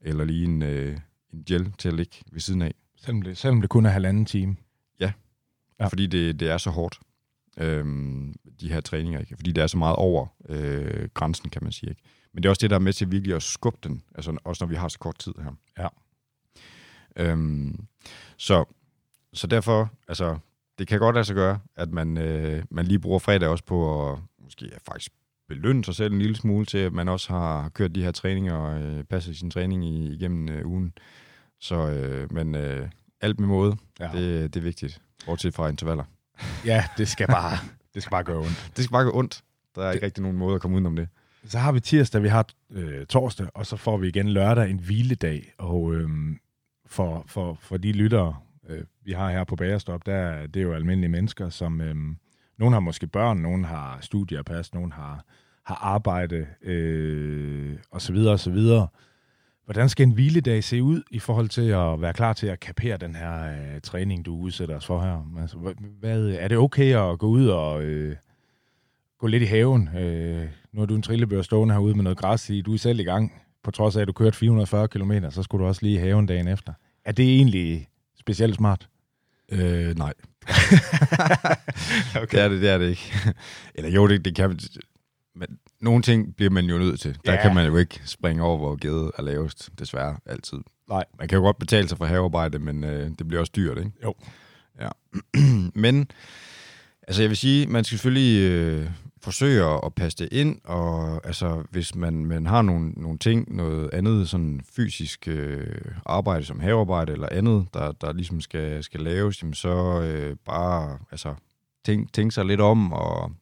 Eller 0.01 0.25
lige 0.25 0.45
en, 0.45 0.63
øh, 0.63 0.99
en 1.33 1.45
gel 1.45 1.73
til 1.79 1.89
at 1.89 1.95
ligge 1.95 2.17
ved 2.33 2.41
siden 2.41 2.63
af. 2.63 2.75
Selvom 2.97 3.23
det, 3.23 3.39
selvom 3.39 3.61
det 3.61 3.71
kun 3.71 3.87
er 3.87 3.91
halvanden 3.91 4.27
time. 4.27 4.57
Ja. 5.01 5.13
Ja. 5.81 5.87
Fordi 5.87 6.07
det, 6.07 6.41
det 6.41 6.51
er 6.51 6.59
så 6.59 6.71
hårdt, 6.71 7.01
øhm, 7.57 8.35
de 8.61 8.73
her 8.73 8.81
træninger. 8.81 9.21
Ikke? 9.21 9.37
Fordi 9.37 9.53
det 9.53 9.63
er 9.63 9.67
så 9.67 9.79
meget 9.79 9.97
over 9.97 10.27
øh, 10.49 11.09
grænsen, 11.15 11.51
kan 11.51 11.63
man 11.63 11.73
sige. 11.73 11.91
Ikke? 11.91 12.03
Men 12.33 12.43
det 12.43 12.49
er 12.49 12.51
også 12.51 12.61
det, 12.61 12.71
der 12.71 12.77
er 12.77 12.81
med 12.81 12.93
til 12.93 13.11
virkelig 13.11 13.37
at 13.37 13.43
skubbe 13.43 13.79
den. 13.83 14.03
Altså 14.15 14.37
også 14.45 14.65
når 14.65 14.69
vi 14.69 14.75
har 14.75 14.89
så 14.89 14.99
kort 14.99 15.19
tid 15.19 15.35
her. 15.43 15.53
Ja. 15.79 15.89
Øhm, 17.17 17.87
så, 18.37 18.65
så 19.33 19.47
derfor, 19.47 19.91
altså, 20.09 20.39
det 20.79 20.89
kan 20.89 20.99
godt 20.99 21.15
lade 21.15 21.25
sig 21.25 21.35
gøre, 21.35 21.59
at 21.77 21.91
man, 21.91 22.19
øh, 22.19 22.65
man 22.71 22.87
lige 22.87 22.99
bruger 22.99 23.19
fredag 23.19 23.49
også 23.49 23.65
på 23.65 24.11
at 24.11 24.19
måske 24.39 24.67
ja, 24.67 24.77
faktisk 24.93 25.13
belønne 25.49 25.85
sig 25.85 25.95
selv 25.95 26.13
en 26.13 26.19
lille 26.19 26.37
smule 26.37 26.67
til, 26.67 26.79
at 26.79 26.93
man 26.93 27.09
også 27.09 27.33
har 27.33 27.69
kørt 27.69 27.95
de 27.95 28.03
her 28.03 28.11
træninger 28.11 28.55
og 28.55 28.83
øh, 28.83 29.05
passet 29.05 29.37
sin 29.37 29.51
træning 29.51 29.85
i, 29.85 30.15
igennem 30.15 30.49
øh, 30.49 30.67
ugen. 30.67 30.93
Så, 31.61 31.89
øh, 31.89 32.33
men 32.33 32.55
øh, 32.55 32.89
alt 33.21 33.41
med 33.41 33.49
måde, 33.49 33.77
ja. 34.01 34.11
det, 34.13 34.55
det 34.55 34.61
er 34.61 34.65
vigtigt, 34.65 35.03
bortset 35.27 35.55
fra 35.55 35.69
intervaller. 35.69 36.05
Ja, 36.65 36.85
det 36.99 37.09
skal 37.09 37.27
bare, 37.27 37.59
det 37.95 38.03
skal 38.03 38.11
bare 38.11 38.25
gøre 38.25 38.39
ondt. 38.39 38.73
Det 38.77 38.85
skal 38.85 38.93
bare 38.93 39.05
gå 39.05 39.19
ondt. 39.19 39.43
Der 39.75 39.83
er 39.87 39.93
ikke 39.93 40.07
rigtig 40.07 40.23
nogen 40.23 40.37
måde 40.37 40.55
at 40.55 40.61
komme 40.61 40.75
udenom 40.75 40.97
det. 40.97 41.09
Så 41.47 41.59
har 41.59 41.73
vi 41.73 41.81
tirsdag, 41.81 42.23
vi 42.23 42.29
har 42.29 42.47
øh, 42.71 43.07
torsdag, 43.07 43.47
og 43.55 43.67
så 43.67 43.77
får 43.77 43.97
vi 43.97 44.09
igen 44.09 44.29
lørdag 44.29 44.71
en 44.71 44.79
hviledag. 44.79 45.53
Og 45.59 45.95
øhm, 45.95 46.39
for, 46.87 47.25
for, 47.27 47.59
for 47.61 47.77
de 47.77 47.93
lyttere, 47.93 48.37
øh, 48.69 48.83
vi 49.05 49.13
har 49.13 49.31
her 49.31 49.45
på 49.45 49.57
Bagerstop, 49.57 50.07
der 50.07 50.15
er- 50.15 50.47
det 50.47 50.61
er 50.61 50.65
jo 50.65 50.73
almindelige 50.75 51.11
mennesker, 51.11 51.49
som 51.51 51.81
øhm, 51.81 52.17
nogen 52.59 52.73
har 52.73 52.81
måske 52.81 53.07
børn, 53.07 53.37
nogen 53.39 53.65
har 53.65 53.99
studier 54.01 54.39
at 54.39 54.45
passe, 54.45 54.75
nogen 54.75 54.93
har, 54.93 55.25
har 55.67 55.75
arbejde, 55.75 56.47
øh, 56.63 57.77
og 57.91 58.03
så 58.03 58.13
videre, 58.13 58.33
og 58.33 58.41
så 58.41 58.51
videre. 58.51 58.89
Hvordan 59.65 59.89
skal 59.89 60.07
en 60.07 60.13
hviledag 60.13 60.65
se 60.65 60.83
ud 60.83 61.03
i 61.11 61.19
forhold 61.19 61.49
til 61.49 61.69
at 61.69 62.03
være 62.03 62.13
klar 62.13 62.33
til 62.33 62.47
at 62.47 62.61
kapere 62.61 62.97
den 62.97 63.15
her 63.15 63.45
øh, 63.45 63.81
træning, 63.81 64.27
du 64.27 64.37
udsætter 64.37 64.77
os 64.77 64.87
for 64.87 65.01
her? 65.01 65.41
Altså, 65.41 65.75
hvad, 66.01 66.29
er 66.29 66.49
det 66.49 66.59
okay 66.59 66.97
at 66.97 67.19
gå 67.19 67.27
ud 67.27 67.47
og 67.47 67.83
øh, 67.83 68.17
gå 69.19 69.27
lidt 69.27 69.43
i 69.43 69.47
haven? 69.47 69.89
Øh, 69.97 70.49
nu 70.73 70.81
har 70.81 70.87
du 70.87 70.95
en 70.95 71.03
trillebør 71.03 71.43
stående 71.43 71.75
herude 71.75 71.95
med 71.95 72.05
noget 72.05 72.19
græs 72.19 72.51
i. 72.51 72.61
Du 72.61 72.75
er 72.75 72.79
selv 72.79 73.01
i 73.01 73.05
gang. 73.05 73.33
På 73.65 73.71
trods 73.71 73.97
af, 73.97 74.01
at 74.01 74.09
du 74.09 74.13
kørte 74.13 74.37
440 74.37 74.89
km, 74.89 75.13
så 75.31 75.43
skulle 75.43 75.63
du 75.63 75.69
også 75.69 75.83
lige 75.83 75.95
i 75.95 75.99
haven 75.99 76.27
dagen 76.27 76.49
efter. 76.49 76.73
Er 77.05 77.13
det 77.13 77.37
egentlig 77.37 77.89
specielt 78.19 78.55
smart? 78.55 78.89
Øh, 79.53 79.99
nej. 79.99 80.13
okay. 82.23 82.39
Det 82.39 82.41
er 82.41 82.49
det, 82.49 82.63
det 82.63 82.71
er 82.71 82.79
det 82.79 82.89
ikke. 82.89 83.13
Eller 83.75 83.91
jo, 83.91 84.09
det, 84.09 84.25
det 84.25 84.37
kan. 84.37 84.59
Men 85.35 85.59
nogle 85.83 86.03
ting 86.03 86.37
bliver 86.37 86.51
man 86.51 86.65
jo 86.65 86.79
nødt 86.79 87.01
til. 87.01 87.19
Der 87.27 87.33
Ja. 87.33 87.43
kan 87.43 87.55
man 87.55 87.67
jo 87.67 87.77
ikke 87.77 88.01
springe 88.05 88.43
over, 88.43 88.59
hvor 88.59 88.77
gede 88.77 89.11
er 89.19 89.23
lavest, 89.23 89.71
desværre, 89.79 90.17
altid. 90.27 90.59
Nej. 90.89 91.05
Man 91.19 91.29
kan 91.29 91.39
jo 91.39 91.45
godt 91.45 91.59
betale 91.59 91.89
sig 91.89 91.99
for 91.99 92.05
havearbejde, 92.05 92.59
men 92.59 92.85
øh, 92.85 93.11
det 93.19 93.29
bliver 93.29 93.41
også 93.41 93.53
dyrt, 93.57 93.79
ikke? 93.79 93.91
Jo. 94.05 94.15
Ja. 94.81 94.89
men, 95.85 96.07
altså 97.09 97.23
jeg 97.23 97.29
vil 97.29 97.37
sige, 97.37 97.67
man 97.67 97.85
skal 97.85 97.99
selvfølgelig 97.99 98.51
øh, 98.51 98.91
forsøge 99.23 99.65
at, 99.65 99.81
at 99.85 99.95
passe 99.95 100.19
det 100.19 100.29
ind, 100.33 100.61
og 100.65 101.21
altså 101.27 101.63
hvis 101.71 101.95
man, 101.95 102.27
man 102.27 102.47
har 102.47 102.63
nogle, 102.63 102.91
nogle 102.91 103.19
ting, 103.19 103.57
noget 103.57 103.91
andet 103.93 104.29
sådan 104.29 104.61
fysisk 104.77 105.29
øh, 105.29 105.67
arbejde 106.07 106.45
som 106.45 106.61
havearbejde 106.61 107.13
eller 107.13 107.29
andet, 107.31 107.67
der, 107.75 107.93
der 107.93 108.13
ligesom 108.13 108.41
skal, 108.41 108.85
skal 108.85 109.01
laves, 109.01 109.43
jamen 109.43 109.55
så 109.55 110.01
øh, 110.03 110.37
bare 110.47 110.99
altså, 111.11 111.35
tænk, 111.85 112.13
tænk 112.13 112.33
sig 112.33 112.45
lidt 112.45 112.61
om, 112.61 112.93
og 112.93 113.33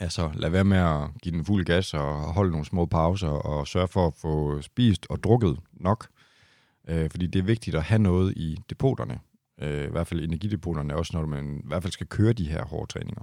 altså 0.00 0.30
lad 0.34 0.50
være 0.50 0.64
med 0.64 0.78
at 0.78 1.10
give 1.22 1.34
den 1.34 1.44
fuld 1.44 1.64
gas 1.64 1.94
og 1.94 2.34
holde 2.34 2.50
nogle 2.50 2.66
små 2.66 2.86
pauser, 2.86 3.28
og 3.28 3.68
sørge 3.68 3.88
for 3.88 4.06
at 4.06 4.14
få 4.14 4.60
spist 4.60 5.06
og 5.10 5.22
drukket 5.22 5.58
nok. 5.72 6.08
Øh, 6.88 7.10
fordi 7.10 7.26
det 7.26 7.38
er 7.38 7.42
vigtigt 7.42 7.76
at 7.76 7.82
have 7.82 7.98
noget 7.98 8.32
i 8.36 8.58
depoterne. 8.70 9.20
Øh, 9.60 9.84
I 9.84 9.90
hvert 9.90 10.06
fald 10.06 10.20
energidepoterne, 10.20 10.96
også 10.96 11.16
når 11.16 11.26
man 11.26 11.60
i 11.64 11.66
hvert 11.66 11.82
fald 11.82 11.92
skal 11.92 12.06
køre 12.06 12.32
de 12.32 12.48
her 12.48 12.64
hårde 12.64 12.92
træninger. 12.92 13.22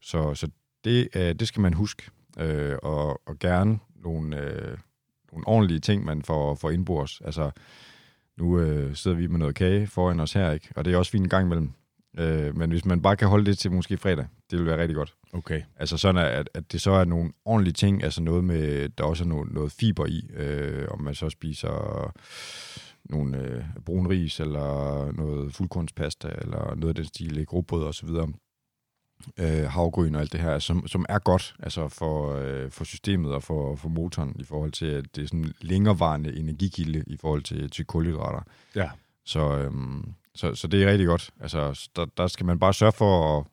Så, 0.00 0.34
så 0.34 0.48
det, 0.84 1.08
øh, 1.16 1.34
det 1.34 1.48
skal 1.48 1.60
man 1.60 1.74
huske. 1.74 2.10
Øh, 2.38 2.76
og, 2.82 3.28
og 3.28 3.38
gerne 3.38 3.78
nogle, 3.94 4.40
øh, 4.40 4.78
nogle 5.32 5.46
ordentlige 5.46 5.80
ting, 5.80 6.04
man 6.04 6.22
får, 6.22 6.54
får 6.54 6.70
indbords. 6.70 7.20
Altså, 7.20 7.50
nu 8.38 8.58
øh, 8.58 8.94
sidder 8.94 9.16
vi 9.16 9.26
med 9.26 9.38
noget 9.38 9.54
kage 9.54 9.86
foran 9.86 10.20
os 10.20 10.32
her, 10.32 10.50
ikke? 10.50 10.68
og 10.76 10.84
det 10.84 10.92
er 10.92 10.96
også 10.96 11.12
fint 11.12 11.22
en 11.22 11.28
gang 11.28 11.46
imellem. 11.46 11.72
Øh, 12.18 12.56
men 12.56 12.70
hvis 12.70 12.84
man 12.84 13.02
bare 13.02 13.16
kan 13.16 13.28
holde 13.28 13.46
det 13.46 13.58
til 13.58 13.72
måske 13.72 13.96
fredag, 13.96 14.26
det 14.50 14.58
vil 14.58 14.66
være 14.66 14.78
rigtig 14.78 14.96
godt. 14.96 15.14
Okay. 15.32 15.62
Altså 15.76 15.96
sådan, 15.96 16.24
at, 16.26 16.50
at 16.54 16.72
det 16.72 16.80
så 16.80 16.90
er 16.90 17.04
nogle 17.04 17.32
ordentlige 17.44 17.74
ting, 17.74 18.04
altså 18.04 18.22
noget 18.22 18.44
med, 18.44 18.88
der 18.88 19.04
også 19.04 19.24
er 19.24 19.28
noget, 19.28 19.52
noget 19.52 19.72
fiber 19.72 20.06
i, 20.06 20.30
øh, 20.36 20.88
om 20.90 21.02
man 21.02 21.14
så 21.14 21.30
spiser 21.30 22.12
nogle 23.04 23.38
øh, 23.38 23.64
brun 23.86 24.08
ris, 24.08 24.40
eller 24.40 25.12
noget 25.12 25.54
fuldkornspasta, 25.54 26.28
eller 26.28 26.74
noget 26.74 26.88
af 26.88 26.94
den 26.94 27.04
stil, 27.04 27.46
rugbrød 27.52 27.84
og 27.84 27.94
så 27.94 28.06
videre. 28.06 28.28
Øh, 29.38 29.70
havgryn 29.70 30.14
og 30.14 30.20
alt 30.20 30.32
det 30.32 30.40
her, 30.40 30.58
som, 30.58 30.88
som 30.88 31.06
er 31.08 31.18
godt 31.18 31.54
altså 31.58 31.88
for, 31.88 32.34
øh, 32.34 32.70
for 32.70 32.84
systemet 32.84 33.32
og 33.32 33.42
for, 33.42 33.76
for 33.76 33.88
motoren, 33.88 34.36
i 34.38 34.44
forhold 34.44 34.72
til, 34.72 34.86
at 34.86 35.16
det 35.16 35.22
er 35.22 35.26
sådan 35.26 35.44
en 35.44 35.52
længerevarende 35.60 36.36
energikilde 36.36 37.04
i 37.06 37.16
forhold 37.16 37.42
til, 37.42 37.70
til 37.70 37.84
kulhydrater. 37.84 38.40
Ja. 38.76 38.90
Så, 39.24 39.58
øhm, 39.58 40.14
så, 40.34 40.54
så 40.54 40.68
det 40.68 40.82
er 40.82 40.90
rigtig 40.90 41.06
godt. 41.06 41.30
Altså, 41.40 41.88
der, 41.96 42.04
der 42.04 42.26
skal 42.26 42.46
man 42.46 42.58
bare 42.58 42.74
sørge 42.74 42.92
for 42.92 43.38
at, 43.38 43.46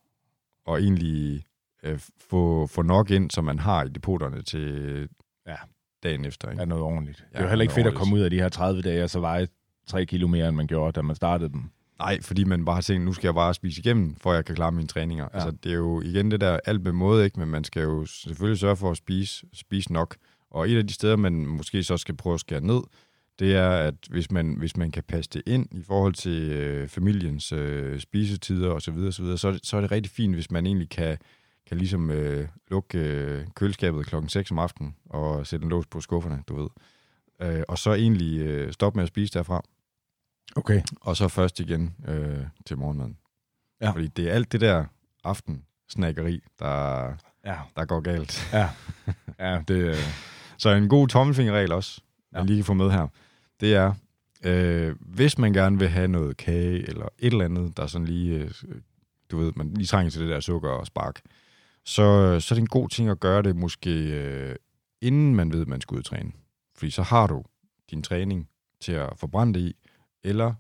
at 0.68 0.74
egentlig 0.84 1.43
øh, 1.84 1.99
få, 2.30 2.68
få 2.68 2.82
nok 2.82 3.11
ind, 3.11 3.32
som 3.32 3.43
man 3.43 3.59
har 3.59 3.84
i 3.84 3.89
depoterne 3.89 4.41
til 4.41 5.07
Ja. 5.47 5.55
dagen 6.03 6.26
efter. 6.26 6.49
Ikke? 6.51 6.61
Er 6.61 6.65
noget 6.65 6.84
ordentligt. 6.84 7.18
det 7.18 7.26
er 7.32 7.39
Ja, 7.39 7.43
jo 7.43 7.49
heller 7.49 7.63
ikke 7.63 7.74
fedt 7.74 7.88
at 7.88 7.93
ordentligt. 7.93 7.99
komme 7.99 8.15
ud 8.15 8.22
af 8.22 8.30
de 8.30 8.36
her 8.39 8.49
30 8.49 8.82
dage, 8.82 9.03
og 9.03 9.09
så 9.09 9.20
veje 9.20 9.47
3 9.88 10.05
kilo 10.05 10.28
mere, 10.28 10.47
end 10.47 10.55
man 10.55 10.68
gjorde, 10.68 10.91
da 10.91 11.01
man 11.01 11.15
startede 11.15 11.49
dem. 11.53 11.63
Nej, 11.99 12.22
fordi 12.22 12.43
man 12.43 12.65
bare 12.65 12.74
har 12.76 12.82
tænkt, 12.82 13.05
nu 13.05 13.13
skal 13.13 13.28
jeg 13.28 13.34
bare 13.36 13.53
spise 13.53 13.80
igennem, 13.80 14.15
for 14.15 14.32
at 14.32 14.36
jeg 14.36 14.45
kan 14.45 14.55
klare 14.55 14.72
mine 14.72 14.88
træninger. 14.88 15.24
Ja. 15.34 15.38
Ja. 15.39 15.45
Altså, 15.45 15.57
det 15.63 15.72
er 15.72 15.76
jo 15.76 16.01
igen 16.01 16.32
det 16.32 16.41
der 16.41 16.59
alt 16.65 16.84
med 16.84 16.91
måde, 16.91 17.26
ikke? 17.26 17.39
men 17.39 17.49
man 17.49 17.63
skal 17.63 17.82
jo 17.82 18.05
selvfølgelig 18.05 18.59
sørge 18.59 18.76
for 18.76 18.91
at 18.91 18.97
spise, 18.97 19.45
spise 19.53 19.93
nok. 19.93 20.15
Og 20.51 20.70
et 20.70 20.78
af 20.78 20.88
de 20.88 20.93
steder, 20.93 21.15
man 21.15 21.34
måske 21.45 21.84
så 21.84 21.97
skal 21.97 22.15
prøve 22.18 22.34
at 22.34 22.39
skære 22.39 22.61
ned, 22.61 22.82
det 23.39 23.55
er, 23.55 23.69
at 23.69 23.93
hvis 24.09 24.31
man, 24.31 24.55
hvis 24.57 24.77
man 24.77 24.91
kan 24.91 25.03
passe 25.03 25.29
det 25.33 25.41
ind 25.47 25.67
i 25.71 25.83
forhold 25.83 26.13
til 26.13 26.41
øh, 26.51 26.88
familiens 26.88 27.51
øh, 27.51 27.99
spisetider 27.99 28.69
osv., 28.71 28.79
så, 28.81 28.91
videre, 28.91 29.11
så, 29.11 29.21
videre, 29.21 29.38
så, 29.38 29.47
er 29.47 29.51
det- 29.51 29.65
så 29.65 29.77
er 29.77 29.81
det 29.81 29.91
rigtig 29.91 30.11
fint, 30.11 30.33
hvis 30.33 30.51
man 30.51 30.65
egentlig 30.65 30.89
kan, 30.89 31.17
kan 31.67 31.77
ligesom 31.77 32.11
øh, 32.11 32.47
lukke 32.71 32.97
øh, 32.99 33.45
køleskabet 33.55 34.05
klokken 34.05 34.29
6 34.29 34.51
om 34.51 34.59
aftenen 34.59 34.95
og 35.05 35.47
sætte 35.47 35.63
en 35.63 35.69
lås 35.69 35.85
på 35.88 36.01
skufferne, 36.01 36.43
du 36.47 36.55
ved. 36.61 36.69
Øh, 37.41 37.63
og 37.67 37.77
så 37.77 37.93
egentlig 37.93 38.39
øh, 38.39 38.73
stoppe 38.73 38.97
med 38.97 39.03
at 39.03 39.07
spise 39.07 39.33
derfra. 39.33 39.63
Okay. 40.55 40.81
Og 41.01 41.17
så 41.17 41.27
først 41.27 41.59
igen 41.59 41.95
øh, 42.07 42.38
til 42.65 42.77
morgenmaden. 42.77 43.17
Ja. 43.81 43.91
Fordi 43.91 44.07
det 44.07 44.29
er 44.29 44.33
alt 44.33 44.51
det 44.51 44.61
der 44.61 44.85
aften 45.23 45.63
snakkeri, 45.89 46.39
der, 46.59 47.03
Ja. 47.45 47.55
der 47.75 47.85
går 47.85 47.99
galt. 47.99 48.49
Ja. 48.53 48.69
Ja, 49.39 49.61
det... 49.67 49.75
øh, 49.75 49.95
Så 50.57 50.69
en 50.69 50.89
god 50.89 51.07
tommelfingerregel 51.07 51.71
også, 51.71 52.01
man 52.31 52.41
Ja. 52.41 52.45
lige 52.45 52.57
kan 52.57 52.65
få 52.65 52.73
med 52.73 52.91
her, 52.91 53.07
det 53.59 53.75
er, 53.75 53.93
øh, 54.43 54.95
hvis 54.99 55.37
man 55.37 55.53
gerne 55.53 55.79
vil 55.79 55.89
have 55.89 56.07
noget 56.07 56.37
kage 56.37 56.89
eller 56.89 57.05
et 57.19 57.31
eller 57.31 57.45
andet, 57.45 57.77
der 57.77 57.87
sådan 57.87 58.07
lige, 58.07 58.39
øh, 58.39 58.51
du 59.31 59.37
ved, 59.37 59.51
man 59.55 59.73
lige 59.73 59.87
trænger 59.87 60.11
til 60.11 60.21
det 60.21 60.29
der 60.29 60.39
sukker 60.39 60.69
og 60.69 60.87
spark, 60.87 61.21
så, 61.83 62.03
øh, 62.03 62.41
så 62.41 62.53
er 62.53 62.55
det 62.55 62.61
en 62.61 62.67
god 62.67 62.89
ting 62.89 63.09
at 63.09 63.19
gøre 63.19 63.41
det 63.41 63.55
måske 63.55 63.91
øh, 63.91 64.55
inden 65.01 65.35
man 65.35 65.51
ved, 65.51 65.61
at 65.61 65.67
man 65.67 65.81
skal 65.81 65.95
ud 65.95 65.99
og 65.99 66.05
træne. 66.05 66.31
Fordi 66.75 66.91
så 66.91 67.01
har 67.01 67.27
du 67.27 67.43
din 67.91 68.03
træning 68.03 68.49
til 68.81 68.91
at 68.91 69.09
forbrænde 69.15 69.53
det 69.53 69.65
i, 69.65 69.75
eller 70.23 70.53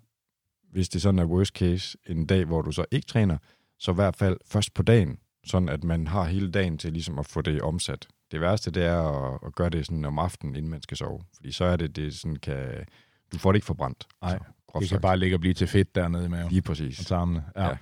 hvis 0.71 0.89
det 0.89 1.01
sådan 1.01 1.19
er 1.19 1.25
worst 1.25 1.53
case, 1.53 1.97
en 2.05 2.25
dag, 2.25 2.45
hvor 2.45 2.61
du 2.61 2.71
så 2.71 2.85
ikke 2.91 3.07
træner, 3.07 3.37
så 3.79 3.91
i 3.91 3.95
hvert 3.95 4.15
fald 4.15 4.37
først 4.45 4.73
på 4.73 4.83
dagen, 4.83 5.19
sådan 5.45 5.69
at 5.69 5.83
man 5.83 6.07
har 6.07 6.23
hele 6.23 6.51
dagen 6.51 6.77
til 6.77 6.93
ligesom 6.93 7.19
at 7.19 7.25
få 7.25 7.41
det 7.41 7.61
omsat. 7.61 8.07
Det 8.31 8.41
værste, 8.41 8.71
det 8.71 8.83
er 8.85 9.01
at, 9.01 9.39
at 9.45 9.55
gøre 9.55 9.69
det 9.69 9.85
sådan 9.85 10.05
om 10.05 10.19
aftenen, 10.19 10.55
inden 10.55 10.71
man 10.71 10.81
skal 10.81 10.97
sove. 10.97 11.21
Fordi 11.35 11.51
så 11.51 11.65
er 11.65 11.75
det, 11.77 11.95
det 11.95 12.15
sådan 12.15 12.35
kan... 12.35 12.85
Du 13.33 13.37
får 13.37 13.51
det 13.51 13.57
ikke 13.57 13.65
forbrændt. 13.65 14.07
Nej, 14.21 14.31
Det 14.37 14.43
kan 14.73 14.87
sagt. 14.87 15.01
bare 15.01 15.17
ligge 15.17 15.35
og 15.35 15.39
blive 15.39 15.53
til 15.53 15.67
fedt 15.67 15.95
dernede 15.95 16.25
i 16.25 16.27
maven. 16.27 16.49
Lige 16.49 16.59
Og 16.59 16.63
præcis. 16.63 16.97
tarmene. 17.05 17.43
Ja. 17.55 17.65
Ja. 17.67 17.77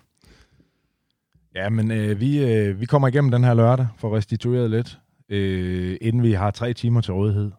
ja. 1.55 1.69
Men 1.69 1.91
øh, 1.91 2.19
vi, 2.19 2.43
øh, 2.53 2.79
vi 2.79 2.85
kommer 2.85 3.07
igennem 3.07 3.31
den 3.31 3.43
her 3.43 3.53
lørdag 3.53 3.87
for 3.97 4.17
restitueret 4.17 4.69
lidt, 4.71 4.99
øh, 5.29 5.97
inden 6.01 6.23
vi 6.23 6.31
har 6.33 6.51
tre 6.51 6.73
timer 6.73 7.01
til 7.01 7.13
rådighed 7.13 7.51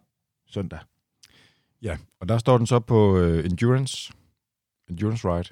søndag. 0.49 0.79
Ja, 1.81 1.97
og 2.19 2.29
der 2.29 2.37
står 2.37 2.57
den 2.57 2.67
så 2.67 2.79
på 2.79 3.17
uh, 3.19 3.45
Endurance, 3.45 4.13
Endurance 4.89 5.27
Ride. 5.27 5.49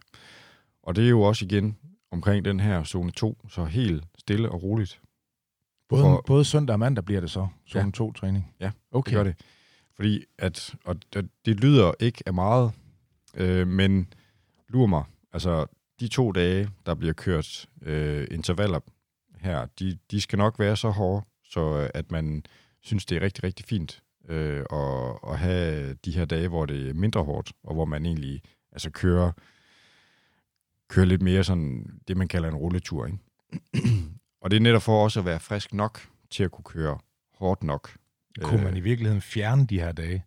Og 0.83 0.95
det 0.95 1.05
er 1.05 1.09
jo 1.09 1.21
også 1.21 1.45
igen 1.45 1.77
omkring 2.11 2.45
den 2.45 2.59
her 2.59 2.83
zone 2.83 3.11
2, 3.11 3.37
så 3.49 3.65
helt 3.65 4.03
stille 4.17 4.49
og 4.49 4.63
roligt. 4.63 5.01
Både, 5.89 6.01
For- 6.01 6.23
både 6.27 6.45
søndag 6.45 6.73
og 6.73 6.79
mandag 6.79 7.05
bliver 7.05 7.21
det 7.21 7.31
så, 7.31 7.47
zone 7.69 7.85
Ja. 7.85 7.91
2 7.91 8.11
træning. 8.13 8.53
Ja, 8.59 8.71
okay. 8.91 9.09
Det 9.09 9.15
gør 9.17 9.23
det. 9.23 9.35
Fordi 9.95 10.23
at, 10.37 10.75
og 10.85 10.95
det, 11.13 11.29
det 11.45 11.59
lyder 11.59 11.91
ikke 11.99 12.23
af 12.25 12.33
meget, 12.33 12.71
øh, 13.35 13.67
men 13.67 14.13
lurer 14.69 14.87
mig, 14.87 15.03
altså 15.33 15.65
de 15.99 16.07
to 16.07 16.31
dage, 16.31 16.69
der 16.85 16.95
bliver 16.95 17.13
kørt 17.13 17.65
øh, 17.81 18.27
intervaller 18.31 18.79
her, 19.39 19.65
de, 19.79 19.97
de 20.11 20.21
skal 20.21 20.37
nok 20.37 20.59
være 20.59 20.75
så 20.77 20.89
hårde, 20.89 21.25
så 21.43 21.77
øh, 21.79 21.89
at 21.93 22.11
man 22.11 22.43
synes, 22.81 23.05
det 23.05 23.15
er 23.17 23.21
rigtig, 23.21 23.43
rigtig 23.43 23.65
fint 23.65 24.03
øh, 24.29 24.65
at, 24.71 25.17
at 25.31 25.39
have 25.39 25.93
de 25.93 26.11
her 26.11 26.25
dage, 26.25 26.47
hvor 26.47 26.65
det 26.65 26.89
er 26.89 26.93
mindre 26.93 27.23
hårdt, 27.23 27.51
og 27.63 27.73
hvor 27.73 27.85
man 27.85 28.05
egentlig 28.05 28.41
altså 28.71 28.89
kører, 28.91 29.31
kører 30.87 31.05
lidt 31.05 31.21
mere 31.21 31.43
sådan 31.43 31.99
det, 32.07 32.17
man 32.17 32.27
kalder 32.27 32.49
en 32.49 32.55
rulletur. 32.55 33.05
Ikke? 33.05 33.17
Og 34.45 34.51
det 34.51 34.57
er 34.57 34.61
netop 34.61 34.81
for 34.81 35.03
også 35.03 35.19
at 35.19 35.25
være 35.25 35.39
frisk 35.39 35.73
nok 35.73 36.07
til 36.29 36.43
at 36.43 36.51
kunne 36.51 36.63
køre 36.63 36.97
hårdt 37.37 37.63
nok. 37.63 37.97
Kunne 38.41 38.63
man 38.63 38.73
Øh, 38.73 38.77
i 38.77 38.81
virkeligheden 38.81 39.21
fjerne 39.21 39.67
de 39.67 39.79
her 39.79 39.91
dage, 39.91 40.25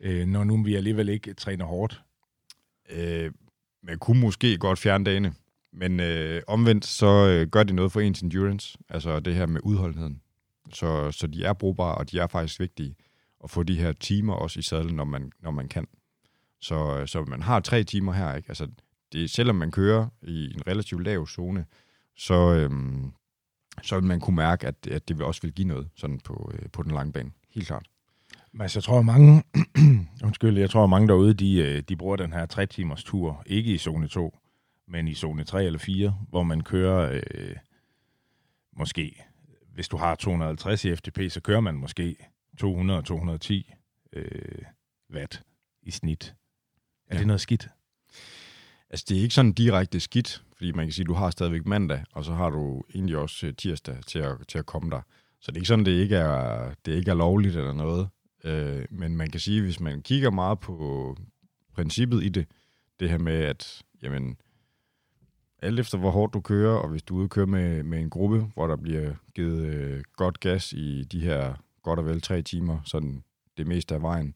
øh, 0.00 0.26
når 0.26 0.44
nu 0.44 0.62
vi 0.62 0.74
alligevel 0.74 1.08
ikke 1.08 1.34
træner 1.34 1.64
hårdt? 1.64 2.02
Øh, 2.90 3.32
man 3.82 3.98
kunne 3.98 4.20
måske 4.20 4.58
godt 4.58 4.78
fjerne 4.78 5.04
dagene, 5.04 5.34
men 5.72 6.00
øh, 6.00 6.42
omvendt 6.46 6.86
så 6.86 7.06
øh, 7.06 7.48
gør 7.48 7.62
det 7.62 7.74
noget 7.74 7.92
for 7.92 8.00
ens 8.00 8.20
endurance, 8.20 8.78
altså 8.88 9.20
det 9.20 9.34
her 9.34 9.46
med 9.46 9.60
udholdenheden. 9.64 10.20
Så, 10.72 11.12
så 11.12 11.26
de 11.26 11.44
er 11.44 11.52
brugbare, 11.52 11.94
og 11.94 12.10
de 12.10 12.18
er 12.18 12.26
faktisk 12.26 12.60
vigtige 12.60 12.96
at 13.44 13.50
få 13.50 13.62
de 13.62 13.78
her 13.78 13.92
timer 13.92 14.34
også 14.34 14.58
i 14.58 14.62
sadlen, 14.62 14.96
når 14.96 15.04
man, 15.04 15.32
når 15.42 15.50
man 15.50 15.68
kan. 15.68 15.86
Så, 16.60 17.06
så 17.06 17.24
man 17.24 17.42
har 17.42 17.60
tre 17.60 17.84
timer 17.84 18.12
her, 18.12 18.34
ikke? 18.34 18.48
Altså, 18.48 18.68
det, 19.12 19.30
selvom 19.30 19.56
man 19.56 19.70
kører 19.70 20.08
i 20.22 20.54
en 20.54 20.66
relativt 20.66 21.04
lav 21.04 21.26
zone, 21.26 21.64
så, 22.16 22.54
øhm, 22.54 23.12
så 23.86 23.94
vil 23.96 24.04
man 24.04 24.20
kunne 24.20 24.36
mærke, 24.36 24.66
at, 24.66 24.86
at 24.86 25.08
det 25.08 25.18
vil 25.18 25.26
også 25.26 25.42
vil 25.42 25.52
give 25.52 25.68
noget 25.68 25.88
sådan 25.96 26.20
på, 26.20 26.50
øh, 26.54 26.68
på 26.72 26.82
den 26.82 26.90
lange 26.90 27.12
bane. 27.12 27.30
Helt 27.50 27.66
klart. 27.66 27.86
Men 28.52 28.60
altså, 28.60 28.78
jeg 28.78 28.84
tror, 28.84 29.02
mange, 29.02 29.42
undskyld, 30.24 30.58
jeg 30.58 30.70
tror, 30.70 30.86
mange 30.86 31.08
derude, 31.08 31.34
de, 31.34 31.56
øh, 31.58 31.82
de 31.88 31.96
bruger 31.96 32.16
den 32.16 32.32
her 32.32 32.46
3 32.46 32.66
timers 32.66 33.04
tur, 33.04 33.42
ikke 33.46 33.74
i 33.74 33.78
zone 33.78 34.08
2, 34.08 34.38
men 34.88 35.08
i 35.08 35.14
zone 35.14 35.44
3 35.44 35.64
eller 35.64 35.78
4, 35.78 36.18
hvor 36.28 36.42
man 36.42 36.60
kører 36.60 37.20
øh, 37.34 37.56
måske, 38.76 39.22
hvis 39.74 39.88
du 39.88 39.96
har 39.96 40.14
250 40.14 40.84
i 40.84 40.96
FTP, 40.96 41.18
så 41.28 41.40
kører 41.40 41.60
man 41.60 41.74
måske 41.74 42.16
200-210 42.62 43.72
øh, 44.12 44.62
watt 45.14 45.42
i 45.82 45.90
snit. 45.90 46.34
Er 47.08 47.14
Ja. 47.14 47.18
det 47.18 47.26
noget 47.26 47.40
skidt? 47.40 47.68
Altså, 48.90 49.06
det 49.08 49.18
er 49.18 49.22
ikke 49.22 49.34
sådan 49.34 49.52
direkte 49.52 50.00
skidt, 50.00 50.44
fordi 50.56 50.72
man 50.72 50.86
kan 50.86 50.92
sige, 50.92 51.04
at 51.04 51.08
du 51.08 51.14
har 51.14 51.30
stadigvæk 51.30 51.66
mandag, 51.66 52.04
og 52.12 52.24
så 52.24 52.32
har 52.32 52.50
du 52.50 52.82
egentlig 52.94 53.16
også 53.16 53.46
øh, 53.46 53.54
tirsdag 53.58 53.96
til 54.06 54.18
at, 54.18 54.36
til 54.48 54.58
at 54.58 54.66
komme 54.66 54.90
der. 54.90 55.00
Så 55.40 55.50
det 55.50 55.56
er 55.56 55.60
ikke 55.60 55.68
sådan, 55.68 55.84
det 55.84 55.92
ikke 55.92 56.16
er, 56.16 56.70
det 56.86 56.92
ikke 56.92 57.10
er 57.10 57.14
lovligt 57.14 57.56
eller 57.56 57.72
noget. 57.72 58.08
Øh, 58.44 58.86
men 58.90 59.16
man 59.16 59.30
kan 59.30 59.40
sige, 59.40 59.62
hvis 59.62 59.80
man 59.80 60.02
kigger 60.02 60.30
meget 60.30 60.60
på 60.60 61.16
princippet 61.74 62.24
i 62.24 62.28
det, 62.28 62.46
det 63.00 63.10
her 63.10 63.18
med, 63.18 63.32
at 63.32 63.82
jamen, 64.02 64.36
alt 65.62 65.80
efter 65.80 65.98
hvor 65.98 66.10
hårdt 66.10 66.34
du 66.34 66.40
kører, 66.40 66.76
og 66.76 66.88
hvis 66.88 67.02
du 67.02 67.16
er 67.16 67.20
ude 67.20 67.28
kører 67.28 67.46
med, 67.46 67.82
med 67.82 67.98
en 68.00 68.10
gruppe, 68.10 68.46
hvor 68.54 68.66
der 68.66 68.76
bliver 68.76 69.14
givet 69.34 69.66
øh, 69.66 70.02
godt 70.16 70.40
gas 70.40 70.72
i 70.72 71.04
de 71.04 71.20
her 71.20 71.54
godt 71.82 71.98
og 71.98 72.06
vel 72.06 72.20
tre 72.20 72.42
timer, 72.42 72.78
sådan 72.84 73.24
det 73.56 73.66
meste 73.66 73.94
af 73.94 74.02
vejen, 74.02 74.34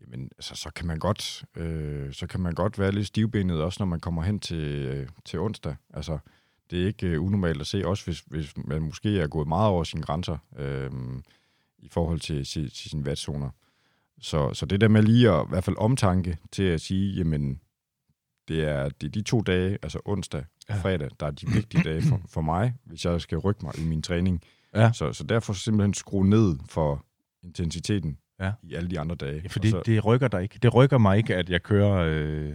jamen, 0.00 0.30
altså, 0.38 0.54
så 0.54 0.70
kan 0.70 0.86
man 0.86 0.98
godt, 0.98 1.44
øh, 1.56 2.12
så 2.12 2.26
kan 2.26 2.40
man 2.40 2.54
godt 2.54 2.78
være 2.78 2.92
lidt 2.92 3.06
stivbenet 3.06 3.62
også, 3.62 3.76
når 3.80 3.86
man 3.86 4.00
kommer 4.00 4.22
hen 4.22 4.40
til, 4.40 4.56
øh, 4.66 5.08
til 5.24 5.38
onsdag. 5.38 5.76
Altså, 5.94 6.18
det 6.70 6.82
er 6.82 6.86
ikke 6.86 7.06
øh, 7.06 7.22
unormalt 7.22 7.60
at 7.60 7.66
se, 7.66 7.86
også 7.86 8.04
hvis, 8.04 8.20
hvis 8.20 8.54
man 8.56 8.82
måske 8.82 9.20
er 9.20 9.26
gået 9.28 9.48
meget 9.48 9.68
over 9.68 9.84
sine 9.84 10.02
grænser 10.02 10.38
øh, 10.56 10.90
i 11.78 11.88
forhold 11.88 12.20
til, 12.20 12.44
til, 12.44 12.70
til 12.70 12.90
sine 12.90 13.06
vatzoner. 13.06 13.50
Så, 14.20 14.54
så 14.54 14.66
det 14.66 14.80
der 14.80 14.88
med 14.88 15.02
lige 15.02 15.30
at 15.30 15.44
i 15.46 15.48
hvert 15.48 15.64
fald 15.64 15.76
omtanke 15.76 16.38
til 16.52 16.62
at 16.62 16.80
sige, 16.80 17.14
jamen, 17.16 17.60
det 18.48 18.64
er, 18.64 18.88
det 18.88 19.06
er 19.06 19.10
de 19.10 19.22
to 19.22 19.40
dage, 19.40 19.78
altså 19.82 20.00
onsdag 20.04 20.44
og 20.68 20.74
Ja. 20.74 20.80
fredag, 20.82 21.10
der 21.20 21.26
er 21.26 21.30
de 21.30 21.46
vigtige 21.46 21.82
dage 21.84 22.02
for, 22.02 22.20
for 22.28 22.40
mig, 22.40 22.74
hvis 22.84 23.04
jeg 23.04 23.20
skal 23.20 23.38
rykke 23.38 23.64
mig 23.64 23.78
i 23.78 23.84
min 23.84 24.02
træning. 24.02 24.42
Ja. 24.74 24.92
Så, 24.92 25.12
så 25.12 25.24
derfor 25.24 25.52
simpelthen 25.52 25.94
skrue 25.94 26.28
ned 26.28 26.56
for 26.68 27.04
intensiteten 27.42 28.18
Ja. 28.40 28.52
i 28.62 28.74
alle 28.74 28.90
de 28.90 29.00
andre 29.00 29.16
dage. 29.16 29.48
Fordi 29.48 29.68
Og 29.68 29.70
så, 29.70 29.82
det 29.86 30.04
rykker 30.04 30.28
dig 30.28 30.42
ikke. 30.42 30.58
Det 30.62 30.74
rykker 30.74 30.98
mig 30.98 31.16
ikke, 31.18 31.36
at 31.36 31.50
jeg 31.50 31.62
kører 31.62 31.92
øh, 31.94 32.54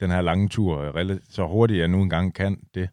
den 0.00 0.10
her 0.10 0.20
lange 0.20 0.48
tur 0.48 0.78
øh, 0.96 1.18
så 1.28 1.46
hurtigt, 1.46 1.78
jeg 1.78 1.88
nu 1.88 2.02
engang 2.02 2.34
kan 2.34 2.62
det. 2.74 2.88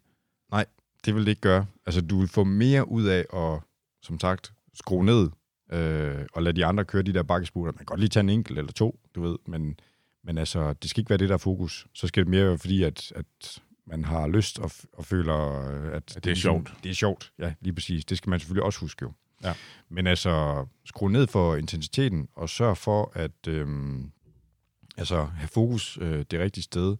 det 1.05 1.15
vil 1.15 1.25
det 1.25 1.29
ikke 1.29 1.41
gøre. 1.41 1.65
Altså, 1.85 2.01
du 2.01 2.19
vil 2.19 2.27
få 2.27 2.43
mere 2.43 2.89
ud 2.89 3.05
af 3.05 3.25
at, 3.33 3.59
som 4.01 4.19
sagt, 4.19 4.53
skrue 4.73 5.05
ned 5.05 5.29
øh, 5.71 6.25
og 6.33 6.43
lade 6.43 6.55
de 6.55 6.65
andre 6.65 6.85
køre 6.85 7.01
de 7.03 7.13
der 7.13 7.23
bakkesputter. 7.23 7.71
Man 7.73 7.77
kan 7.77 7.85
godt 7.85 7.99
lige 7.99 8.09
tage 8.09 8.21
en 8.23 8.29
enkelt 8.29 8.59
eller 8.59 8.71
to, 8.71 8.99
du 9.15 9.21
ved, 9.21 9.37
men, 9.47 9.79
men 10.23 10.37
altså, 10.37 10.73
det 10.73 10.89
skal 10.89 11.01
ikke 11.01 11.09
være 11.09 11.17
det, 11.17 11.29
der 11.29 11.35
er 11.35 11.39
fokus. 11.39 11.87
Så 11.93 12.07
skal 12.07 12.23
det 12.23 12.29
mere 12.29 12.45
være 12.45 12.57
fordi, 12.57 12.83
at, 12.83 13.11
at 13.15 13.61
man 13.85 14.05
har 14.05 14.27
lyst 14.27 14.59
og, 14.59 14.71
og 14.93 15.05
føler, 15.05 15.69
øh, 15.69 15.95
at 15.95 16.07
det 16.07 16.15
er 16.15 16.21
ligesom- 16.25 16.65
sjovt. 16.65 16.83
Det 16.83 16.89
er 16.89 16.93
sjovt, 16.93 17.31
ja, 17.39 17.53
lige 17.61 17.73
præcis. 17.73 18.05
Det 18.05 18.17
skal 18.17 18.29
man 18.29 18.39
selvfølgelig 18.39 18.63
også 18.63 18.79
huske 18.79 19.03
jo. 19.03 19.13
Ja. 19.43 19.53
Men 19.89 20.07
altså, 20.07 20.65
skru 20.85 21.07
ned 21.07 21.27
for 21.27 21.55
intensiteten, 21.55 22.27
og 22.35 22.49
sørg 22.49 22.77
for 22.77 23.11
at 23.15 23.47
øhm, 23.47 24.11
altså, 24.97 25.23
have 25.23 25.47
fokus 25.47 25.97
øh, 26.01 26.25
det 26.31 26.39
rigtige 26.39 26.63
sted 26.63 26.97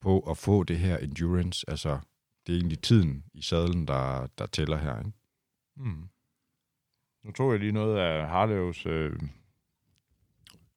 på 0.00 0.20
at 0.20 0.36
få 0.36 0.64
det 0.64 0.78
her 0.78 0.96
endurance. 0.96 1.70
Altså, 1.70 1.98
det 2.46 2.52
er 2.52 2.56
egentlig 2.56 2.82
tiden 2.82 3.24
i 3.34 3.42
sadlen, 3.42 3.86
der, 3.86 4.26
der 4.38 4.46
tæller 4.46 4.76
her. 4.76 4.98
Ikke? 4.98 5.12
Mm. 5.76 6.08
Nu 7.24 7.32
tog 7.32 7.52
jeg 7.52 7.60
lige 7.60 7.72
noget 7.72 7.98
af 7.98 8.28
Harlevs 8.28 8.86
øh, 8.86 9.12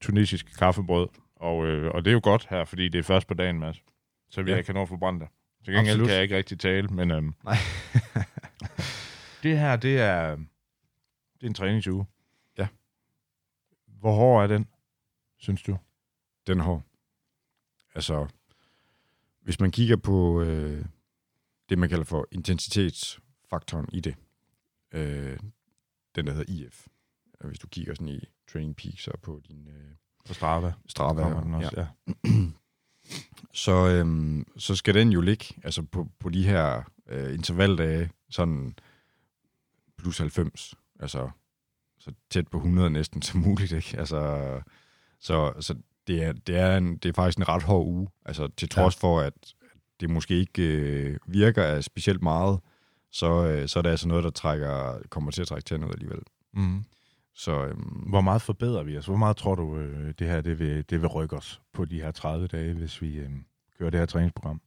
tunisiske 0.01 0.53
kaffebrød, 0.53 1.07
og, 1.35 1.65
øh, 1.65 1.91
og 1.91 2.05
det 2.05 2.11
er 2.11 2.13
jo 2.13 2.21
godt 2.23 2.47
her, 2.49 2.65
fordi 2.65 2.89
det 2.89 2.99
er 2.99 3.03
først 3.03 3.27
på 3.27 3.33
dagen, 3.33 3.59
Mads. 3.59 3.81
Så 4.29 4.41
vi 4.41 4.51
ja. 4.51 4.61
kan 4.61 4.75
nå 4.75 4.81
at 4.81 4.87
forbrænde 4.87 5.19
det. 5.19 5.27
Til 5.65 5.73
gengæld 5.73 5.89
Absolut. 5.89 6.07
kan 6.07 6.15
jeg 6.15 6.23
ikke 6.23 6.37
rigtig 6.37 6.59
tale, 6.59 6.87
men 6.87 7.11
øhm, 7.11 7.33
Nej. 7.43 7.57
det 9.43 9.59
her, 9.59 9.75
det 9.75 9.99
er, 9.99 10.37
det 11.43 11.47
er 11.47 11.51
en 11.51 11.55
træningsuge. 11.55 12.05
Ja. 12.57 12.67
Hvor 13.85 14.15
hård 14.15 14.43
er 14.43 14.47
den, 14.47 14.67
synes 15.37 15.63
du? 15.63 15.77
Den 16.47 16.59
har 16.59 16.81
Altså, 17.95 18.27
hvis 19.41 19.59
man 19.59 19.71
kigger 19.71 19.95
på 19.95 20.41
øh, 20.41 20.85
det, 21.69 21.77
man 21.77 21.89
kalder 21.89 22.05
for 22.05 22.27
intensitetsfaktoren 22.31 23.89
i 23.93 23.99
det, 23.99 24.15
øh, 24.91 25.39
den 26.15 26.27
der 26.27 26.33
hedder 26.33 26.53
IF, 26.53 26.87
hvis 27.43 27.59
du 27.59 27.67
kigger 27.67 27.93
sådan 27.93 28.07
i 28.07 28.19
Training 28.51 28.75
Peaks 28.75 29.07
og 29.07 29.19
på 29.19 29.41
din 29.47 29.67
øh, 29.67 29.95
På 30.27 30.33
Strava 30.33 30.73
Strava, 30.87 31.21
kommer 31.23 31.41
den 31.41 31.53
også, 31.53 31.71
ja. 31.77 31.87
så, 33.65 33.87
øhm, 33.89 34.47
så 34.57 34.75
skal 34.75 34.95
den 34.95 35.09
jo 35.09 35.21
ligge 35.21 35.45
altså 35.63 35.81
på, 35.81 36.07
på 36.19 36.29
de 36.29 36.43
her 36.43 36.83
øh, 37.07 37.33
intervaldage 37.33 38.11
sådan 38.29 38.75
plus 39.97 40.17
90, 40.17 40.75
altså 41.03 41.29
så 41.99 42.11
tæt 42.29 42.47
på 42.47 42.57
100 42.57 42.89
næsten 42.89 43.21
som 43.21 43.39
muligt, 43.39 43.71
ikke? 43.71 43.95
Altså, 43.97 44.61
så, 45.19 45.53
så 45.59 45.75
det, 46.07 46.23
er, 46.23 46.33
det, 46.33 46.55
er 46.57 46.77
en, 46.77 46.97
det 46.97 47.09
er 47.09 47.13
faktisk 47.13 47.37
en 47.37 47.47
ret 47.47 47.63
hård 47.63 47.85
uge, 47.85 48.07
altså 48.25 48.47
til 48.57 48.69
trods 48.69 48.95
ja. 48.95 49.07
for, 49.07 49.19
at 49.19 49.33
det 49.99 50.09
måske 50.09 50.39
ikke 50.39 50.63
øh, 50.63 51.17
virker 51.27 51.63
af 51.63 51.83
specielt 51.83 52.23
meget, 52.23 52.59
så, 53.11 53.45
øh, 53.45 53.67
så 53.67 53.79
er 53.79 53.83
det 53.83 53.89
altså 53.89 54.07
noget, 54.07 54.23
der 54.23 54.29
trækker, 54.29 54.99
kommer 55.09 55.31
til 55.31 55.41
at 55.41 55.47
trække 55.47 55.65
tænder 55.65 55.87
ud 55.87 55.93
alligevel. 55.93 56.19
Mm. 56.53 56.83
Så 57.35 57.65
øhm, 57.65 58.03
Hvor 58.09 58.21
meget 58.21 58.41
forbedrer 58.41 58.83
vi 58.83 58.97
os? 58.97 59.05
Hvor 59.05 59.15
meget 59.15 59.37
tror 59.37 59.55
du, 59.55 59.77
øh, 59.77 60.13
det 60.19 60.27
her 60.27 60.41
det 60.41 60.59
vil, 60.59 60.89
det 60.89 61.01
vil 61.01 61.07
rykke 61.07 61.35
os 61.35 61.61
på 61.73 61.85
de 61.85 62.01
her 62.01 62.11
30 62.11 62.47
dage, 62.47 62.73
hvis 62.73 63.01
vi 63.01 63.15
øh, 63.17 63.29
kører 63.77 63.89
det 63.89 63.99
her 63.99 64.05
træningsprogram? 64.05 64.61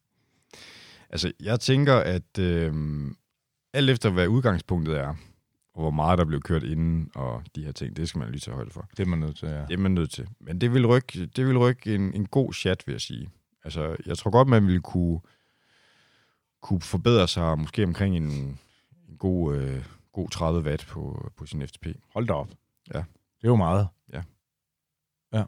Altså, 1.11 1.33
jeg 1.41 1.61
tænker, 1.61 1.95
at 1.95 2.39
øh, 2.39 2.75
alt 3.73 3.91
efter 3.91 4.11
hvad 4.11 4.29
udgangspunktet 4.29 4.99
er, 4.99 5.15
og 5.77 5.83
hvor 5.83 5.91
meget 5.91 6.19
der 6.19 6.25
blev 6.25 6.41
kørt 6.41 6.63
inden, 6.63 7.11
og 7.15 7.43
de 7.57 7.65
her 7.65 7.73
ting, 7.73 7.97
det 7.97 8.09
skal 8.09 8.19
man 8.19 8.31
lige 8.31 8.41
tage 8.41 8.55
højde 8.55 8.71
for. 8.71 8.89
Det 8.97 9.01
er 9.03 9.07
man 9.07 9.19
nødt 9.19 9.37
til, 9.37 9.49
ja. 9.49 9.61
Det 9.61 9.73
er 9.73 9.79
man 9.79 9.91
nødt 9.93 10.11
til. 10.11 10.29
Men 10.41 10.61
det 10.61 10.73
vil 10.75 10.87
rykke, 10.87 11.27
det 11.27 11.47
vil 11.47 11.59
rykke 11.59 11.95
en, 11.95 12.15
en 12.15 12.27
god 12.27 12.53
chat, 12.53 12.83
vil 12.87 12.93
jeg 12.93 13.01
sige. 13.01 13.29
Altså, 13.65 13.97
jeg 14.07 14.19
tror 14.19 14.31
godt, 14.31 14.49
man 14.49 14.67
ville 14.67 14.81
kunne, 14.81 15.21
kunne 16.63 16.81
forbedre 16.81 17.29
sig 17.29 17.59
måske 17.59 17.85
omkring 17.85 18.17
en, 18.17 18.23
en 19.09 19.17
god, 19.19 19.57
øh, 19.57 19.85
god 20.13 20.29
30 20.31 20.61
watt 20.61 20.87
på, 20.87 21.31
på 21.37 21.47
sin 21.47 21.67
FTP. 21.69 21.87
Hold 22.15 22.27
da 22.27 22.33
op. 22.33 22.49
Ja. 22.95 22.99
Det 22.99 23.45
er 23.45 23.49
jo 23.49 23.57
meget. 23.57 23.89
Ja. 24.13 24.23
Ja. 25.33 25.45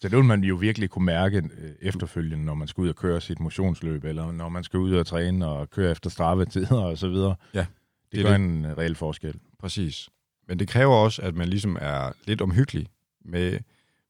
Så 0.00 0.08
det 0.08 0.16
vil 0.16 0.24
man 0.24 0.44
jo 0.44 0.54
virkelig 0.56 0.90
kunne 0.90 1.04
mærke 1.06 1.36
øh, 1.58 1.70
efterfølgende, 1.80 2.44
når 2.44 2.54
man 2.54 2.68
skal 2.68 2.82
ud 2.82 2.88
og 2.88 2.96
køre 2.96 3.20
sit 3.20 3.40
motionsløb, 3.40 4.04
eller 4.04 4.32
når 4.32 4.48
man 4.48 4.64
skal 4.64 4.78
ud 4.78 4.92
og 4.94 5.06
træne 5.06 5.46
og 5.46 5.70
køre 5.70 5.90
efter 5.90 6.10
straffetider 6.10 6.80
og 6.80 6.98
så 6.98 7.08
videre. 7.08 7.34
Ja, 7.54 7.60
Det, 7.60 7.68
det 8.12 8.20
er 8.20 8.24
gør 8.24 8.30
det. 8.38 8.44
en 8.44 8.64
øh, 8.64 8.76
reel 8.78 8.94
forskel. 8.94 9.40
Præcis. 9.58 10.08
Men 10.48 10.58
det 10.58 10.68
kræver 10.68 10.94
også, 10.94 11.22
at 11.22 11.34
man 11.34 11.48
ligesom 11.48 11.76
er 11.80 12.12
lidt 12.24 12.40
omhyggelig 12.40 12.88
med 13.24 13.58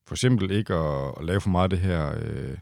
for 0.08 0.14
eksempel 0.14 0.50
ikke 0.50 0.74
at, 0.74 1.14
at 1.18 1.24
lave 1.24 1.40
for 1.40 1.50
meget 1.50 1.70
det 1.70 1.78
her 1.78 2.14
øh, 2.22 2.58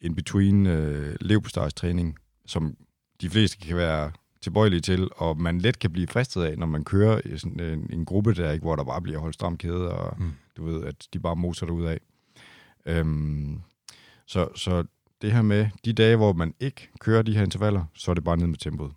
in-between 0.00 0.66
øh, 0.66 1.16
levpostejstræning, 1.20 2.16
som 2.46 2.76
de 3.20 3.30
fleste 3.30 3.58
kan 3.58 3.76
være 3.76 4.12
tilbøjelige 4.40 4.80
til, 4.80 5.08
og 5.16 5.36
man 5.36 5.60
let 5.60 5.78
kan 5.78 5.92
blive 5.92 6.06
fristet 6.06 6.42
af, 6.42 6.58
når 6.58 6.66
man 6.66 6.84
kører 6.84 7.20
i 7.24 7.38
sådan 7.38 7.60
en, 7.60 7.90
en 7.92 8.04
gruppe 8.04 8.34
der, 8.34 8.52
ikke, 8.52 8.62
hvor 8.62 8.76
der 8.76 8.84
bare 8.84 9.02
bliver 9.02 9.18
holdt 9.18 9.34
stram 9.34 9.56
kæde, 9.56 9.90
og 9.90 10.16
mm. 10.18 10.32
du 10.56 10.64
ved, 10.64 10.84
at 10.84 11.08
de 11.12 11.18
bare 11.18 11.36
moser 11.36 11.66
dig 11.66 11.74
ud 11.74 11.84
af. 11.84 12.00
Øhm, 12.86 13.60
så, 14.26 14.48
så 14.54 14.84
det 15.22 15.32
her 15.32 15.42
med 15.42 15.68
de 15.84 15.92
dage, 15.92 16.16
hvor 16.16 16.32
man 16.32 16.54
ikke 16.60 16.88
kører 17.00 17.22
de 17.22 17.36
her 17.36 17.42
intervaller, 17.42 17.84
så 17.94 18.10
er 18.10 18.14
det 18.14 18.24
bare 18.24 18.36
ned 18.36 18.46
med 18.46 18.56
tempoet. 18.56 18.92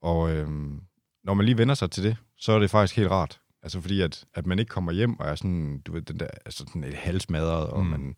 Og 0.00 0.32
øhm, 0.36 0.80
når 1.24 1.34
man 1.34 1.46
lige 1.46 1.58
vender 1.58 1.74
sig 1.74 1.90
til 1.90 2.04
det, 2.04 2.16
så 2.42 2.52
er 2.52 2.58
det 2.58 2.70
faktisk 2.70 2.96
helt 2.96 3.10
rart. 3.10 3.40
Altså 3.62 3.80
fordi, 3.80 4.00
at, 4.00 4.24
at 4.34 4.46
man 4.46 4.58
ikke 4.58 4.68
kommer 4.68 4.92
hjem 4.92 5.20
og 5.20 5.28
er 5.28 5.34
sådan, 5.34 5.78
du 5.86 5.92
ved, 5.92 6.02
den 6.02 6.20
der, 6.20 6.26
altså 6.44 6.64
sådan 6.68 6.84
et 6.84 6.94
halsmadret, 6.94 7.66
og 7.70 7.84
Mm. 7.84 7.90
man, 7.90 8.14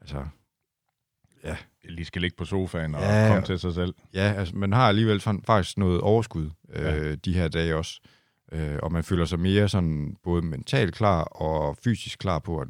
altså, 0.00 0.24
Jeg 1.44 1.56
lige 1.84 2.04
skal 2.04 2.22
ligge 2.22 2.36
på 2.36 2.44
sofaen 2.44 2.94
og 2.94 3.00
Ja. 3.00 3.28
komme 3.28 3.46
til 3.46 3.58
sig 3.58 3.74
selv. 3.74 3.94
ja, 4.14 4.32
altså 4.36 4.56
man 4.56 4.72
har 4.72 4.88
alligevel 4.88 5.20
sådan, 5.20 5.42
faktisk 5.46 5.78
noget 5.78 6.00
overskud 6.00 6.50
øh, 6.68 6.82
Ja. 6.84 7.14
de 7.14 7.32
her 7.34 7.48
dage 7.48 7.76
også. 7.76 8.00
Øh, 8.52 8.78
og 8.82 8.92
man 8.92 9.04
føler 9.04 9.24
sig 9.24 9.40
mere 9.40 9.68
sådan 9.68 10.16
både 10.22 10.42
mentalt 10.42 10.94
klar 10.94 11.22
og 11.22 11.76
fysisk 11.84 12.18
klar 12.18 12.38
på, 12.38 12.58
at 12.58 12.68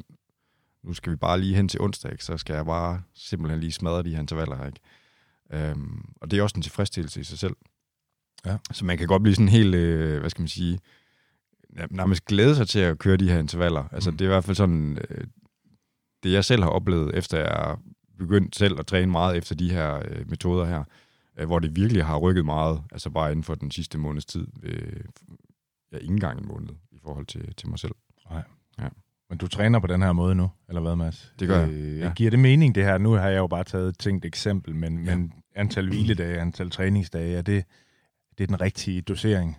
nu 0.83 0.93
skal 0.93 1.11
vi 1.11 1.15
bare 1.15 1.39
lige 1.39 1.55
hen 1.55 1.67
til 1.69 1.81
onsdag, 1.81 2.11
ikke? 2.11 2.23
så 2.23 2.37
skal 2.37 2.53
jeg 2.53 2.65
bare 2.65 3.01
simpelthen 3.15 3.59
lige 3.59 3.71
smadre 3.71 4.03
de 4.03 4.09
her 4.13 4.19
intervaller 4.19 4.55
her. 4.57 4.65
Ikke? 4.65 5.69
Øhm, 5.69 6.05
og 6.21 6.31
det 6.31 6.39
er 6.39 6.43
også 6.43 6.53
en 6.55 6.61
tilfredsstillelse 6.61 7.19
i 7.21 7.23
sig 7.23 7.39
selv. 7.39 7.55
Ja. 8.45 8.57
Så 8.71 8.85
man 8.85 8.97
kan 8.97 9.07
godt 9.07 9.23
blive 9.23 9.35
sådan 9.35 9.49
helt, 9.49 9.75
øh, 9.75 10.19
hvad 10.19 10.29
skal 10.29 10.41
man 10.41 10.47
sige, 10.47 10.79
ja, 11.77 11.85
nærmest 11.89 12.25
glæde 12.25 12.55
sig 12.55 12.67
til 12.67 12.79
at 12.79 12.99
køre 12.99 13.17
de 13.17 13.29
her 13.29 13.39
intervaller. 13.39 13.83
Altså 13.91 14.11
Mm. 14.11 14.17
det 14.17 14.25
er 14.25 14.29
i 14.29 14.33
hvert 14.33 14.43
fald 14.43 14.55
sådan, 14.55 14.97
øh, 15.09 15.27
det 16.23 16.31
jeg 16.31 16.45
selv 16.45 16.63
har 16.63 16.69
oplevet, 16.69 17.15
efter 17.17 17.37
jeg 17.39 17.77
begyndt 18.17 18.55
selv 18.55 18.79
at 18.79 18.87
træne 18.87 19.11
meget 19.11 19.37
efter 19.37 19.55
de 19.55 19.71
her 19.71 19.95
øh, 20.07 20.29
metoder 20.29 20.65
her, 20.65 20.83
øh, 21.39 21.45
hvor 21.45 21.59
det 21.59 21.75
virkelig 21.75 22.05
har 22.05 22.17
rykket 22.17 22.45
meget, 22.45 22.83
altså 22.91 23.09
bare 23.09 23.31
inden 23.31 23.43
for 23.43 23.55
den 23.55 23.71
sidste 23.71 23.97
måneds 23.97 24.25
tid, 24.25 24.47
øh, 24.63 25.03
ja, 25.91 25.97
ikke 25.97 26.11
engang 26.13 26.39
en 26.41 26.47
måned 26.47 26.69
i 26.91 26.99
forhold 27.03 27.25
til, 27.25 27.53
til 27.55 27.69
mig 27.69 27.79
selv. 27.79 27.95
Men 29.29 29.37
du 29.37 29.47
træner 29.47 29.79
på 29.79 29.87
den 29.87 30.01
her 30.01 30.11
måde 30.13 30.35
nu, 30.35 30.49
eller 30.69 30.81
hvad, 30.81 30.95
Mads? 30.95 31.33
Det 31.39 31.47
gør 31.47 31.59
jeg, 31.59 31.69
Øh, 31.69 31.99
ja. 31.99 32.11
Giver 32.15 32.29
det 32.29 32.39
mening, 32.39 32.75
det 32.75 32.83
her? 32.83 32.97
Nu 32.97 33.11
har 33.11 33.29
jeg 33.29 33.37
jo 33.37 33.47
bare 33.47 33.63
taget 33.63 33.89
et 33.89 33.97
tænkt 33.99 34.25
eksempel, 34.25 34.75
men, 34.75 35.03
Ja. 35.05 35.15
men 35.15 35.33
antal 35.55 35.87
hviledage, 35.87 36.39
antal 36.39 36.69
træningsdage, 36.69 37.37
er 37.37 37.41
det, 37.41 37.63
det 38.37 38.43
er 38.43 38.47
den 38.47 38.61
rigtige 38.61 39.01
dosering? 39.01 39.57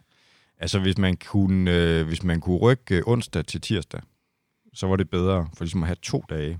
Altså 0.58 0.78
hvis 0.78 0.98
man 0.98 1.16
kunne, 1.16 1.70
øh, 1.70 2.06
hvis 2.06 2.22
man 2.22 2.40
kunne 2.40 2.58
rykke 2.58 2.96
øh, 2.96 3.02
onsdag 3.06 3.46
til 3.46 3.60
tirsdag, 3.60 4.00
så 4.74 4.86
var 4.86 4.96
det 4.96 5.10
bedre 5.10 5.48
for 5.56 5.64
ligesom 5.64 5.82
at 5.82 5.86
have 5.86 5.96
to 6.02 6.24
dage 6.30 6.58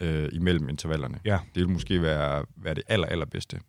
øh, 0.00 0.28
imellem 0.32 0.68
intervallerne. 0.68 1.20
Ja. 1.24 1.38
Det 1.44 1.54
ville 1.54 1.70
måske 1.70 2.02
være, 2.02 2.44
være 2.56 2.74
det 2.74 2.82
aller, 2.88 3.06
allerbedste. 3.06 3.60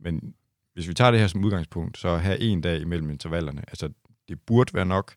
Men 0.00 0.34
hvis 0.74 0.88
vi 0.88 0.94
tager 0.94 1.10
det 1.10 1.20
her 1.20 1.26
som 1.26 1.44
udgangspunkt, 1.44 1.98
så 1.98 2.16
have 2.16 2.40
en 2.40 2.60
dag 2.60 2.80
imellem 2.80 3.10
intervallerne. 3.10 3.60
Altså 3.68 3.88
det 4.28 4.40
burde 4.40 4.74
være 4.74 4.86
nok, 4.86 5.14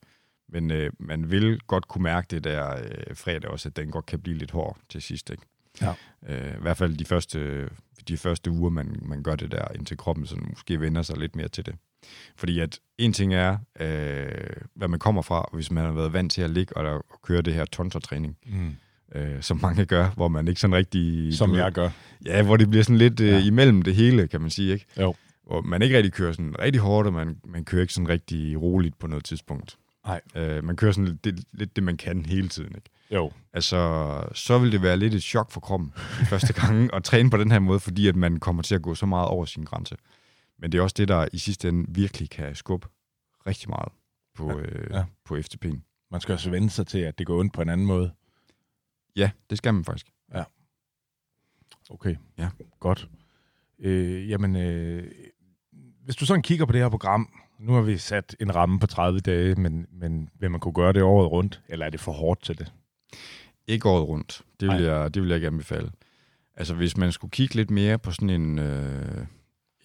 men 0.49 0.71
øh, 0.71 0.91
man 0.99 1.31
vil 1.31 1.59
godt 1.59 1.87
kunne 1.87 2.03
mærke 2.03 2.27
det 2.29 2.43
der 2.43 2.77
øh, 2.77 3.15
fredag 3.15 3.49
også, 3.49 3.69
at 3.69 3.75
den 3.75 3.91
godt 3.91 4.05
kan 4.05 4.19
blive 4.21 4.37
lidt 4.37 4.51
hård 4.51 4.77
til 4.89 5.01
sidst. 5.01 5.29
Ikke? 5.29 5.43
Ja. 5.81 5.93
Øh, 6.27 6.57
I 6.57 6.61
hvert 6.61 6.77
fald 6.77 6.97
de 6.97 7.05
første, 7.05 7.69
de 8.07 8.17
første 8.17 8.51
uger, 8.51 8.69
man, 8.69 8.99
man 9.01 9.23
gør 9.23 9.35
det 9.35 9.51
der, 9.51 9.67
indtil 9.75 9.97
kroppen 9.97 10.25
sådan, 10.25 10.45
måske 10.49 10.79
vender 10.79 11.01
sig 11.01 11.17
lidt 11.17 11.35
mere 11.35 11.47
til 11.47 11.65
det. 11.65 11.75
Fordi 12.35 12.59
at 12.59 12.79
en 12.97 13.13
ting 13.13 13.33
er, 13.33 13.57
øh, 13.79 14.27
hvad 14.75 14.87
man 14.87 14.99
kommer 14.99 15.21
fra, 15.21 15.41
og 15.41 15.49
hvis 15.53 15.71
man 15.71 15.85
har 15.85 15.91
været 15.91 16.13
vant 16.13 16.31
til 16.31 16.41
at 16.41 16.49
ligge 16.49 16.77
og, 16.77 16.93
og 17.09 17.21
køre 17.23 17.41
det 17.41 17.53
her 17.53 17.65
tonsertræning, 17.65 18.37
Mm. 18.45 18.75
øh, 19.15 19.41
som 19.41 19.59
mange 19.61 19.85
gør, 19.85 20.09
hvor 20.09 20.27
man 20.27 20.47
ikke 20.47 20.61
sådan 20.61 20.75
rigtig... 20.75 21.37
Som 21.37 21.49
du 21.49 21.55
jeg 21.57 21.71
gør. 21.71 21.89
Ja, 22.25 22.43
hvor 22.43 22.57
det 22.57 22.69
bliver 22.69 22.83
sådan 22.83 22.97
lidt 22.97 23.19
øh, 23.19 23.27
Ja. 23.27 23.45
imellem 23.45 23.81
det 23.81 23.95
hele, 23.95 24.27
kan 24.27 24.41
man 24.41 24.49
sige, 24.49 24.73
ikke? 24.73 24.85
Jo. 24.99 25.15
Hvor 25.47 25.61
man 25.61 25.81
ikke 25.81 25.97
rigtig 25.97 26.13
kører 26.13 26.31
sådan 26.31 26.55
rigtig 26.59 26.81
hårdt, 26.81 27.07
og 27.07 27.13
man, 27.13 27.37
man 27.45 27.65
kører 27.65 27.81
ikke 27.81 27.93
sådan 27.93 28.09
rigtig 28.09 28.61
roligt 28.61 28.99
på 28.99 29.07
noget 29.07 29.25
tidspunkt. 29.25 29.77
Nej. 30.05 30.21
Øh, 30.35 30.63
man 30.63 30.75
kører 30.75 30.91
sådan 30.91 31.05
lidt 31.07 31.23
det, 31.25 31.43
lidt 31.53 31.75
det, 31.75 31.83
man 31.83 31.97
kan 31.97 32.25
hele 32.25 32.47
tiden, 32.49 32.75
ikke? 32.75 32.89
Jo. 33.11 33.31
Altså, 33.53 34.23
så 34.33 34.59
vil 34.59 34.71
det 34.71 34.81
være 34.81 34.97
lidt 34.97 35.13
et 35.13 35.23
chok 35.23 35.51
for 35.51 35.59
kroppen 35.59 35.91
første 36.29 36.53
gange 36.53 36.95
at 36.95 37.03
træne 37.03 37.29
på 37.29 37.37
den 37.37 37.51
her 37.51 37.59
måde, 37.59 37.79
fordi 37.79 38.07
at 38.07 38.15
man 38.15 38.39
kommer 38.39 38.63
til 38.63 38.75
at 38.75 38.81
gå 38.81 38.95
så 38.95 39.05
meget 39.05 39.27
over 39.27 39.45
sin 39.45 39.63
grænse. 39.63 39.95
Men 40.59 40.71
det 40.71 40.77
er 40.77 40.81
også 40.81 40.95
det, 40.97 41.07
der 41.07 41.27
i 41.33 41.37
sidste 41.37 41.69
ende 41.69 41.85
virkelig 41.89 42.29
kan 42.29 42.55
skubbe 42.55 42.87
rigtig 43.47 43.69
meget 43.69 43.91
på, 44.35 44.49
Ja, 44.51 44.57
ja, 44.57 44.63
øh, 44.63 44.87
ja. 44.89 44.97
ja. 44.97 45.05
på 45.25 45.35
FTP'en. 45.37 46.07
Man 46.11 46.21
skal 46.21 46.33
også 46.33 46.49
vende 46.49 46.69
sig 46.69 46.87
til, 46.87 46.99
at 46.99 47.17
det 47.19 47.27
går 47.27 47.39
ondt 47.39 47.53
på 47.53 47.61
en 47.61 47.69
anden 47.69 47.87
måde. 47.87 48.11
Ja, 49.15 49.31
det 49.49 49.57
skal 49.57 49.73
man 49.73 49.85
faktisk. 49.85 50.07
Okay. 51.89 52.15
Ja. 52.37 52.49
Godt. 52.79 53.09
Øh, 53.79 54.29
jamen, 54.29 54.55
øh, 54.55 55.11
hvis 56.03 56.15
du 56.15 56.25
sådan 56.25 56.41
kigger 56.41 56.65
på 56.65 56.71
det 56.71 56.81
her 56.81 56.89
program, 56.89 57.29
nu 57.59 57.73
har 57.73 57.81
vi 57.81 57.97
sat 57.97 58.35
en 58.39 58.55
ramme 58.55 58.79
på 58.79 58.87
30 58.87 59.19
dage, 59.19 59.55
men, 59.55 59.87
men 59.91 60.29
vil 60.39 60.51
man 60.51 60.59
kunne 60.59 60.73
gøre 60.73 60.93
det 60.93 61.03
året 61.03 61.31
rundt, 61.31 61.61
eller 61.67 61.85
er 61.85 61.89
det 61.89 61.99
for 61.99 62.11
hårdt 62.11 62.43
til 62.43 62.57
det? 62.57 62.73
Ikke 63.67 63.89
året 63.89 64.07
rundt. 64.07 64.41
Det 64.59 64.67
vil, 64.67 64.75
Nej. 64.81 64.85
jeg, 64.91 65.13
det 65.13 65.21
vil 65.21 65.27
jeg 65.29 65.35
ikke 65.35 65.47
anbefale. 65.47 65.91
Altså, 66.55 66.73
hvis 66.75 66.97
man 66.97 67.11
skulle 67.11 67.31
kigge 67.31 67.55
lidt 67.55 67.71
mere 67.71 67.99
på 67.99 68.11
sådan 68.11 68.29
en, 68.29 68.59
øh, 68.59 69.25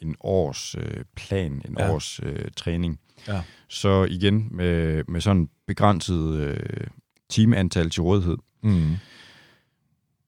en 0.03 0.17
års 0.21 0.75
øh, 0.75 1.05
plan, 1.17 1.53
en 1.69 1.77
Ja. 1.79 1.93
års 1.93 2.21
øh, 2.23 2.51
træning, 2.57 3.01
Ja. 3.29 3.43
så 3.69 4.05
igen 4.11 4.49
med, 4.51 5.05
med 5.09 5.21
sådan 5.21 5.49
begrænset 5.67 6.35
øh, 6.41 6.87
timeantal 7.31 7.91
til 7.91 8.03
rådighed, 8.03 8.37
Mm. 8.65 8.95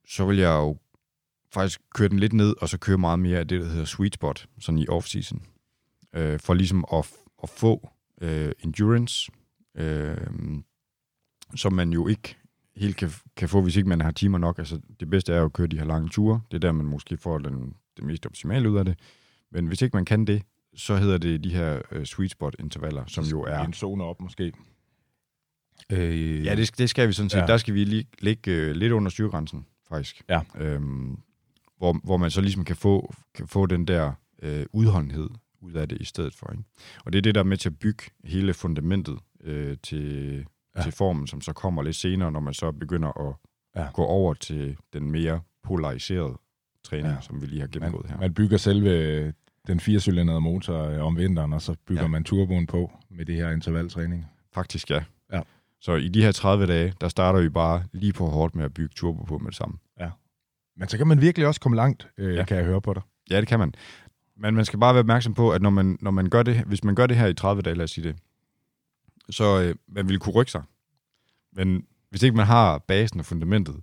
så 0.09 0.27
vil 0.27 0.37
jeg 0.37 0.51
jo 0.55 0.77
faktisk 1.53 1.81
køre 1.95 2.09
den 2.09 2.19
lidt 2.19 2.33
ned, 2.33 2.55
og 2.61 2.69
så 2.69 2.79
køre 2.79 2.99
meget 2.99 3.19
mere 3.19 3.39
af 3.39 3.49
det, 3.49 3.61
der 3.61 3.69
hedder 3.69 3.85
sweet 3.85 4.15
spot, 4.15 4.47
sådan 4.61 4.79
i 4.79 4.87
off-season. 4.89 5.39
Øh, 6.15 6.41
for 6.41 6.55
ligesom 6.55 6.85
at, 6.93 7.07
at 7.43 7.49
få 7.49 7.91
øh, 8.21 8.53
endurance, 8.65 9.33
øh, 9.77 10.17
som 11.57 11.73
man 11.73 11.93
jo 11.93 12.07
ikke 12.09 12.37
helt 12.77 12.97
kan, 12.97 13.11
kan 13.37 13.49
få, 13.49 13.63
hvis 13.63 13.77
ikke 13.77 13.89
man 13.89 14.01
har 14.01 14.11
timer 14.11 14.39
nok. 14.39 14.59
Altså, 14.59 14.81
det 15.01 15.11
bedste 15.11 15.33
er 15.33 15.39
jo 15.39 15.45
at 15.45 15.53
køre 15.53 15.67
de 15.67 15.79
her 15.79 15.85
lange 15.85 16.09
ture. 16.09 16.41
Det 16.51 16.55
er 16.57 16.61
der, 16.61 16.73
man 16.73 16.87
måske 16.87 17.17
får 17.17 17.39
den, 17.39 17.75
det 17.97 18.05
mest 18.05 18.27
optimale 18.27 18.71
ud 18.71 18.77
af 18.79 18.85
det. 18.85 18.99
Men 19.55 19.67
hvis 19.67 19.83
ikke 19.83 19.97
man 19.97 20.05
kan 20.05 20.25
det, 20.25 20.43
så 20.77 20.97
hedder 20.97 21.19
det 21.19 21.45
de 21.45 21.51
her 21.55 21.83
øh, 21.93 22.05
sweet 22.07 22.31
spot 22.31 22.57
intervaller, 22.59 23.05
som 23.07 23.25
jo 23.25 23.43
er... 23.43 23.59
En 23.59 23.73
zone 23.73 24.05
op, 24.05 24.21
måske. 24.21 24.53
Øh, 25.93 26.45
Ja, 26.45 26.55
det, 26.57 26.79
det 26.79 26.91
skal 26.91 27.09
vi 27.09 27.13
sådan 27.13 27.31
set. 27.31 27.39
Ja. 27.39 27.47
Der 27.47 27.57
skal 27.57 27.75
vi 27.75 27.85
lige 27.85 28.07
ligge 28.19 28.51
øh, 28.53 28.71
lidt 28.77 28.93
under 28.93 29.11
styrgrænsen, 29.11 29.67
faktisk. 29.89 30.23
Ja. 30.29 30.41
Øhm, 30.59 31.19
hvor, 31.79 32.01
hvor 32.05 32.17
man 32.17 32.31
så 32.31 32.41
ligesom 32.41 32.65
kan 32.65 32.77
få, 32.77 33.15
kan 33.35 33.47
få 33.49 33.67
den 33.67 33.89
der 33.89 34.13
øh, 34.43 34.67
udholdenhed 34.73 35.29
ud 35.61 35.73
af 35.73 35.89
det 35.89 36.01
i 36.01 36.05
stedet 36.05 36.35
for. 36.35 36.51
Ikke? 36.53 36.65
Og 37.05 37.13
det 37.13 37.19
er 37.19 37.23
det, 37.23 37.35
der 37.35 37.41
er 37.41 37.45
med 37.45 37.57
til 37.57 37.69
at 37.69 37.79
bygge 37.79 38.05
hele 38.25 38.55
fundamentet 38.55 39.19
øh, 39.45 39.77
til, 39.83 40.47
Ja. 40.77 40.83
til 40.83 40.93
formen, 40.93 41.27
som 41.27 41.41
så 41.41 41.53
kommer 41.53 41.83
lidt 41.83 41.97
senere, 41.97 42.33
når 42.33 42.41
man 42.41 42.55
så 42.55 42.73
begynder 42.73 43.29
at 43.29 43.35
Ja. 43.77 43.87
gå 43.93 44.03
over 44.05 44.35
til 44.35 44.77
den 44.93 45.11
mere 45.11 45.41
polariserede 45.63 46.39
træning, 46.85 47.09
Ja. 47.09 47.21
som 47.21 47.41
vi 47.43 47.47
lige 47.47 47.61
har 47.61 47.69
gennemgået 47.69 48.07
her. 48.07 48.15
man, 48.17 48.21
man 48.21 48.35
bygger 48.35 48.57
selve 48.57 49.33
den 49.67 49.81
firecylindrede 49.81 50.41
motor 50.41 50.83
øh, 50.83 51.03
om 51.07 51.17
vinteren, 51.17 51.53
og 51.53 51.63
så 51.63 51.77
bygger 51.87 52.03
ja. 52.03 52.05
Ja. 52.05 52.09
man 52.09 52.25
turboen 52.25 52.67
på 52.67 52.93
med 53.11 53.25
det 53.25 53.35
her 53.35 53.51
intervaltræning. 53.51 54.27
Faktisk 54.53 54.91
ja. 54.91 55.05
Ja. 55.33 55.41
Så 55.81 55.95
i 55.95 56.09
de 56.09 56.23
her 56.23 56.33
30 56.33 56.67
dage, 56.67 56.95
der 57.01 57.09
starter 57.09 57.41
vi 57.41 57.49
bare 57.49 57.85
lige 57.93 58.13
på 58.13 58.27
hårdt 58.27 58.55
med 58.55 58.65
at 58.65 58.75
bygge 58.75 58.95
turbo 58.97 59.25
på 59.25 59.39
med 59.39 59.47
det 59.47 59.57
samme. 59.57 59.79
Men 60.77 60.89
så 60.89 60.99
kan 60.99 61.07
man 61.07 61.21
virkelig 61.21 61.47
også 61.47 61.61
komme 61.61 61.77
langt, 61.77 62.09
øh, 62.19 62.35
ja. 62.35 62.39
Ja. 62.39 62.45
kan 62.45 62.57
jeg 62.57 62.65
høre 62.67 62.81
på 62.81 62.95
dig. 62.95 63.03
Ja, 63.31 63.41
det 63.41 63.49
kan 63.49 63.59
man. 63.59 63.75
Men 64.37 64.55
man 64.55 64.65
skal 64.65 64.79
bare 64.79 64.95
være 64.95 65.01
opmærksom 65.01 65.35
på, 65.35 65.51
at 65.51 65.63
når 65.63 65.71
man, 65.71 65.99
når 66.01 66.11
man 66.11 66.29
gør 66.29 66.43
det, 66.43 66.57
hvis 66.57 66.85
man 66.85 66.95
gør 66.95 67.07
det 67.07 67.17
her 67.17 67.27
i 67.27 67.35
30 67.35 67.63
dage, 67.63 67.77
lad 67.77 67.85
os 67.85 67.91
sige 67.91 68.09
det, 68.09 68.17
så 69.31 69.63
øh, 69.63 69.75
man 69.89 70.09
vil 70.09 70.19
kunne 70.19 70.33
rykke 70.33 70.53
sig. 70.53 70.63
Men 71.53 71.87
hvis 72.11 72.23
ikke 72.23 72.37
man 72.37 72.47
har 72.47 72.79
basen 72.79 73.21
og 73.21 73.27
fundamentet, 73.27 73.77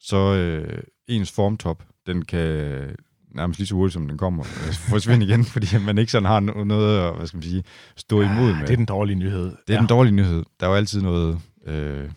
så 0.00 0.34
øh, 0.34 0.82
ens 1.06 1.32
formtop, 1.32 1.86
den 2.06 2.24
kan 2.24 2.96
nærmest 3.34 3.58
lige 3.60 3.66
så 3.66 3.74
hurtigt, 3.74 3.92
som 3.94 4.08
den 4.08 4.18
kommer, 4.18 4.44
øh, 4.44 4.72
forsvinde 4.74 5.26
igen, 5.26 5.44
fordi 5.54 5.66
man 5.86 5.98
ikke 5.98 6.12
sådan 6.12 6.26
har 6.26 6.40
no- 6.40 6.64
noget 6.64 6.98
at 7.08 7.16
hvad 7.16 7.26
skal 7.26 7.36
man 7.36 7.42
sige, 7.42 7.64
stå 7.96 8.20
imod 8.22 8.54
med. 8.54 8.60
Det 8.66 8.70
er 8.70 8.76
den 8.76 8.86
dårlige 8.86 9.16
nyhed. 9.16 9.44
det 9.44 9.52
er 9.68 9.74
ja. 9.74 9.78
den 9.78 9.86
dårlige 9.88 10.14
nyhed. 10.14 10.44
Der 10.60 10.66
er 10.66 10.70
jo 10.70 10.76
altid 10.76 11.02
noget, 11.02 11.40
øh, 11.66 12.10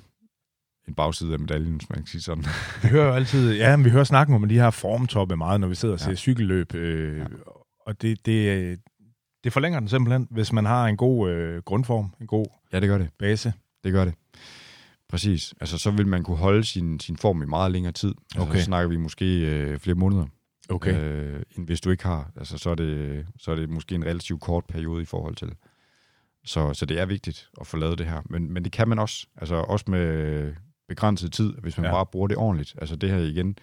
en 0.88 0.94
bagside 0.94 1.34
af 1.34 1.40
medaljen, 1.40 1.76
hvis 1.76 1.90
man 1.90 1.98
kan 2.00 2.08
sige 2.08 2.22
sådan. 2.22 2.44
Vi 2.84 2.88
hører 2.88 3.06
jo 3.08 3.14
altid, 3.14 3.56
ja, 3.56 3.76
men 3.76 3.86
vi 3.86 3.90
hører 3.90 4.04
snakken 4.04 4.36
om 4.36 4.50
de 4.50 4.56
her 4.56 4.70
formtoppe 4.70 5.36
meget, 5.38 5.60
når 5.62 5.68
vi 5.68 5.76
sidder 5.76 5.94
og 5.94 6.00
ser 6.00 6.06
ja. 6.08 6.12
Ja. 6.12 6.16
cykelløb. 6.16 6.76
Øh, 6.76 7.18
ja. 7.20 7.26
Og 7.88 8.02
det, 8.02 8.26
det, 8.26 8.50
øh, 8.58 8.78
det 9.44 9.54
forlænger 9.54 9.80
den 9.80 9.90
simpelthen, 9.90 10.28
hvis 10.32 10.54
man 10.54 10.66
har 10.66 10.86
en 10.88 10.98
god 10.98 11.30
øh, 11.32 11.62
grundform, 11.66 12.10
en 12.22 12.28
god 12.28 12.46
Ja, 12.74 12.80
det 12.80 12.90
gør 12.90 12.98
det. 12.98 13.10
base. 13.20 13.54
Det 13.84 13.92
gør 13.94 14.06
det. 14.06 14.14
Præcis. 15.10 15.54
Altså, 15.62 15.78
så 15.78 15.92
vil 15.92 16.08
man 16.08 16.24
kunne 16.24 16.38
holde 16.38 16.64
sin, 16.64 17.00
sin 17.00 17.18
form 17.18 17.42
i 17.42 17.46
meget 17.46 17.72
længere 17.72 17.92
tid. 17.94 18.14
Altså, 18.36 18.50
Okay. 18.50 18.60
Så 18.60 18.66
snakker 18.66 18.90
vi 18.90 18.98
måske 18.98 19.40
øh, 19.42 19.80
flere 19.80 19.96
måneder. 19.96 20.26
Okay. 20.70 21.02
Øh, 21.02 21.44
end 21.58 21.66
hvis 21.66 21.82
du 21.82 21.90
ikke 21.90 22.04
har. 22.04 22.32
Altså, 22.36 22.58
så 22.58 22.70
er, 22.70 22.76
det, 22.76 23.28
så 23.38 23.52
er 23.52 23.56
det 23.56 23.70
måske 23.70 23.96
en 23.96 24.06
relativt 24.06 24.42
kort 24.42 24.66
periode 24.66 25.02
i 25.02 25.06
forhold 25.06 25.36
til. 25.36 25.56
Så, 26.46 26.74
så 26.74 26.86
det 26.86 27.00
er 27.00 27.06
vigtigt 27.06 27.50
at 27.62 27.68
få 27.68 27.78
lavet 27.78 27.98
det 27.98 28.06
her. 28.06 28.22
Men, 28.30 28.52
men 28.54 28.64
det 28.64 28.72
kan 28.72 28.88
man 28.88 29.00
også. 29.00 29.28
Altså 29.36 29.56
også 29.56 29.86
med 29.88 30.56
begrænset 30.88 31.34
tid, 31.34 31.54
hvis 31.54 31.78
man 31.78 31.86
Ja. 31.86 31.92
bare 31.92 32.06
bruger 32.06 32.28
det 32.28 32.38
ordentligt. 32.38 32.76
Altså 32.78 32.96
det 32.96 33.10
her 33.10 33.18
igen, 33.18 33.58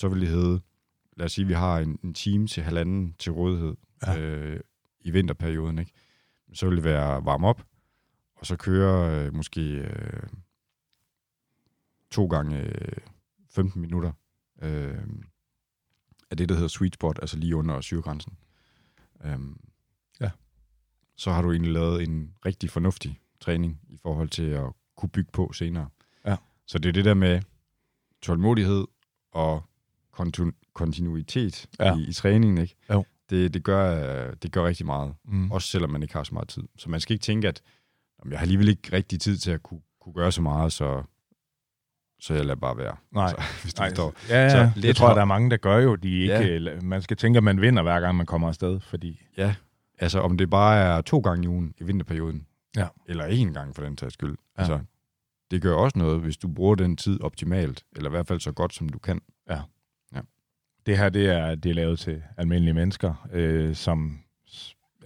så 0.00 0.08
vil 0.08 0.20
det 0.20 0.28
hedde, 0.28 0.60
lad 1.16 1.24
os 1.26 1.32
sige, 1.32 1.44
at 1.44 1.48
vi 1.48 1.54
har 1.54 1.78
en, 1.78 1.98
en 2.04 2.14
time 2.14 2.46
til 2.46 2.62
halvanden 2.62 3.14
til 3.18 3.32
rådighed 3.32 3.74
ja. 4.06 4.18
øh, 4.18 4.60
i 5.00 5.10
vinterperioden. 5.10 5.78
Ikke? 5.78 5.92
Så 6.54 6.66
vil 6.68 6.76
det 6.76 6.84
være 6.84 7.24
varm 7.24 7.44
op, 7.44 7.62
og 8.36 8.46
så 8.46 8.56
køre 8.56 9.24
øh, 9.26 9.34
måske 9.34 9.60
øh, 9.60 10.22
to 12.10 12.26
gange 12.26 12.58
øh, 12.58 12.96
15 13.50 13.80
minutter 13.80 14.12
øh, 14.62 14.98
af 16.30 16.36
det, 16.36 16.48
der 16.48 16.54
hedder 16.54 16.68
sweet 16.68 16.94
spot, 16.94 17.18
altså 17.22 17.36
lige 17.38 17.56
under 17.56 17.80
syregrænsen. 17.80 18.32
Øhm, 19.24 19.60
Ja. 20.20 20.30
Så 21.16 21.30
har 21.32 21.42
du 21.42 21.50
egentlig 21.52 21.72
lavet 21.72 22.02
en 22.02 22.34
rigtig 22.46 22.70
fornuftig 22.70 23.20
træning 23.40 23.80
i 23.88 23.96
forhold 24.02 24.28
til 24.28 24.42
at 24.42 24.72
kunne 24.96 25.08
bygge 25.08 25.30
på 25.32 25.52
senere. 25.52 25.88
Ja. 26.26 26.36
Så 26.66 26.78
det 26.78 26.88
er 26.88 26.92
det 26.92 27.04
der 27.04 27.14
med 27.14 27.42
tålmodighed 28.22 28.84
og 29.32 29.62
kontu- 30.20 30.70
kontinuitet 30.74 31.66
ja. 31.78 31.96
i, 31.96 32.02
i 32.08 32.12
træningen, 32.12 32.58
ikke? 32.58 32.76
Jo. 32.90 33.04
Det, 33.30 33.54
det, 33.54 33.64
gør, 33.64 34.34
det 34.34 34.52
gør 34.52 34.66
rigtig 34.66 34.86
meget, 34.86 35.14
Mm. 35.24 35.50
også 35.50 35.68
selvom 35.68 35.90
man 35.90 36.02
ikke 36.02 36.14
har 36.14 36.22
så 36.24 36.34
meget 36.34 36.48
tid. 36.48 36.62
Så 36.76 36.90
man 36.90 37.00
skal 37.00 37.12
ikke 37.14 37.22
tænke, 37.22 37.48
at 37.48 37.62
"Jamen, 38.18 38.32
jeg 38.32 38.38
har 38.38 38.42
alligevel 38.44 38.68
ikke 38.68 38.92
rigtig 38.92 39.20
tid 39.20 39.36
til 39.38 39.50
at 39.50 39.62
kunne, 39.62 39.80
kunne 40.00 40.12
gøre 40.14 40.32
så 40.32 40.42
meget, 40.42 40.72
så, 40.72 41.02
så 42.20 42.34
jeg 42.34 42.44
lader 42.44 42.60
bare 42.60 42.76
være. 42.76 42.96
Nej. 43.12 43.28
Så, 43.30 43.36
hvis 43.62 43.74
du 43.74 43.80
Nej, 43.82 43.88
forstår. 43.88 44.14
ja, 44.28 44.42
ja, 44.42 44.50
Så 44.50 44.58
det 44.58 44.76
lidt 44.76 44.96
tror 44.96 45.06
jeg, 45.08 45.14
der 45.16 45.20
er 45.22 45.26
mange, 45.26 45.50
der 45.50 45.56
gør 45.56 45.76
jo. 45.78 45.94
De 45.94 46.18
ikke, 46.20 46.54
Ja. 46.58 46.80
Man 46.80 47.02
skal 47.02 47.16
tænke, 47.16 47.36
at 47.36 47.44
man 47.44 47.60
vinder, 47.60 47.82
hver 47.82 48.00
gang 48.00 48.16
man 48.16 48.26
kommer 48.26 48.48
afsted, 48.48 48.80
fordi... 48.80 49.20
Ja, 49.36 49.54
altså 49.98 50.20
om 50.20 50.38
det 50.38 50.50
bare 50.50 50.76
er 50.78 51.00
to 51.00 51.18
gange 51.20 51.44
i 51.44 51.48
ugen 51.48 51.74
i 51.78 51.84
vinterperioden, 51.84 52.46
Ja. 52.76 52.86
eller 53.08 53.26
én 53.26 53.52
gang 53.52 53.74
for 53.74 53.82
den 53.82 53.96
tages 53.96 54.12
skyld. 54.14 54.30
Ja. 54.58 54.62
Ja. 54.64 54.72
Altså, 54.72 54.86
det 55.50 55.62
gør 55.62 55.74
også 55.74 55.98
noget, 55.98 56.20
hvis 56.20 56.36
du 56.36 56.48
bruger 56.48 56.74
den 56.74 56.96
tid 56.96 57.20
optimalt, 57.20 57.84
eller 57.96 58.10
i 58.10 58.12
hvert 58.12 58.26
fald 58.26 58.40
så 58.40 58.52
godt, 58.52 58.74
som 58.74 58.88
du 58.88 58.98
kan. 58.98 59.20
Det 60.86 60.98
her, 60.98 61.08
det 61.08 61.26
er, 61.30 61.54
det 61.54 61.70
er 61.70 61.74
lavet 61.74 61.98
til 61.98 62.22
almindelige 62.36 62.74
mennesker, 62.74 63.28
øh, 63.32 63.74
som 63.74 64.18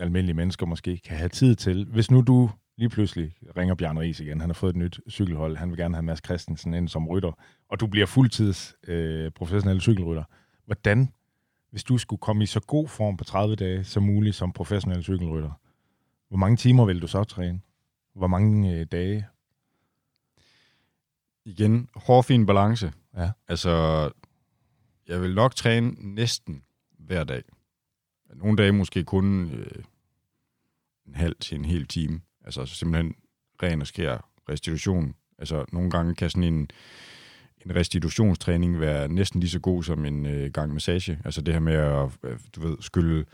almindelige 0.01 0.37
mennesker 0.37 0.67
måske 0.67 1.01
kan 1.05 1.17
have 1.17 1.29
tid 1.29 1.57
til. 1.57 1.87
Hvis 1.91 2.11
nu 2.11 2.21
du 2.21 2.51
lige 2.81 2.89
pludselig 2.89 3.35
ringer 3.57 3.75
Bjørn 3.75 3.99
Ries 3.99 4.21
igen, 4.21 4.41
han 4.41 4.51
har 4.51 4.55
fået 4.55 4.71
et 4.71 4.77
nyt 4.77 5.01
cykelhold, 5.09 5.57
han 5.57 5.71
vil 5.71 5.79
gerne 5.79 5.95
have 5.95 6.03
Mads 6.03 6.21
Christensen 6.25 6.75
ind 6.75 6.89
som 6.89 7.09
rytter, 7.09 7.33
og 7.69 7.81
du 7.81 7.87
bliver 7.87 8.07
fuldtids 8.07 8.75
øh, 8.87 9.31
professionel 9.31 9.81
cykelrytter. 9.81 10.25
Hvordan, 10.67 11.13
hvis 11.71 11.85
du 11.85 11.99
skulle 11.99 12.21
komme 12.21 12.43
i 12.43 12.47
så 12.47 12.61
god 12.61 12.89
form 12.89 13.17
på 13.17 13.25
30 13.25 13.57
dage 13.57 13.85
som 13.85 14.03
muligt 14.03 14.37
som 14.37 14.53
professionel 14.53 15.03
cykelrytter, 15.03 15.51
hvor 16.29 16.37
mange 16.37 16.57
timer 16.57 16.85
vil 16.85 17.03
du 17.03 17.07
så 17.07 17.25
træne? 17.25 17.61
Hvor 18.15 18.27
mange 18.27 18.75
øh, 18.75 18.87
dage? 18.87 19.27
Igen, 21.45 21.89
hårfin 21.95 22.47
balance. 22.47 22.93
Ja. 23.17 23.31
Altså, 23.49 24.11
jeg 25.09 25.23
vil 25.23 25.35
nok 25.35 25.55
træne 25.55 26.15
næsten 26.15 26.63
hver 26.99 27.25
dag. 27.25 27.43
Nogle 28.35 28.57
dage 28.57 28.73
måske 28.73 29.05
kun 29.05 29.51
øh, 29.51 29.85
en 31.07 31.15
halv 31.15 31.37
til 31.41 31.59
en 31.59 31.65
hel 31.65 31.87
time. 31.87 32.21
Altså 32.59 32.75
simpelthen 32.75 33.15
ren 33.63 33.81
og 33.81 33.87
skær 33.87 34.29
restitution. 34.49 35.15
Altså 35.39 35.65
nogle 35.73 35.91
gange 35.91 36.15
kan 36.15 36.31
sådan 36.31 36.55
en, 36.55 36.71
en 37.67 37.75
restitutionstræning 37.75 38.81
være 38.81 39.09
næsten 39.09 39.41
lige 39.41 39.51
så 39.51 39.61
god 39.61 39.83
som 39.83 40.05
en 40.05 40.27
øh, 40.27 40.51
gang 40.53 40.75
massage. 40.75 41.19
Altså 41.25 41.41
det 41.41 41.55
her 41.55 41.61
med 41.61 41.75
at, 41.75 42.09
øh, 42.25 42.39
du 42.57 42.69
ved, 42.69 42.77
skylle, 42.81 43.25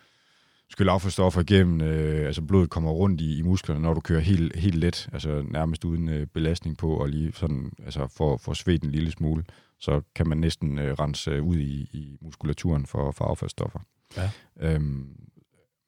skylle 0.71 0.93
affaldsstoffer 0.93 1.41
igennem, 1.41 1.81
øh, 1.81 2.27
altså 2.27 2.43
blodet 2.43 2.71
kommer 2.71 2.91
rundt 2.91 3.21
i, 3.21 3.39
i 3.39 3.43
musklerne, 3.43 3.81
når 3.81 3.95
du 3.95 4.01
kører 4.01 4.21
helt, 4.21 4.57
helt 4.57 4.75
let, 4.75 5.09
altså 5.13 5.45
nærmest 5.51 5.85
uden 5.85 6.09
øh, 6.09 6.27
belastning 6.27 6.79
på, 6.79 6.97
og 6.97 7.09
lige 7.09 7.33
sådan, 7.33 7.73
altså 7.85 8.07
for, 8.17 8.37
for 8.37 8.53
svedt 8.53 8.83
en 8.83 8.91
lille 8.91 9.11
smule, 9.11 9.45
så 9.79 10.03
kan 10.15 10.29
man 10.29 10.39
næsten 10.39 10.79
øh, 10.79 10.93
rense 10.93 11.31
øh, 11.31 11.43
ud 11.43 11.57
i, 11.57 11.89
i 11.93 12.19
muskulaturen 12.21 12.87
for, 12.87 13.13
for 13.13 13.25
affaldsstoffer. 13.25 13.79
Ja. 14.17 14.31
Øhm, 14.61 15.17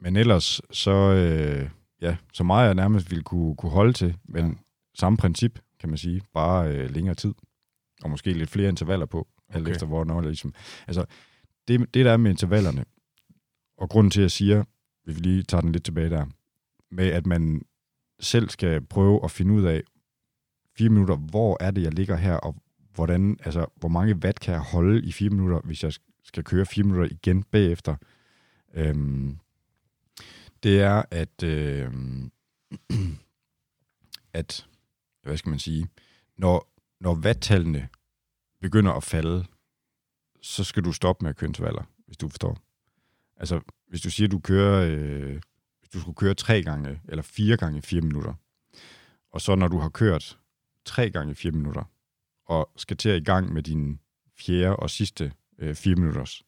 men 0.00 0.16
ellers, 0.16 0.60
så, 0.70 0.90
øh, 0.90 1.68
ja, 2.00 2.16
så 2.32 2.44
meget 2.44 2.66
jeg 2.66 2.74
nærmest 2.74 3.10
ville 3.10 3.24
kunne, 3.24 3.56
kunne 3.56 3.72
holde 3.72 3.92
til, 3.92 4.16
men 4.24 4.46
Ja. 4.46 4.54
samme 4.94 5.16
princip, 5.16 5.58
kan 5.80 5.88
man 5.88 5.98
sige, 5.98 6.22
bare 6.34 6.72
øh, 6.72 6.90
længere 6.90 7.14
tid, 7.14 7.34
og 8.02 8.10
måske 8.10 8.32
lidt 8.32 8.50
flere 8.50 8.68
intervaller 8.68 9.06
på, 9.06 9.28
okay. 9.48 9.58
alt 9.58 9.68
efter 9.68 9.86
hvornår 9.86 10.20
det 10.20 10.30
ligesom, 10.30 10.54
altså, 10.86 11.04
det, 11.68 11.94
det 11.94 12.04
der 12.04 12.12
er 12.12 12.16
med 12.16 12.30
intervallerne, 12.30 12.84
og 13.78 13.88
grunden 13.88 14.10
til, 14.10 14.20
at 14.20 14.22
jeg 14.22 14.30
siger, 14.30 14.64
hvis 15.04 15.16
vi 15.16 15.20
lige 15.20 15.42
tager 15.42 15.60
den 15.60 15.72
lidt 15.72 15.84
tilbage 15.84 16.10
der, 16.10 16.26
med 16.90 17.06
at 17.06 17.26
man 17.26 17.62
selv 18.20 18.48
skal 18.48 18.86
prøve 18.86 19.24
at 19.24 19.30
finde 19.30 19.54
ud 19.54 19.62
af, 19.64 19.82
fire 20.78 20.88
minutter, 20.88 21.16
hvor 21.16 21.56
er 21.60 21.70
det, 21.70 21.82
jeg 21.82 21.94
ligger 21.94 22.16
her, 22.16 22.34
og 22.34 22.56
hvordan, 22.94 23.38
altså, 23.44 23.66
hvor 23.76 23.88
mange 23.88 24.16
watt 24.16 24.40
kan 24.40 24.52
jeg 24.54 24.60
holde 24.60 25.02
i 25.02 25.12
fire 25.12 25.30
minutter, 25.30 25.60
hvis 25.64 25.84
jeg 25.84 25.92
skal 26.24 26.44
køre 26.44 26.66
fire 26.66 26.84
minutter 26.84 27.08
igen 27.10 27.42
bagefter. 27.42 27.96
Øhm, 28.74 29.38
det 30.62 30.80
er, 30.80 31.02
at, 31.10 31.42
øh, 31.42 31.92
at, 34.32 34.66
hvad 35.22 35.36
skal 35.36 35.50
man 35.50 35.58
sige, 35.58 35.88
når, 36.36 36.74
når 37.00 37.14
vattallene 37.14 37.88
begynder 38.60 38.92
at 38.92 39.04
falde, 39.04 39.46
så 40.42 40.64
skal 40.64 40.84
du 40.84 40.92
stoppe 40.92 41.24
med 41.24 41.30
at 41.30 41.36
køre 41.36 41.48
intervaller, 41.48 41.82
hvis 42.06 42.16
du 42.16 42.28
forstår. 42.28 42.58
Altså, 43.36 43.60
hvis 43.88 44.00
du 44.00 44.10
siger, 44.10 44.28
du 44.28 44.38
kører, 44.38 44.86
øh, 44.90 45.40
hvis 45.80 45.90
du 45.92 46.00
skulle 46.00 46.16
køre 46.16 46.34
tre 46.34 46.62
gange, 46.62 47.00
eller 47.08 47.22
fire 47.22 47.56
gange 47.56 47.82
fire 47.82 48.00
minutter, 48.00 48.34
og 49.30 49.40
så 49.40 49.54
når 49.54 49.68
du 49.68 49.78
har 49.78 49.88
kørt 49.88 50.38
tre 50.84 51.10
gange 51.10 51.34
fire 51.34 51.52
minutter, 51.52 51.84
og 52.46 52.70
skal 52.76 52.96
til 52.96 53.08
at 53.08 53.20
i 53.20 53.24
gang 53.24 53.52
med 53.52 53.62
din 53.62 54.00
fjerde 54.38 54.76
og 54.76 54.90
sidste 54.90 55.32
øh, 55.58 55.74
fire 55.74 55.94
minutters, 55.94 56.42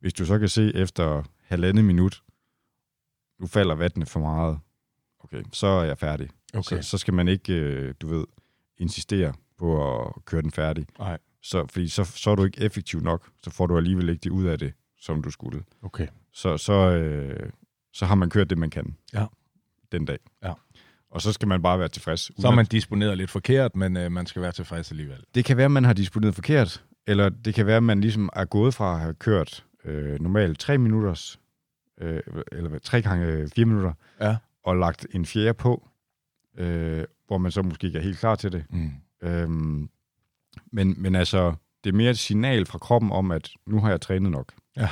hvis 0.00 0.14
du 0.14 0.26
så 0.26 0.38
kan 0.38 0.48
se 0.48 0.74
efter 0.74 1.22
halvandet 1.42 1.84
minut, 1.84 2.22
nu 3.40 3.46
falder 3.46 3.74
vattene 3.74 4.06
for 4.06 4.20
meget, 4.20 4.58
okay, 5.24 5.42
så 5.52 5.66
er 5.66 5.84
jeg 5.84 5.98
færdig. 5.98 6.28
Okay. 6.54 6.80
Så, 6.82 6.88
så 6.90 6.98
skal 6.98 7.14
man 7.14 7.28
ikke, 7.28 7.52
øh, 7.54 7.94
du 8.00 8.08
ved, 8.08 8.24
insistere 8.78 9.32
på 9.58 9.96
at 10.00 10.24
køre 10.24 10.42
den 10.42 10.50
færdig. 10.50 10.86
Nej. 10.98 11.18
Så, 11.42 11.66
fordi 11.72 11.88
så, 11.88 12.04
så 12.04 12.30
er 12.30 12.34
du 12.34 12.44
ikke 12.44 12.60
effektiv 12.60 13.00
nok, 13.00 13.28
så 13.42 13.50
får 13.50 13.66
du 13.66 13.76
alligevel 13.76 14.08
ikke 14.08 14.20
det 14.20 14.30
ud 14.30 14.44
af 14.44 14.58
det, 14.58 14.72
som 15.00 15.22
du 15.22 15.30
skulle. 15.30 15.62
Okay. 15.82 16.06
Så, 16.32 16.56
så, 16.56 16.72
øh, 16.72 17.50
så 17.92 18.06
har 18.06 18.14
man 18.14 18.30
kørt 18.30 18.50
det, 18.50 18.58
man 18.58 18.70
kan 18.70 18.96
Ja. 19.14 19.26
den 19.92 20.04
dag. 20.04 20.18
Ja. 20.44 20.52
Og 21.10 21.22
så 21.22 21.32
skal 21.32 21.48
man 21.48 21.62
bare 21.62 21.78
være 21.78 21.88
tilfreds. 21.88 22.20
Så 22.40 22.48
at- 22.48 22.54
man 22.54 22.66
disponeret 22.66 23.18
lidt 23.18 23.30
forkert, 23.30 23.76
men 23.76 23.96
øh, 23.96 24.12
man 24.12 24.26
skal 24.26 24.42
være 24.42 24.52
tilfreds 24.52 24.90
alligevel. 24.90 25.24
Det 25.34 25.44
kan 25.44 25.56
være, 25.56 25.64
at 25.64 25.70
man 25.70 25.84
har 25.84 25.92
disponeret 25.92 26.34
forkert, 26.34 26.84
eller 27.06 27.28
det 27.28 27.54
kan 27.54 27.66
være, 27.66 27.76
at 27.76 27.82
man 27.82 28.00
ligesom 28.00 28.28
er 28.32 28.44
gået 28.44 28.74
fra 28.74 28.94
at 28.94 29.00
have 29.00 29.14
kørt 29.14 29.64
øh, 29.84 30.20
normalt 30.20 30.58
tre 30.58 30.78
minutters, 30.78 31.40
øh, 32.00 32.20
eller 32.52 32.78
tre 32.78 33.02
gange 33.02 33.48
fire 33.54 33.64
minutter, 33.66 33.92
Ja. 34.20 34.36
og 34.64 34.76
lagt 34.76 35.06
en 35.10 35.26
fjerde 35.26 35.54
på, 35.54 35.88
øh, 36.58 37.04
hvor 37.26 37.38
man 37.38 37.52
så 37.52 37.62
måske 37.62 37.86
ikke 37.86 37.98
er 37.98 38.02
helt 38.02 38.18
klar 38.18 38.34
til 38.34 38.52
det. 38.52 38.64
Mm. 38.70 38.90
Øhm, 39.22 39.88
men, 40.72 40.94
men 41.02 41.14
altså, 41.14 41.54
det 41.84 41.90
er 41.92 41.96
mere 41.96 42.10
et 42.10 42.18
signal 42.18 42.66
fra 42.66 42.78
kroppen 42.78 43.12
om, 43.12 43.30
at 43.30 43.50
nu 43.66 43.80
har 43.80 43.90
jeg 43.90 44.00
trænet 44.00 44.30
nok. 44.30 44.52
Ja, 44.76 44.88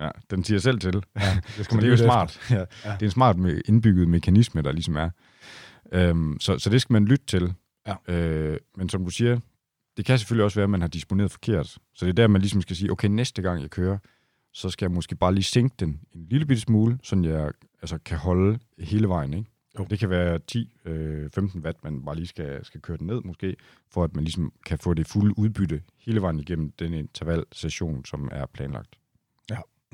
Ja, 0.00 0.10
den 0.30 0.44
siger 0.44 0.58
selv 0.58 0.78
til. 0.80 1.02
ja, 1.20 1.40
det 1.56 1.64
skal 1.64 1.74
man 1.76 1.84
det 1.84 1.86
er 1.86 1.90
jo 1.90 1.96
smart. 2.04 2.40
Ja. 2.50 2.56
Ja. 2.58 2.64
Det 2.84 3.02
er 3.02 3.06
en 3.06 3.10
smart 3.10 3.36
indbygget 3.64 4.08
mekanisme, 4.08 4.62
der 4.62 4.72
ligesom 4.72 4.96
er. 4.96 5.10
Øhm, 5.92 6.36
så, 6.40 6.58
så 6.58 6.70
det 6.70 6.80
skal 6.82 6.92
man 6.92 7.04
lytte 7.04 7.26
til. 7.26 7.54
Ja. 7.86 8.14
Øh, 8.14 8.58
men 8.76 8.88
som 8.88 9.04
du 9.04 9.10
siger, 9.10 9.38
det 9.96 10.04
kan 10.04 10.18
selvfølgelig 10.18 10.44
også 10.44 10.54
være, 10.54 10.64
at 10.64 10.70
man 10.70 10.80
har 10.80 10.88
disponeret 10.88 11.30
forkert. 11.30 11.66
Så 11.94 12.04
det 12.04 12.08
er 12.08 12.12
der, 12.12 12.26
man 12.26 12.40
ligesom 12.40 12.62
skal 12.62 12.76
sige, 12.76 12.90
okay, 12.92 13.08
næste 13.08 13.42
gang 13.42 13.62
jeg 13.62 13.70
kører, 13.70 13.98
så 14.52 14.70
skal 14.70 14.84
jeg 14.86 14.92
måske 14.92 15.16
bare 15.16 15.34
lige 15.34 15.44
sænke 15.44 15.74
den 15.80 16.00
en 16.14 16.26
lille 16.30 16.46
bitte 16.46 16.60
smule, 16.60 16.98
så 17.02 17.22
jeg 17.24 17.50
altså, 17.82 17.98
kan 17.98 18.18
holde 18.18 18.58
hele 18.78 19.08
vejen. 19.08 19.34
Ikke? 19.34 19.50
Jo. 19.78 19.86
Det 19.90 19.98
kan 19.98 20.10
være 20.10 20.40
10-15 20.52 20.58
øh, 20.90 21.62
watt, 21.64 21.84
man 21.84 22.04
bare 22.04 22.16
lige 22.16 22.26
skal, 22.26 22.64
skal 22.64 22.80
køre 22.80 22.96
den 22.96 23.06
ned 23.06 23.20
måske, 23.24 23.56
for 23.90 24.04
at 24.04 24.14
man 24.14 24.24
ligesom 24.24 24.52
kan 24.66 24.78
få 24.78 24.94
det 24.94 25.06
fulde 25.06 25.38
udbytte 25.38 25.82
hele 25.98 26.22
vejen 26.22 26.40
igennem 26.40 26.72
den 26.78 26.94
intervalsession, 26.94 28.04
som 28.04 28.28
er 28.32 28.46
planlagt. 28.46 28.96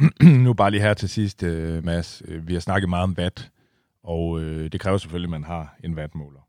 nu 0.45 0.55
bare 0.55 0.71
lige 0.71 0.81
her 0.81 0.95
til 0.95 1.09
sidst, 1.09 1.43
øh, 1.43 1.85
Mads. 1.85 2.23
Øh, 2.25 2.49
Vi 2.49 2.53
har 2.53 2.61
snakket 2.61 2.89
meget 2.89 3.03
om 3.03 3.15
watt, 3.19 3.53
og 4.03 4.41
øh, 4.41 4.73
det 4.73 4.81
kræver 4.81 4.99
selvfølgelig, 4.99 5.27
at 5.27 5.31
man 5.41 5.45
har 5.45 5.77
en 5.85 5.95
wattmåler. 5.95 6.41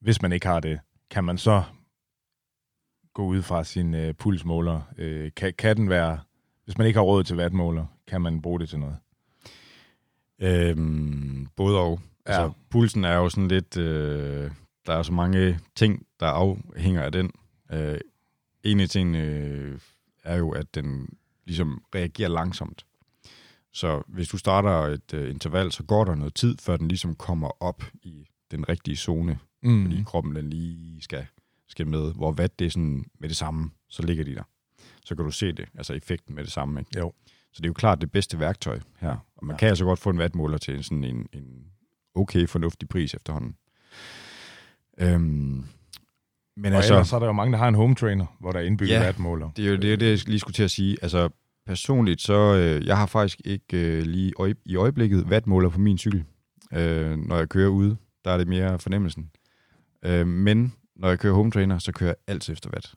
Hvis 0.00 0.22
man 0.22 0.32
ikke 0.32 0.46
har 0.46 0.60
det, 0.60 0.80
kan 1.10 1.24
man 1.24 1.38
så 1.38 1.62
gå 3.14 3.24
ud 3.24 3.42
fra 3.42 3.64
sin 3.64 3.94
øh, 3.94 4.14
pulsmåler? 4.14 4.80
Øh, 4.98 5.30
kan, 5.36 5.54
kan 5.58 5.76
den 5.76 5.90
være, 5.90 6.18
hvis 6.68 6.78
man 6.78 6.86
ikke 6.86 6.98
har 6.98 7.04
råd 7.04 7.24
til 7.24 7.36
wattmåler, 7.36 7.86
kan 8.06 8.20
man 8.22 8.42
bruge 8.42 8.60
det 8.60 8.68
til 8.68 8.78
noget? 8.78 8.96
Øhm, 10.40 11.46
både 11.56 11.78
og. 11.78 12.00
Ja. 12.26 12.32
Altså, 12.32 12.52
pulsen 12.70 13.04
er 13.04 13.14
jo 13.14 13.28
sådan 13.28 13.48
lidt... 13.48 13.76
Øh, 13.76 14.50
der 14.86 14.92
er 14.92 15.02
så 15.02 15.12
mange 15.12 15.58
ting, 15.76 16.06
der 16.20 16.26
afhænger 16.26 17.02
af 17.02 17.12
den. 17.12 17.30
Øh, 17.72 17.98
en 18.64 18.80
af 18.80 18.88
tingene 18.88 19.18
øh, 19.18 19.80
er 20.24 20.36
jo, 20.36 20.50
at 20.50 20.74
den 20.74 21.08
ligesom 21.46 21.82
reagerer 21.94 22.28
langsomt. 22.28 22.86
Så 23.72 24.02
hvis 24.08 24.28
du 24.28 24.38
starter 24.38 24.70
et 24.70 25.14
øh, 25.14 25.30
interval, 25.30 25.72
så 25.72 25.82
går 25.82 26.04
der 26.04 26.14
noget 26.14 26.34
tid, 26.34 26.56
før 26.60 26.76
den 26.76 26.88
ligesom 26.88 27.14
kommer 27.14 27.62
op 27.62 27.82
i 28.02 28.26
den 28.50 28.68
rigtige 28.68 28.96
zone, 28.96 29.38
Mm. 29.62 29.84
fordi 29.84 30.02
kroppen 30.06 30.36
den 30.36 30.50
lige 30.50 31.02
skal, 31.02 31.26
skal 31.68 31.86
med. 31.86 32.14
Hvor 32.14 32.32
watt 32.32 32.58
det 32.58 32.66
er 32.66 32.70
sådan 32.70 33.04
med 33.20 33.28
det 33.28 33.36
samme, 33.36 33.70
så 33.88 34.02
ligger 34.02 34.24
de 34.24 34.34
der. 34.34 34.42
Så 35.08 35.14
kan 35.16 35.24
du 35.24 35.30
se 35.30 35.52
det, 35.52 35.68
altså 35.74 35.92
effekten 35.94 36.34
med 36.34 36.44
det 36.44 36.52
samme. 36.52 36.80
Ikke? 36.80 36.98
Jo. 36.98 37.12
Så 37.52 37.56
det 37.56 37.64
er 37.64 37.68
jo 37.68 37.72
klart 37.74 38.00
det 38.00 38.12
bedste 38.12 38.38
værktøj 38.40 38.80
her. 39.00 39.16
Og 39.36 39.46
man 39.46 39.54
Ja. 39.54 39.58
kan 39.58 39.68
altså 39.68 39.84
godt 39.84 39.98
få 39.98 40.10
en 40.10 40.18
wattmåler 40.18 40.58
til 40.58 40.84
sådan 40.84 41.04
en, 41.04 41.26
en 41.32 41.64
okay 42.14 42.46
fornuftig 42.48 42.88
pris 42.88 43.14
efterhånden. 43.14 43.54
Øhm, 44.98 45.64
men 46.56 46.72
Og 46.72 46.76
altså, 46.76 46.94
ellers 46.94 47.08
så 47.08 47.16
er 47.16 47.20
der 47.20 47.26
jo 47.26 47.32
mange, 47.32 47.52
der 47.52 47.58
har 47.58 47.68
en 47.68 47.74
home 47.74 47.94
trainer, 47.94 48.26
hvor 48.40 48.52
der 48.52 48.58
er 48.58 48.62
indbygget 48.62 48.94
Ja. 48.94 49.00
wattmåler. 49.00 49.50
det 49.56 49.66
er 49.66 49.70
jo 49.70 49.76
det, 49.76 49.92
er 49.92 49.96
det, 49.96 50.10
jeg 50.10 50.28
lige 50.28 50.38
skulle 50.38 50.54
til 50.54 50.62
at 50.62 50.70
sige. 50.70 50.96
Altså, 51.02 51.28
personligt, 51.66 52.20
så 52.20 52.54
øh, 52.54 52.86
jeg 52.86 52.96
har 52.98 53.06
faktisk 53.06 53.40
ikke 53.44 53.76
øh, 53.98 54.02
lige 54.02 54.32
øje, 54.38 54.54
i 54.64 54.76
øjeblikket 54.76 55.24
wattmåler 55.24 55.68
på 55.68 55.80
min 55.80 55.98
cykel. 55.98 56.24
Øh, 56.72 57.16
når 57.16 57.36
jeg 57.36 57.48
kører 57.48 57.68
ude, 57.68 57.96
der 58.24 58.30
er 58.30 58.38
det 58.38 58.48
mere 58.48 58.78
fornemmelsen. 58.78 59.30
Øh, 60.04 60.26
men 60.26 60.74
når 60.96 61.08
jeg 61.08 61.18
kører 61.18 61.34
home 61.34 61.50
trainer, 61.50 61.78
så 61.78 61.92
kører 61.92 62.08
jeg 62.10 62.16
altid 62.26 62.52
efter 62.52 62.70
watt. 62.70 62.94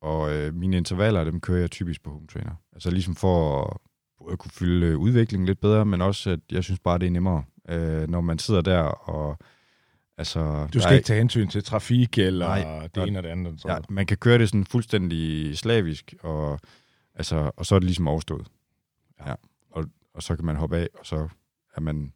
Og 0.00 0.32
øh, 0.32 0.54
mine 0.54 0.76
intervaller, 0.76 1.24
dem 1.24 1.40
kører 1.40 1.60
jeg 1.60 1.70
typisk 1.70 2.02
på 2.02 2.10
home 2.10 2.26
trainer. 2.26 2.54
Altså 2.72 2.90
ligesom 2.90 3.16
for 3.16 3.64
at 3.64 3.76
både 4.24 4.36
kunne 4.36 4.50
fylde 4.50 4.86
øh, 4.86 4.98
udviklingen 4.98 5.46
lidt 5.46 5.60
bedre, 5.60 5.84
men 5.84 6.02
også, 6.02 6.30
at 6.30 6.40
jeg 6.52 6.64
synes 6.64 6.80
bare, 6.80 6.98
det 6.98 7.06
er 7.06 7.10
nemmere, 7.10 7.44
øh, 7.68 8.08
når 8.08 8.20
man 8.20 8.38
sidder 8.38 8.60
der 8.60 8.80
og... 8.82 9.38
Altså, 10.18 10.68
Du 10.74 10.80
skal 10.80 10.92
er- 10.92 10.96
ikke 10.96 11.06
tage 11.06 11.18
hensyn 11.18 11.48
til 11.48 11.64
trafik 11.64 12.18
eller 12.18 12.46
Nej, 12.48 12.88
det 12.94 13.08
ene 13.08 13.18
og 13.18 13.22
det 13.22 13.28
andet. 13.28 13.64
Ja, 13.64 13.78
man 13.88 14.06
kan 14.06 14.16
køre 14.16 14.38
det 14.38 14.48
sådan 14.48 14.64
fuldstændig 14.64 15.58
slavisk, 15.58 16.14
og, 16.22 16.60
altså, 17.14 17.50
og 17.56 17.66
så 17.66 17.74
er 17.74 17.78
det 17.78 17.86
ligesom 17.86 18.08
overstået. 18.08 18.46
Ja. 19.26 19.34
Og, 19.70 19.84
og 20.14 20.22
så 20.22 20.36
kan 20.36 20.44
man 20.44 20.56
hoppe 20.56 20.76
af, 20.76 20.88
og 20.98 21.06
så 21.06 21.28
er 21.76 21.80
man, 21.80 22.12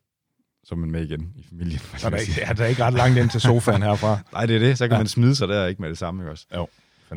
så 0.64 0.74
er 0.74 0.78
man 0.78 0.90
med 0.90 1.04
igen 1.04 1.32
i 1.36 1.42
familien. 1.48 1.78
Så 1.96 2.06
er 2.06 2.10
der, 2.10 2.16
ikke, 2.18 2.32
ja, 2.38 2.52
der 2.52 2.64
er 2.64 2.68
ikke 2.68 2.84
ret 2.84 2.94
langt 2.94 3.18
ind 3.18 3.30
til 3.30 3.40
sofaen 3.40 3.82
herfra. 3.82 4.18
Nej, 4.32 4.46
det 4.46 4.56
er 4.56 4.60
det. 4.60 4.78
Så 4.78 4.84
kan 4.84 4.90
Ja. 4.90 4.94
ja. 4.96 5.00
man 5.00 5.08
smide 5.08 5.34
sig 5.36 5.48
der 5.48 5.66
ikke 5.66 5.82
med 5.82 5.88
det 5.88 5.98
samme. 5.98 6.22
Ikke 6.22 6.30
også? 6.30 6.46
Så 6.52 6.66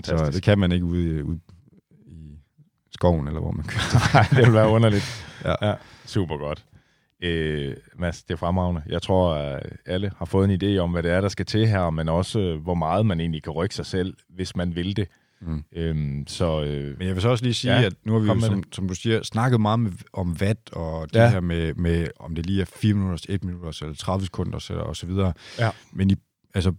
Fantastisk. 0.06 0.36
det 0.36 0.44
kan 0.44 0.60
man 0.60 0.72
ikke 0.72 0.86
ude, 0.86 1.18
i- 1.18 1.22
ude 1.22 1.40
i 2.08 2.38
skoven, 2.92 3.28
eller 3.28 3.40
hvor 3.40 3.52
man 3.52 3.66
kører. 3.66 4.14
Nej, 4.14 4.26
det 4.32 4.46
vil 4.48 4.54
være 4.54 4.68
underligt. 4.70 5.26
Ja. 5.46 5.68
ja 5.70 5.74
super 6.06 6.38
godt. 6.38 6.66
Øh, 7.24 7.76
Mads, 8.00 8.24
det 8.24 8.34
er 8.34 8.38
fremragende. 8.38 8.82
Jeg 8.90 9.02
tror, 9.02 9.34
at 9.36 9.70
alle 9.86 10.12
har 10.18 10.26
fået 10.26 10.50
en 10.52 10.62
idé 10.64 10.78
om, 10.80 10.92
hvad 10.92 11.04
det 11.04 11.12
er, 11.12 11.22
der 11.22 11.30
skal 11.30 11.46
til 11.46 11.68
her, 11.68 11.90
men 11.90 12.10
også, 12.10 12.40
øh, 12.40 12.62
hvor 12.62 12.74
meget 12.76 13.06
man 13.06 13.20
egentlig 13.20 13.44
kan 13.44 13.54
rykke 13.54 13.76
sig 13.76 13.86
selv, 13.86 14.14
hvis 14.30 14.56
man 14.56 14.76
vil 14.76 14.96
det. 14.98 15.08
Mm. 15.42 15.64
Øhm, 15.76 16.24
så 16.28 16.64
øh, 16.64 16.98
Men 16.98 17.08
jeg 17.08 17.16
vil 17.16 17.22
så 17.22 17.30
også 17.30 17.44
lige 17.44 17.54
sige, 17.54 17.74
Ja, 17.74 17.86
at 17.86 17.94
nu 18.06 18.14
har 18.14 18.20
vi 18.20 18.28
jo, 18.28 18.40
som, 18.40 18.64
som 18.72 18.88
du 18.88 18.96
siger, 18.96 19.24
snakket 19.24 19.62
meget 19.62 19.80
med, 19.80 19.92
om 20.14 20.38
watt, 20.42 20.74
og 20.74 21.14
det 21.14 21.20
Ja. 21.20 21.30
her 21.30 21.40
med, 21.40 21.74
med, 21.74 22.08
om 22.20 22.36
det 22.36 22.46
lige 22.46 22.62
er 22.62 22.66
4 22.66 22.94
minutter, 22.94 23.26
1 23.30 23.44
minutter, 23.44 23.80
eller 23.84 23.96
30 23.96 24.26
sekunder, 24.26 24.66
eller 24.70 24.84
og 24.84 24.96
så 24.96 25.06
videre. 25.06 25.34
Ja. 25.60 25.70
Men 25.94 26.12
i, 26.12 26.16
altså 26.54 26.74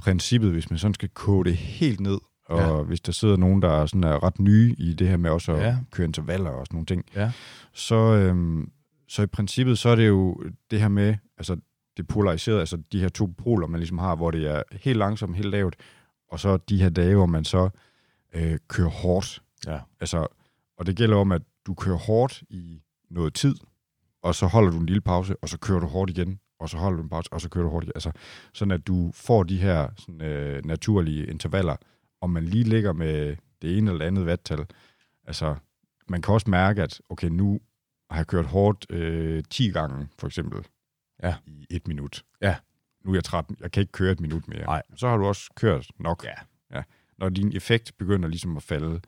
basisprincippet, 0.00 0.50
hvis 0.52 0.70
man 0.70 0.78
sådan 0.78 0.94
skal 0.94 1.08
kode 1.08 1.48
det 1.50 1.56
helt 1.56 2.00
ned, 2.00 2.18
og 2.46 2.58
Ja. 2.78 2.82
hvis 2.82 3.00
der 3.00 3.12
sidder 3.12 3.36
nogen, 3.36 3.62
der 3.62 3.68
er, 3.68 3.86
sådan 3.86 4.04
er 4.04 4.22
ret 4.24 4.40
nye 4.40 4.74
i 4.78 4.92
det 4.94 5.08
her 5.08 5.16
med 5.16 5.30
også 5.30 5.52
at 5.52 5.62
ja. 5.62 5.76
køre 5.90 6.04
intervaller 6.06 6.50
og 6.50 6.66
sådan 6.66 6.76
nogle 6.76 6.86
ting, 6.86 7.04
Ja. 7.16 7.32
så, 7.72 7.94
øhm, 7.94 8.70
så 9.08 9.22
i 9.22 9.26
princippet, 9.26 9.78
så 9.78 9.88
er 9.88 9.94
det 9.94 10.08
jo 10.08 10.42
det 10.70 10.80
her 10.80 10.88
med, 10.88 11.16
altså 11.38 11.56
det 11.96 12.06
polariserede, 12.08 12.60
altså 12.60 12.76
de 12.92 13.00
her 13.00 13.08
to 13.08 13.26
poler, 13.26 13.66
man 13.66 13.80
ligesom 13.80 13.98
har, 13.98 14.16
hvor 14.16 14.30
det 14.30 14.46
er 14.50 14.62
helt 14.72 14.98
langsomt, 14.98 15.36
helt 15.36 15.50
lavt, 15.50 15.76
og 16.30 16.40
så 16.40 16.56
de 16.56 16.82
her 16.82 16.88
dage, 16.88 17.14
hvor 17.14 17.26
man 17.26 17.44
så 17.44 17.70
øh, 18.34 18.58
kører 18.68 18.88
hårdt. 18.88 19.42
Ja. 19.66 19.78
Altså, 20.00 20.26
og 20.78 20.86
det 20.86 20.96
gælder 20.96 21.16
om, 21.16 21.32
at 21.32 21.42
du 21.66 21.74
kører 21.74 21.96
hårdt 21.96 22.42
i 22.50 22.82
noget 23.10 23.34
tid, 23.34 23.54
og 24.22 24.34
så 24.34 24.46
holder 24.46 24.70
du 24.70 24.78
en 24.78 24.86
lille 24.86 25.00
pause, 25.00 25.34
og 25.42 25.48
så 25.48 25.58
kører 25.58 25.80
du 25.80 25.86
hårdt 25.86 26.10
igen, 26.10 26.38
og 26.60 26.68
så 26.68 26.76
holder 26.78 26.96
du 26.96 27.02
en 27.02 27.08
pause, 27.08 27.32
og 27.32 27.40
så 27.40 27.48
kører 27.48 27.64
du 27.64 27.70
hårdt 27.70 27.84
igen. 27.84 27.92
Altså, 27.94 28.12
sådan 28.54 28.72
at 28.72 28.86
du 28.86 29.10
får 29.14 29.42
de 29.42 29.58
her 29.58 29.88
sådan, 29.98 30.22
øh, 30.22 30.64
naturlige 30.64 31.26
intervaller, 31.26 31.76
om 32.20 32.30
man 32.30 32.44
lige 32.44 32.64
ligger 32.64 32.92
med 32.92 33.36
det 33.62 33.78
ene 33.78 33.90
eller 33.90 34.06
andet 34.06 34.26
vattal. 34.26 34.66
Altså, 35.26 35.56
man 36.08 36.22
kan 36.22 36.34
også 36.34 36.50
mærke, 36.50 36.82
at 36.82 37.00
okay, 37.08 37.28
nu 37.28 37.60
har 38.10 38.16
jeg 38.18 38.26
kørt 38.26 38.46
hårdt 38.46 38.86
øh, 38.90 39.42
10 39.50 39.70
gange, 39.70 40.08
for 40.18 40.26
eksempel, 40.26 40.66
Ja. 41.22 41.34
i 41.46 41.66
et 41.70 41.88
minut. 41.88 42.24
Ja. 42.42 42.56
Nu 43.04 43.10
er 43.10 43.16
jeg 43.16 43.24
træt, 43.24 43.44
jeg 43.60 43.72
kan 43.72 43.80
ikke 43.80 43.92
køre 43.92 44.12
et 44.12 44.20
minut 44.20 44.48
mere. 44.48 44.64
Nej. 44.64 44.82
Så 44.96 45.08
har 45.08 45.16
du 45.16 45.24
også 45.26 45.50
kørt 45.56 45.86
nok. 45.98 46.24
Ja. 46.24 46.76
ja. 46.76 46.82
Når 47.18 47.28
din 47.28 47.56
effekt 47.56 47.92
begynder 47.98 48.28
ligesom 48.28 48.56
at 48.56 48.62
falde, 48.62 49.00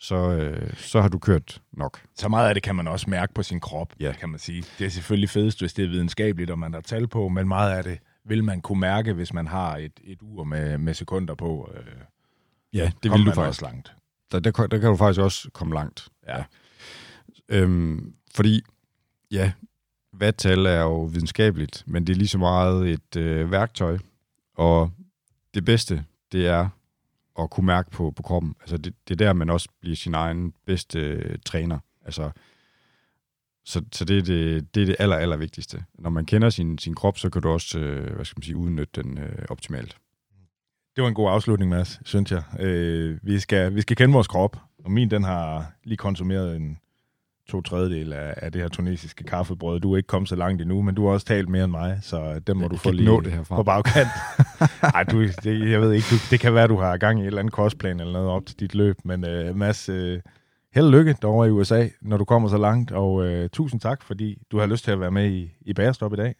så, 0.00 0.16
øh, 0.16 0.74
så 0.76 1.00
har 1.00 1.08
du 1.08 1.18
kørt 1.18 1.62
nok. 1.72 2.00
så 2.16 2.28
meget 2.28 2.48
af 2.48 2.54
det 2.54 2.62
kan 2.62 2.76
man 2.76 2.88
også 2.88 3.10
mærke 3.10 3.34
på 3.34 3.42
sin 3.42 3.60
krop, 3.60 3.92
Ja. 4.00 4.12
kan 4.20 4.28
man 4.28 4.38
sige. 4.38 4.64
Det 4.78 4.84
er 4.86 4.90
selvfølgelig 4.90 5.30
fedest, 5.30 5.60
hvis 5.60 5.72
det 5.74 5.84
er 5.84 5.88
videnskabeligt, 5.88 6.50
og 6.50 6.58
man 6.58 6.72
har 6.74 6.80
tal 6.80 7.08
på, 7.08 7.28
men 7.28 7.48
meget 7.48 7.76
af 7.76 7.84
det 7.84 7.98
vil 8.24 8.44
man 8.44 8.60
kunne 8.60 8.80
mærke, 8.80 9.12
hvis 9.12 9.32
man 9.32 9.46
har 9.46 9.76
et, 9.76 9.92
et 10.04 10.18
ur 10.22 10.44
med, 10.44 10.78
med 10.78 10.94
sekunder 10.94 11.34
på. 11.34 11.70
Øh, 11.74 11.82
Ja, 12.72 12.92
det 13.02 13.12
vil 13.12 13.20
du 13.20 13.24
faktisk. 13.24 13.38
også 13.38 13.62
langt. 13.62 13.92
Der, 14.32 14.40
der, 14.40 14.50
kan- 14.50 14.68
der 14.70 14.78
kan 14.78 14.88
du 14.90 14.96
faktisk 14.96 15.20
også 15.20 15.50
komme 15.52 15.74
langt. 15.74 16.08
Ja. 16.28 16.44
Øhm, 17.48 18.14
fordi, 18.34 18.62
ja, 19.30 19.52
vattal 20.12 20.66
er 20.66 20.80
jo 20.80 21.02
videnskabeligt, 21.02 21.82
men 21.86 22.06
det 22.06 22.12
er 22.12 22.16
lige 22.16 22.28
så 22.28 22.38
meget 22.38 22.88
et 22.90 23.16
øh, 23.16 23.50
værktøj, 23.50 23.98
og 24.54 24.90
det 25.54 25.64
bedste, 25.64 26.04
det 26.32 26.46
er 26.46 26.68
at 27.38 27.50
kunne 27.50 27.66
mærke 27.66 27.90
på, 27.90 28.10
på 28.10 28.22
kroppen. 28.22 28.54
Altså 28.60 28.76
det, 28.76 28.94
det 29.08 29.20
er 29.20 29.26
der, 29.26 29.32
man 29.32 29.50
også 29.50 29.68
bliver 29.80 29.96
sin 29.96 30.14
egen 30.14 30.52
bedste 30.66 30.98
øh, 30.98 31.38
træner. 31.46 31.78
Altså, 32.04 32.30
så, 33.64 33.82
så 33.92 34.04
det, 34.04 34.18
er 34.18 34.22
det, 34.22 34.74
det 34.74 34.82
er 34.82 34.86
det 34.86 34.96
aller, 34.98 35.16
aller 35.16 35.36
vigtigste. 35.36 35.84
Når 35.98 36.10
man 36.10 36.26
kender 36.26 36.50
sin, 36.50 36.78
sin 36.78 36.94
krop, 36.94 37.18
så 37.18 37.30
kan 37.30 37.42
du 37.42 37.48
også, 37.48 37.78
øh, 37.78 38.14
hvad 38.14 38.24
skal 38.24 38.38
man 38.38 38.42
sige, 38.42 38.56
udnytte 38.56 39.02
den 39.02 39.18
øh, 39.18 39.44
optimalt. 39.48 39.96
Det 40.96 41.02
var 41.02 41.08
en 41.08 41.14
god 41.14 41.30
afslutning, 41.30 41.70
Mads, 41.70 42.00
synes 42.04 42.32
jeg. 42.32 42.42
Øh, 42.60 43.18
vi, 43.22 43.38
skal, 43.38 43.74
vi 43.74 43.80
skal 43.80 43.96
kende 43.96 44.12
vores 44.12 44.26
krop, 44.26 44.56
og 44.84 44.90
min 44.90 45.10
den 45.10 45.24
har 45.24 45.72
lige 45.84 45.96
konsumeret 45.96 46.56
en 46.56 46.78
to 47.48 47.60
tredjedel 47.60 48.12
af, 48.12 48.34
af 48.36 48.52
det 48.52 48.60
her 48.60 48.68
tunesiske 48.68 49.24
kaffebrød. 49.24 49.80
Du 49.80 49.92
er 49.92 49.96
ikke 49.96 50.06
kommet 50.06 50.28
så 50.28 50.36
langt 50.36 50.62
endnu, 50.62 50.82
men 50.82 50.94
du 50.94 51.06
har 51.06 51.12
også 51.12 51.26
talt 51.26 51.48
mere 51.48 51.64
end 51.64 51.70
mig, 51.72 51.98
så 52.02 52.38
den 52.46 52.56
må 52.56 52.62
Jeg 52.62 52.70
du 52.70 52.76
få 52.76 52.90
lige 52.90 53.06
nå 53.06 53.20
det 53.20 53.32
herfra. 53.32 53.56
på 53.56 53.62
bagkant. 53.62 54.08
Nej, 54.94 55.02
du, 55.04 55.22
det, 55.22 55.70
jeg 55.70 55.80
ved 55.80 55.92
ikke, 55.92 56.06
du, 56.10 56.16
det 56.30 56.40
kan 56.40 56.54
være, 56.54 56.66
du 56.68 56.76
har 56.76 56.96
gang 56.96 57.18
i 57.18 57.22
et 57.22 57.26
eller 57.26 57.38
andet 57.40 57.52
kostplan 57.52 58.00
eller 58.00 58.12
noget 58.12 58.28
op 58.28 58.46
til 58.46 58.60
dit 58.60 58.74
løb, 58.74 58.96
men 59.04 59.24
øh, 59.26 59.56
Mads, 59.56 59.88
øh, 59.88 60.20
held 60.74 60.86
og 60.86 60.92
lykke 60.92 61.16
derovre 61.22 61.48
i 61.48 61.50
USA, 61.50 61.88
når 62.02 62.16
du 62.16 62.24
kommer 62.24 62.48
så 62.48 62.58
langt, 62.58 62.92
og 62.92 63.24
øh, 63.24 63.48
tusind 63.50 63.80
tak, 63.80 64.02
fordi 64.02 64.38
du 64.52 64.58
har 64.58 64.66
lyst 64.66 64.84
til 64.84 64.90
at 64.90 65.00
være 65.00 65.10
med 65.10 65.30
i, 65.30 65.52
i 65.60 65.72
Bagerstop 65.72 66.12
i 66.12 66.16
dag. 66.16 66.34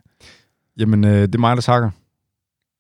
Jamen, 0.79 1.05
øh, 1.05 1.11
det 1.23 1.35
er 1.35 1.39
mig, 1.39 1.57
der 1.57 1.63
takker. 1.63 1.91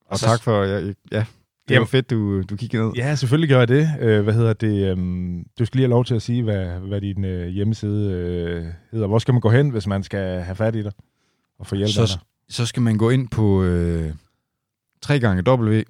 Og, 0.00 0.12
Og 0.12 0.18
tak 0.18 0.42
for, 0.42 0.62
ja, 0.64 0.92
ja 1.12 1.24
det 1.68 1.74
Jamen- 1.74 1.80
var 1.80 1.86
fedt, 1.86 2.10
du, 2.10 2.42
du 2.42 2.56
kiggede 2.56 2.82
ned. 2.84 2.92
Ja, 2.96 3.14
selvfølgelig 3.14 3.48
gør 3.48 3.58
jeg 3.58 3.68
det. 3.68 3.88
Øh, 4.00 4.22
hvad 4.22 4.34
hedder 4.34 4.52
det? 4.52 4.90
øhm, 4.90 5.44
du 5.58 5.64
skal 5.64 5.78
lige 5.78 5.84
have 5.84 5.90
lov 5.90 6.04
til 6.04 6.14
at 6.14 6.22
sige, 6.22 6.42
hvad, 6.42 6.66
hvad 6.66 7.00
din 7.00 7.24
øh, 7.24 7.48
hjemmeside 7.48 8.12
øh, 8.12 8.64
hedder. 8.92 9.06
Hvor 9.06 9.18
skal 9.18 9.34
man 9.34 9.40
gå 9.40 9.50
hen, 9.50 9.70
hvis 9.70 9.86
man 9.86 10.02
skal 10.02 10.40
have 10.40 10.56
fat 10.56 10.76
i 10.76 10.82
dig 10.82 10.92
og 11.58 11.66
få 11.66 11.74
hjælp 11.74 11.88
af 11.88 11.92
dig? 12.06 12.08
så, 12.08 12.18
så 12.48 12.66
skal 12.66 12.82
man 12.82 12.98
gå 12.98 13.10
ind 13.10 13.28
på 13.28 13.62
øh, 13.64 14.12
3 15.02 15.20
gange 15.20 15.52
w 15.52 15.82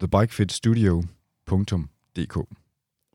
thebikefitstudio.dk 0.00 2.36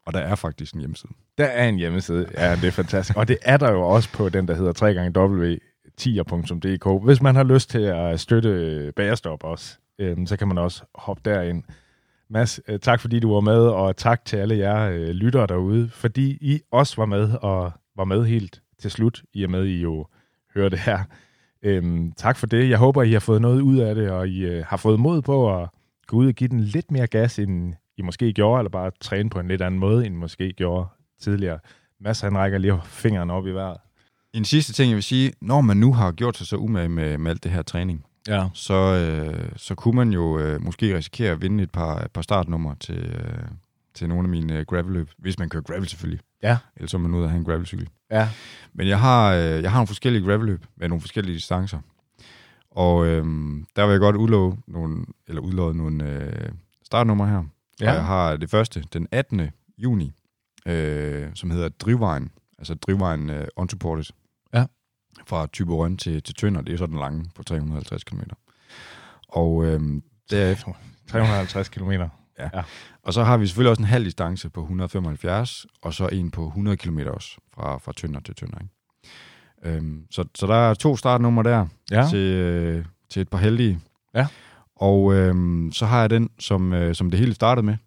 Og 0.06 0.14
der 0.14 0.20
er 0.20 0.36
faktisk 0.36 0.74
en 0.74 0.80
hjemmeside. 0.80 1.12
Der 1.38 1.45
er 1.45 1.70
en 1.70 1.76
hjemmeside. 1.76 2.28
Ja, 2.38 2.56
det 2.56 2.64
er 2.64 2.72
fantastisk. 2.72 3.18
Og 3.18 3.28
det 3.28 3.38
er 3.41 3.58
der 3.58 3.72
jo 3.72 3.82
også 3.82 4.10
på 4.14 4.30
den, 4.30 4.48
der 4.48 4.53
hedder 4.56 5.10
www.tier.dk. 5.20 7.03
Hvis 7.06 7.22
man 7.22 7.36
har 7.36 7.44
lyst 7.44 7.70
til 7.70 7.80
at 7.82 8.20
støtte 8.20 8.91
Bagerstop 8.95 9.44
også, 9.44 9.78
øh, 10.02 10.28
så 10.28 10.38
kan 10.38 10.48
man 10.48 10.57
også 10.57 10.84
hoppe 10.95 11.22
derind. 11.26 11.64
Mads, 12.30 12.60
øh, 12.68 12.80
tak 12.80 13.02
fordi 13.02 13.19
du 13.19 13.34
var 13.34 13.40
med, 13.40 13.60
og 13.60 13.98
tak 13.98 14.26
til 14.26 14.38
alle 14.38 14.57
jer 14.57 14.90
øh, 14.90 15.10
lyttere 15.10 15.48
derude, 15.48 15.90
fordi 15.90 16.38
I 16.41 16.61
også 16.72 16.95
var 16.98 17.06
med, 17.06 17.34
og 17.41 17.72
var 17.95 18.06
med 18.06 18.26
helt 18.26 18.61
til 18.80 18.91
slut, 18.91 19.23
i 19.34 19.44
og 19.44 19.52
med, 19.52 19.65
I 19.65 19.82
jo 19.82 20.06
hører 20.56 20.69
det 20.69 20.80
her. 20.80 20.99
Øhm, 21.64 22.11
tak 22.11 22.38
for 22.38 22.48
det. 22.48 22.69
Jeg 22.69 22.78
håber, 22.78 23.03
I 23.03 23.11
har 23.11 23.19
fået 23.19 23.41
noget 23.41 23.61
ud 23.61 23.78
af 23.78 23.95
det, 23.95 24.10
og 24.10 24.28
I 24.28 24.45
øh, 24.45 24.65
har 24.68 24.78
fået 24.78 24.99
mod 24.99 25.22
på 25.22 25.61
at 25.61 25.69
gå 26.07 26.18
ud 26.18 26.28
og 26.28 26.34
give 26.34 26.48
den 26.48 26.60
lidt 26.60 26.91
mere 26.91 27.07
gas, 27.07 27.40
end 27.40 27.73
I 27.98 28.02
måske 28.02 28.34
gjorde, 28.34 28.60
eller 28.60 28.69
bare 28.69 28.91
træne 29.02 29.30
på 29.30 29.40
en 29.40 29.48
lidt 29.48 29.61
anden 29.61 29.80
måde, 29.80 30.06
end 30.06 30.15
I 30.15 30.18
måske 30.18 30.53
gjorde 30.53 30.88
tidligere. 31.19 31.60
Mads, 31.99 32.22
han 32.22 32.38
rækker 32.38 32.57
lige 32.57 32.80
fingeren 32.84 33.30
op 33.30 33.48
i 33.48 33.52
vejret. 33.52 33.78
En 34.34 34.45
sidste 34.45 34.73
ting, 34.73 34.90
jeg 34.90 34.95
vil 34.95 35.03
sige, 35.03 35.34
når 35.41 35.61
man 35.61 35.78
nu 35.78 35.94
har 35.94 36.11
gjort 36.11 36.38
sig 36.38 36.48
så 36.48 36.56
umage 36.56 36.90
med, 36.90 37.18
med 37.18 37.32
alt 37.32 37.44
det 37.44 37.52
her 37.52 37.61
træning, 37.61 38.06
Ja. 38.27 38.48
så, 38.53 38.73
øh, 38.73 39.49
så 39.57 39.76
kunne 39.76 39.95
man 39.95 40.10
jo 40.10 40.39
øh, 40.39 40.61
måske 40.61 40.98
risikere 40.98 41.31
at 41.31 41.41
vinde 41.41 41.64
et 41.64 41.72
par, 41.72 41.99
et 41.99 42.11
par 42.11 42.22
startnumre 42.22 42.76
til, 42.80 42.98
øh, 42.98 43.43
til 43.93 44.10
nogle 44.10 44.26
af 44.26 44.30
mine 44.30 44.57
øh, 44.57 44.65
gravelløb, 44.65 45.10
hvis 45.18 45.39
man 45.39 45.49
kører 45.49 45.64
gravel 45.64 45.88
selvfølgelig. 45.88 46.19
Ja. 46.43 46.57
Ellers 46.76 46.93
er 46.93 46.98
man 46.98 47.14
ude 47.14 47.23
at 47.23 47.30
have 47.30 47.39
en 47.39 47.45
gravelcykel. 47.45 47.89
Ja. 48.11 48.30
Men 48.73 48.88
jeg 48.88 48.99
har, 48.99 49.34
øh, 49.34 49.64
jeg 49.64 49.72
har 49.72 49.77
nogle 49.77 49.88
forskellige 49.88 50.26
gravelløb 50.26 50.65
med 50.76 50.89
nogle 50.89 51.02
forskellige 51.02 51.35
distancer. 51.35 51.80
Og 52.72 53.07
øh, 53.07 53.26
der 53.76 53.85
vil 53.85 53.91
jeg 53.91 53.99
godt 53.99 54.15
udlove 54.15 54.57
nogle, 54.68 55.06
eller 55.27 55.41
udlove 55.41 55.73
nogle 55.73 56.10
øh, 56.10 56.49
startnumre 56.85 57.27
her. 57.27 57.43
Ja. 57.81 57.89
Og 57.89 57.95
jeg 57.95 58.06
har 58.06 58.38
det 58.38 58.49
første, 58.49 58.84
den 58.93 59.07
18. 59.11 59.49
juni, 59.77 60.11
øh, 60.65 61.30
som 61.34 61.52
hedder 61.52 61.69
Drivvejen. 61.69 62.31
Altså 62.57 62.73
Drivvejen 62.73 63.30
øh, 63.30 63.48
Unsupported. 63.56 64.06
Ja. 65.22 65.35
Fra 65.35 65.48
Tyberøn 65.48 65.98
til, 65.98 66.23
til 66.23 66.35
Tønder. 66.35 66.61
Det 66.61 66.73
er 66.73 66.77
så 66.77 66.85
den 66.85 66.98
lange 66.99 67.26
på 67.35 67.43
350 67.43 68.03
km. 68.03 68.19
Og 69.27 69.65
øh, 69.65 70.02
derefter, 70.31 70.72
350 71.07 71.69
km. 71.69 71.91
og 73.03 73.14
så 73.14 73.23
har 73.23 73.38
vi 73.38 73.48
selvfølgelig 73.48 73.69
også 73.69 73.81
en 73.81 73.88
halv 73.88 74.06
distance 74.06 74.49
på 74.49 74.61
175, 74.61 75.65
og 75.81 75.93
så 75.93 76.07
en 76.07 76.31
på 76.31 76.48
100 76.48 76.77
km 76.77 76.99
også, 76.99 77.38
fra, 77.53 77.77
fra 77.77 77.91
Tønder 77.98 78.19
til 78.19 78.35
Tønder. 78.35 78.57
Ikke? 78.60 79.77
Øhm, 79.77 80.06
så, 80.11 80.26
så 80.35 80.48
der 80.48 80.56
er 80.56 80.73
to 80.73 80.95
startnumre 80.98 81.43
der 81.43 81.68
Ja. 81.91 82.07
til, 82.10 82.19
øh, 82.35 82.85
til 83.10 83.22
et 83.22 83.30
par 83.30 83.38
heldige. 83.38 83.80
Ja. 84.15 84.27
Og 84.76 85.14
øhm, 85.14 85.72
så 85.73 85.85
har 85.85 85.99
jeg 86.02 86.10
den, 86.10 86.30
som, 86.39 86.73
øh, 86.73 86.95
som 86.95 87.10
det 87.11 87.19
hele 87.19 87.34
startede 87.34 87.65
med. 87.65 87.77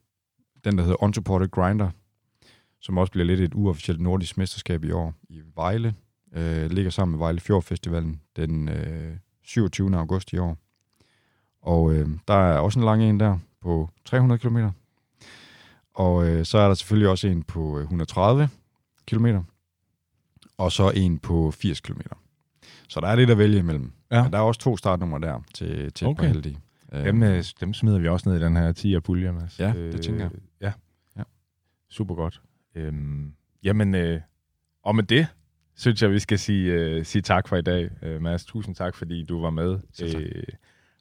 Den, 0.65 0.79
der 0.79 0.83
hedder 0.85 1.03
Unsupported 1.03 1.49
Grinder, 1.49 1.91
som 2.81 2.99
også 2.99 3.11
bliver 3.13 3.25
lidt 3.27 3.41
et 3.41 3.55
uofficielt 3.55 4.01
nordisk 4.01 4.39
mesterskab 4.39 4.85
i 4.85 4.91
år 4.91 5.15
i 5.29 5.41
Vejle. 5.57 5.95
Øh, 6.35 6.71
ligger 6.71 6.91
sammen 6.91 7.11
med 7.13 7.19
Vejle 7.19 7.41
Fjord 7.41 7.63
Festivalen 7.63 8.21
den 8.37 8.69
øh, 8.69 9.17
27. 9.43 9.97
august 9.97 10.33
i 10.33 10.39
år. 10.39 10.59
Og 11.63 11.95
øh, 11.95 12.09
der 12.29 12.35
er 12.35 12.59
også 12.59 12.79
en 12.79 12.85
lang 12.85 13.03
en 13.03 13.21
der 13.21 13.39
på 13.63 13.91
300 14.05 14.39
km. 14.39 14.59
Og 15.95 16.29
øh, 16.29 16.45
så 16.45 16.59
er 16.59 16.67
der 16.67 16.75
selvfølgelig 16.75 17.09
også 17.09 17.29
en 17.29 17.43
på 17.43 17.79
øh, 17.79 17.83
130 17.83 18.49
km. 19.07 19.27
Og 20.59 20.73
så 20.73 20.91
en 20.91 21.19
på 21.19 21.51
80 21.51 21.81
km. 21.81 22.01
Så 22.89 23.01
der 23.01 23.09
er 23.09 23.15
lidt 23.17 23.31
at 23.31 23.39
vælge 23.39 23.59
imellem. 23.59 23.93
Ja. 24.11 24.23
Men 24.23 24.33
der 24.33 24.39
er 24.39 24.43
også 24.43 24.61
to 24.61 24.77
startnumre 24.77 25.21
der 25.21 25.41
til, 25.55 25.93
til 25.93 26.07
okay. 26.07 26.13
Et 26.13 26.27
par 26.27 26.27
heldige. 26.27 26.59
Øh, 26.93 27.05
Dem, 27.05 27.23
øh, 27.23 27.45
dem 27.61 27.75
smider 27.75 27.99
vi 27.99 28.09
også 28.09 28.29
ned 28.29 28.41
i 28.41 28.45
den 28.45 28.57
her 28.57 28.73
10 28.73 29.01
pulje, 29.01 29.33
Mads. 29.33 29.61
Ja, 29.61 29.73
det 29.73 30.03
tænker 30.03 30.21
jeg. 30.21 30.31
Ja. 30.61 30.73
Ja. 31.17 31.23
Super 31.91 32.15
godt. 32.15 32.41
Øhm, 32.75 33.33
jamen, 33.63 33.95
øh, 33.95 34.21
og 34.83 34.97
med 34.97 35.05
det, 35.05 35.27
synes 35.77 36.03
jeg, 36.03 36.11
vi 36.11 36.19
skal 36.19 36.39
sige, 36.39 36.73
øh, 36.73 37.05
sige 37.05 37.23
tak 37.23 37.49
for 37.49 37.57
i 37.57 37.63
dag. 37.63 37.91
Øh, 38.03 38.23
Mads, 38.23 38.45
tusind 38.45 38.75
tak, 38.75 38.95
fordi 38.95 39.25
du 39.25 39.41
var 39.41 39.51
med. 39.51 39.79
Øh, 40.03 40.43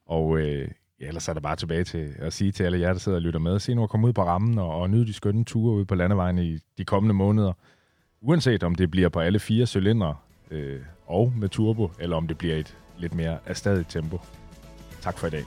og 0.06 0.40
øh, 0.40 0.68
ja, 1.00 1.08
ellers 1.08 1.28
er 1.28 1.34
der 1.34 1.42
bare 1.42 1.56
tilbage 1.56 1.84
til 1.84 2.14
at 2.20 2.34
sige 2.34 2.52
til 2.52 2.64
alle 2.64 2.80
jer, 2.80 2.92
der 2.92 3.00
sidder 3.00 3.18
og 3.18 3.22
lytter 3.22 3.40
med, 3.40 3.60
se 3.60 3.74
nu 3.74 3.84
at 3.84 3.90
komme 3.90 4.08
ud 4.08 4.14
på 4.14 4.24
rammen 4.24 4.58
og, 4.58 4.70
og 4.70 4.90
nyde 4.90 5.06
de 5.06 5.14
skønne 5.14 5.46
ture 5.46 5.76
ude 5.76 5.86
på 5.86 5.96
landevejen 5.96 6.38
i 6.38 6.58
de 6.78 6.86
kommende 6.86 7.14
måneder. 7.14 7.54
Uanset 8.22 8.64
om 8.64 8.76
det 8.76 8.92
bliver 8.92 9.10
på 9.10 9.20
alle 9.20 9.40
fire 9.40 9.66
cylindre 9.66 10.16
øh, 10.52 10.82
og 11.06 11.34
med 11.38 11.50
turbo, 11.50 11.92
eller 12.00 12.16
om 12.16 12.28
det 12.28 12.38
bliver 12.38 12.56
et 12.56 12.78
lidt 12.98 13.14
mere 13.14 13.38
afstadigt 13.46 13.90
tempo. 13.90 14.20
Tak 15.02 15.18
for 15.18 15.28
i 15.28 15.30
dag. 15.30 15.44